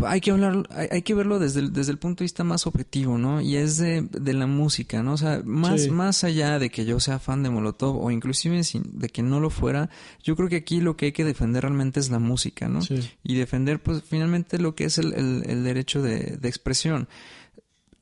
hay 0.04 0.20
que 0.20 0.30
hablar, 0.30 0.66
hay, 0.70 0.88
hay, 0.90 1.02
que 1.02 1.14
verlo 1.14 1.38
desde 1.38 1.60
el, 1.60 1.72
desde 1.72 1.92
el 1.92 1.98
punto 1.98 2.20
de 2.20 2.26
vista 2.26 2.44
más 2.44 2.66
objetivo, 2.66 3.18
¿no? 3.18 3.40
Y 3.40 3.56
es 3.56 3.78
de, 3.78 4.02
de 4.02 4.32
la 4.32 4.46
música, 4.46 5.02
¿no? 5.02 5.14
O 5.14 5.16
sea, 5.16 5.42
más, 5.44 5.82
sí. 5.82 5.90
más 5.90 6.24
allá 6.24 6.58
de 6.58 6.70
que 6.70 6.84
yo 6.84 7.00
sea 7.00 7.18
fan 7.18 7.42
de 7.42 7.50
Molotov 7.50 8.02
o 8.02 8.10
inclusive 8.10 8.62
sin, 8.64 8.98
de 8.98 9.08
que 9.08 9.22
no 9.22 9.40
lo 9.40 9.50
fuera, 9.50 9.90
yo 10.22 10.36
creo 10.36 10.48
que 10.48 10.56
aquí 10.56 10.80
lo 10.80 10.96
que 10.96 11.06
hay 11.06 11.12
que 11.12 11.24
defender 11.24 11.62
realmente 11.62 12.00
es 12.00 12.10
la 12.10 12.18
música, 12.18 12.68
¿no? 12.68 12.82
Sí. 12.82 13.10
Y 13.24 13.34
defender, 13.34 13.82
pues, 13.82 14.02
finalmente 14.02 14.58
lo 14.58 14.74
que 14.74 14.84
es 14.84 14.98
el, 14.98 15.12
el, 15.14 15.42
el 15.46 15.64
derecho 15.64 16.00
de, 16.02 16.36
de, 16.36 16.48
expresión. 16.48 17.08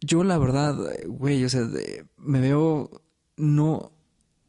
Yo, 0.01 0.23
la 0.23 0.37
verdad, 0.37 0.77
güey, 1.07 1.45
o 1.45 1.49
sea, 1.49 1.63
de, 1.63 2.05
me 2.19 2.41
veo, 2.41 2.91
no, 3.37 3.94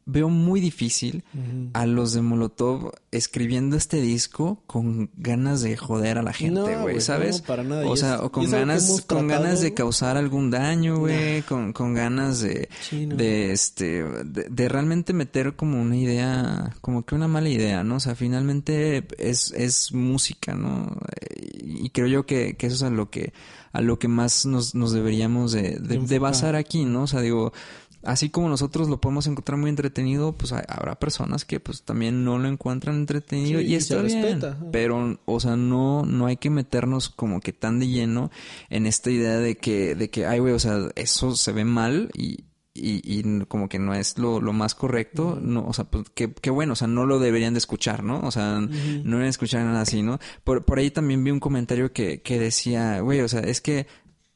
veo 0.08 0.28
muy 0.28 0.60
difícil 0.60 1.24
a 1.72 1.84
los 1.84 2.12
de 2.12 2.22
Molotov 2.22 2.92
escribiendo 3.10 3.76
este 3.76 4.00
disco 4.00 4.62
con 4.66 5.10
ganas 5.16 5.62
de 5.62 5.76
joder 5.76 6.18
a 6.18 6.22
la 6.22 6.32
gente, 6.32 6.76
güey, 6.76 7.00
¿sabes? 7.00 7.40
no, 7.40 7.46
para 7.46 7.64
nada. 7.64 7.84
Y 7.84 7.88
O 7.88 7.96
sea, 7.96 8.20
o 8.22 8.30
con 8.30 8.48
ganas, 8.48 9.02
con 9.06 9.26
ganas 9.26 9.60
de 9.60 9.74
causar 9.74 10.16
algún 10.16 10.50
daño, 10.52 10.98
güey, 10.98 11.42
con, 11.42 11.72
con 11.72 11.92
ganas 11.92 12.40
de, 12.40 12.68
Sí, 12.80 13.06
no. 13.06 13.16
de 13.16 13.52
este, 13.52 14.04
de, 14.04 14.44
de 14.48 14.68
realmente 14.68 15.12
meter 15.12 15.56
como 15.56 15.82
una 15.82 15.96
idea, 15.96 16.76
como 16.80 17.04
que 17.04 17.16
una 17.16 17.26
mala 17.26 17.48
idea, 17.48 17.82
¿no? 17.82 17.96
O 17.96 18.00
sea, 18.00 18.14
finalmente 18.14 19.04
es, 19.18 19.52
es 19.56 19.92
música, 19.92 20.54
¿no? 20.54 20.96
Y 21.60 21.90
creo 21.90 22.06
yo 22.06 22.26
que, 22.26 22.56
que 22.56 22.68
eso 22.68 22.76
es 22.76 22.82
a 22.84 22.90
lo 22.90 23.10
que, 23.10 23.32
a 23.72 23.80
lo 23.80 23.98
que 23.98 24.06
más 24.06 24.46
nos, 24.46 24.76
nos 24.76 24.92
deberíamos 24.92 25.50
de, 25.50 25.78
de, 25.80 25.98
de 25.98 26.18
basar 26.20 26.54
aquí, 26.54 26.84
¿no? 26.84 27.02
O 27.02 27.06
sea, 27.08 27.20
digo, 27.20 27.52
así 28.06 28.30
como 28.30 28.48
nosotros 28.48 28.88
lo 28.88 29.00
podemos 29.00 29.26
encontrar 29.26 29.58
muy 29.58 29.68
entretenido, 29.70 30.32
pues 30.32 30.52
hay- 30.52 30.64
habrá 30.68 30.98
personas 30.98 31.44
que 31.44 31.60
pues 31.60 31.82
también 31.82 32.24
no 32.24 32.38
lo 32.38 32.48
encuentran 32.48 32.96
entretenido 32.96 33.60
Sí, 33.60 33.66
y 33.66 33.74
está 33.74 33.96
se 33.96 34.02
bien. 34.06 34.22
respeta. 34.22 34.58
Pero, 34.72 35.18
o 35.26 35.40
sea, 35.40 35.56
no, 35.56 36.04
no 36.04 36.26
hay 36.26 36.36
que 36.38 36.50
meternos 36.50 37.08
como 37.10 37.40
que 37.40 37.52
tan 37.52 37.78
de 37.78 37.88
lleno 37.88 38.30
en 38.70 38.86
esta 38.86 39.10
idea 39.10 39.36
de 39.38 39.56
que, 39.56 39.94
de 39.94 40.08
que, 40.10 40.26
ay, 40.26 40.38
güey, 40.38 40.54
o 40.54 40.58
sea, 40.58 40.78
eso 40.96 41.36
se 41.36 41.52
ve 41.52 41.64
mal 41.64 42.10
y, 42.14 42.44
y, 42.74 43.00
y 43.04 43.44
como 43.46 43.68
que 43.68 43.78
no 43.78 43.94
es 43.94 44.18
lo, 44.18 44.40
lo 44.40 44.52
más 44.52 44.74
correcto, 44.74 45.38
no, 45.40 45.66
o 45.66 45.72
sea, 45.72 45.84
pues 45.86 46.10
que, 46.14 46.32
que 46.32 46.50
bueno, 46.50 46.74
o 46.74 46.76
sea, 46.76 46.86
no 46.88 47.06
lo 47.06 47.18
deberían 47.18 47.54
de 47.54 47.58
escuchar, 47.58 48.04
¿no? 48.04 48.20
O 48.20 48.30
sea, 48.30 48.60
no 48.60 48.68
deberían 48.68 49.24
escuchar 49.30 49.64
nada 49.64 49.80
así, 49.80 50.02
¿no? 50.02 50.18
Por, 50.44 50.64
por 50.66 50.78
ahí 50.78 50.90
también 50.90 51.24
vi 51.24 51.30
un 51.30 51.40
comentario 51.40 51.92
que, 51.92 52.20
que 52.20 52.38
decía, 52.38 53.00
güey, 53.00 53.20
o 53.22 53.28
sea, 53.28 53.40
es 53.40 53.60
que 53.62 53.86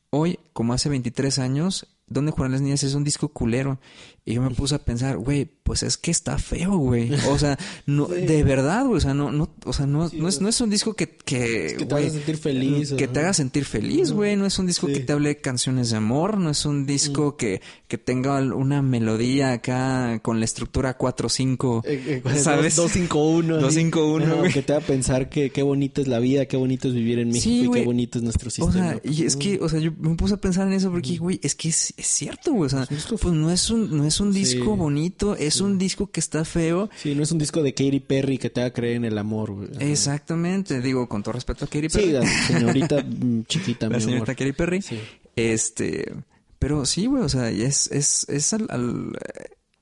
hoy, 0.08 0.38
como 0.54 0.72
hace 0.72 0.88
23 0.88 1.38
años, 1.38 1.86
¿Dónde 2.10 2.32
juegan 2.32 2.50
las 2.52 2.60
niñas? 2.60 2.82
Es 2.82 2.94
un 2.94 3.04
disco 3.04 3.28
culero. 3.28 3.78
Y 4.24 4.34
yo 4.34 4.42
me 4.42 4.50
puse 4.50 4.74
a 4.74 4.78
pensar, 4.84 5.16
güey, 5.16 5.46
pues 5.62 5.82
es 5.82 5.96
que 5.96 6.10
está 6.10 6.38
feo, 6.38 6.76
güey. 6.76 7.10
O 7.28 7.38
sea, 7.38 7.58
no, 7.86 8.06
Sí. 8.08 8.14
de 8.26 8.44
verdad, 8.44 8.84
güey. 8.84 8.98
O 8.98 9.00
sea, 9.00 9.14
no, 9.14 9.32
no, 9.32 9.50
o 9.64 9.72
sea, 9.72 9.86
no, 9.86 10.08
Sí, 10.08 10.18
no 10.18 10.28
es, 10.28 10.40
no 10.40 10.48
es 10.48 10.60
un 10.60 10.68
disco 10.70 10.94
que, 10.94 11.08
que, 11.16 11.66
Es 11.66 11.72
que 11.74 11.86
te 11.86 11.94
haga 11.94 12.10
sentir 12.10 12.36
feliz, 12.36 12.92
Que 12.92 13.04
ajá. 13.04 13.12
te 13.12 13.20
haga 13.20 13.32
sentir 13.34 13.64
feliz, 13.64 14.12
güey. 14.12 14.36
No 14.36 14.46
es 14.46 14.58
un 14.58 14.66
disco 14.66 14.86
Sí. 14.88 14.92
que 14.94 15.00
te 15.00 15.12
hable 15.12 15.30
de 15.30 15.40
canciones 15.40 15.90
de 15.90 15.96
amor. 15.96 16.36
No 16.38 16.50
es 16.50 16.64
un 16.66 16.86
disco 16.86 17.36
que, 17.36 17.60
que 17.88 17.98
tenga 17.98 18.38
una 18.40 18.82
melodía 18.82 19.52
acá 19.52 20.20
con 20.22 20.38
la 20.38 20.44
estructura 20.44 20.98
4-5. 20.98 21.82
Eh, 21.86 22.22
eh, 22.24 22.38
¿Sabes? 22.38 22.76
251. 22.76 23.56
así. 23.56 23.62
251, 23.64 24.24
Ajá, 24.26 24.34
güey. 24.34 24.52
Que 24.52 24.62
te 24.62 24.72
haga 24.74 24.84
pensar 24.86 25.28
que 25.30 25.50
qué 25.50 25.62
bonita 25.62 26.00
es 26.02 26.08
la 26.08 26.18
vida, 26.18 26.46
qué 26.46 26.56
bonito 26.56 26.88
es 26.88 26.94
vivir 26.94 27.18
en 27.20 27.28
México 27.28 27.48
y 27.64 27.66
güey. 27.66 27.80
qué 27.82 27.86
bonito 27.86 28.18
es 28.18 28.24
nuestro 28.24 28.48
O 28.48 28.50
sistema. 28.50 28.72
sea, 28.72 29.00
y 29.04 29.24
es 29.24 29.36
que, 29.36 29.58
o 29.60 29.68
sea, 29.68 29.80
yo 29.80 29.92
me 29.98 30.14
puse 30.14 30.34
a 30.34 30.36
pensar 30.40 30.66
en 30.66 30.74
eso 30.74 30.90
porque, 30.90 31.16
güey, 31.16 31.40
es 31.42 31.54
que 31.54 31.68
es, 31.70 31.94
es 31.96 32.06
cierto, 32.06 32.52
güey. 32.52 32.66
O 32.66 32.68
sea, 32.68 32.86
pues 33.20 33.34
no 33.34 33.50
es 33.50 33.70
un, 33.70 33.96
no 33.96 34.04
es 34.04 34.09
un 34.18 34.32
Sí. 34.32 34.40
disco 34.40 34.74
bonito, 34.74 35.36
es 35.36 35.60
un 35.60 35.78
disco 35.78 36.10
que 36.10 36.18
está 36.18 36.44
feo. 36.44 36.90
Sí, 36.96 37.14
no 37.14 37.22
es 37.22 37.30
un 37.30 37.38
disco 37.38 37.62
de 37.62 37.72
Katy 37.74 38.00
Perry 38.00 38.38
que 38.38 38.50
te 38.50 38.62
haga 38.62 38.72
creer 38.72 38.96
en 38.96 39.04
el 39.04 39.16
amor, 39.18 39.52
güey. 39.52 39.68
Exactamente, 39.78 40.80
digo, 40.80 41.08
con 41.08 41.22
todo 41.22 41.34
respeto 41.34 41.66
a 41.66 41.68
Katy 41.68 41.88
Perry. 41.88 42.04
Sí, 42.06 42.10
la 42.12 42.22
señorita 42.48 43.04
mm, 43.04 43.44
chiquita, 43.44 43.86
mi 43.88 43.92
la 43.94 44.00
señorita 44.00 44.32
amor. 44.32 44.36
Katy 44.36 44.52
Perry. 44.52 44.82
Sí. 44.82 44.98
Este, 45.36 46.12
pero 46.58 46.84
sí, 46.86 47.06
güey, 47.06 47.22
o 47.22 47.28
sea, 47.28 47.50
es, 47.50 47.86
es, 47.92 48.26
es 48.28 48.52
al, 48.52 48.66
al- 48.70 49.12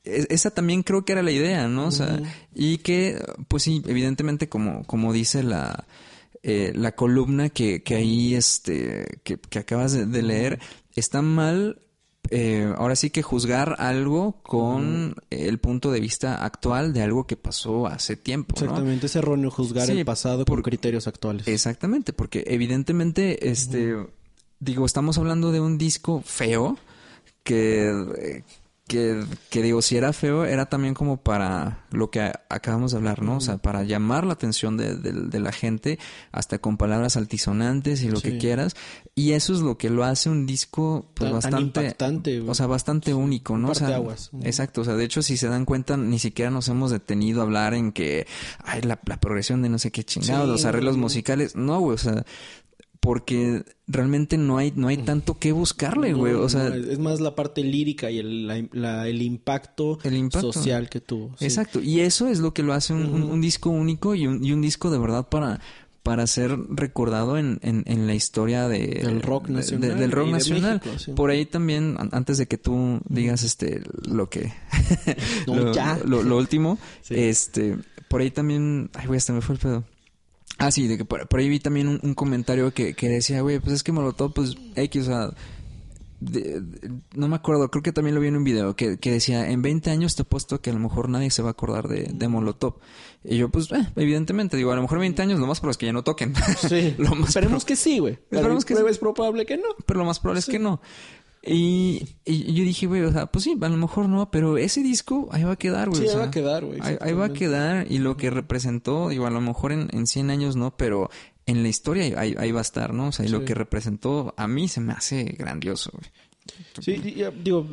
es- 0.04 0.26
esa 0.30 0.50
también 0.50 0.82
creo 0.82 1.04
que 1.04 1.12
era 1.12 1.22
la 1.22 1.32
idea, 1.32 1.68
¿no? 1.68 1.86
O 1.86 1.90
sea, 1.90 2.20
y 2.54 2.78
que, 2.78 3.18
pues 3.48 3.62
sí, 3.62 3.82
evidentemente, 3.86 4.48
como, 4.48 4.84
como 4.84 5.12
dice 5.12 5.42
la, 5.42 5.86
eh, 6.42 6.72
la 6.74 6.92
columna 6.92 7.48
que, 7.48 7.82
que 7.82 7.96
ahí, 7.96 8.34
este, 8.34 9.20
que, 9.24 9.38
que 9.38 9.58
acabas 9.58 9.92
de, 9.92 10.06
de 10.06 10.22
leer, 10.22 10.60
está 10.94 11.20
mal, 11.22 11.80
eh, 12.30 12.72
ahora 12.76 12.94
sí 12.96 13.10
que 13.10 13.22
juzgar 13.22 13.76
algo 13.78 14.36
con 14.42 15.14
el 15.30 15.58
punto 15.58 15.90
de 15.90 16.00
vista 16.00 16.44
actual 16.44 16.92
de 16.92 17.02
algo 17.02 17.26
que 17.26 17.36
pasó 17.36 17.86
hace 17.86 18.16
tiempo, 18.16 18.54
¿no? 18.58 18.64
Exactamente, 18.66 19.06
es 19.06 19.16
erróneo 19.16 19.50
juzgar 19.50 19.86
Sí, 19.86 19.92
el 19.98 20.04
pasado 20.04 20.44
por- 20.44 20.58
con 20.58 20.62
criterios 20.64 21.06
actuales. 21.06 21.46
Exactamente, 21.48 22.12
porque 22.12 22.44
evidentemente, 22.46 23.48
este, 23.50 23.94
digo, 24.60 24.84
estamos 24.86 25.18
hablando 25.18 25.52
de 25.52 25.60
un 25.60 25.78
disco 25.78 26.22
feo 26.24 26.76
que, 27.42 28.42
que, 28.88 29.22
que 29.50 29.62
digo, 29.62 29.80
si 29.82 29.96
era 29.96 30.12
feo, 30.12 30.44
era 30.44 30.66
también 30.68 30.94
como 30.94 31.18
para 31.18 31.84
lo 31.92 32.10
que 32.10 32.32
acabamos 32.48 32.90
de 32.90 32.96
hablar, 32.98 33.22
¿no? 33.22 33.36
O 33.36 33.40
sea, 33.40 33.58
para 33.58 33.84
llamar 33.84 34.26
la 34.26 34.32
atención 34.32 34.76
de, 34.76 34.96
de- 34.96 35.12
de 35.12 35.38
la 35.40 35.52
gente, 35.52 36.00
hasta 36.32 36.58
con 36.58 36.76
palabras 36.76 37.16
altisonantes 37.16 38.02
y 38.02 38.08
lo 38.10 38.20
que 38.20 38.38
quieras. 38.38 38.74
Y 39.14 39.32
eso 39.32 39.52
es 39.52 39.60
lo 39.60 39.78
que 39.78 39.90
lo 39.90 40.02
hace 40.04 40.28
un 40.30 40.46
disco, 40.46 41.06
pues 41.14 41.30
Tan- 41.30 41.40
tan 41.40 41.50
bastante, 41.52 41.80
impactante, 41.82 42.38
güey. 42.40 42.50
o 42.50 42.54
sea, 42.54 42.66
bastante 42.66 43.14
único, 43.14 43.56
¿no? 43.58 43.68
O 43.70 43.74
sea. 43.74 44.00
Ujú. 44.00 44.18
exacto, 44.42 44.80
o 44.80 44.84
sea, 44.84 44.94
de 44.94 45.04
hecho, 45.04 45.22
si 45.22 45.36
se 45.36 45.48
dan 45.48 45.64
cuenta, 45.64 45.96
ni 45.96 46.18
siquiera 46.18 46.50
nos 46.50 46.66
hemos 46.68 46.90
detenido 46.90 47.40
a 47.40 47.44
hablar 47.44 47.74
en 47.74 47.92
que, 47.92 48.26
ay, 48.64 48.80
la, 48.82 48.98
la 49.04 49.20
progresión 49.20 49.62
de 49.62 49.68
no 49.68 49.78
sé 49.78 49.90
qué 49.92 50.02
chingados, 50.02 50.46
Sí, 50.46 50.50
los 50.50 50.64
arreglos 50.64 50.96
musicales, 50.96 51.54
no, 51.56 51.78
güey, 51.80 51.94
o 51.94 51.98
sea, 51.98 52.24
porque 53.00 53.62
realmente 53.86 54.36
no 54.36 54.58
hay, 54.58 54.72
no 54.74 54.88
hay 54.88 54.98
tanto 54.98 55.38
que 55.38 55.52
buscarle, 55.52 56.12
No, 56.12 56.18
güey, 56.18 56.34
o 56.34 56.48
sea, 56.48 56.68
no, 56.70 56.74
es 56.74 56.98
más 56.98 57.20
la 57.20 57.34
parte 57.34 57.62
lírica 57.62 58.10
y 58.10 58.18
el, 58.18 58.46
la- 58.46 58.64
la- 58.72 59.08
el 59.08 59.22
impacto, 59.22 59.98
El 60.04 60.16
impacto. 60.16 60.52
social 60.52 60.88
que 60.88 61.00
tuvo. 61.00 61.34
sí. 61.38 61.44
exacto, 61.44 61.80
y 61.80 62.00
eso 62.00 62.28
es 62.28 62.40
lo 62.40 62.52
que 62.52 62.62
lo 62.62 62.72
hace 62.72 62.92
un, 62.94 63.40
disco 63.40 63.70
único 63.70 64.14
y 64.14 64.26
un, 64.26 64.44
y 64.44 64.52
un 64.52 64.60
disco 64.60 64.90
de 64.90 64.98
verdad 64.98 65.28
para 65.28 65.60
para 66.02 66.26
ser 66.26 66.56
recordado 66.70 67.36
en, 67.36 67.58
en, 67.62 67.82
en 67.86 68.06
la 68.06 68.14
historia 68.14 68.66
de, 68.66 69.00
Del 69.04 69.20
rock 69.20 69.48
nacional 69.50 69.90
de- 69.90 69.94
del 69.96 70.10
rock 70.10 70.28
nacional. 70.30 70.80
México, 70.82 70.98
sí. 70.98 71.12
Por 71.12 71.28
ahí 71.30 71.44
también, 71.44 71.96
an- 71.98 72.08
antes 72.12 72.38
de 72.38 72.46
que 72.46 72.56
tú 72.56 73.00
digas 73.10 73.42
este 73.42 73.82
lo 74.08 74.30
que 74.30 74.50
No, 75.46 75.54
lo, 75.56 75.72
ya. 75.74 75.98
lo- 76.06 76.22
lo 76.22 76.36
último, 76.38 76.78
Sí. 77.02 77.14
este, 77.16 77.76
por 78.08 78.22
ahí 78.22 78.30
también, 78.30 78.88
ay 78.94 79.06
güey, 79.06 79.18
hasta 79.18 79.34
me 79.34 79.42
fue 79.42 79.56
el 79.56 79.60
pedo. 79.60 79.84
Ah, 80.58 80.70
sí, 80.70 80.88
de 80.88 80.98
que 80.98 81.04
por, 81.04 81.28
por 81.28 81.38
ahí 81.40 81.48
vi 81.48 81.60
también 81.60 81.88
un, 81.88 82.00
un 82.02 82.14
comentario 82.14 82.72
que, 82.74 82.94
que 82.94 83.08
decía, 83.08 83.40
güey, 83.42 83.60
pues 83.60 83.74
es 83.74 83.82
que 83.84 83.92
Molotov, 83.92 84.32
pues, 84.34 84.56
X, 84.74 85.02
o 85.02 85.04
sea, 85.06 85.30
de- 86.20 86.60
de- 86.60 86.90
no 87.14 87.28
me 87.28 87.36
acuerdo, 87.36 87.70
creo 87.70 87.80
que 87.82 87.92
también 87.92 88.16
lo 88.16 88.20
vi 88.20 88.26
en 88.26 88.36
un 88.36 88.42
video 88.42 88.74
que, 88.74 88.98
que 88.98 89.12
decía, 89.12 89.48
en 89.50 89.62
20 89.62 89.90
años 89.90 90.16
te 90.16 90.22
apuesto 90.22 90.60
que 90.60 90.70
a 90.70 90.72
lo 90.72 90.80
mejor 90.80 91.08
nadie 91.08 91.30
se 91.30 91.42
va 91.42 91.50
a 91.50 91.52
acordar 91.52 91.86
de, 91.86 92.10
de 92.12 92.26
Molotov. 92.28 92.74
Y 93.22 93.36
yo, 93.36 93.48
pues, 93.50 93.70
eh, 93.70 93.86
evidentemente, 93.94 94.56
digo, 94.56 94.72
a 94.72 94.76
lo 94.76 94.82
mejor 94.82 94.98
20 94.98 95.22
años, 95.22 95.38
lo 95.38 95.46
más 95.46 95.60
probable 95.60 95.72
es 95.72 95.78
que 95.78 95.86
ya 95.86 95.92
no 95.92 96.02
toquen. 96.02 96.34
Sí. 96.68 96.94
Lo 96.98 97.14
más 97.14 97.28
Esperemos 97.30 97.64
que 97.64 97.76
sí, 97.76 98.00
güey. 98.00 98.18
Esperemos 98.30 98.64
que 98.64 98.74
sí. 98.74 98.82
es 98.88 98.98
probable 98.98 99.46
que 99.46 99.56
no. 99.58 99.68
pero 99.86 100.00
lo 100.00 100.06
más 100.06 100.18
probable 100.18 100.40
es 100.40 100.46
que 100.46 100.58
no. 100.58 100.80
Y, 101.42 102.02
y 102.24 102.52
yo 102.54 102.64
dije, 102.64 102.86
güey, 102.86 103.02
o 103.02 103.12
sea, 103.12 103.26
pues 103.26 103.44
sí, 103.44 103.56
a 103.60 103.68
lo 103.68 103.76
mejor 103.76 104.08
no, 104.08 104.30
pero 104.30 104.58
ese 104.58 104.82
disco 104.82 105.28
ahí 105.30 105.44
va 105.44 105.52
a 105.52 105.56
quedar, 105.56 105.88
güey. 105.88 106.00
Sí, 106.02 106.06
o 106.06 106.08
ahí 106.08 106.12
sea, 106.14 106.18
va 106.20 106.26
a 106.26 106.30
quedar, 106.30 106.64
güey, 106.64 106.80
Ahí, 106.82 106.96
ahí 107.00 107.12
va 107.12 107.26
a 107.26 107.32
quedar 107.32 107.86
y 107.90 107.98
lo 107.98 108.16
que 108.16 108.30
representó, 108.30 109.08
digo, 109.08 109.26
a 109.26 109.30
lo 109.30 109.40
mejor 109.40 109.72
en, 109.72 109.88
en 109.92 110.06
100 110.06 110.30
años 110.30 110.56
no, 110.56 110.76
pero 110.76 111.10
en 111.46 111.62
la 111.62 111.68
historia 111.68 112.20
ahí, 112.20 112.34
ahí 112.38 112.52
va 112.52 112.58
a 112.58 112.62
estar, 112.62 112.92
¿no? 112.92 113.08
O 113.08 113.12
sea, 113.12 113.24
y 113.24 113.28
lo 113.28 113.38
Sí. 113.40 113.44
que 113.46 113.54
representó 113.54 114.34
a 114.36 114.46
mí 114.48 114.68
se 114.68 114.80
me 114.80 114.92
hace 114.92 115.24
grandioso, 115.24 115.90
güey. 115.94 116.10
Sí, 116.80 117.14
ya, 117.14 117.30
digo, 117.30 117.66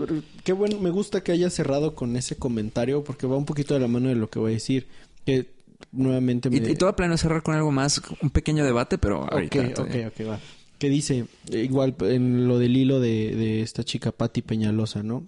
qué 0.43 0.53
bueno, 0.53 0.79
me 0.79 0.89
gusta 0.89 1.23
que 1.23 1.31
haya 1.31 1.49
cerrado 1.49 1.95
con 1.95 2.15
ese 2.17 2.35
comentario 2.37 3.03
porque 3.03 3.25
va 3.25 3.35
un 3.37 3.45
poquito 3.45 3.73
de 3.73 3.79
la 3.79 3.87
mano 3.87 4.09
de 4.09 4.15
lo 4.15 4.29
que 4.29 4.37
voy 4.39 4.51
a 4.51 4.53
decir. 4.55 4.87
Que 5.25 5.53
nuevamente 5.91 6.49
me... 6.49 6.57
Y, 6.57 6.71
y 6.71 6.75
todo 6.75 6.93
planeo 6.95 7.17
cerrar 7.17 7.41
con 7.41 7.55
algo 7.55 7.71
más, 7.71 8.01
un 8.21 8.29
pequeño 8.29 8.63
debate, 8.65 8.97
pero 8.97 9.31
ahorita. 9.31 9.59
Ok, 9.59 9.79
ok, 9.79 9.95
ok, 10.07 10.27
va. 10.29 10.39
Que 10.77 10.89
dice, 10.89 11.25
igual 11.51 11.95
en 12.01 12.47
lo 12.47 12.59
del 12.59 12.75
hilo 12.75 12.99
de, 12.99 13.35
de 13.35 13.61
esta 13.61 13.83
chica 13.83 14.11
Patti 14.11 14.41
Peñalosa, 14.41 15.03
¿no? 15.03 15.27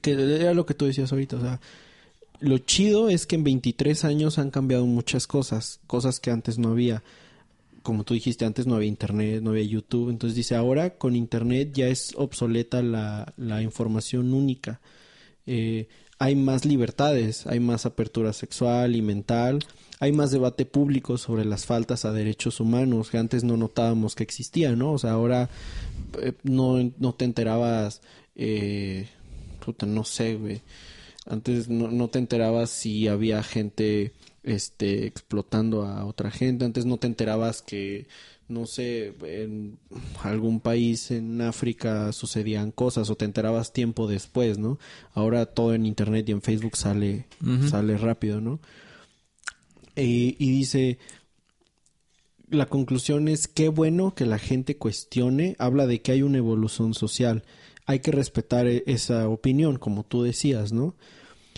Que 0.00 0.12
era 0.12 0.54
lo 0.54 0.66
que 0.66 0.74
tú 0.74 0.86
decías 0.86 1.12
ahorita, 1.12 1.36
o 1.36 1.40
sea, 1.40 1.60
lo 2.40 2.58
chido 2.58 3.08
es 3.08 3.26
que 3.26 3.36
en 3.36 3.44
23 3.44 4.04
años 4.04 4.38
han 4.38 4.50
cambiado 4.50 4.86
muchas 4.86 5.26
cosas, 5.26 5.80
cosas 5.86 6.20
que 6.20 6.30
antes 6.30 6.58
no 6.58 6.70
había. 6.70 7.02
Como 7.82 8.04
tú 8.04 8.14
dijiste, 8.14 8.44
antes 8.44 8.66
no 8.66 8.76
había 8.76 8.88
internet, 8.88 9.42
no 9.42 9.50
había 9.50 9.64
YouTube. 9.64 10.10
Entonces 10.10 10.36
dice, 10.36 10.54
ahora 10.54 10.98
con 10.98 11.16
internet 11.16 11.70
ya 11.72 11.88
es 11.88 12.12
obsoleta 12.16 12.82
la, 12.82 13.32
la 13.36 13.62
información 13.62 14.34
única. 14.34 14.80
Eh, 15.46 15.88
hay 16.18 16.36
más 16.36 16.64
libertades, 16.64 17.46
hay 17.46 17.60
más 17.60 17.86
apertura 17.86 18.32
sexual 18.32 18.94
y 18.94 19.02
mental, 19.02 19.64
hay 20.00 20.12
más 20.12 20.30
debate 20.30 20.64
público 20.64 21.18
sobre 21.18 21.44
las 21.44 21.66
faltas 21.66 22.04
a 22.04 22.12
derechos 22.12 22.60
humanos 22.60 23.10
que 23.10 23.18
antes 23.18 23.44
no 23.44 23.56
notábamos 23.56 24.14
que 24.14 24.22
existían, 24.22 24.78
¿no? 24.78 24.92
O 24.92 24.98
sea, 24.98 25.12
ahora 25.12 25.50
eh, 26.20 26.32
no, 26.44 26.92
no 26.98 27.14
te 27.14 27.24
enterabas, 27.24 28.00
eh, 28.36 29.08
puta, 29.64 29.86
no 29.86 30.04
sé, 30.04 30.36
güey. 30.36 30.62
Antes 31.26 31.68
no, 31.68 31.90
no 31.90 32.08
te 32.08 32.18
enterabas 32.18 32.70
si 32.70 33.08
había 33.08 33.42
gente 33.42 34.12
este 34.44 35.06
explotando 35.06 35.84
a 35.84 36.06
otra 36.06 36.30
gente, 36.30 36.64
antes 36.64 36.86
no 36.86 36.96
te 36.96 37.06
enterabas 37.06 37.60
que 37.60 38.06
no 38.48 38.64
sé, 38.64 39.12
en 39.24 39.78
algún 40.22 40.60
país 40.60 41.10
en 41.10 41.42
África 41.42 42.12
sucedían 42.12 42.70
cosas 42.70 43.10
o 43.10 43.14
te 43.14 43.26
enterabas 43.26 43.74
tiempo 43.74 44.06
después, 44.08 44.56
¿no? 44.56 44.78
Ahora 45.12 45.44
todo 45.44 45.74
en 45.74 45.84
internet 45.84 46.26
y 46.28 46.32
en 46.32 46.40
Facebook 46.40 46.76
sale 46.76 47.26
sale 47.68 47.98
rápido, 47.98 48.40
¿no? 48.40 48.58
Eh, 49.98 50.36
y 50.38 50.50
dice 50.50 50.98
la 52.50 52.64
conclusión 52.66 53.28
es 53.28 53.46
qué 53.46 53.68
bueno 53.68 54.14
que 54.14 54.24
la 54.24 54.38
gente 54.38 54.78
cuestione, 54.78 55.54
habla 55.58 55.86
de 55.86 56.00
que 56.00 56.12
hay 56.12 56.22
una 56.22 56.38
evolución 56.38 56.94
social. 56.94 57.44
Hay 57.84 58.00
que 58.00 58.10
respetar 58.10 58.66
e- 58.66 58.84
esa 58.86 59.28
opinión, 59.28 59.76
como 59.78 60.04
tú 60.04 60.22
decías, 60.22 60.72
¿no? 60.72 60.94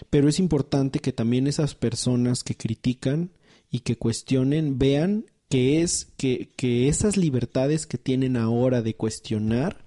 pero 0.09 0.29
es 0.29 0.39
importante 0.39 1.01
que 1.01 1.13
también 1.13 1.47
esas 1.47 1.75
personas 1.75 2.43
que 2.43 2.57
critican 2.57 3.31
y 3.71 3.81
que 3.81 3.97
cuestionen 3.97 4.79
vean 4.79 5.27
que 5.49 5.83
es 5.83 6.09
que, 6.17 6.51
que 6.57 6.89
esas 6.89 7.17
libertades 7.17 7.87
que 7.87 7.99
tienen 7.99 8.37
ahora 8.37 8.83
de 8.83 8.95
cuestionar 8.95 9.85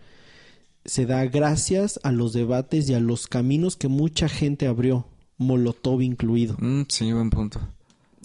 se 0.85 1.05
da 1.05 1.25
gracias 1.25 1.99
a 2.03 2.11
los 2.11 2.33
debates 2.33 2.89
y 2.89 2.93
a 2.93 2.99
los 2.99 3.27
caminos 3.27 3.77
que 3.77 3.87
mucha 3.87 4.27
gente 4.27 4.67
abrió, 4.67 5.07
Molotov 5.37 6.01
incluido. 6.01 6.57
Mm, 6.59 6.83
sí, 6.89 7.11
buen 7.13 7.29
punto. 7.29 7.61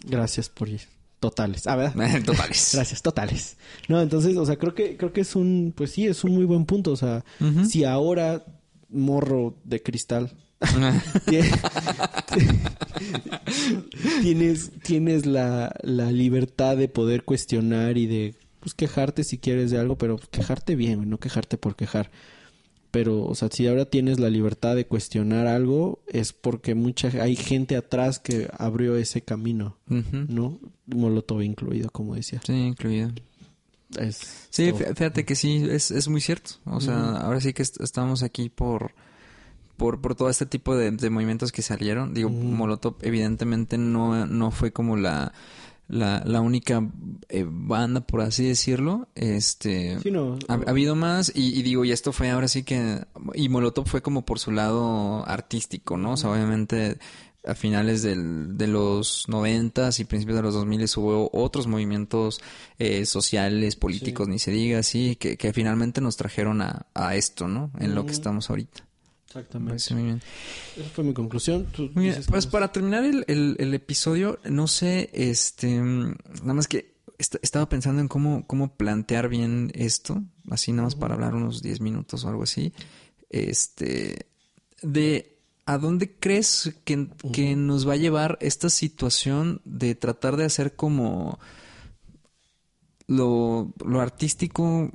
Gracias 0.04 0.48
por 0.48 0.68
ir. 0.68 0.82
Totales. 1.20 1.66
Ah, 1.66 1.76
¿verdad? 1.76 2.22
Totales. 2.24 2.70
Gracias, 2.74 3.02
totales. 3.02 3.56
No, 3.88 4.00
entonces, 4.00 4.36
o 4.36 4.46
sea, 4.46 4.56
creo 4.56 4.74
que, 4.74 4.96
creo 4.96 5.12
que 5.12 5.22
es 5.22 5.34
un, 5.34 5.72
pues 5.76 5.90
sí, 5.92 6.06
es 6.06 6.22
un 6.24 6.32
muy 6.32 6.44
buen 6.44 6.64
punto. 6.64 6.92
O 6.92 6.96
sea, 6.96 7.24
si 7.68 7.84
ahora 7.84 8.44
morro 8.88 9.56
de 9.64 9.82
cristal 9.82 10.32
tienes, 14.22 14.70
tienes 14.82 15.26
la, 15.26 15.74
la 15.82 16.10
libertad 16.10 16.76
de 16.76 16.88
poder 16.88 17.24
cuestionar 17.24 17.96
y 17.96 18.06
de 18.06 18.34
pues 18.60 18.74
quejarte 18.74 19.22
si 19.24 19.38
quieres 19.38 19.70
de 19.70 19.78
algo, 19.78 19.96
pero 19.98 20.18
quejarte 20.30 20.74
bien, 20.74 21.08
no 21.08 21.18
quejarte 21.18 21.56
por 21.58 21.76
quejar. 21.76 22.10
Pero, 22.90 23.22
o 23.24 23.34
sea, 23.34 23.48
si 23.52 23.66
ahora 23.66 23.84
tienes 23.84 24.18
la 24.18 24.30
libertad 24.30 24.74
de 24.74 24.86
cuestionar 24.86 25.46
algo, 25.46 26.00
es 26.06 26.32
porque 26.32 26.74
mucha 26.74 27.08
hay 27.22 27.36
gente 27.36 27.76
atrás 27.76 28.18
que 28.18 28.48
abrió 28.56 28.96
ese 28.96 29.20
camino. 29.20 29.76
¿no? 29.88 30.58
Molotov 30.86 31.42
incluido, 31.42 31.90
como 31.90 32.14
decía. 32.14 32.40
Sí, 32.46 32.52
incluido. 32.54 33.10
Es 33.98 34.46
Sí, 34.50 34.70
todo. 34.72 34.78
fíjate 34.94 35.24
que 35.24 35.34
sí, 35.34 35.66
es, 35.70 35.90
es 35.90 36.08
muy 36.08 36.20
cierto. 36.22 36.52
O 36.64 36.80
sea, 36.80 37.16
ahora 37.18 37.40
sí 37.40 37.52
que 37.52 37.62
est- 37.62 37.80
estamos 37.80 38.22
aquí 38.22 38.48
por, 38.48 38.92
por, 39.76 40.00
por 40.00 40.14
todo 40.14 40.30
este 40.30 40.46
tipo 40.46 40.74
de, 40.76 40.90
de 40.90 41.10
movimientos 41.10 41.52
que 41.52 41.60
salieron. 41.62 42.14
Digo. 42.14 42.30
Molotov 42.30 42.96
evidentemente 43.02 43.76
no, 43.78 44.26
no 44.26 44.50
fue 44.50 44.72
como 44.72 44.96
la, 44.96 45.32
la, 45.88 46.22
la 46.24 46.40
única 46.40 46.86
eh, 47.28 47.44
banda, 47.48 48.00
por 48.02 48.20
así 48.20 48.46
decirlo. 48.46 49.08
Este... 49.14 49.98
Sí, 50.00 50.10
no. 50.10 50.38
Ha, 50.48 50.54
ha 50.54 50.70
habido 50.70 50.94
más 50.94 51.32
y, 51.34 51.58
y 51.58 51.62
digo, 51.62 51.84
y 51.84 51.92
esto 51.92 52.12
fue 52.12 52.30
ahora 52.30 52.48
sí 52.48 52.62
que... 52.62 53.04
Y 53.34 53.48
Molotov 53.48 53.86
fue 53.88 54.02
como 54.02 54.24
por 54.24 54.38
su 54.38 54.52
lado 54.52 55.26
artístico, 55.26 55.96
¿no? 55.96 56.12
O 56.12 56.16
sea, 56.16 56.30
obviamente 56.30 56.98
a 57.46 57.54
finales 57.54 58.02
del, 58.02 58.58
de 58.58 58.66
los 58.66 59.24
noventas 59.28 60.00
y 60.00 60.04
principios 60.04 60.36
de 60.36 60.42
los 60.42 60.54
dos 60.54 60.66
miles 60.66 60.94
hubo 60.98 61.30
otros 61.32 61.66
movimientos 61.66 62.40
eh, 62.78 63.06
sociales, 63.06 63.76
políticos, 63.76 64.26
Sí. 64.26 64.32
ni 64.32 64.38
se 64.38 64.50
diga 64.50 64.80
así, 64.80 65.16
que, 65.16 65.36
que 65.38 65.52
finalmente 65.54 66.00
nos 66.00 66.16
trajeron 66.16 66.60
a, 66.60 66.86
a 66.94 67.14
esto, 67.14 67.48
¿no? 67.48 67.70
En 67.78 67.94
lo 67.94 68.04
que 68.04 68.12
estamos 68.12 68.50
ahorita. 68.50 68.84
Me 69.34 69.40
Exactamente. 69.40 69.94
muy 69.94 70.02
bien. 70.04 70.22
Esa 70.76 70.88
fue 70.90 71.04
mi 71.04 71.12
conclusión. 71.12 71.66
Tú 71.66 71.82
Muy 71.94 72.04
bien, 72.04 72.06
dices 72.14 72.26
que 72.26 72.32
Pues 72.32 72.46
para 72.46 72.72
terminar 72.72 73.04
el, 73.04 73.24
el- 73.28 73.56
el 73.58 73.74
episodio, 73.74 74.38
no 74.44 74.66
sé, 74.66 75.10
este, 75.12 75.68
nada 75.76 76.54
más 76.54 76.66
que 76.68 76.94
est- 77.18 77.36
estaba 77.42 77.68
pensando 77.68 78.00
en 78.00 78.08
cómo, 78.08 78.46
cómo 78.46 78.74
plantear 78.76 79.28
bien 79.28 79.70
esto, 79.74 80.22
así 80.50 80.72
nada 80.72 80.84
más 80.84 80.94
para 80.94 81.14
hablar 81.14 81.34
unos 81.34 81.60
10 81.62 81.80
minutos 81.80 82.24
o 82.24 82.28
algo 82.28 82.44
así, 82.44 82.72
este, 83.28 84.26
de 84.82 85.36
a 85.66 85.76
dónde 85.76 86.14
crees 86.18 86.74
que, 86.84 87.08
que 87.30 87.54
nos 87.54 87.86
va 87.86 87.92
a 87.92 87.96
llevar 87.96 88.38
esta 88.40 88.70
situación 88.70 89.60
de 89.66 89.94
tratar 89.94 90.36
de 90.38 90.46
hacer 90.46 90.74
como 90.74 91.38
lo, 93.06 93.72
lo 93.84 94.00
artístico 94.00 94.90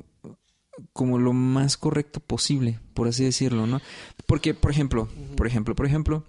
como 0.94 1.20
lo 1.20 1.34
más 1.34 1.78
correcto 1.78 2.20
posible, 2.20 2.80
por 2.94 3.08
así 3.08 3.24
decirlo, 3.24 3.68
¿no? 3.68 3.82
Porque, 4.26 4.54
por 4.54 4.72
ejemplo, 4.72 5.08
por 5.36 5.48
ejemplo, 5.48 5.76
por 5.76 5.86
ejemplo, 5.86 6.24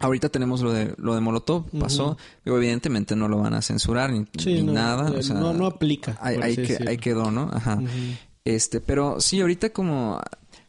ahorita 0.00 0.28
tenemos 0.28 0.60
lo 0.60 0.72
de 0.72 0.94
lo 0.98 1.14
de 1.14 1.20
Molotov, 1.20 1.66
pasó, 1.78 2.16
digo, 2.44 2.56
evidentemente 2.56 3.14
no 3.16 3.28
lo 3.28 3.38
van 3.38 3.54
a 3.54 3.62
censurar 3.62 4.12
ni, 4.12 4.26
Sí, 4.38 4.54
ni 4.54 4.62
no, 4.64 4.72
nada, 4.72 5.10
eh, 5.14 5.18
o 5.18 5.22
sea, 5.22 5.36
no, 5.36 5.52
no 5.52 5.66
aplica. 5.66 6.18
ahí 6.20 6.36
así 6.42 6.62
que- 6.62 6.88
ahí 6.88 6.98
quedó, 6.98 7.30
¿no? 7.30 7.48
Ajá. 7.52 7.80
Este, 8.44 8.80
pero 8.80 9.20
sí, 9.20 9.40
ahorita 9.40 9.70
como, 9.70 10.20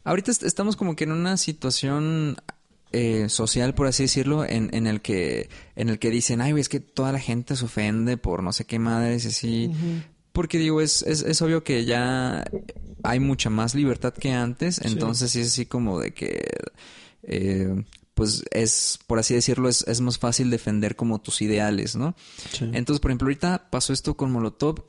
ahorita 0.03 0.32
est- 0.32 0.43
estamos 0.43 0.76
como 0.76 0.95
que 0.95 1.03
en 1.05 1.11
una 1.11 1.38
situación 1.38 2.38
eh, 2.93 3.28
social, 3.28 3.74
por 3.76 3.88
así 3.88 4.03
decirlo, 4.03 4.45
en, 4.45 4.70
en 4.74 4.88
el 4.88 5.01
que, 5.01 5.49
en 5.76 5.89
el 5.89 5.99
que 5.99 6.09
dicen, 6.09 6.39
ay, 6.39 6.51
güey, 6.51 6.61
es 6.61 6.70
que 6.70 6.80
toda 6.80 7.11
la 7.11 7.20
gente 7.20 7.55
se 7.57 7.65
ofende 7.65 8.15
por 8.15 8.41
no 8.43 8.53
sé 8.53 8.63
qué 8.65 8.80
madres 8.80 9.26
y 9.26 9.28
así. 9.28 9.72
Porque 10.38 10.59
digo, 10.59 10.81
es, 10.81 11.01
es, 11.01 11.23
es 11.23 11.41
obvio 11.41 11.63
que 11.63 11.83
ya 11.83 12.45
hay 13.01 13.19
mucha 13.19 13.49
más 13.49 13.73
libertad 13.73 14.13
que 14.13 14.33
antes, 14.33 14.79
entonces 14.83 15.31
sí 15.31 15.39
es 15.39 15.47
así 15.47 15.65
como 15.65 15.99
de 15.99 16.13
que, 16.13 16.47
eh, 17.23 17.83
pues 18.13 18.43
es, 18.51 18.99
por 19.07 19.17
así 19.17 19.33
decirlo, 19.33 19.67
es, 19.67 19.81
es 19.88 19.99
más 19.99 20.19
fácil 20.19 20.51
defender 20.51 20.95
como 20.95 21.19
tus 21.21 21.41
ideales, 21.41 21.95
¿no? 21.95 22.15
Sí. 22.51 22.69
Entonces, 22.71 22.99
por 22.99 23.09
ejemplo, 23.09 23.25
ahorita 23.25 23.71
pasó 23.71 23.93
esto 23.93 24.15
con 24.15 24.31
Molotov, 24.31 24.85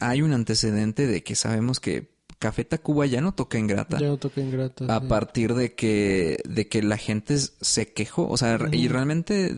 hay 0.00 0.22
un 0.22 0.32
antecedente 0.32 1.06
de 1.06 1.22
que 1.22 1.36
sabemos 1.36 1.78
que 1.78 2.10
Café 2.40 2.64
Tacuba 2.64 3.06
ya 3.06 3.20
no 3.20 3.30
toca 3.30 3.58
en 3.58 3.68
grata. 3.68 4.00
Ya 4.00 4.08
no 4.08 4.16
toca 4.16 4.40
ingrata. 4.40 4.86
A 4.92 4.98
sí. 4.98 5.06
partir 5.06 5.54
de 5.54 5.72
que, 5.76 6.42
de 6.48 6.66
que 6.66 6.82
la 6.82 6.96
gente 6.96 7.38
se 7.38 7.92
quejó, 7.92 8.28
o 8.28 8.36
sea, 8.36 8.58
y 8.72 8.88
realmente 8.88 9.56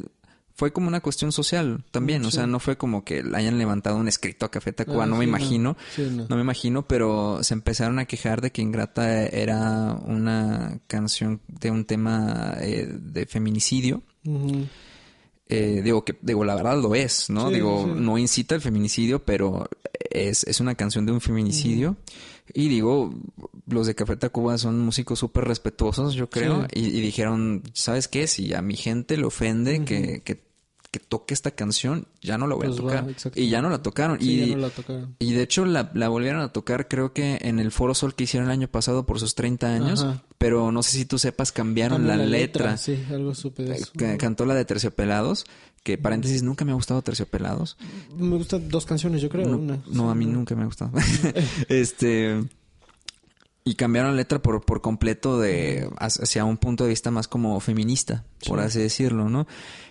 fue 0.54 0.72
como 0.72 0.88
una 0.88 1.00
cuestión 1.00 1.32
social 1.32 1.84
también, 1.90 2.24
o 2.24 2.30
sea, 2.30 2.46
no 2.46 2.60
fue 2.60 2.76
como 2.76 3.04
que 3.04 3.22
hayan 3.34 3.58
levantado 3.58 3.96
un 3.96 4.08
escrito 4.08 4.46
a 4.46 4.50
Café 4.50 4.72
Tacuba, 4.72 5.04
Ah, 5.04 5.06
no 5.06 5.16
me 5.16 5.24
imagino, 5.24 5.76
Sí, 5.94 6.08
no. 6.10 6.26
no 6.28 6.36
me 6.36 6.42
imagino, 6.42 6.86
pero 6.86 7.42
se 7.42 7.54
empezaron 7.54 7.98
a 7.98 8.04
quejar 8.04 8.40
de 8.40 8.52
que 8.52 8.62
Ingrata 8.62 9.24
era 9.26 9.94
una 10.04 10.78
canción 10.86 11.40
de 11.48 11.70
un 11.70 11.84
tema 11.84 12.54
eh, 12.60 12.86
de 12.90 13.26
feminicidio. 13.26 14.02
Eh, 15.48 15.82
digo 15.84 16.04
que, 16.04 16.16
digo, 16.22 16.44
la 16.44 16.54
verdad 16.54 16.80
lo 16.80 16.94
es, 16.94 17.28
¿no? 17.28 17.50
Digo, 17.50 17.86
no 17.86 18.16
incita 18.16 18.54
al 18.54 18.60
feminicidio, 18.62 19.22
pero 19.24 19.68
es, 20.10 20.44
es 20.44 20.60
una 20.60 20.74
canción 20.74 21.04
de 21.04 21.12
un 21.12 21.20
feminicidio. 21.20 21.96
Y 22.54 22.68
digo, 22.68 23.14
los 23.66 23.86
de 23.86 23.94
Café 23.94 24.16
Tacuba 24.16 24.58
son 24.58 24.80
músicos 24.80 25.18
súper 25.18 25.44
respetuosos, 25.44 26.14
yo 26.14 26.28
creo. 26.28 26.62
Sí. 26.72 26.80
Y, 26.80 26.86
y 26.98 27.00
dijeron, 27.00 27.62
¿sabes 27.72 28.08
qué? 28.08 28.26
Si 28.26 28.52
a 28.54 28.62
mi 28.62 28.76
gente 28.76 29.16
le 29.16 29.24
ofende 29.24 29.84
que, 29.84 30.20
que, 30.22 30.42
que 30.90 30.98
toque 31.00 31.32
esta 31.32 31.52
canción, 31.52 32.06
ya 32.20 32.36
no 32.36 32.46
la 32.46 32.54
voy 32.54 32.66
Pues 32.66 32.78
a 32.80 32.82
va, 32.82 33.06
tocar. 33.06 33.32
y 33.38 33.48
ya 33.48 33.62
no 33.62 33.70
la 33.70 33.80
tocaron. 33.82 34.18
Sí, 34.20 34.32
y, 34.42 34.46
ya 34.48 34.56
no 34.56 34.60
la 34.62 34.70
tocaron. 34.70 35.16
y 35.18 35.32
de 35.32 35.42
hecho 35.42 35.64
la, 35.64 35.90
la 35.94 36.08
volvieron 36.10 36.42
a 36.42 36.52
tocar 36.52 36.86
creo 36.88 37.14
que 37.14 37.38
en 37.40 37.58
el 37.58 37.70
Foro 37.70 37.94
Sol 37.94 38.14
que 38.14 38.24
hicieron 38.24 38.48
el 38.50 38.52
año 38.52 38.68
pasado 38.68 39.06
por 39.06 39.18
sus 39.18 39.34
30 39.34 39.66
años. 39.74 40.02
Ajá. 40.02 40.22
Pero 40.36 40.70
no 40.72 40.82
sé 40.82 40.98
si 40.98 41.04
tú 41.06 41.18
sepas, 41.18 41.52
cambiaron 41.52 42.02
Ah, 42.10 42.16
no, 42.16 42.22
la, 42.22 42.26
letra. 42.26 42.76
Sí, 42.76 42.98
algo 43.10 43.34
supe 43.34 43.62
de 43.62 43.74
Eh, 43.74 43.78
eso. 43.78 43.92
Cantó 44.18 44.44
la 44.44 44.54
de 44.54 44.64
Terciopelados, 44.64 45.46
que 45.82 45.98
paréntesis, 45.98 46.42
nunca 46.42 46.64
me 46.64 46.72
ha 46.72 46.74
gustado 46.74 47.02
Terciopelados. 47.02 47.76
Me 48.16 48.36
gustan 48.36 48.68
dos 48.68 48.86
canciones, 48.86 49.20
yo 49.20 49.28
creo. 49.28 49.48
No, 49.48 49.58
una. 49.58 49.82
no, 49.90 50.10
a 50.10 50.14
mí 50.14 50.26
nunca 50.26 50.54
me 50.54 50.62
ha 50.62 50.66
gustado. 50.66 50.92
este... 51.68 52.42
Y 53.64 53.74
cambiaron 53.76 54.10
la 54.12 54.16
letra 54.16 54.42
por, 54.42 54.64
por 54.64 54.80
completo 54.80 55.38
de 55.38 55.88
hacia 55.98 56.44
un 56.44 56.56
punto 56.56 56.82
de 56.84 56.90
vista 56.90 57.10
más 57.12 57.28
como 57.28 57.60
feminista, 57.60 58.24
por 58.46 58.58
Sí. 58.60 58.66
así 58.66 58.78
decirlo, 58.80 59.28
¿no? 59.28 59.46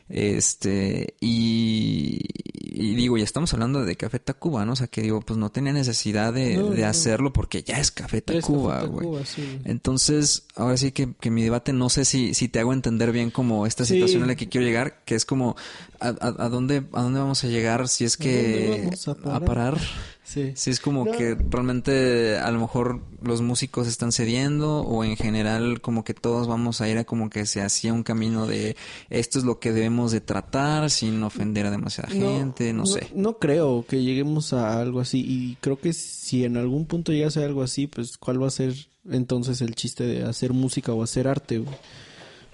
Este, 0.09 1.15
y, 1.21 2.19
y 2.53 2.95
digo, 2.95 3.17
ya 3.17 3.23
estamos 3.23 3.53
hablando 3.53 3.85
de 3.85 3.95
Café 3.95 4.19
Tacuba, 4.19 4.65
¿no? 4.65 4.73
O 4.73 4.75
sea, 4.75 4.87
que 4.87 5.01
digo, 5.01 5.21
pues 5.21 5.37
no 5.39 5.51
tenía 5.51 5.71
necesidad 5.71 6.33
de, 6.33 6.57
No, 6.57 6.69
de 6.71 6.81
no. 6.81 6.87
hacerlo 6.87 7.31
porque 7.31 7.63
ya 7.63 7.79
es 7.79 7.91
Café 7.91 8.21
Tacuba, 8.21 8.83
güey. 8.83 9.23
Sí. 9.25 9.59
Entonces, 9.63 10.43
ahora 10.55 10.75
sí 10.75 10.91
que, 10.91 11.13
que 11.19 11.31
mi 11.31 11.41
debate, 11.43 11.71
no 11.71 11.89
sé 11.89 12.03
si, 12.03 12.33
si 12.33 12.49
te 12.49 12.59
hago 12.59 12.73
entender 12.73 13.13
bien 13.13 13.31
como 13.31 13.65
esta 13.65 13.85
Sí. 13.85 13.93
situación 13.93 14.23
a 14.23 14.27
la 14.27 14.35
que 14.35 14.49
quiero 14.49 14.67
llegar, 14.67 15.01
que 15.05 15.15
es 15.15 15.23
como, 15.25 15.55
¿a, 16.01 16.07
a, 16.09 16.45
a 16.45 16.49
dónde, 16.49 16.83
a 16.91 17.01
dónde 17.03 17.19
vamos 17.21 17.41
a 17.45 17.47
llegar 17.47 17.87
si 17.87 18.03
es 18.03 18.15
¿A 18.19 18.23
dónde 18.23 18.89
que... 19.23 19.29
a 19.31 19.39
parar? 19.39 19.77
Sí. 20.23 20.53
Si 20.55 20.69
es 20.69 20.79
como 20.79 21.03
No. 21.05 21.11
que 21.11 21.35
realmente 21.49 22.37
a 22.37 22.51
lo 22.51 22.59
mejor 22.59 23.01
los 23.21 23.41
músicos 23.41 23.87
están 23.87 24.11
cediendo 24.11 24.81
o 24.81 25.03
en 25.03 25.17
general 25.17 25.81
como 25.81 26.03
que 26.03 26.13
todos 26.13 26.47
vamos 26.47 26.79
a 26.79 26.87
ir 26.87 26.97
a 26.99 27.03
como 27.03 27.29
que 27.29 27.45
se 27.45 27.61
hacía 27.61 27.91
un 27.91 28.03
camino 28.03 28.45
de 28.47 28.75
esto 29.09 29.39
es 29.39 29.45
lo 29.45 29.59
que 29.59 29.73
debemos 29.73 30.11
de 30.11 30.21
tratar 30.21 30.89
sin 30.89 31.21
ofender 31.23 31.65
a 31.65 31.71
demasiada 31.71 32.09
gente, 32.09 32.71
no, 32.71 32.85
sé. 32.85 33.07
No 33.13 33.39
creo 33.39 33.83
que 33.87 34.03
lleguemos 34.03 34.53
a 34.53 34.79
algo 34.79 34.99
así. 35.01 35.19
Y 35.27 35.57
creo 35.59 35.79
que 35.79 35.91
si 35.91 36.45
en 36.45 36.55
algún 36.55 36.85
punto 36.85 37.11
llegase 37.11 37.41
a 37.41 37.45
algo 37.45 37.63
así, 37.63 37.87
pues 37.87 38.17
¿cuál 38.17 38.41
va 38.41 38.47
a 38.47 38.51
ser 38.51 38.73
entonces 39.09 39.59
el 39.61 39.75
chiste 39.75 40.05
de 40.05 40.23
hacer 40.23 40.53
música 40.53 40.93
o 40.93 41.03
hacer 41.03 41.27
arte? 41.27 41.57
güey? 41.57 41.75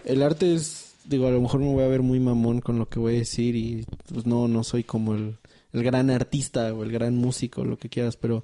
El 0.06 0.24
arte 0.24 0.56
es, 0.56 0.94
digo, 1.06 1.28
a 1.28 1.32
lo 1.32 1.42
mejor 1.42 1.60
me 1.60 1.72
voy 1.74 1.84
a 1.84 1.88
ver 1.88 2.02
muy 2.02 2.20
mamón 2.20 2.62
con 2.62 2.80
lo 2.80 2.88
que 2.88 2.98
voy 2.98 3.16
a 3.16 3.20
decir 3.20 3.56
y 3.56 3.86
pues 4.12 4.26
no, 4.26 4.48
no 4.48 4.64
soy 4.64 4.84
como 4.84 5.14
el, 5.14 5.36
el 5.74 5.84
gran 5.84 6.10
artista 6.10 6.74
o 6.74 6.84
el 6.84 6.92
gran 6.92 7.16
músico, 7.16 7.66
lo 7.66 7.78
que 7.78 7.90
quieras, 7.90 8.18
pero, 8.18 8.44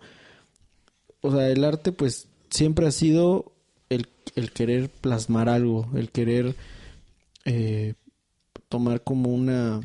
o 1.21 1.31
sea, 1.31 1.49
el 1.49 1.63
arte 1.63 1.91
pues 1.91 2.27
siempre 2.49 2.87
ha 2.87 2.91
sido 2.91 3.53
el, 3.89 4.07
el 4.35 4.51
querer 4.51 4.89
plasmar 4.89 5.49
algo, 5.49 5.89
el 5.95 6.11
querer 6.11 6.55
eh, 7.45 7.93
tomar 8.69 9.03
como 9.03 9.29
una 9.29 9.81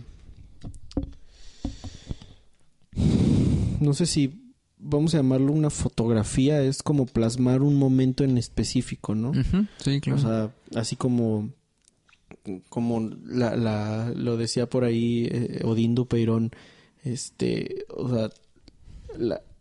no 3.81 3.95
sé 3.95 4.07
si 4.07 4.53
vamos 4.79 5.15
a 5.15 5.19
llamarlo 5.19 5.53
una 5.53 5.71
fotografía, 5.71 6.63
es 6.63 6.83
como 6.83 7.07
plasmar 7.07 7.63
un 7.63 7.77
momento 7.77 8.25
en 8.25 8.39
específico, 8.39 9.15
¿no? 9.15 9.33
Sí, 9.79 10.01
claro. 10.01 10.19
O 10.19 10.23
sea, 10.23 10.55
así 10.75 10.97
como 10.97 11.51
como 12.69 13.11
la, 13.25 13.57
la, 13.57 14.13
lo 14.15 14.37
decía 14.37 14.69
por 14.69 14.85
ahí 14.85 15.29
eh, 15.31 15.63
Odín 15.65 15.95
Dupeirón, 15.95 16.53
este, 17.05 17.85
o 17.89 18.09
sea, 18.09 18.31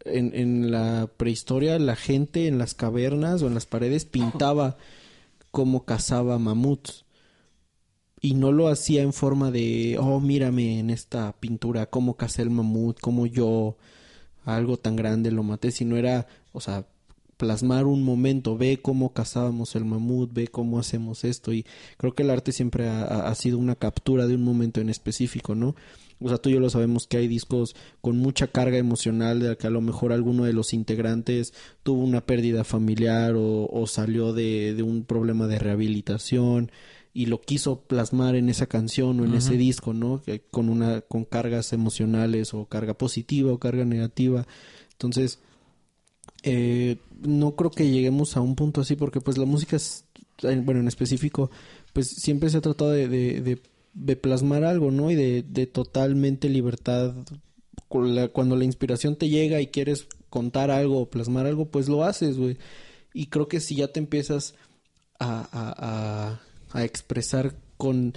en, 0.05 0.33
en 0.33 0.71
la 0.71 1.09
prehistoria 1.17 1.79
la 1.79 1.95
gente 1.95 2.47
en 2.47 2.57
las 2.57 2.73
cavernas 2.73 3.41
o 3.41 3.47
en 3.47 3.53
las 3.53 3.65
paredes 3.65 4.05
pintaba 4.05 4.77
cómo 5.51 5.85
cazaba 5.85 6.37
mamuts. 6.37 7.05
Y 8.19 8.33
no 8.33 8.51
lo 8.51 8.67
hacía 8.67 9.03
en 9.03 9.13
forma 9.13 9.51
de, 9.51 9.97
oh, 9.99 10.19
mírame 10.19 10.79
en 10.79 10.89
esta 10.89 11.33
pintura, 11.39 11.85
cómo 11.87 12.15
cazé 12.17 12.41
el 12.41 12.49
mamut, 12.49 12.99
cómo 12.99 13.27
yo 13.27 13.77
algo 14.43 14.77
tan 14.77 14.95
grande 14.95 15.31
lo 15.31 15.43
maté, 15.43 15.71
sino 15.71 15.97
era, 15.97 16.27
o 16.51 16.61
sea, 16.61 16.87
plasmar 17.37 17.85
un 17.85 18.03
momento, 18.03 18.57
ve 18.57 18.81
cómo 18.81 19.13
cazábamos 19.13 19.75
el 19.75 19.85
mamut, 19.85 20.33
ve 20.33 20.47
cómo 20.47 20.79
hacemos 20.79 21.23
esto 21.23 21.53
y 21.53 21.65
creo 21.97 22.13
que 22.13 22.23
el 22.23 22.31
arte 22.31 22.51
siempre 22.51 22.87
ha, 22.87 23.33
sido 23.35 23.59
una 23.59 23.75
captura 23.75 24.25
de 24.25 24.35
un 24.35 24.43
momento 24.43 24.81
en 24.81 24.89
específico, 24.89 25.53
¿no? 25.53 25.75
O 26.19 26.29
sea, 26.29 26.37
tú 26.37 26.49
y 26.49 26.53
yo 26.53 26.59
lo 26.59 26.69
sabemos 26.69 27.07
que 27.07 27.17
hay 27.17 27.27
discos 27.27 27.75
con 28.01 28.17
mucha 28.17 28.47
carga 28.47 28.77
emocional 28.77 29.39
de 29.39 29.55
que 29.57 29.67
a 29.67 29.69
lo 29.69 29.81
mejor 29.81 30.11
alguno 30.11 30.45
de 30.45 30.53
los 30.53 30.73
integrantes 30.73 31.53
tuvo 31.83 32.03
una 32.03 32.25
pérdida 32.25 32.63
familiar 32.63 33.35
o, 33.35 33.67
o 33.67 33.87
salió 33.87 34.33
de, 34.33 34.73
de, 34.73 34.83
un 34.83 35.03
problema 35.03 35.47
de 35.47 35.59
rehabilitación 35.59 36.71
y 37.13 37.27
lo 37.27 37.41
quiso 37.41 37.81
plasmar 37.81 38.35
en 38.35 38.49
esa 38.49 38.67
canción 38.67 39.19
o 39.19 39.25
en 39.25 39.31
uh 39.31 39.33
-huh. 39.33 39.37
ese 39.37 39.57
disco, 39.57 39.93
¿no? 39.93 40.21
Con 40.51 40.69
una 40.69 41.01
con 41.01 41.25
cargas 41.25 41.73
emocionales 41.73 42.53
o 42.53 42.65
carga 42.65 42.95
positiva 42.95 43.51
o 43.51 43.59
carga 43.59 43.85
negativa. 43.85 44.47
Entonces, 44.93 45.39
eh, 46.43 46.97
no 47.21 47.55
creo 47.55 47.71
que 47.71 47.89
lleguemos 47.89 48.37
a 48.37 48.41
un 48.41 48.55
punto 48.55 48.81
así 48.81 48.95
porque 48.95 49.21
pues 49.21 49.37
la 49.37 49.45
música 49.45 49.75
es, 49.75 50.05
bueno 50.63 50.79
en 50.79 50.87
específico 50.87 51.49
pues 51.93 52.07
siempre 52.09 52.49
se 52.49 52.57
ha 52.57 52.61
tratado 52.61 52.91
de, 52.91 53.07
de, 53.07 53.41
de, 53.41 53.59
de 53.97 54.15
plasmar 54.15 54.63
algo 54.63 54.91
no 54.91 55.09
y 55.11 55.15
de, 55.15 55.43
de 55.43 55.65
totalmente 55.67 56.49
libertad. 56.49 57.13
Cuando 57.89 58.55
la 58.55 58.65
inspiración 58.65 59.15
te 59.15 59.29
llega 59.29 59.61
y 59.61 59.67
quieres 59.67 60.07
contar 60.29 60.71
algo 60.71 61.01
o 61.01 61.09
plasmar 61.09 61.45
algo 61.45 61.69
pues 61.69 61.89
lo 61.89 62.03
haces 62.03 62.37
güey. 62.37 62.57
Y 63.13 63.27
creo 63.27 63.47
que 63.47 63.59
si 63.59 63.75
ya 63.75 63.87
te 63.87 63.99
empiezas 63.99 64.55
a, 65.19 65.47
a, 65.51 66.37
a, 66.71 66.79
a 66.79 66.83
expresar 66.83 67.55
con 67.77 68.13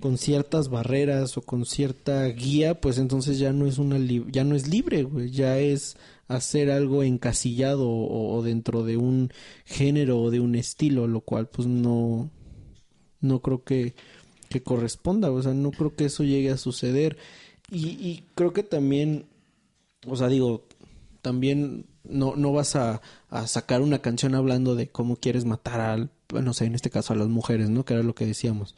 con 0.00 0.16
ciertas 0.16 0.68
barreras 0.68 1.36
o 1.36 1.42
con 1.42 1.64
cierta 1.66 2.24
guía, 2.26 2.80
pues 2.80 2.98
entonces 2.98 3.38
ya 3.38 3.52
no 3.52 3.66
es 3.66 3.78
una 3.78 3.98
ya 4.30 4.44
no 4.44 4.54
es 4.54 4.68
libre, 4.68 5.02
güey, 5.02 5.30
ya 5.30 5.58
es 5.58 5.96
hacer 6.28 6.70
algo 6.70 7.02
encasillado 7.02 7.88
o, 7.88 8.36
o, 8.36 8.42
dentro 8.42 8.84
de 8.84 8.96
un 8.96 9.32
género 9.64 10.20
o 10.20 10.30
de 10.30 10.40
un 10.40 10.54
estilo, 10.54 11.06
lo 11.08 11.22
cual 11.22 11.48
pues 11.48 11.66
no 11.66 12.30
no 13.20 13.42
creo 13.42 13.64
que 13.64 13.94
que 14.48 14.62
corresponda, 14.62 15.30
o 15.30 15.42
sea, 15.42 15.54
no 15.54 15.70
creo 15.70 15.94
que 15.94 16.06
eso 16.06 16.24
llegue 16.24 16.50
a 16.50 16.56
suceder 16.56 17.16
y, 17.70 17.88
y 17.88 18.24
creo 18.34 18.52
que 18.52 18.62
también 18.62 19.26
o 20.06 20.16
sea, 20.16 20.28
digo, 20.28 20.64
también 21.22 21.86
no, 22.04 22.36
no 22.36 22.52
vas 22.52 22.76
a, 22.76 23.00
a 23.30 23.46
sacar 23.46 23.82
una 23.82 24.00
canción 24.00 24.34
hablando 24.34 24.74
de 24.74 24.88
cómo 24.88 25.16
quieres 25.16 25.44
matar 25.44 25.80
al, 25.80 26.10
no 26.32 26.54
sé, 26.54 26.66
en 26.66 26.74
este 26.74 26.90
caso 26.90 27.12
a 27.12 27.16
las 27.16 27.28
mujeres, 27.28 27.68
¿no? 27.70 27.84
Que 27.84 27.94
era 27.94 28.02
lo 28.02 28.14
que 28.14 28.26
decíamos 28.26 28.74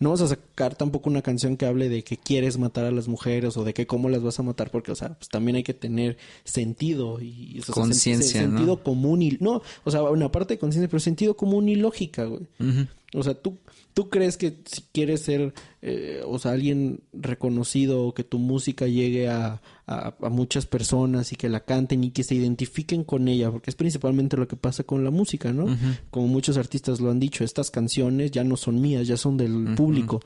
no 0.00 0.10
vas 0.10 0.20
a 0.20 0.28
sacar 0.28 0.74
tampoco 0.74 1.08
una 1.08 1.22
canción 1.22 1.56
que 1.56 1.66
hable 1.66 1.88
de 1.88 2.02
que 2.02 2.16
quieres 2.16 2.58
matar 2.58 2.84
a 2.84 2.90
las 2.90 3.08
mujeres 3.08 3.56
o 3.56 3.64
de 3.64 3.74
que 3.74 3.86
cómo 3.86 4.08
las 4.08 4.22
vas 4.22 4.38
a 4.38 4.42
matar, 4.42 4.70
porque, 4.70 4.92
o 4.92 4.94
sea, 4.94 5.14
pues 5.14 5.28
también 5.28 5.56
hay 5.56 5.62
que 5.62 5.74
tener 5.74 6.18
sentido 6.44 7.20
y 7.20 7.58
o 7.60 7.64
sea, 7.64 7.74
conciencia, 7.74 8.40
sen 8.40 8.50
sentido 8.50 8.82
común 8.82 9.22
y 9.22 9.36
no, 9.40 9.62
o 9.84 9.90
sea, 9.90 10.02
una 10.02 10.30
parte 10.30 10.54
de 10.54 10.58
conciencia, 10.58 10.88
pero 10.88 11.00
sentido 11.00 11.36
común 11.36 11.68
y 11.68 11.76
lógica, 11.76 12.24
güey. 12.24 12.42
Uh 12.60 12.64
-huh. 12.64 12.88
O 13.14 13.22
sea, 13.22 13.34
tú 13.34 13.56
tú 13.94 14.10
crees 14.10 14.36
que 14.36 14.58
si 14.66 14.82
quieres 14.92 15.22
ser, 15.22 15.54
eh, 15.80 16.22
o 16.26 16.38
sea, 16.38 16.52
alguien 16.52 17.00
reconocido 17.12 18.02
o 18.02 18.12
que 18.12 18.24
tu 18.24 18.38
música 18.38 18.86
llegue 18.86 19.28
a, 19.28 19.62
a, 19.86 20.14
a, 20.20 20.28
muchas 20.28 20.66
personas 20.66 21.32
y 21.32 21.36
que 21.36 21.48
la 21.48 21.60
canten 21.60 22.02
y 22.02 22.10
que 22.10 22.24
se 22.24 22.34
identifiquen 22.34 23.04
con 23.04 23.28
ella, 23.28 23.50
porque 23.50 23.70
es 23.70 23.76
principalmente 23.76 24.36
lo 24.36 24.48
que 24.48 24.56
pasa 24.56 24.82
con 24.82 25.04
la 25.04 25.10
música, 25.10 25.52
¿no? 25.52 25.66
Uh 25.66 25.70
-huh. 25.70 25.98
Como 26.10 26.26
muchos 26.26 26.58
artistas 26.58 27.00
lo 27.00 27.10
han 27.10 27.20
dicho, 27.20 27.44
estas 27.44 27.70
canciones 27.70 28.32
ya 28.32 28.42
no 28.42 28.56
son 28.56 28.80
mías, 28.80 29.06
ya 29.06 29.16
son 29.16 29.36
del 29.36 29.54
uh 29.54 29.60
-huh. 29.60 29.76
público 29.76 30.20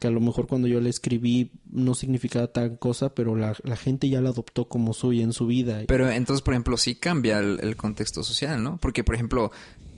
que 0.00 0.08
a 0.08 0.10
lo 0.10 0.20
mejor 0.20 0.48
cuando 0.48 0.66
yo 0.66 0.80
la 0.80 0.88
escribí 0.88 1.52
no 1.70 1.94
significaba 1.94 2.48
tal 2.48 2.76
cosa, 2.76 3.14
pero 3.14 3.36
la, 3.36 3.54
la, 3.62 3.76
gente 3.76 4.08
ya 4.08 4.20
la 4.20 4.30
adoptó 4.30 4.64
como 4.64 4.94
suya 4.94 5.22
en 5.22 5.32
su 5.32 5.46
vida. 5.46 5.84
Pero 5.86 6.10
entonces, 6.10 6.42
por 6.42 6.54
ejemplo, 6.54 6.76
sí 6.76 6.96
cambia 6.96 7.38
el, 7.38 7.60
el 7.62 7.76
contexto 7.76 8.24
social, 8.24 8.60
¿no? 8.60 8.78
Porque, 8.78 9.04
por 9.04 9.14
ejemplo, 9.14 9.52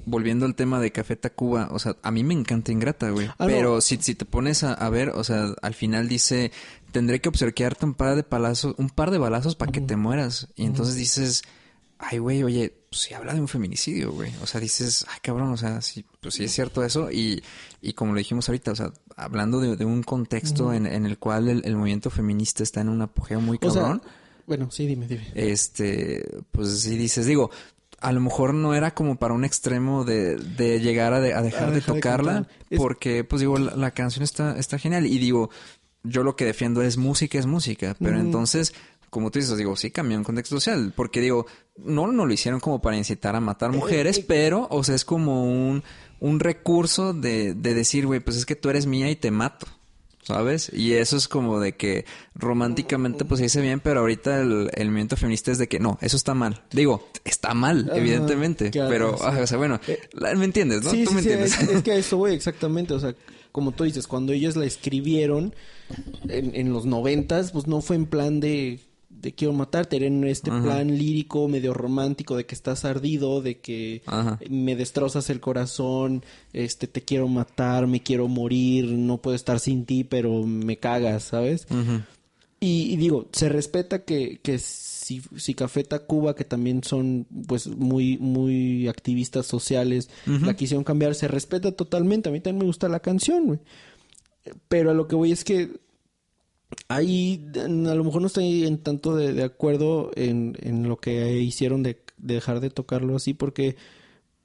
volviendo 0.07 0.47
al 0.47 0.55
tema 0.55 0.81
de 0.81 0.93
Café 0.93 1.17
Tacuba, 1.17 1.69
o 1.71 1.79
sea, 1.79 1.97
a 2.03 2.11
mí 2.11 2.25
me 2.25 2.35
encanta 2.35 2.73
Ingrata, 2.73 3.11
güey. 3.11 3.29
Ah, 3.39 3.47
pero 3.47 3.77
no. 3.77 3.81
si, 3.81 3.97
si 3.99 4.15
te 4.15 4.25
pones 4.25 4.65
a, 4.65 4.75
a, 4.75 4.89
ver, 4.91 5.11
o 5.11 5.25
sea, 5.25 5.55
al 5.63 5.75
final 5.75 6.09
dice, 6.09 6.53
tendré 6.93 7.21
que 7.21 7.29
obsequiarte 7.29 7.85
un 7.87 7.95
par 7.95 8.17
de 8.17 8.23
palazos, 8.23 8.75
un 8.79 8.91
par 8.91 9.11
de 9.11 9.19
balazos 9.19 9.57
para 9.57 9.71
uh 9.71 9.73
-huh. 9.73 9.75
que 9.75 9.81
te 9.83 9.97
mueras. 9.97 10.49
Y 10.57 10.65
entonces 10.65 10.95
uh 10.95 10.99
-huh. 10.99 11.01
dices, 11.01 11.43
ay, 11.99 12.19
güey, 12.19 12.43
oye, 12.43 12.73
pues 12.91 13.03
sí 13.03 13.15
habla 13.15 13.35
de 13.35 13.41
un 13.41 13.49
feminicidio, 13.49 14.13
güey. 14.13 14.33
O 14.43 14.47
sea, 14.47 14.61
dices, 14.61 15.07
ay, 15.09 15.19
cabrón, 15.23 15.51
o 15.53 15.57
sea, 15.57 15.81
sí, 15.81 16.05
pues 16.21 16.35
sí 16.35 16.45
es 16.45 16.53
cierto 16.53 16.85
eso. 16.85 17.11
Y, 17.11 17.43
y 17.81 17.93
como 17.95 18.13
lo 18.13 18.19
dijimos 18.19 18.49
ahorita, 18.49 18.73
o 18.73 18.77
sea, 18.77 18.93
hablando 19.17 19.61
de, 19.61 19.77
de 19.77 19.85
un 19.85 20.03
contexto 20.03 20.67
uh 20.67 20.71
-huh. 20.71 20.77
en, 20.77 20.87
en, 20.87 21.07
el 21.07 21.19
cual 21.19 21.49
el, 21.49 21.63
el, 21.65 21.77
movimiento 21.77 22.11
feminista 22.11 22.63
está 22.63 22.81
en 22.81 22.89
un 22.89 23.03
apogeo 23.03 23.41
muy 23.41 23.59
cabrón. 23.59 24.01
O 24.01 24.05
sea, 24.05 24.13
bueno, 24.47 24.71
sí, 24.71 24.87
dime, 24.87 25.07
dime. 25.07 25.27
Este, 25.35 26.23
pues 26.53 26.81
sí 26.81 26.97
dices, 26.99 27.27
digo, 27.27 27.51
a 28.05 28.13
lo 28.13 28.21
mejor 28.21 28.53
no 28.53 28.75
era 28.75 28.93
como 28.93 29.17
para 29.17 29.33
un 29.33 29.45
extremo 29.45 30.05
de, 30.05 30.37
de 30.37 30.81
llegar 30.81 31.15
a, 31.15 31.21
de, 31.21 31.33
a 31.33 31.41
dejar 31.41 31.69
a 31.69 31.71
de 31.71 31.81
tocarla, 31.81 32.47
de 32.69 32.77
porque 32.77 33.25
pues 33.25 33.41
digo, 33.41 33.57
la, 33.57 33.75
la, 33.77 33.93
canción 33.93 34.23
está, 34.23 34.59
está 34.59 34.79
genial 34.79 35.07
y 35.07 35.19
digo, 35.19 35.49
yo 36.03 36.23
lo 36.23 36.37
que 36.37 36.45
defiendo 36.45 36.83
es 36.83 36.99
música, 36.99 37.39
es 37.39 37.47
música, 37.47 37.97
pero 37.99 38.19
mm. 38.19 38.21
entonces, 38.21 38.75
como 39.09 39.31
tú 39.31 39.39
dices, 39.39 39.57
digo, 39.57 39.75
sí 39.75 39.91
cambió 39.91 40.19
en 40.19 40.25
contexto 40.25 40.57
social, 40.57 40.93
porque 40.95 41.23
digo, 41.23 41.47
no, 41.79 42.07
no 42.07 42.27
lo 42.27 42.33
hicieron 42.35 42.61
como 42.61 42.83
para 42.83 42.99
incitar 42.99 43.35
a 43.37 43.41
matar 43.41 43.71
eh, 43.71 43.77
mujeres, 43.77 44.19
eh, 44.19 44.21
eh, 44.21 44.25
pero, 44.29 44.69
o 44.71 44.85
sea, 44.85 44.95
es 44.95 45.07
como 45.07 45.45
un, 45.45 45.83
un 46.21 46.41
recurso 46.41 47.15
de, 47.15 47.55
de 47.55 47.75
decir, 47.75 48.07
güey, 48.07 48.21
pues 48.21 48.37
es 48.37 48.45
que 48.45 48.55
tú 48.55 48.69
eres 48.69 48.87
mía 48.87 49.11
y 49.11 49.17
te 49.17 49.31
mato. 49.31 49.67
¿Sabes? 50.25 50.71
Y 50.73 50.95
eso 50.95 51.17
es 51.17 51.29
como 51.29 51.61
de 51.61 51.77
que 51.77 52.05
románticamente 52.35 53.25
pues 53.25 53.39
se 53.39 53.45
dice 53.45 53.61
bien, 53.61 53.81
pero 53.81 54.01
ahorita 54.01 54.41
el, 54.41 54.71
el 54.75 54.87
movimiento 54.89 55.17
feminista 55.17 55.53
es 55.53 55.59
de 55.59 55.69
que 55.69 55.79
no, 55.79 55.99
eso 56.01 56.17
está 56.17 56.35
mal. 56.35 56.63
Digo, 56.73 57.09
está 57.25 57.55
mal, 57.55 57.87
Ajá, 57.89 57.99
evidentemente, 57.99 58.71
claro, 58.71 58.91
pero, 58.91 59.17
sí. 59.17 59.25
o 59.25 59.47
sea, 59.47 59.59
bueno, 59.59 59.81
eh, 59.87 60.01
¿me 60.37 60.45
entiendes, 60.45 60.83
no? 60.83 60.91
Sí, 60.91 61.05
¿Tú 61.05 61.11
sí, 61.11 61.15
me 61.15 61.21
entiendes? 61.21 61.61
Es, 61.61 61.69
es, 61.69 61.83
que 61.83 61.93
a 61.93 61.97
eso 61.99 62.17
voy, 62.17 62.33
exactamente, 62.33 62.95
o 62.95 63.01
sea, 63.01 63.15
como 63.53 63.73
tú 63.73 63.85
dices, 63.85 64.07
cuando 64.07 64.33
ellas 64.33 64.57
la 64.57 64.65
escribieron 64.65 65.55
en, 66.29 66.55
en 66.55 66.73
los 66.73 66.87
noventas, 66.87 67.53
pues 67.53 67.67
no 67.67 67.81
fue 67.83 67.97
en 67.97 68.07
plan 68.07 68.41
de 68.41 68.81
te 69.25 69.33
quiero 69.33 69.55
matarte, 69.55 69.97
era 69.97 70.05
en 70.05 70.23
este 70.25 70.51
Ajá. 70.51 70.63
plan 70.63 70.99
lírico, 70.99 71.49
medio 71.49 71.73
romántico, 71.73 72.37
de 72.37 72.45
que 72.45 72.55
estás 72.55 72.85
ardido, 72.85 73.41
de 73.41 73.59
que 73.59 74.03
Ajá. 74.05 74.39
me 74.51 74.77
destrozas 74.77 75.31
el 75.31 75.41
corazón, 75.41 76.23
este, 76.53 76.89
te 76.89 77.01
quiero 77.01 77.27
matar, 77.27 77.87
me 77.87 78.03
quiero 78.03 78.29
morir, 78.29 78.85
no 78.85 79.17
puedo 79.17 79.35
estar 79.35 79.61
sin 79.61 79.87
ti, 79.87 80.05
pero 80.05 80.43
me 80.43 80.77
cagas, 80.77 81.23
¿sabes? 81.23 81.67
Y, 82.61 82.93
y, 82.93 82.97
digo, 82.97 83.31
se 83.33 83.49
respeta 83.49 84.05
que, 84.05 84.41
que 84.43 84.59
si, 84.59 85.23
si 85.39 85.55
Café 85.55 85.85
Tacuba, 85.85 86.35
que 86.35 86.45
también 86.45 86.85
son 86.85 87.27
pues 87.49 87.67
muy, 87.67 88.19
muy 88.19 88.89
activistas 88.89 89.47
sociales, 89.47 90.11
la 90.27 90.55
quisieron 90.55 90.85
cambiar, 90.85 91.15
se 91.15 91.29
respeta 91.29 91.73
totalmente. 91.73 92.29
A 92.29 92.33
mí 92.33 92.41
también 92.41 92.59
me 92.59 92.67
gusta 92.67 92.91
la 92.91 93.01
canción, 93.01 93.47
güey. 93.47 93.61
Pero 94.69 94.91
a 94.91 94.95
lo 94.95 95.09
que 95.09 95.17
voy 95.17 95.33
es 95.33 95.45
que 95.45 95.81
ahí 96.89 97.47
a 97.57 97.69
lo 97.69 98.05
mejor 98.05 98.21
no 98.21 98.27
estoy 98.27 98.65
en 98.65 98.79
tanto 98.79 99.17
de, 99.17 99.33
de 99.33 99.45
acuerdo 99.45 100.11
en, 100.17 100.57
en, 100.61 100.89
lo 100.89 100.99
que 100.99 101.39
hicieron 101.41 101.83
de, 101.83 102.01
de, 102.19 102.35
dejar 102.35 102.61
de 102.61 102.71
tocarlo 102.71 103.17
así 103.17 103.35
porque 103.35 103.77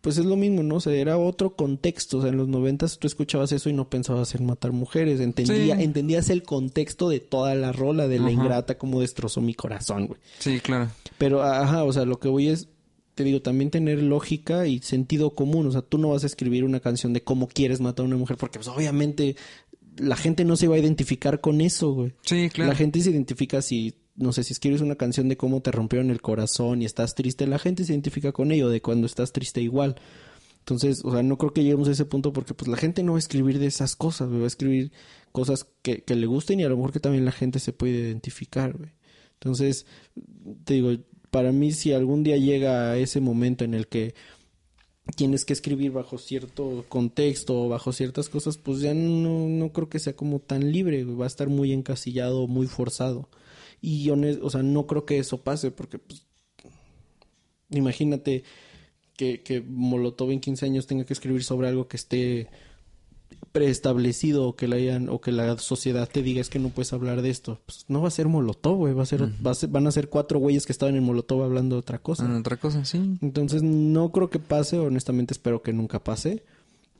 pues 0.01 0.17
es 0.17 0.25
lo 0.25 0.37
mismo, 0.37 0.63
¿no? 0.63 0.75
O 0.75 0.79
sea, 0.79 0.93
era 0.93 1.17
otro 1.17 1.55
contexto. 1.55 2.19
O 2.19 2.21
sea, 2.21 2.29
en 2.29 2.37
los 2.37 2.47
noventas 2.47 2.99
tú 2.99 3.07
escuchabas 3.07 3.51
eso 3.51 3.69
y 3.69 3.73
no 3.73 3.89
pensabas 3.89 4.33
en 4.33 4.45
matar 4.45 4.71
mujeres. 4.71 5.19
Entendía, 5.19 5.75
sí. 5.75 5.83
Entendías 5.83 6.29
el 6.29 6.43
contexto 6.43 7.09
de 7.09 7.19
toda 7.19 7.53
la 7.55 7.71
rola 7.71 8.07
de 8.07 8.19
la 8.19 8.27
ajá. 8.27 8.31
ingrata 8.31 8.77
como 8.77 9.01
destrozó 9.01 9.41
mi 9.41 9.53
corazón, 9.53 10.07
güey. 10.07 10.19
Sí, 10.39 10.59
claro. 10.61 10.89
Pero, 11.17 11.43
ajá, 11.43 11.83
o 11.83 11.91
sea, 11.91 12.05
lo 12.05 12.17
que 12.17 12.29
voy 12.29 12.47
es, 12.47 12.69
te 13.13 13.25
digo, 13.25 13.41
también 13.41 13.71
tener 13.71 14.01
lógica 14.01 14.67
y 14.67 14.79
sentido 14.79 15.31
común. 15.31 15.67
O 15.67 15.71
sea, 15.71 15.81
tú 15.81 15.97
no 15.97 16.09
vas 16.09 16.23
a 16.23 16.27
escribir 16.27 16.63
una 16.63 16.79
canción 16.79 17.11
de 17.11 17.21
cómo 17.21 17.49
quieres 17.49 17.81
matar 17.81 18.05
a 18.05 18.07
una 18.07 18.17
mujer 18.17 18.37
porque, 18.37 18.59
pues, 18.59 18.69
obviamente 18.69 19.35
la 19.99 20.15
gente 20.15 20.45
no 20.45 20.55
se 20.55 20.67
va 20.67 20.75
a 20.75 20.79
identificar 20.79 21.41
con 21.41 21.61
eso, 21.61 21.91
güey. 21.93 22.13
Sí, 22.23 22.49
claro. 22.49 22.71
La 22.71 22.75
gente 22.75 23.01
se 23.01 23.11
identifica 23.11 23.61
si, 23.61 23.95
no 24.15 24.33
sé, 24.33 24.43
si 24.43 24.53
escribes 24.53 24.81
una 24.81 24.95
canción 24.95 25.29
de 25.29 25.37
cómo 25.37 25.61
te 25.61 25.71
rompieron 25.71 26.09
el 26.09 26.21
corazón 26.21 26.81
y 26.81 26.85
estás 26.85 27.15
triste, 27.15 27.47
la 27.47 27.59
gente 27.59 27.83
se 27.83 27.93
identifica 27.93 28.31
con 28.31 28.51
ello, 28.51 28.69
de 28.69 28.81
cuando 28.81 29.05
estás 29.05 29.31
triste 29.31 29.61
igual. 29.61 29.95
Entonces, 30.59 31.01
o 31.03 31.11
sea, 31.11 31.23
no 31.23 31.37
creo 31.37 31.53
que 31.53 31.63
lleguemos 31.63 31.87
a 31.87 31.91
ese 31.91 32.05
punto 32.05 32.31
porque 32.31 32.53
pues 32.53 32.67
la 32.67 32.77
gente 32.77 33.01
no 33.01 33.13
va 33.13 33.17
a 33.17 33.19
escribir 33.19 33.59
de 33.59 33.65
esas 33.65 33.95
cosas, 33.95 34.27
güey. 34.27 34.39
Va 34.39 34.45
a 34.45 34.47
escribir 34.47 34.91
cosas 35.31 35.67
que, 35.81 36.03
que 36.03 36.15
le 36.15 36.27
gusten 36.27 36.59
y 36.59 36.63
a 36.63 36.69
lo 36.69 36.75
mejor 36.75 36.91
que 36.91 36.99
también 36.99 37.25
la 37.25 37.31
gente 37.31 37.59
se 37.59 37.73
puede 37.73 37.93
identificar, 37.93 38.77
güey. 38.77 38.91
Entonces, 39.33 39.85
te 40.65 40.75
digo, 40.75 40.91
para 41.31 41.51
mí 41.51 41.71
si 41.71 41.93
algún 41.93 42.23
día 42.23 42.37
llega 42.37 42.91
a 42.91 42.97
ese 42.97 43.21
momento 43.21 43.63
en 43.63 43.73
el 43.73 43.87
que 43.87 44.13
tienes 45.15 45.45
que 45.45 45.53
escribir 45.53 45.91
bajo 45.91 46.17
cierto 46.17 46.85
contexto 46.89 47.63
o 47.63 47.69
bajo 47.69 47.91
ciertas 47.93 48.29
cosas, 48.29 48.57
pues 48.57 48.79
ya 48.81 48.93
no, 48.93 49.47
no 49.47 49.71
creo 49.73 49.89
que 49.89 49.99
sea 49.99 50.15
como 50.15 50.39
tan 50.39 50.71
libre, 50.71 51.03
va 51.03 51.25
a 51.25 51.27
estar 51.27 51.49
muy 51.49 51.71
encasillado, 51.73 52.47
muy 52.47 52.67
forzado. 52.67 53.29
Y 53.81 54.09
hones- 54.09 54.39
o 54.41 54.49
sea, 54.49 54.63
no 54.63 54.87
creo 54.87 55.05
que 55.05 55.19
eso 55.19 55.41
pase 55.41 55.71
porque 55.71 55.99
pues 55.99 56.23
imagínate 57.71 58.43
que, 59.15 59.41
que 59.41 59.61
Molotov 59.61 60.31
en 60.31 60.39
15 60.39 60.65
años 60.65 60.87
tenga 60.87 61.05
que 61.05 61.13
escribir 61.13 61.43
sobre 61.43 61.67
algo 61.67 61.87
que 61.87 61.97
esté 61.97 62.47
preestablecido 63.51 64.47
o 64.47 64.55
que 64.55 64.67
la 64.67 64.75
hayan 64.75 65.09
o 65.09 65.19
que 65.21 65.31
la 65.31 65.57
sociedad 65.57 66.07
te 66.07 66.21
diga 66.21 66.39
es 66.41 66.49
que 66.49 66.59
no 66.59 66.69
puedes 66.69 66.93
hablar 66.93 67.21
de 67.21 67.29
esto. 67.29 67.59
Pues 67.65 67.85
no 67.87 68.01
va 68.01 68.07
a 68.07 68.11
ser 68.11 68.27
Molotov, 68.27 68.77
güey, 68.77 68.93
va 68.93 69.03
a 69.03 69.05
ser, 69.07 69.23
va 69.45 69.51
a 69.51 69.55
ser- 69.55 69.69
van 69.69 69.87
a 69.87 69.91
ser 69.91 70.09
cuatro 70.09 70.39
güeyes 70.39 70.65
que 70.65 70.71
estaban 70.71 70.95
en 70.95 71.03
Molotov 71.03 71.43
hablando 71.43 71.75
de 71.75 71.79
otra 71.79 71.99
cosa. 71.99 72.27
Ah, 72.31 72.37
otra 72.39 72.57
cosa, 72.57 72.85
sí. 72.85 73.17
Entonces 73.21 73.63
no 73.63 74.11
creo 74.11 74.29
que 74.29 74.39
pase, 74.39 74.77
honestamente 74.77 75.33
espero 75.33 75.61
que 75.61 75.73
nunca 75.73 76.03
pase. 76.03 76.43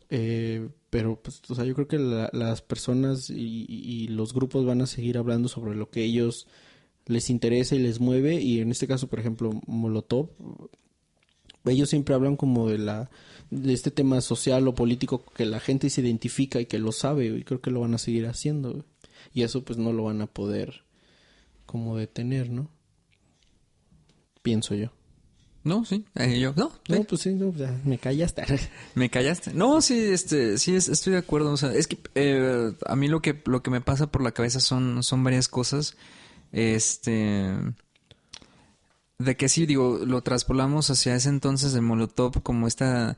Eh, 0.09 0.67
pero 0.89 1.21
pues, 1.21 1.41
o 1.49 1.53
sea, 1.55 1.65
yo 1.65 1.75
creo 1.75 1.87
que 1.87 1.99
la- 1.99 2.29
las 2.33 2.61
personas 2.63 3.29
y, 3.29 3.65
y- 3.69 4.03
y 4.03 4.07
los 4.07 4.33
grupos 4.33 4.65
van 4.65 4.81
a 4.81 4.87
seguir 4.87 5.17
hablando 5.19 5.47
sobre 5.49 5.75
lo 5.75 5.89
que 5.91 6.03
ellos 6.03 6.47
les 7.05 7.29
interesa 7.29 7.75
y 7.75 7.79
les 7.79 7.99
mueve. 7.99 8.41
Y 8.41 8.59
en 8.59 8.71
este 8.71 8.87
caso, 8.87 9.07
por 9.07 9.19
ejemplo, 9.19 9.51
Molotov, 9.67 10.29
ellos 11.69 11.89
siempre 11.89 12.15
hablan 12.15 12.35
como 12.35 12.67
de 12.69 12.77
la 12.77 13.09
de 13.51 13.73
este 13.73 13.89
tema 13.91 14.21
social 14.21 14.67
o 14.67 14.75
político 14.75 15.23
que 15.35 15.45
la 15.45 15.59
gente 15.59 15.89
se 15.89 16.01
identifica 16.01 16.59
y 16.59 16.65
que 16.67 16.77
lo 16.79 16.91
sabe 16.91 17.25
y 17.25 17.43
creo 17.43 17.61
que 17.61 17.71
lo 17.71 17.79
van 17.81 17.93
a 17.95 17.97
seguir 17.97 18.27
haciendo 18.27 18.85
y 19.33 19.41
eso 19.43 19.63
pues 19.63 19.79
no 19.79 19.91
lo 19.93 20.03
van 20.05 20.21
a 20.21 20.27
poder 20.27 20.83
como 21.65 21.97
detener 21.97 22.49
no 22.51 22.69
pienso 24.41 24.75
yo 24.75 24.91
No, 25.63 25.83
sí. 25.85 26.05
Eh, 26.15 26.39
yo, 26.39 26.53
no, 26.55 26.71
sí. 26.87 26.93
no 26.93 27.03
pues 27.03 27.21
sí 27.21 27.33
no, 27.33 27.53
ya, 27.53 27.79
me 27.85 27.97
callaste 27.97 28.43
¿Me 28.95 29.09
callaste? 29.09 29.53
No, 29.53 29.81
sí, 29.81 29.97
este, 29.99 30.57
sí, 30.57 30.75
es- 30.75 30.87
estoy 30.89 31.13
de 31.13 31.19
acuerdo. 31.19 31.51
O 31.51 31.57
sea, 31.57 31.73
es 31.73 31.87
que 31.87 31.97
eh, 32.15 32.71
a 32.85 32.95
mí 32.95 33.07
lo 33.07 33.21
que, 33.21 33.41
lo 33.45 33.61
que 33.61 33.69
me 33.71 33.81
pasa 33.81 34.07
por 34.07 34.21
la 34.23 34.31
cabeza 34.31 34.59
son, 34.59 35.03
son 35.03 35.23
varias 35.23 35.47
cosas. 35.47 35.95
Este. 36.51 37.53
De 39.19 39.35
que 39.35 39.49
sí, 39.49 39.65
digo, 39.65 39.99
lo 40.05 40.21
traspolamos 40.21 40.89
hacia 40.89 41.13
ese 41.13 41.27
entonces 41.27 41.73
de 41.73 41.81
Molotov 41.81 42.41
como 42.41 42.67
esta. 42.67 43.17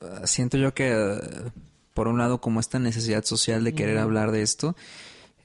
ah, 0.00 0.26
siento 0.26 0.56
yo 0.56 0.74
que, 0.74 0.92
ah, 0.92 1.52
por 1.92 2.06
un 2.08 2.18
lado, 2.18 2.40
como 2.40 2.60
esta 2.60 2.78
necesidad 2.78 3.24
social 3.24 3.64
de 3.64 3.74
querer 3.74 3.98
hablar 3.98 4.30
de 4.30 4.42
esto. 4.42 4.76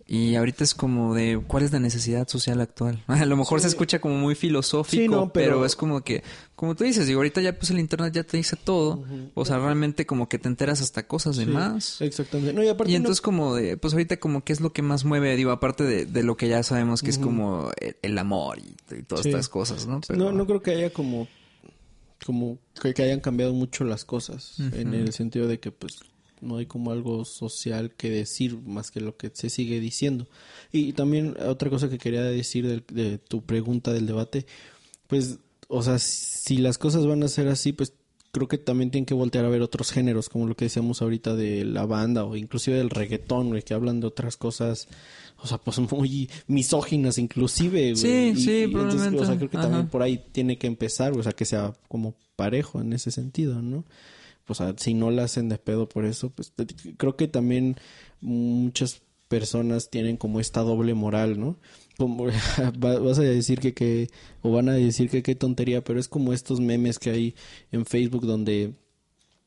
Y 0.08 0.36
ahorita 0.36 0.64
es 0.64 0.76
como 0.76 1.16
de, 1.16 1.42
¿cuál 1.48 1.64
es 1.64 1.72
la 1.72 1.80
necesidad 1.80 2.28
social 2.28 2.62
actual? 2.62 3.04
A 3.08 3.26
lo 3.26 3.36
mejor 3.38 3.60
se 3.60 3.68
escucha 3.68 4.00
como 4.00 4.16
muy 4.16 4.36
filosófico, 4.36 5.02
Sí, 5.02 5.08
no, 5.10 5.34
pero... 5.34 5.54
pero- 5.54 5.66
es 5.66 5.76
como 5.76 6.02
que, 6.04 6.22
como 6.56 6.76
tú 6.76 6.84
dices, 6.84 7.08
digo, 7.08 7.20
ahorita 7.22 7.42
ya 7.42 7.58
pues 7.58 7.72
el 7.72 7.80
internet 7.80 8.14
ya 8.14 8.24
te 8.24 8.38
dice 8.38 8.56
todo. 8.56 9.04
O 9.34 9.46
sea, 9.46 9.58
realmente 9.58 10.06
como 10.06 10.30
que 10.30 10.38
te 10.38 10.48
enteras 10.48 10.80
hasta 10.82 11.08
cosas 11.08 11.38
de 11.38 11.46
Sí, 11.46 11.50
más. 11.52 12.02
exactamente 12.02 12.54
no 12.54 12.64
y 12.64 12.68
aparte 12.68 12.92
Y 12.92 12.94
no- 12.94 12.98
entonces 12.98 13.22
como 13.22 13.56
de, 13.56 13.78
pues 13.78 13.94
ahorita 13.96 14.18
como 14.18 14.44
que 14.44 14.54
es 14.54 14.62
lo 14.62 14.72
que 14.74 14.84
más 14.84 15.06
mueve, 15.06 15.36
digo, 15.36 15.50
aparte 15.50 15.84
de, 15.84 16.06
de 16.06 16.22
lo 16.24 16.38
que 16.38 16.50
ya 16.50 16.62
sabemos 16.62 17.02
que 17.02 17.10
es 17.10 17.18
como 17.18 17.72
el, 17.82 17.96
el 18.04 18.18
amor 18.20 18.60
y, 18.60 18.76
y 18.96 19.02
todas 19.04 19.26
estas 19.26 19.50
cosas, 19.50 19.88
¿no? 19.88 20.02
Pero- 20.08 20.20
no 20.20 20.32
no 20.32 20.46
creo 20.46 20.62
que 20.62 20.72
haya 20.72 20.92
como 20.94 21.28
como 22.26 22.58
que, 22.82 22.94
que 22.94 23.04
hayan 23.04 23.20
cambiado 23.20 23.54
mucho 23.54 23.84
las 23.84 24.06
cosas 24.06 24.60
en 24.60 24.94
el 24.94 25.14
sentido 25.14 25.48
de 25.48 25.60
que 25.60 25.72
pues 25.72 26.00
no 26.46 26.58
hay 26.58 26.66
como 26.66 26.92
algo 26.92 27.26
social 27.26 27.92
que 27.96 28.10
decir 28.10 28.58
más 28.62 28.92
que 28.92 29.02
lo 29.02 29.18
que 29.18 29.32
se 29.34 29.50
sigue 29.50 29.80
diciendo 29.80 30.28
y 30.72 30.94
también 30.94 31.36
otra 31.48 31.70
cosa 31.70 31.90
que 31.90 31.98
quería 31.98 32.24
decir 32.24 32.68
del- 32.68 32.84
de, 32.92 33.18
tu 33.18 33.44
pregunta 33.44 33.92
del 33.92 34.06
debate 34.08 34.46
pues 35.08 35.40
o 35.68 35.82
sea 35.84 36.00
si 36.00 36.58
las 36.58 36.78
cosas 36.78 37.06
van 37.06 37.24
a 37.24 37.28
ser 37.28 37.48
así 37.48 37.74
pues 37.74 37.94
creo 38.32 38.48
que 38.50 38.58
también 38.58 38.92
tienen 38.92 39.06
que 39.06 39.14
voltear 39.14 39.46
a 39.46 39.50
ver 39.50 39.62
otros 39.62 39.92
géneros 39.92 40.28
como 40.30 40.46
lo 40.46 40.56
que 40.58 40.66
decíamos 40.66 41.02
ahorita 41.02 41.36
de 41.36 41.64
la 41.64 41.86
banda 41.86 42.26
o 42.26 42.36
inclusive 42.36 42.78
del 42.78 42.90
reggaetón 42.90 43.50
güey, 43.50 43.64
que 43.64 43.74
hablan 43.74 44.02
de 44.02 44.08
otras 44.08 44.36
cosas 44.38 44.88
o 45.42 45.48
sea 45.48 45.58
pues 45.58 45.80
muy 45.92 46.30
misóginas 46.48 47.18
inclusive 47.18 47.94
güey. 47.94 47.96
Sí, 47.96 48.34
Y- 48.36 48.42
sí, 48.42 48.52
y 48.52 48.64
entonces, 48.66 49.14
o 49.14 49.26
sea 49.26 49.38
creo 49.38 49.50
que 49.50 49.58
también 49.58 49.88
por 49.88 50.02
ahí 50.02 50.22
tiene 50.32 50.58
que 50.58 50.68
empezar, 50.68 51.14
o 51.18 51.24
sea, 51.24 51.32
que 51.32 51.46
sea 51.46 51.74
como 51.88 52.16
parejo 52.36 52.82
en 52.82 52.92
ese 52.92 53.10
sentido, 53.12 53.62
¿no? 53.62 53.86
O 54.48 54.54
sea, 54.54 54.74
si 54.78 54.94
no 54.94 55.12
la 55.12 55.24
hacen 55.24 55.50
de 55.50 55.58
pedo 55.58 55.90
por 55.90 56.06
eso, 56.06 56.30
pues 56.30 56.54
creo 56.98 57.16
que 57.16 57.28
también 57.28 57.76
muchas 58.22 59.02
personas 59.28 59.90
tienen 59.90 60.18
como 60.18 60.40
esta 60.40 60.62
doble 60.62 60.94
moral, 60.94 61.40
¿no? 61.40 61.58
Vas 62.78 63.20
a 63.20 63.24
decir 63.24 63.60
que, 63.60 63.74
que, 63.74 64.10
o 64.42 64.52
van 64.52 64.70
a 64.70 64.74
decir 64.74 65.10
que 65.10 65.24
qué 65.24 65.34
tontería, 65.36 65.84
pero 65.84 66.00
es 66.00 66.08
como 66.08 66.34
estos 66.34 66.60
memes 66.60 67.00
que 67.00 67.10
hay 67.10 67.36
en 67.72 67.86
Facebook 67.86 68.26
donde 68.26 68.74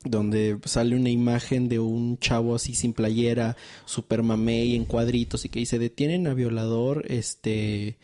donde 0.05 0.59
sale 0.65 0.95
una 0.95 1.11
imagen 1.11 1.69
de 1.69 1.81
un 1.81 2.19
chavo 2.19 2.55
así 2.55 2.75
sin 2.75 2.93
playera, 2.93 3.57
super 3.85 4.23
mamey 4.23 4.77
en 4.77 4.85
cuadritos 4.85 5.45
y 5.45 5.49
que 5.49 5.59
dice 5.59 5.79
detienen 5.79 6.29
a 6.29 6.35
violador 6.35 7.05
este 7.09 7.99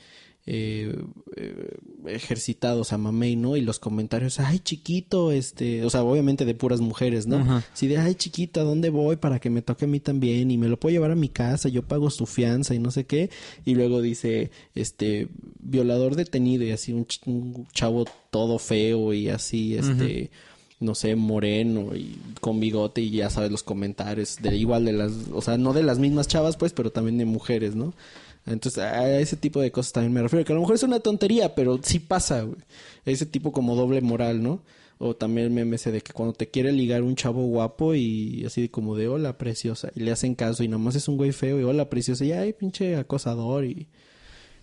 eh, 0.46 0.94
eh, 1.36 1.68
ejercitado, 2.06 2.82
o 2.82 2.84
sea, 2.84 2.98
mamey, 2.98 3.34
¿no? 3.36 3.56
Y 3.56 3.62
los 3.62 3.78
comentarios, 3.78 4.38
ay 4.40 4.58
chiquito, 4.58 5.32
este, 5.32 5.84
o 5.84 5.90
sea, 5.90 6.02
obviamente 6.02 6.44
de 6.44 6.54
puras 6.54 6.80
mujeres, 6.80 7.26
¿no? 7.26 7.36
Ajá. 7.38 7.64
Si 7.72 7.86
de, 7.86 7.96
ay 7.98 8.14
chiquito, 8.14 8.60
¿a 8.60 8.64
dónde 8.64 8.90
voy 8.90 9.16
para 9.16 9.38
que 9.38 9.48
me 9.50 9.62
toque 9.62 9.86
a 9.86 9.88
mí 9.88 10.00
también? 10.00 10.50
Y 10.50 10.58
me 10.58 10.68
lo 10.68 10.78
puedo 10.78 10.92
llevar 10.92 11.10
a 11.12 11.16
mi 11.16 11.28
casa, 11.30 11.68
yo 11.68 11.82
pago 11.82 12.10
su 12.10 12.26
fianza 12.26 12.74
y 12.74 12.78
no 12.78 12.90
sé 12.90 13.04
qué. 13.06 13.30
Y 13.64 13.74
luego 13.74 14.02
dice, 14.02 14.50
este, 14.74 15.28
violador 15.60 16.14
detenido 16.16 16.64
y 16.64 16.72
así 16.72 16.92
un, 16.92 17.06
ch- 17.06 17.20
un 17.26 17.66
chavo 17.72 18.04
todo 18.30 18.58
feo 18.58 19.12
y 19.14 19.28
así, 19.30 19.76
este, 19.76 20.30
no 20.80 20.94
sé, 20.94 21.16
moreno 21.16 21.96
y 21.96 22.18
con 22.40 22.60
bigote 22.60 23.00
y 23.00 23.10
ya 23.10 23.30
sabes 23.30 23.50
los 23.50 23.62
comentarios 23.62 24.36
de 24.42 24.54
igual 24.56 24.84
de 24.84 24.92
las, 24.92 25.12
o 25.32 25.40
sea, 25.40 25.56
no 25.56 25.72
de 25.72 25.82
las 25.82 25.98
mismas 25.98 26.28
chavas 26.28 26.56
pues, 26.58 26.74
pero 26.74 26.90
también 26.92 27.16
de 27.16 27.24
mujeres, 27.24 27.74
¿no? 27.74 27.94
Entonces, 28.46 28.82
a 28.82 29.18
ese 29.18 29.36
tipo 29.36 29.60
de 29.60 29.70
cosas 29.70 29.92
también 29.92 30.12
me 30.12 30.22
refiero, 30.22 30.44
que 30.44 30.52
a 30.52 30.54
lo 30.54 30.60
mejor 30.60 30.76
es 30.76 30.82
una 30.82 31.00
tontería, 31.00 31.54
pero 31.54 31.80
sí 31.82 31.98
pasa. 31.98 32.46
Ese 33.04 33.26
tipo 33.26 33.52
como 33.52 33.74
doble 33.74 34.00
moral, 34.00 34.42
¿no? 34.42 34.62
O 34.98 35.14
también 35.16 35.46
el 35.46 35.52
meme 35.52 35.76
de 35.76 36.00
que 36.00 36.12
cuando 36.12 36.34
te 36.34 36.50
quiere 36.50 36.72
ligar 36.72 37.02
un 37.02 37.16
chavo 37.16 37.42
guapo 37.46 37.94
y 37.94 38.44
así 38.46 38.68
como 38.68 38.96
de 38.96 39.08
hola 39.08 39.38
preciosa 39.38 39.90
y 39.94 40.00
le 40.00 40.12
hacen 40.12 40.34
caso 40.34 40.62
y 40.62 40.68
nomás 40.68 40.94
es 40.94 41.08
un 41.08 41.16
güey 41.16 41.32
feo 41.32 41.58
y 41.60 41.64
hola 41.64 41.90
preciosa 41.90 42.24
y 42.24 42.32
ay 42.32 42.52
pinche 42.52 42.96
acosador 42.96 43.64
y 43.64 43.88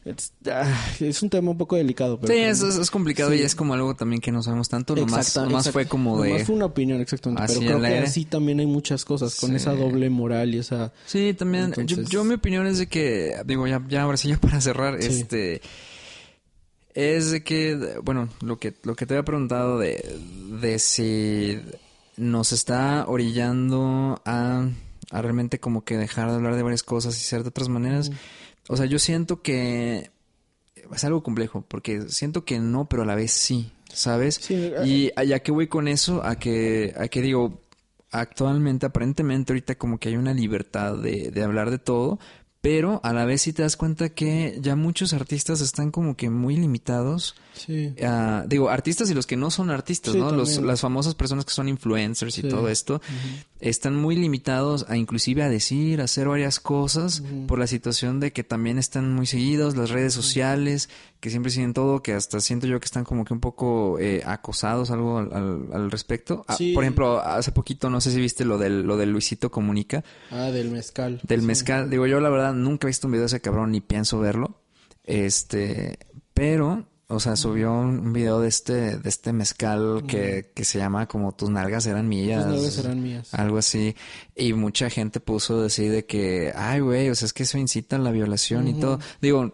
es, 0.03 0.33
ah, 0.51 0.67
es 0.99 1.21
un 1.21 1.29
tema 1.29 1.51
un 1.51 1.57
poco 1.57 1.75
delicado, 1.75 2.19
pero 2.19 2.33
Sí, 2.33 2.39
es, 2.39 2.61
es, 2.61 2.75
es 2.77 2.89
complicado 2.91 3.31
Sí. 3.31 3.37
y 3.37 3.41
es 3.41 3.53
como 3.55 3.73
algo 3.75 3.95
también 3.95 4.19
que 4.21 4.31
no 4.31 4.41
sabemos 4.41 4.67
tanto. 4.69 4.95
Nomás 4.95 5.35
exact- 5.35 5.71
fue 5.71 5.85
como 5.85 6.21
de... 6.21 6.29
Nomás 6.29 6.45
fue 6.47 6.55
una 6.55 6.65
opinión, 6.65 6.99
exactamente. 7.01 7.43
Así 7.43 7.59
pero 7.59 7.79
creo 7.79 7.81
que 7.81 7.97
así 7.99 8.25
también 8.25 8.59
hay 8.59 8.65
muchas 8.65 9.05
cosas, 9.05 9.35
con 9.39 9.51
Sí. 9.51 9.57
esa 9.57 9.73
doble 9.75 10.09
moral 10.09 10.55
y 10.55 10.59
esa... 10.59 10.91
Sí, 11.05 11.33
también. 11.37 11.65
Entonces- 11.65 11.97
Yo, 11.97 12.03
yo 12.09 12.23
mi 12.23 12.33
opinión 12.35 12.65
es 12.67 12.79
de 12.79 12.87
que, 12.87 13.35
digo, 13.45 13.67
ya, 13.67 13.83
ya 13.87 14.01
ahora 14.03 14.17
sí, 14.17 14.29
ya 14.29 14.37
para 14.37 14.59
cerrar, 14.59 15.01
Sí. 15.03 15.21
este, 15.21 15.61
es 16.93 17.31
de 17.31 17.43
que, 17.43 17.99
bueno, 18.03 18.27
lo 18.41 18.57
que, 18.59 18.73
lo 18.83 18.95
que 18.95 19.05
te 19.05 19.13
había 19.13 19.23
preguntado 19.23 19.79
de, 19.79 20.03
de 20.61 20.77
si 20.79 21.59
nos 22.17 22.51
está 22.51 23.05
orillando 23.07 24.21
a, 24.25 24.67
a 25.11 25.21
realmente 25.21 25.59
como 25.59 25.83
que 25.85 25.97
dejar 25.97 26.29
de 26.29 26.35
hablar 26.35 26.55
de 26.55 26.63
varias 26.63 26.83
cosas 26.83 27.15
y 27.17 27.21
ser 27.21 27.43
de 27.43 27.49
otras 27.49 27.69
maneras. 27.69 28.11
O 28.67 28.77
sea, 28.77 28.85
yo 28.85 28.99
siento 28.99 29.41
que 29.41 30.11
es 30.93 31.03
algo 31.03 31.23
complejo, 31.23 31.63
porque 31.67 32.09
siento 32.09 32.45
que 32.45 32.59
no, 32.59 32.85
pero 32.85 33.03
a 33.03 33.05
la 33.05 33.15
vez 33.15 33.31
sí, 33.31 33.71
¿sabes? 33.91 34.35
Sí, 34.35 34.71
ah, 35.15 35.23
y 35.23 35.33
a 35.33 35.39
que 35.39 35.51
voy 35.51 35.67
con 35.67 35.87
eso, 35.87 36.23
a 36.23 36.35
que, 36.35 36.93
a 36.97 37.07
que 37.07 37.21
digo, 37.21 37.61
actualmente, 38.11 38.85
aparentemente, 38.85 39.53
ahorita 39.53 39.75
como 39.75 39.99
que 39.99 40.09
hay 40.09 40.17
una 40.17 40.33
libertad 40.33 40.97
de, 40.97 41.31
de 41.31 41.43
hablar 41.43 41.71
de 41.71 41.79
todo, 41.79 42.19
pero 42.61 42.99
a 43.03 43.13
la 43.13 43.25
vez 43.25 43.41
sí 43.41 43.53
te 43.53 43.63
das 43.63 43.75
cuenta 43.75 44.09
que 44.09 44.57
ya 44.61 44.75
muchos 44.75 45.13
artistas 45.13 45.61
están 45.61 45.91
como 45.91 46.15
que 46.15 46.29
muy 46.29 46.55
limitados. 46.55 47.35
Sí. 47.53 47.93
a- 48.03 48.45
digo, 48.47 48.69
artistas 48.69 49.09
y 49.11 49.13
los 49.13 49.27
que 49.27 49.35
no 49.37 49.51
son 49.51 49.69
artistas, 49.69 50.13
Sí, 50.13 50.19
¿no? 50.19 50.31
Los, 50.31 50.57
las 50.61 50.81
famosas 50.81 51.15
personas 51.15 51.45
que 51.45 51.51
son 51.51 51.67
influencers 51.69 52.37
y 52.37 52.41
Sí. 52.43 52.47
todo 52.49 52.69
esto, 52.69 53.01
están 53.59 53.95
muy 53.95 54.15
limitados 54.15 54.85
a 54.89 54.97
inclusive 54.97 55.43
a 55.43 55.49
decir, 55.49 56.01
a 56.01 56.05
hacer 56.05 56.27
varias 56.27 56.59
cosas 56.59 57.21
por 57.47 57.59
la 57.59 57.67
situación 57.67 58.19
de 58.19 58.31
que 58.33 58.43
también 58.43 58.77
están 58.79 59.13
muy 59.13 59.25
seguidos, 59.27 59.75
las 59.75 59.89
redes 59.91 60.13
sociales, 60.13 60.89
que 61.19 61.29
siempre 61.29 61.51
siguen 61.51 61.73
todo, 61.73 62.01
que 62.01 62.13
hasta 62.13 62.39
siento 62.39 62.65
yo 62.65 62.79
que 62.79 62.85
están 62.85 63.03
como 63.03 63.25
que 63.25 63.33
un 63.33 63.39
poco 63.39 63.99
eh, 63.99 64.23
acosados 64.25 64.89
algo 64.89 65.19
al, 65.19 65.31
al- 65.33 65.67
al 65.73 65.91
respecto. 65.91 66.43
Ah, 66.47 66.57
por 66.73 66.83
ejemplo, 66.83 67.19
hace 67.19 67.51
poquito, 67.51 67.89
no 67.91 68.01
sé 68.01 68.11
si 68.11 68.19
viste 68.19 68.43
lo 68.45 68.57
del, 68.57 68.81
lo 68.83 68.97
del 68.97 69.11
Luisito 69.11 69.51
Comunica, 69.51 70.03
Ah, 70.31 70.49
del 70.51 70.71
mezcal. 70.71 71.19
del 71.23 71.41
mezcal. 71.43 71.89
Digo, 71.91 72.07
yo 72.07 72.19
la 72.19 72.29
verdad 72.29 72.53
nunca 72.53 72.87
he 72.87 72.89
visto 72.89 73.05
un 73.07 73.11
video 73.11 73.23
de 73.23 73.27
ese 73.27 73.41
cabrón 73.41 73.71
ni 73.71 73.81
pienso 73.81 74.17
verlo. 74.19 74.57
Este, 75.03 75.99
pero, 76.33 76.85
o 77.11 77.19
sea, 77.19 77.35
subió 77.35 77.73
un 77.73 78.13
video 78.13 78.39
de 78.39 78.47
este, 78.47 78.97
de 78.97 79.09
este 79.09 79.33
mezcal 79.33 80.03
que, 80.07 80.51
que 80.55 80.63
se 80.63 80.79
llama 80.79 81.07
como 81.07 81.33
tus 81.33 81.49
nalgas 81.49 81.85
eran 81.85 82.07
mías. 82.07 82.45
Tus 82.45 82.53
nalgas 82.53 82.77
eran 82.77 83.03
mías. 83.03 83.33
Algo 83.33 83.57
así. 83.57 83.95
Y 84.35 84.53
mucha 84.53 84.89
gente 84.89 85.19
puso 85.19 85.61
decir 85.61 85.91
de 85.91 86.05
que, 86.05 86.53
ay, 86.55 86.79
güey, 86.79 87.09
o 87.09 87.15
sea, 87.15 87.25
es 87.25 87.33
que 87.33 87.43
eso 87.43 87.57
incita 87.57 87.97
a 87.97 87.99
la 87.99 88.11
violación 88.11 88.67
y 88.67 88.79
todo. 88.79 88.99
Digo, 89.21 89.53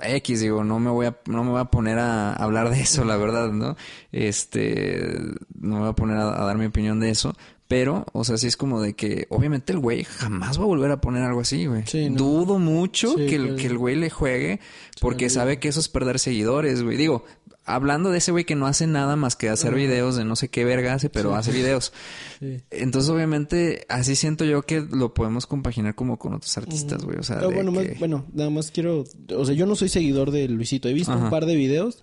X, 0.00 0.40
digo, 0.40 0.62
no 0.64 0.78
me 0.78 0.90
voy 0.90 1.06
a, 1.06 1.18
no 1.26 1.42
me 1.44 1.50
voy 1.50 1.60
a 1.60 1.64
poner 1.66 1.98
a 1.98 2.32
hablar 2.34 2.70
de 2.70 2.80
eso, 2.80 3.04
la 3.04 3.16
verdad, 3.16 3.50
¿no? 3.50 3.76
Este, 4.12 5.18
no 5.58 5.74
me 5.74 5.80
voy 5.80 5.88
a 5.90 5.94
poner 5.94 6.16
a, 6.18 6.40
a 6.40 6.46
dar 6.46 6.56
mi 6.56 6.66
opinión 6.66 7.00
de 7.00 7.10
eso. 7.10 7.34
Pero, 7.70 8.04
o 8.12 8.24
sea, 8.24 8.36
sí 8.36 8.48
es 8.48 8.56
como 8.56 8.82
de 8.82 8.94
que, 8.94 9.28
obviamente 9.30 9.72
el 9.72 9.78
güey 9.78 10.02
jamás 10.02 10.58
va 10.58 10.64
a 10.64 10.66
volver 10.66 10.90
a 10.90 11.00
poner 11.00 11.22
algo 11.22 11.40
así, 11.40 11.66
güey. 11.66 11.84
Sí, 11.86 12.10
no. 12.10 12.16
Dudo 12.16 12.58
mucho 12.58 13.14
Sí, 13.16 13.26
que, 13.26 13.36
el, 13.36 13.54
que 13.54 13.68
el 13.68 13.78
güey 13.78 13.94
le 13.94 14.10
juegue 14.10 14.58
porque 15.00 15.30
sabe 15.30 15.60
que 15.60 15.68
eso 15.68 15.78
es 15.78 15.88
perder 15.88 16.18
seguidores, 16.18 16.82
güey. 16.82 16.96
Digo, 16.96 17.24
hablando 17.64 18.10
de 18.10 18.18
ese 18.18 18.32
güey 18.32 18.44
que 18.44 18.56
no 18.56 18.66
hace 18.66 18.88
nada 18.88 19.14
más 19.14 19.36
que 19.36 19.48
hacer 19.48 19.72
videos 19.72 20.16
de 20.16 20.24
no 20.24 20.34
sé 20.34 20.48
qué 20.48 20.64
verga 20.64 20.94
hace, 20.94 21.10
pero 21.10 21.36
hace 21.36 21.52
videos. 21.52 21.92
Sí. 22.40 22.58
Entonces, 22.70 23.08
obviamente, 23.10 23.84
así 23.90 24.16
siento 24.16 24.44
yo 24.46 24.62
que 24.62 24.80
lo 24.80 25.12
podemos 25.14 25.46
compaginar 25.46 25.94
como 25.94 26.18
con 26.18 26.32
otros 26.34 26.56
artistas, 26.56 27.04
güey. 27.04 27.18
O 27.18 27.22
sea, 27.22 27.36
Pero 27.36 27.50
de 27.50 27.54
bueno, 27.54 27.70
más- 27.70 27.98
bueno, 28.00 28.24
nada 28.32 28.48
más 28.50 28.70
quiero... 28.70 29.04
O 29.36 29.44
sea, 29.44 29.54
yo 29.54 29.66
no 29.66 29.76
soy 29.76 29.90
seguidor 29.90 30.30
de 30.32 30.48
Luisito. 30.48 30.88
He 30.88 30.94
visto 30.94 31.12
un 31.12 31.28
par 31.30 31.44
de 31.46 31.54
videos. 31.54 32.02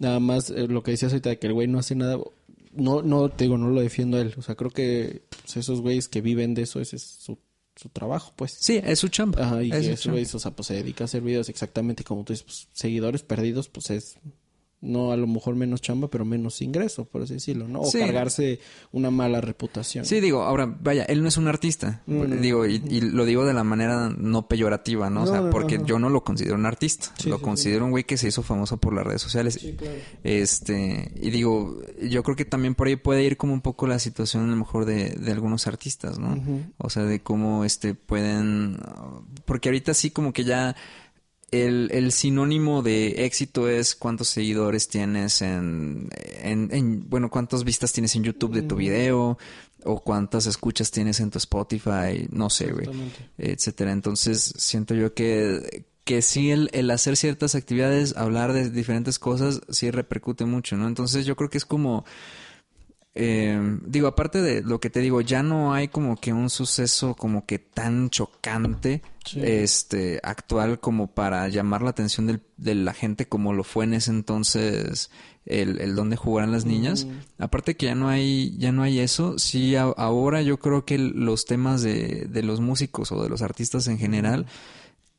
Nada 0.00 0.18
más 0.20 0.50
eh, 0.50 0.66
lo 0.68 0.82
que 0.82 0.90
decías 0.90 1.12
ahorita 1.12 1.30
de 1.30 1.38
que 1.38 1.46
el 1.46 1.52
güey 1.54 1.66
no 1.68 1.78
hace 1.78 1.94
nada... 1.94 2.18
No, 2.78 3.02
no, 3.02 3.28
te 3.28 3.44
digo, 3.44 3.58
no 3.58 3.68
lo 3.70 3.80
defiendo 3.80 4.16
a 4.16 4.20
él. 4.20 4.34
O 4.38 4.42
sea, 4.42 4.54
creo 4.54 4.70
que 4.70 5.22
pues, 5.42 5.56
esos 5.56 5.80
güeyes 5.80 6.08
que 6.08 6.20
viven 6.20 6.54
de 6.54 6.62
eso, 6.62 6.80
ese 6.80 6.96
es 6.96 7.02
su, 7.02 7.38
su 7.76 7.88
trabajo, 7.90 8.32
pues. 8.36 8.52
Sí, 8.52 8.80
es 8.82 8.98
su 8.98 9.08
chamba. 9.08 9.42
Ajá, 9.44 9.62
y 9.62 9.70
Es 9.70 9.76
que 9.78 9.82
su 9.84 9.90
ese 9.92 10.02
chamba. 10.04 10.12
güey, 10.20 10.26
o 10.32 10.38
sea, 10.38 10.50
pues 10.52 10.66
se 10.66 10.74
dedica 10.74 11.04
a 11.04 11.06
hacer 11.06 11.22
videos 11.22 11.48
exactamente 11.48 12.04
como 12.04 12.24
tú 12.24 12.32
dices, 12.32 12.44
pues, 12.44 12.68
seguidores 12.72 13.22
perdidos, 13.22 13.68
pues 13.68 13.90
es 13.90 14.18
no 14.80 15.10
a 15.10 15.16
lo 15.16 15.26
mejor 15.26 15.56
menos 15.56 15.80
chamba, 15.80 16.08
pero 16.08 16.24
menos 16.24 16.62
ingreso, 16.62 17.04
por 17.04 17.22
así 17.22 17.34
decirlo, 17.34 17.66
¿no? 17.66 17.80
O 17.80 17.90
Sí. 17.90 17.98
cargarse 17.98 18.60
una 18.92 19.10
mala 19.10 19.40
reputación. 19.40 20.04
Sí, 20.04 20.20
digo, 20.20 20.42
ahora, 20.42 20.66
vaya, 20.80 21.02
él 21.04 21.20
no 21.22 21.28
es 21.28 21.36
un 21.36 21.48
artista. 21.48 22.02
No, 22.06 22.28
no, 22.28 22.36
digo, 22.36 22.64
y, 22.64 22.80
y 22.88 23.00
lo 23.00 23.24
digo 23.24 23.44
de 23.44 23.54
la 23.54 23.64
manera 23.64 24.08
no 24.16 24.46
peyorativa, 24.46 25.10
¿no? 25.10 25.24
o 25.24 25.26
sea, 25.26 25.40
no, 25.40 25.50
porque 25.50 25.78
no. 25.78 25.86
yo 25.86 25.98
no 25.98 26.10
lo 26.10 26.22
considero 26.22 26.54
un 26.54 26.66
artista. 26.66 27.12
Sí, 27.18 27.28
lo 27.28 27.38
sí, 27.38 27.42
considero 27.42 27.84
un 27.86 27.90
güey 27.90 28.04
que 28.04 28.16
se 28.16 28.28
hizo 28.28 28.42
famoso 28.42 28.76
por 28.76 28.94
las 28.94 29.04
redes 29.04 29.20
sociales. 29.22 29.54
Sí, 29.60 29.72
claro. 29.72 29.96
Este, 30.22 31.10
y 31.20 31.30
digo, 31.30 31.80
yo 32.02 32.22
creo 32.22 32.36
que 32.36 32.44
también 32.44 32.74
por 32.76 32.86
ahí 32.86 32.96
puede 32.96 33.24
ir 33.24 33.36
como 33.36 33.52
un 33.54 33.60
poco 33.60 33.86
la 33.88 33.98
situación 33.98 34.44
a 34.44 34.46
lo 34.46 34.56
mejor 34.56 34.84
de, 34.84 35.10
de 35.10 35.32
algunos 35.32 35.66
artistas, 35.66 36.18
¿no? 36.18 36.40
O 36.78 36.88
sea, 36.88 37.02
de 37.02 37.20
cómo 37.20 37.64
este 37.64 37.94
pueden, 37.94 38.78
porque 39.44 39.68
ahorita 39.70 39.92
sí 39.94 40.10
como 40.10 40.32
que 40.32 40.44
ya 40.44 40.76
el, 41.50 41.90
el 41.92 42.12
sinónimo 42.12 42.82
de 42.82 43.24
éxito 43.24 43.68
es 43.68 43.94
cuántos 43.94 44.28
seguidores 44.28 44.88
tienes 44.88 45.40
en, 45.42 46.08
en, 46.42 46.68
en- 46.72 47.08
bueno, 47.08 47.30
cuántas 47.30 47.64
vistas 47.64 47.92
tienes 47.92 48.14
en 48.16 48.24
YouTube 48.24 48.54
de 48.54 48.62
tu 48.62 48.76
video 48.76 49.38
o 49.84 50.00
cuántas 50.02 50.46
escuchas 50.46 50.90
tienes 50.90 51.20
en 51.20 51.30
tu 51.30 51.38
Spotify, 51.38 52.26
no 52.30 52.50
sé, 52.50 52.72
güey, 52.72 52.86
etcétera. 53.38 53.92
Entonces, 53.92 54.52
siento 54.56 54.94
yo 54.94 55.14
que, 55.14 55.84
que 56.04 56.20
sí 56.20 56.50
el, 56.50 56.68
el 56.72 56.90
hacer 56.90 57.16
ciertas 57.16 57.54
actividades, 57.54 58.16
hablar 58.16 58.52
de 58.52 58.70
diferentes 58.70 59.18
cosas, 59.18 59.60
sí 59.70 59.90
repercute 59.90 60.44
mucho, 60.44 60.76
¿no? 60.76 60.88
Entonces, 60.88 61.26
yo 61.26 61.36
creo 61.36 61.48
que 61.48 61.58
es 61.58 61.64
como, 61.64 62.04
eh, 63.14 63.78
digo, 63.84 64.06
aparte 64.06 64.40
de 64.42 64.62
lo 64.62 64.78
que 64.80 64.90
te 64.90 65.00
digo, 65.00 65.20
ya 65.20 65.42
no 65.42 65.72
hay 65.74 65.88
como 65.88 66.16
que 66.16 66.32
un 66.32 66.50
suceso 66.50 67.14
como 67.14 67.46
que 67.46 67.58
tan 67.58 68.10
chocante, 68.10 69.02
Sí. 69.24 69.40
este, 69.42 70.20
actual 70.22 70.80
como 70.80 71.08
para 71.08 71.48
llamar 71.48 71.82
la 71.82 71.90
atención 71.90 72.26
del- 72.26 72.40
de 72.56 72.74
la 72.74 72.94
gente 72.94 73.26
como 73.28 73.52
lo 73.52 73.62
fue 73.64 73.84
en 73.84 73.92
ese 73.94 74.10
entonces 74.10 75.10
el, 75.44 75.80
el 75.80 75.94
donde 75.94 76.16
jugaran 76.16 76.50
las 76.52 76.64
niñas. 76.64 77.06
Aparte 77.38 77.76
que 77.76 77.86
ya 77.86 77.94
no 77.94 78.08
hay, 78.08 78.56
ya 78.58 78.72
no 78.72 78.82
hay 78.82 79.00
eso, 79.00 79.38
sí, 79.38 79.74
a- 79.76 79.82
ahora 79.82 80.40
yo 80.42 80.58
creo 80.58 80.84
que 80.86 80.96
los 80.98 81.44
temas 81.44 81.82
de, 81.82 82.26
de 82.30 82.42
los 82.42 82.60
músicos 82.60 83.12
o 83.12 83.22
de 83.22 83.28
los 83.28 83.42
artistas 83.42 83.86
en 83.88 83.98
general, 83.98 84.46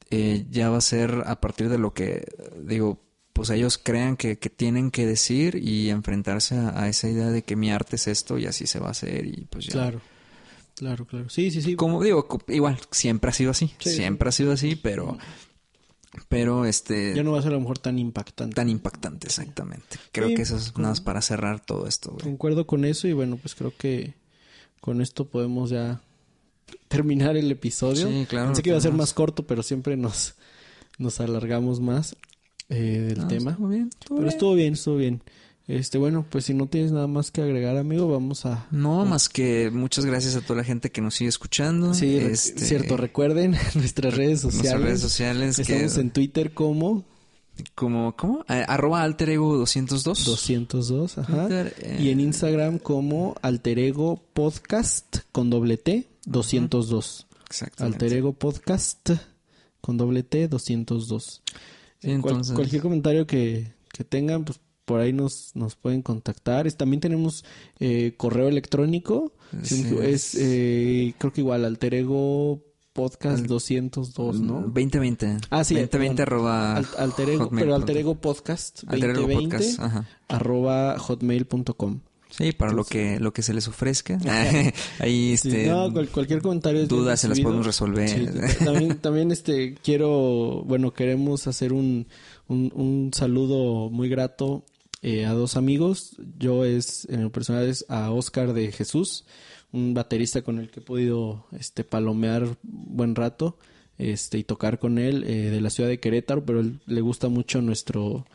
eh, 0.09 0.45
ya 0.49 0.69
va 0.69 0.77
a 0.77 0.81
ser 0.81 1.23
a 1.27 1.39
partir 1.39 1.69
de 1.69 1.77
lo 1.77 1.93
que, 1.93 2.25
digo, 2.63 2.99
pues 3.39 3.51
ellos 3.51 3.77
crean 3.81 4.17
que, 4.17 4.37
que 4.37 4.49
tienen 4.49 4.91
que 4.91 5.05
decir 5.05 5.55
y 5.55 5.89
enfrentarse 5.91 6.55
a, 6.55 6.77
a 6.83 6.89
esa 6.89 7.07
idea 7.07 7.27
de 7.29 7.41
que 7.43 7.55
mi 7.55 7.71
arte 7.71 7.95
es 7.95 8.07
esto 8.09 8.37
y 8.37 8.45
así 8.45 8.67
se 8.67 8.79
va 8.79 8.89
a 8.89 8.91
hacer 8.91 9.25
y 9.25 9.47
pues 9.49 9.67
ya. 9.67 9.71
Claro. 9.71 10.01
Claro, 10.75 11.05
claro. 11.05 11.29
Sí, 11.29 11.49
sí, 11.49 11.61
sí. 11.61 11.75
Como 11.77 12.03
digo, 12.03 12.27
igual, 12.49 12.77
siempre 12.91 13.29
ha 13.29 13.33
sido 13.33 13.51
así, 13.51 13.71
Sí, 13.79 13.91
siempre 13.91 14.27
ha 14.27 14.31
sido 14.33 14.51
así, 14.51 14.75
pero, 14.75 15.17
pero 16.27 16.65
este, 16.65 17.13
Ya 17.15 17.23
no 17.23 17.31
va 17.31 17.39
a 17.39 17.41
ser 17.41 17.51
a 17.51 17.55
lo 17.55 17.61
mejor 17.61 17.79
tan 17.79 17.97
impactante. 17.97 18.55
tan 18.55 18.67
impactante 18.69 19.27
exactamente. 19.27 19.97
Creo 20.11 20.27
Sí, 20.27 20.35
que 20.35 20.41
eso 20.41 20.57
es 20.57 20.75
nada 20.77 20.89
más 20.89 20.99
para 20.99 21.21
cerrar 21.21 21.59
todo 21.65 21.87
esto, 21.87 22.11
güey. 22.11 22.23
Concuerdo 22.23 22.67
con 22.67 22.83
eso 22.83 23.07
y 23.07 23.13
bueno, 23.13 23.37
pues 23.37 23.55
creo 23.55 23.71
que 23.77 24.15
con 24.81 25.01
esto 25.01 25.29
podemos 25.29 25.69
ya 25.69 26.01
terminar 26.89 27.37
el 27.37 27.49
episodio. 27.51 28.07
Sí, 28.09 28.25
claro, 28.27 28.47
Pensé 28.47 28.63
que 28.63 28.69
iba 28.69 28.77
a 28.77 28.81
ser 28.81 28.93
más 28.93 29.13
corto, 29.13 29.47
pero 29.47 29.63
siempre 29.63 29.95
nos, 29.95 30.35
nos 30.97 31.19
alargamos 31.21 31.79
más 31.79 32.15
eh, 32.69 33.05
del 33.09 33.19
No, 33.19 33.27
tema. 33.27 33.51
estuvo 33.51 33.67
bien, 33.67 33.89
estuvo 33.89 34.17
Pero 34.17 34.21
bien. 34.25 34.33
estuvo 34.33 34.53
bien, 34.55 34.73
estuvo 34.73 34.95
bien. 34.97 35.21
Este, 35.67 35.99
bueno, 35.99 36.25
pues 36.27 36.45
si 36.45 36.55
no 36.55 36.65
tienes 36.67 36.91
nada 36.91 37.05
más 37.05 37.29
que 37.29 37.41
agregar, 37.43 37.77
amigo, 37.77 38.07
vamos 38.07 38.45
a... 38.47 38.65
No, 38.71 39.05
más 39.05 39.29
que 39.29 39.69
muchas 39.71 40.03
gracias 40.03 40.35
a 40.35 40.41
toda 40.41 40.57
la 40.57 40.63
gente 40.63 40.91
que 40.91 40.99
nos 40.99 41.13
sigue 41.13 41.29
escuchando. 41.29 41.93
Sí, 41.93 42.15
Este, 42.17 42.65
cierto, 42.65 42.97
recuerden 42.97 43.51
nuestras 43.75 44.15
redes 44.15 44.41
sociales. 44.41 44.63
Nuestras 44.63 44.81
redes 44.81 45.01
sociales 45.01 45.59
Estamos 45.59 45.93
que 45.93 46.01
en 46.01 46.09
Twitter 46.11 46.53
como 46.55 47.05
como 47.75 48.15
¿cómo? 48.15 48.45
Eh, 48.47 48.63
arroba 48.67 49.03
alter 49.03 49.29
ego 49.31 49.57
202. 49.57 50.25
202, 50.25 51.17
ajá. 51.19 51.47
Eh, 51.51 51.97
Y 51.99 52.09
en 52.09 52.21
Instagram 52.21 52.79
como 52.79 53.35
Alterego 53.41 54.23
Podcast 54.33 55.17
con 55.31 55.49
doble 55.51 55.77
T 55.77 56.07
202. 56.25 57.27
Exactamente. 57.47 58.05
Alterego 58.05 58.33
Podcast 58.33 59.11
con 59.81 59.97
doble 59.97 60.23
T 60.23 60.47
202. 60.47 61.41
Sí, 61.99 62.07
Cual- 62.07 62.15
entonces, 62.15 62.55
cualquier 62.55 62.81
comentario 62.81 63.27
que, 63.27 63.73
que 63.93 64.03
tengan, 64.03 64.45
pues 64.45 64.59
por 64.85 64.99
ahí 65.01 65.13
nos, 65.13 65.51
nos 65.55 65.75
pueden 65.75 66.01
contactar. 66.01 66.65
Es- 66.65 66.75
también 66.77 66.99
tenemos 67.01 67.43
eh, 67.79 68.13
correo 68.17 68.47
electrónico. 68.47 69.33
Sí. 69.63 69.85
Es, 70.01 70.35
eh, 70.39 71.13
creo 71.17 71.33
que 71.33 71.41
igual, 71.41 71.65
Alterego 71.65 72.61
Podcast 72.93 73.45
202, 73.45 74.41
¿no? 74.41 74.61
2020. 74.61 75.37
Ah, 75.51 75.63
sí, 75.63 75.75
2020 75.75 76.15
perdón. 76.23 76.37
arroba 76.39 76.75
Al- 76.77 76.87
Alterego, 76.97 77.43
hotmail 77.45 77.59
pero 77.65 77.75
punto- 77.75 77.85
Alterego 77.85 78.15
Podcast 78.15 78.83
Alterego 78.87 79.21
2020 79.21 79.57
Podcast, 79.57 79.79
ajá. 79.79 80.07
arroba 80.27 80.97
hotmail.com. 80.97 81.99
Sí, 82.29 82.51
para 82.51 82.71
lo 82.73 82.83
que 82.83 83.19
lo 83.19 83.33
que 83.33 83.41
se 83.41 83.53
les 83.53 83.67
ofrezca. 83.67 84.17
Ahí 84.99 85.35
Sí, 85.37 85.49
este 85.49 85.67
no, 85.67 85.91
cual- 85.91 86.09
cualquier 86.09 86.41
comentario. 86.41 86.85
dudas 86.87 87.19
se 87.21 87.27
las 87.27 87.39
podemos 87.39 87.65
resolver. 87.65 88.07
Sí, 88.09 88.25
también, 88.65 88.97
también 88.99 89.31
este 89.31 89.75
quiero, 89.83 90.63
bueno, 90.65 90.93
queremos 90.93 91.47
hacer 91.47 91.73
un, 91.73 92.07
un, 92.47 92.71
un 92.75 93.11
saludo 93.13 93.89
muy 93.89 94.09
grato 94.09 94.63
eh, 95.01 95.25
a 95.25 95.33
dos 95.33 95.57
amigos. 95.57 96.17
Yo 96.37 96.65
es, 96.65 97.07
en 97.09 97.23
lo 97.23 97.31
personal 97.31 97.67
es 97.67 97.85
a 97.89 98.11
Oscar 98.11 98.53
de 98.53 98.71
Jesús, 98.71 99.25
un 99.71 99.93
baterista 99.93 100.41
con 100.43 100.59
el 100.59 100.69
que 100.69 100.81
he 100.81 100.83
podido 100.83 101.45
este 101.57 101.83
palomear 101.83 102.57
buen 102.63 103.15
rato, 103.15 103.57
este, 103.97 104.37
y 104.37 104.43
tocar 104.43 104.77
con 104.79 104.97
él 104.97 105.23
eh, 105.25 105.49
de 105.49 105.61
la 105.61 105.69
ciudad 105.69 105.89
de 105.89 105.99
Querétaro, 105.99 106.45
pero 106.45 106.59
él, 106.59 106.79
le 106.85 107.01
gusta 107.01 107.27
mucho 107.27 107.61
nuestro 107.61 108.25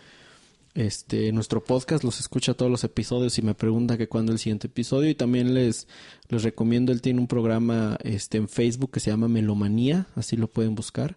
este 0.74 1.30
nuestro 1.32 1.62
podcast 1.62 2.02
los 2.02 2.18
escucha 2.18 2.54
todos 2.54 2.70
los 2.70 2.82
episodios 2.82 3.38
y 3.38 3.42
me 3.42 3.54
pregunta 3.54 3.96
que 3.96 4.08
cuándo 4.08 4.32
el 4.32 4.38
siguiente 4.40 4.66
episodio 4.66 5.08
y 5.08 5.14
también 5.14 5.54
les 5.54 5.86
les 6.28 6.42
recomiendo 6.42 6.90
él 6.90 7.00
tiene 7.00 7.20
un 7.20 7.28
programa 7.28 7.96
este 8.02 8.38
en 8.38 8.48
Facebook 8.48 8.90
que 8.90 8.98
se 9.00 9.10
llama 9.10 9.28
Melomanía 9.28 10.06
así 10.16 10.36
lo 10.36 10.48
pueden 10.48 10.74
buscar 10.74 11.16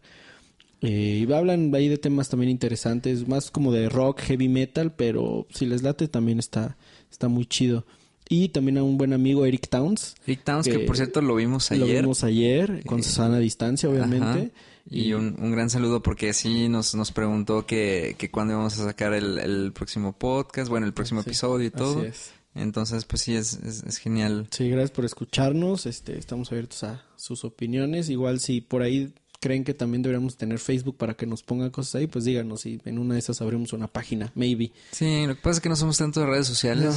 Eh, 0.82 1.26
y 1.28 1.34
hablan 1.34 1.74
ahí 1.74 1.88
de 1.90 1.98
temas 1.98 2.30
también 2.30 2.52
interesantes 2.52 3.28
más 3.28 3.50
como 3.50 3.72
de 3.72 3.90
rock 3.90 4.20
heavy 4.22 4.48
metal 4.48 4.94
pero 4.96 5.48
si 5.50 5.66
les 5.66 5.82
late 5.82 6.08
también 6.08 6.38
está 6.38 6.78
está 7.10 7.28
muy 7.28 7.48
chido 7.48 7.84
y 8.30 8.50
también 8.50 8.78
a 8.78 8.84
un 8.84 8.96
buen 9.00 9.12
amigo 9.14 9.44
Eric 9.48 9.70
Towns 9.70 10.14
Rick 10.28 10.44
Towns, 10.44 10.68
que, 10.68 10.74
que 10.74 10.80
por 10.86 10.96
cierto 10.98 11.20
lo 11.22 11.34
vimos 11.34 11.72
lo 11.72 11.84
ayer. 11.86 12.02
vimos 12.04 12.24
ayer 12.24 12.84
con 12.86 13.00
Eh, 13.00 13.04
sana 13.04 13.40
distancia 13.40 13.90
obviamente 13.90 14.28
Ajá. 14.28 14.50
Y 14.90 15.14
un, 15.14 15.36
un 15.40 15.52
gran 15.52 15.70
saludo 15.70 16.02
porque 16.02 16.34
sí 16.34 16.70
nos, 16.70 16.96
nos 16.96 17.12
preguntó 17.12 17.66
que, 17.66 18.16
que 18.18 18.32
cuándo 18.32 18.54
íbamos 18.54 18.80
a 18.80 18.86
sacar 18.86 19.14
el, 19.14 19.38
el 19.40 19.72
próximo 19.74 20.14
podcast, 20.14 20.70
bueno, 20.70 20.86
el 20.86 20.94
próximo 20.94 21.22
Sí, 21.24 21.30
episodio 21.30 21.66
y 21.66 21.68
así 21.68 21.78
todo. 21.78 22.04
es. 22.04 22.32
Entonces, 22.56 23.06
pues 23.06 23.22
sí, 23.22 23.36
es, 23.36 23.54
es, 23.64 23.84
es 23.84 23.98
genial. 23.98 24.48
Sí, 24.50 24.70
gracias 24.70 24.92
por 24.92 25.06
escucharnos. 25.06 25.86
Este, 25.86 26.18
estamos 26.18 26.52
abiertos 26.52 26.84
a 26.84 27.04
sus 27.16 27.44
opiniones. 27.44 28.10
Igual 28.10 28.40
si 28.40 28.62
por 28.62 28.82
ahí 28.82 29.14
creen 29.40 29.64
que 29.64 29.74
también 29.76 30.02
deberíamos 30.02 30.38
tener 30.38 30.58
Facebook 30.58 30.98
para 30.98 31.14
que 31.16 31.28
nos 31.28 31.44
pongan 31.44 31.70
cosas 31.70 31.96
ahí, 31.96 32.08
pues 32.08 32.26
díganos 32.26 32.66
y 32.66 32.82
en 32.86 32.98
una 32.98 33.14
de 33.14 33.20
esas 33.20 33.42
abrimos 33.42 33.74
una 33.74 33.88
página, 33.88 34.32
maybe. 34.34 34.72
Sí, 34.92 35.28
lo 35.28 35.36
que 35.36 35.42
pasa 35.42 35.58
es 35.58 35.62
que 35.62 35.70
no 35.70 35.76
somos 35.76 35.98
tanto 35.98 36.22
de 36.22 36.26
redes 36.26 36.48
sociales. 36.48 36.96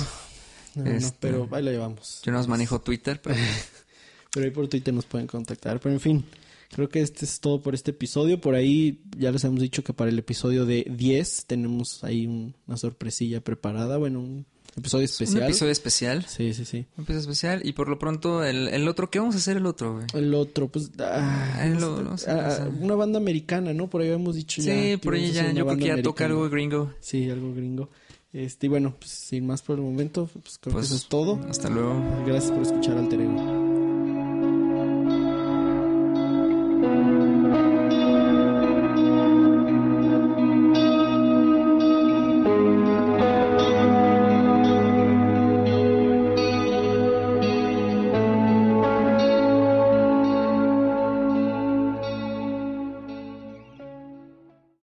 No, 0.77 0.85
no, 0.85 0.91
Este- 0.93 1.17
pero 1.21 1.47
ahí 1.53 1.62
lo 1.62 1.71
llevamos. 1.73 2.23
Yo 2.25 2.33
no 2.33 2.47
manejo 2.47 2.81
Twitter, 2.81 3.21
pero 3.21 3.35
Pero 4.33 4.47
ahí 4.47 4.53
por 4.53 4.69
Twitter 4.69 4.95
nos 4.95 5.05
pueden 5.07 5.27
contactar. 5.27 5.81
Pero 5.81 5.93
en 5.93 6.01
fin, 6.01 6.25
creo 6.72 6.88
que 6.88 7.01
este 7.01 7.24
es 7.24 7.40
todo 7.40 7.62
por 7.62 7.74
este 7.74 7.90
episodio. 7.90 8.40
Por 8.40 8.55
ahí 8.55 9.01
ya 9.18 9.30
les 9.32 9.44
hemos 9.44 9.60
dicho 9.60 9.82
que 9.84 9.92
para 9.92 10.10
el 10.10 10.18
episodio 10.18 10.66
de 10.66 10.86
10 10.90 11.44
tenemos 11.47 12.02
ahí 12.05 12.26
un- 12.26 12.55
una 12.66 12.76
sorpresilla 12.76 13.40
preparada. 13.42 13.97
Bueno, 13.98 14.20
un- 14.20 14.47
episodio 14.76 15.05
especial. 15.05 15.38
Un 15.38 15.44
episodio 15.48 15.72
especial. 15.72 16.24
Sí, 16.26 16.55
sí, 16.55 16.64
sí. 16.64 16.86
Un 16.97 17.02
episodio 17.05 17.20
especial. 17.20 17.60
Y 17.64 17.72
por 17.72 17.88
lo 17.88 17.98
pronto, 17.98 18.44
el, 18.44 18.68
el 18.68 18.86
otro, 18.88 19.10
¿qué 19.10 19.18
vamos 19.18 19.34
a 19.34 19.38
hacer 19.38 19.56
el 19.56 19.66
otro, 19.66 19.94
güey? 19.94 20.06
El 20.14 20.32
otro, 20.32 20.68
pues... 20.68 20.90
ah, 21.01 21.56
Ah, 21.60 21.66
lo- 21.66 22.02
no 22.02 22.16
sé, 22.16 22.30
ah, 22.30 22.70
una 22.80 22.94
banda 22.94 23.18
americana, 23.18 23.72
¿no? 23.74 23.90
Por 23.90 24.01
ahí 24.02 24.06
habíamos 24.09 24.36
dicho 24.36 24.62
ya. 24.62 24.72
Sí, 24.72 24.97
por 24.97 25.14
ahí 25.14 25.32
ya, 25.32 25.52
yo 25.52 25.66
creo 25.66 25.76
que 25.78 25.84
ya 25.86 26.02
toca 26.02 26.24
algo 26.26 26.48
gringo. 26.48 26.92
Sí, 27.01 27.28
algo 27.28 27.52
gringo. 27.52 27.90
Este, 28.32 28.66
y 28.66 28.68
bueno, 28.68 28.94
pues 28.97 29.10
sin 29.10 29.44
más 29.44 29.60
por 29.60 29.74
el 29.76 29.82
momento, 29.82 30.30
pues 30.40 30.56
creo 30.59 30.74
Pues, 30.74 30.88
que 30.88 30.94
eso 30.94 31.02
es 31.02 31.09
todo. 31.09 31.40
Hasta 31.48 31.68
luego. 31.68 32.01
Gracias 32.24 32.52
por 32.52 32.62
escuchar 32.62 32.97
Alter 32.97 33.20
Ego. 33.22 33.69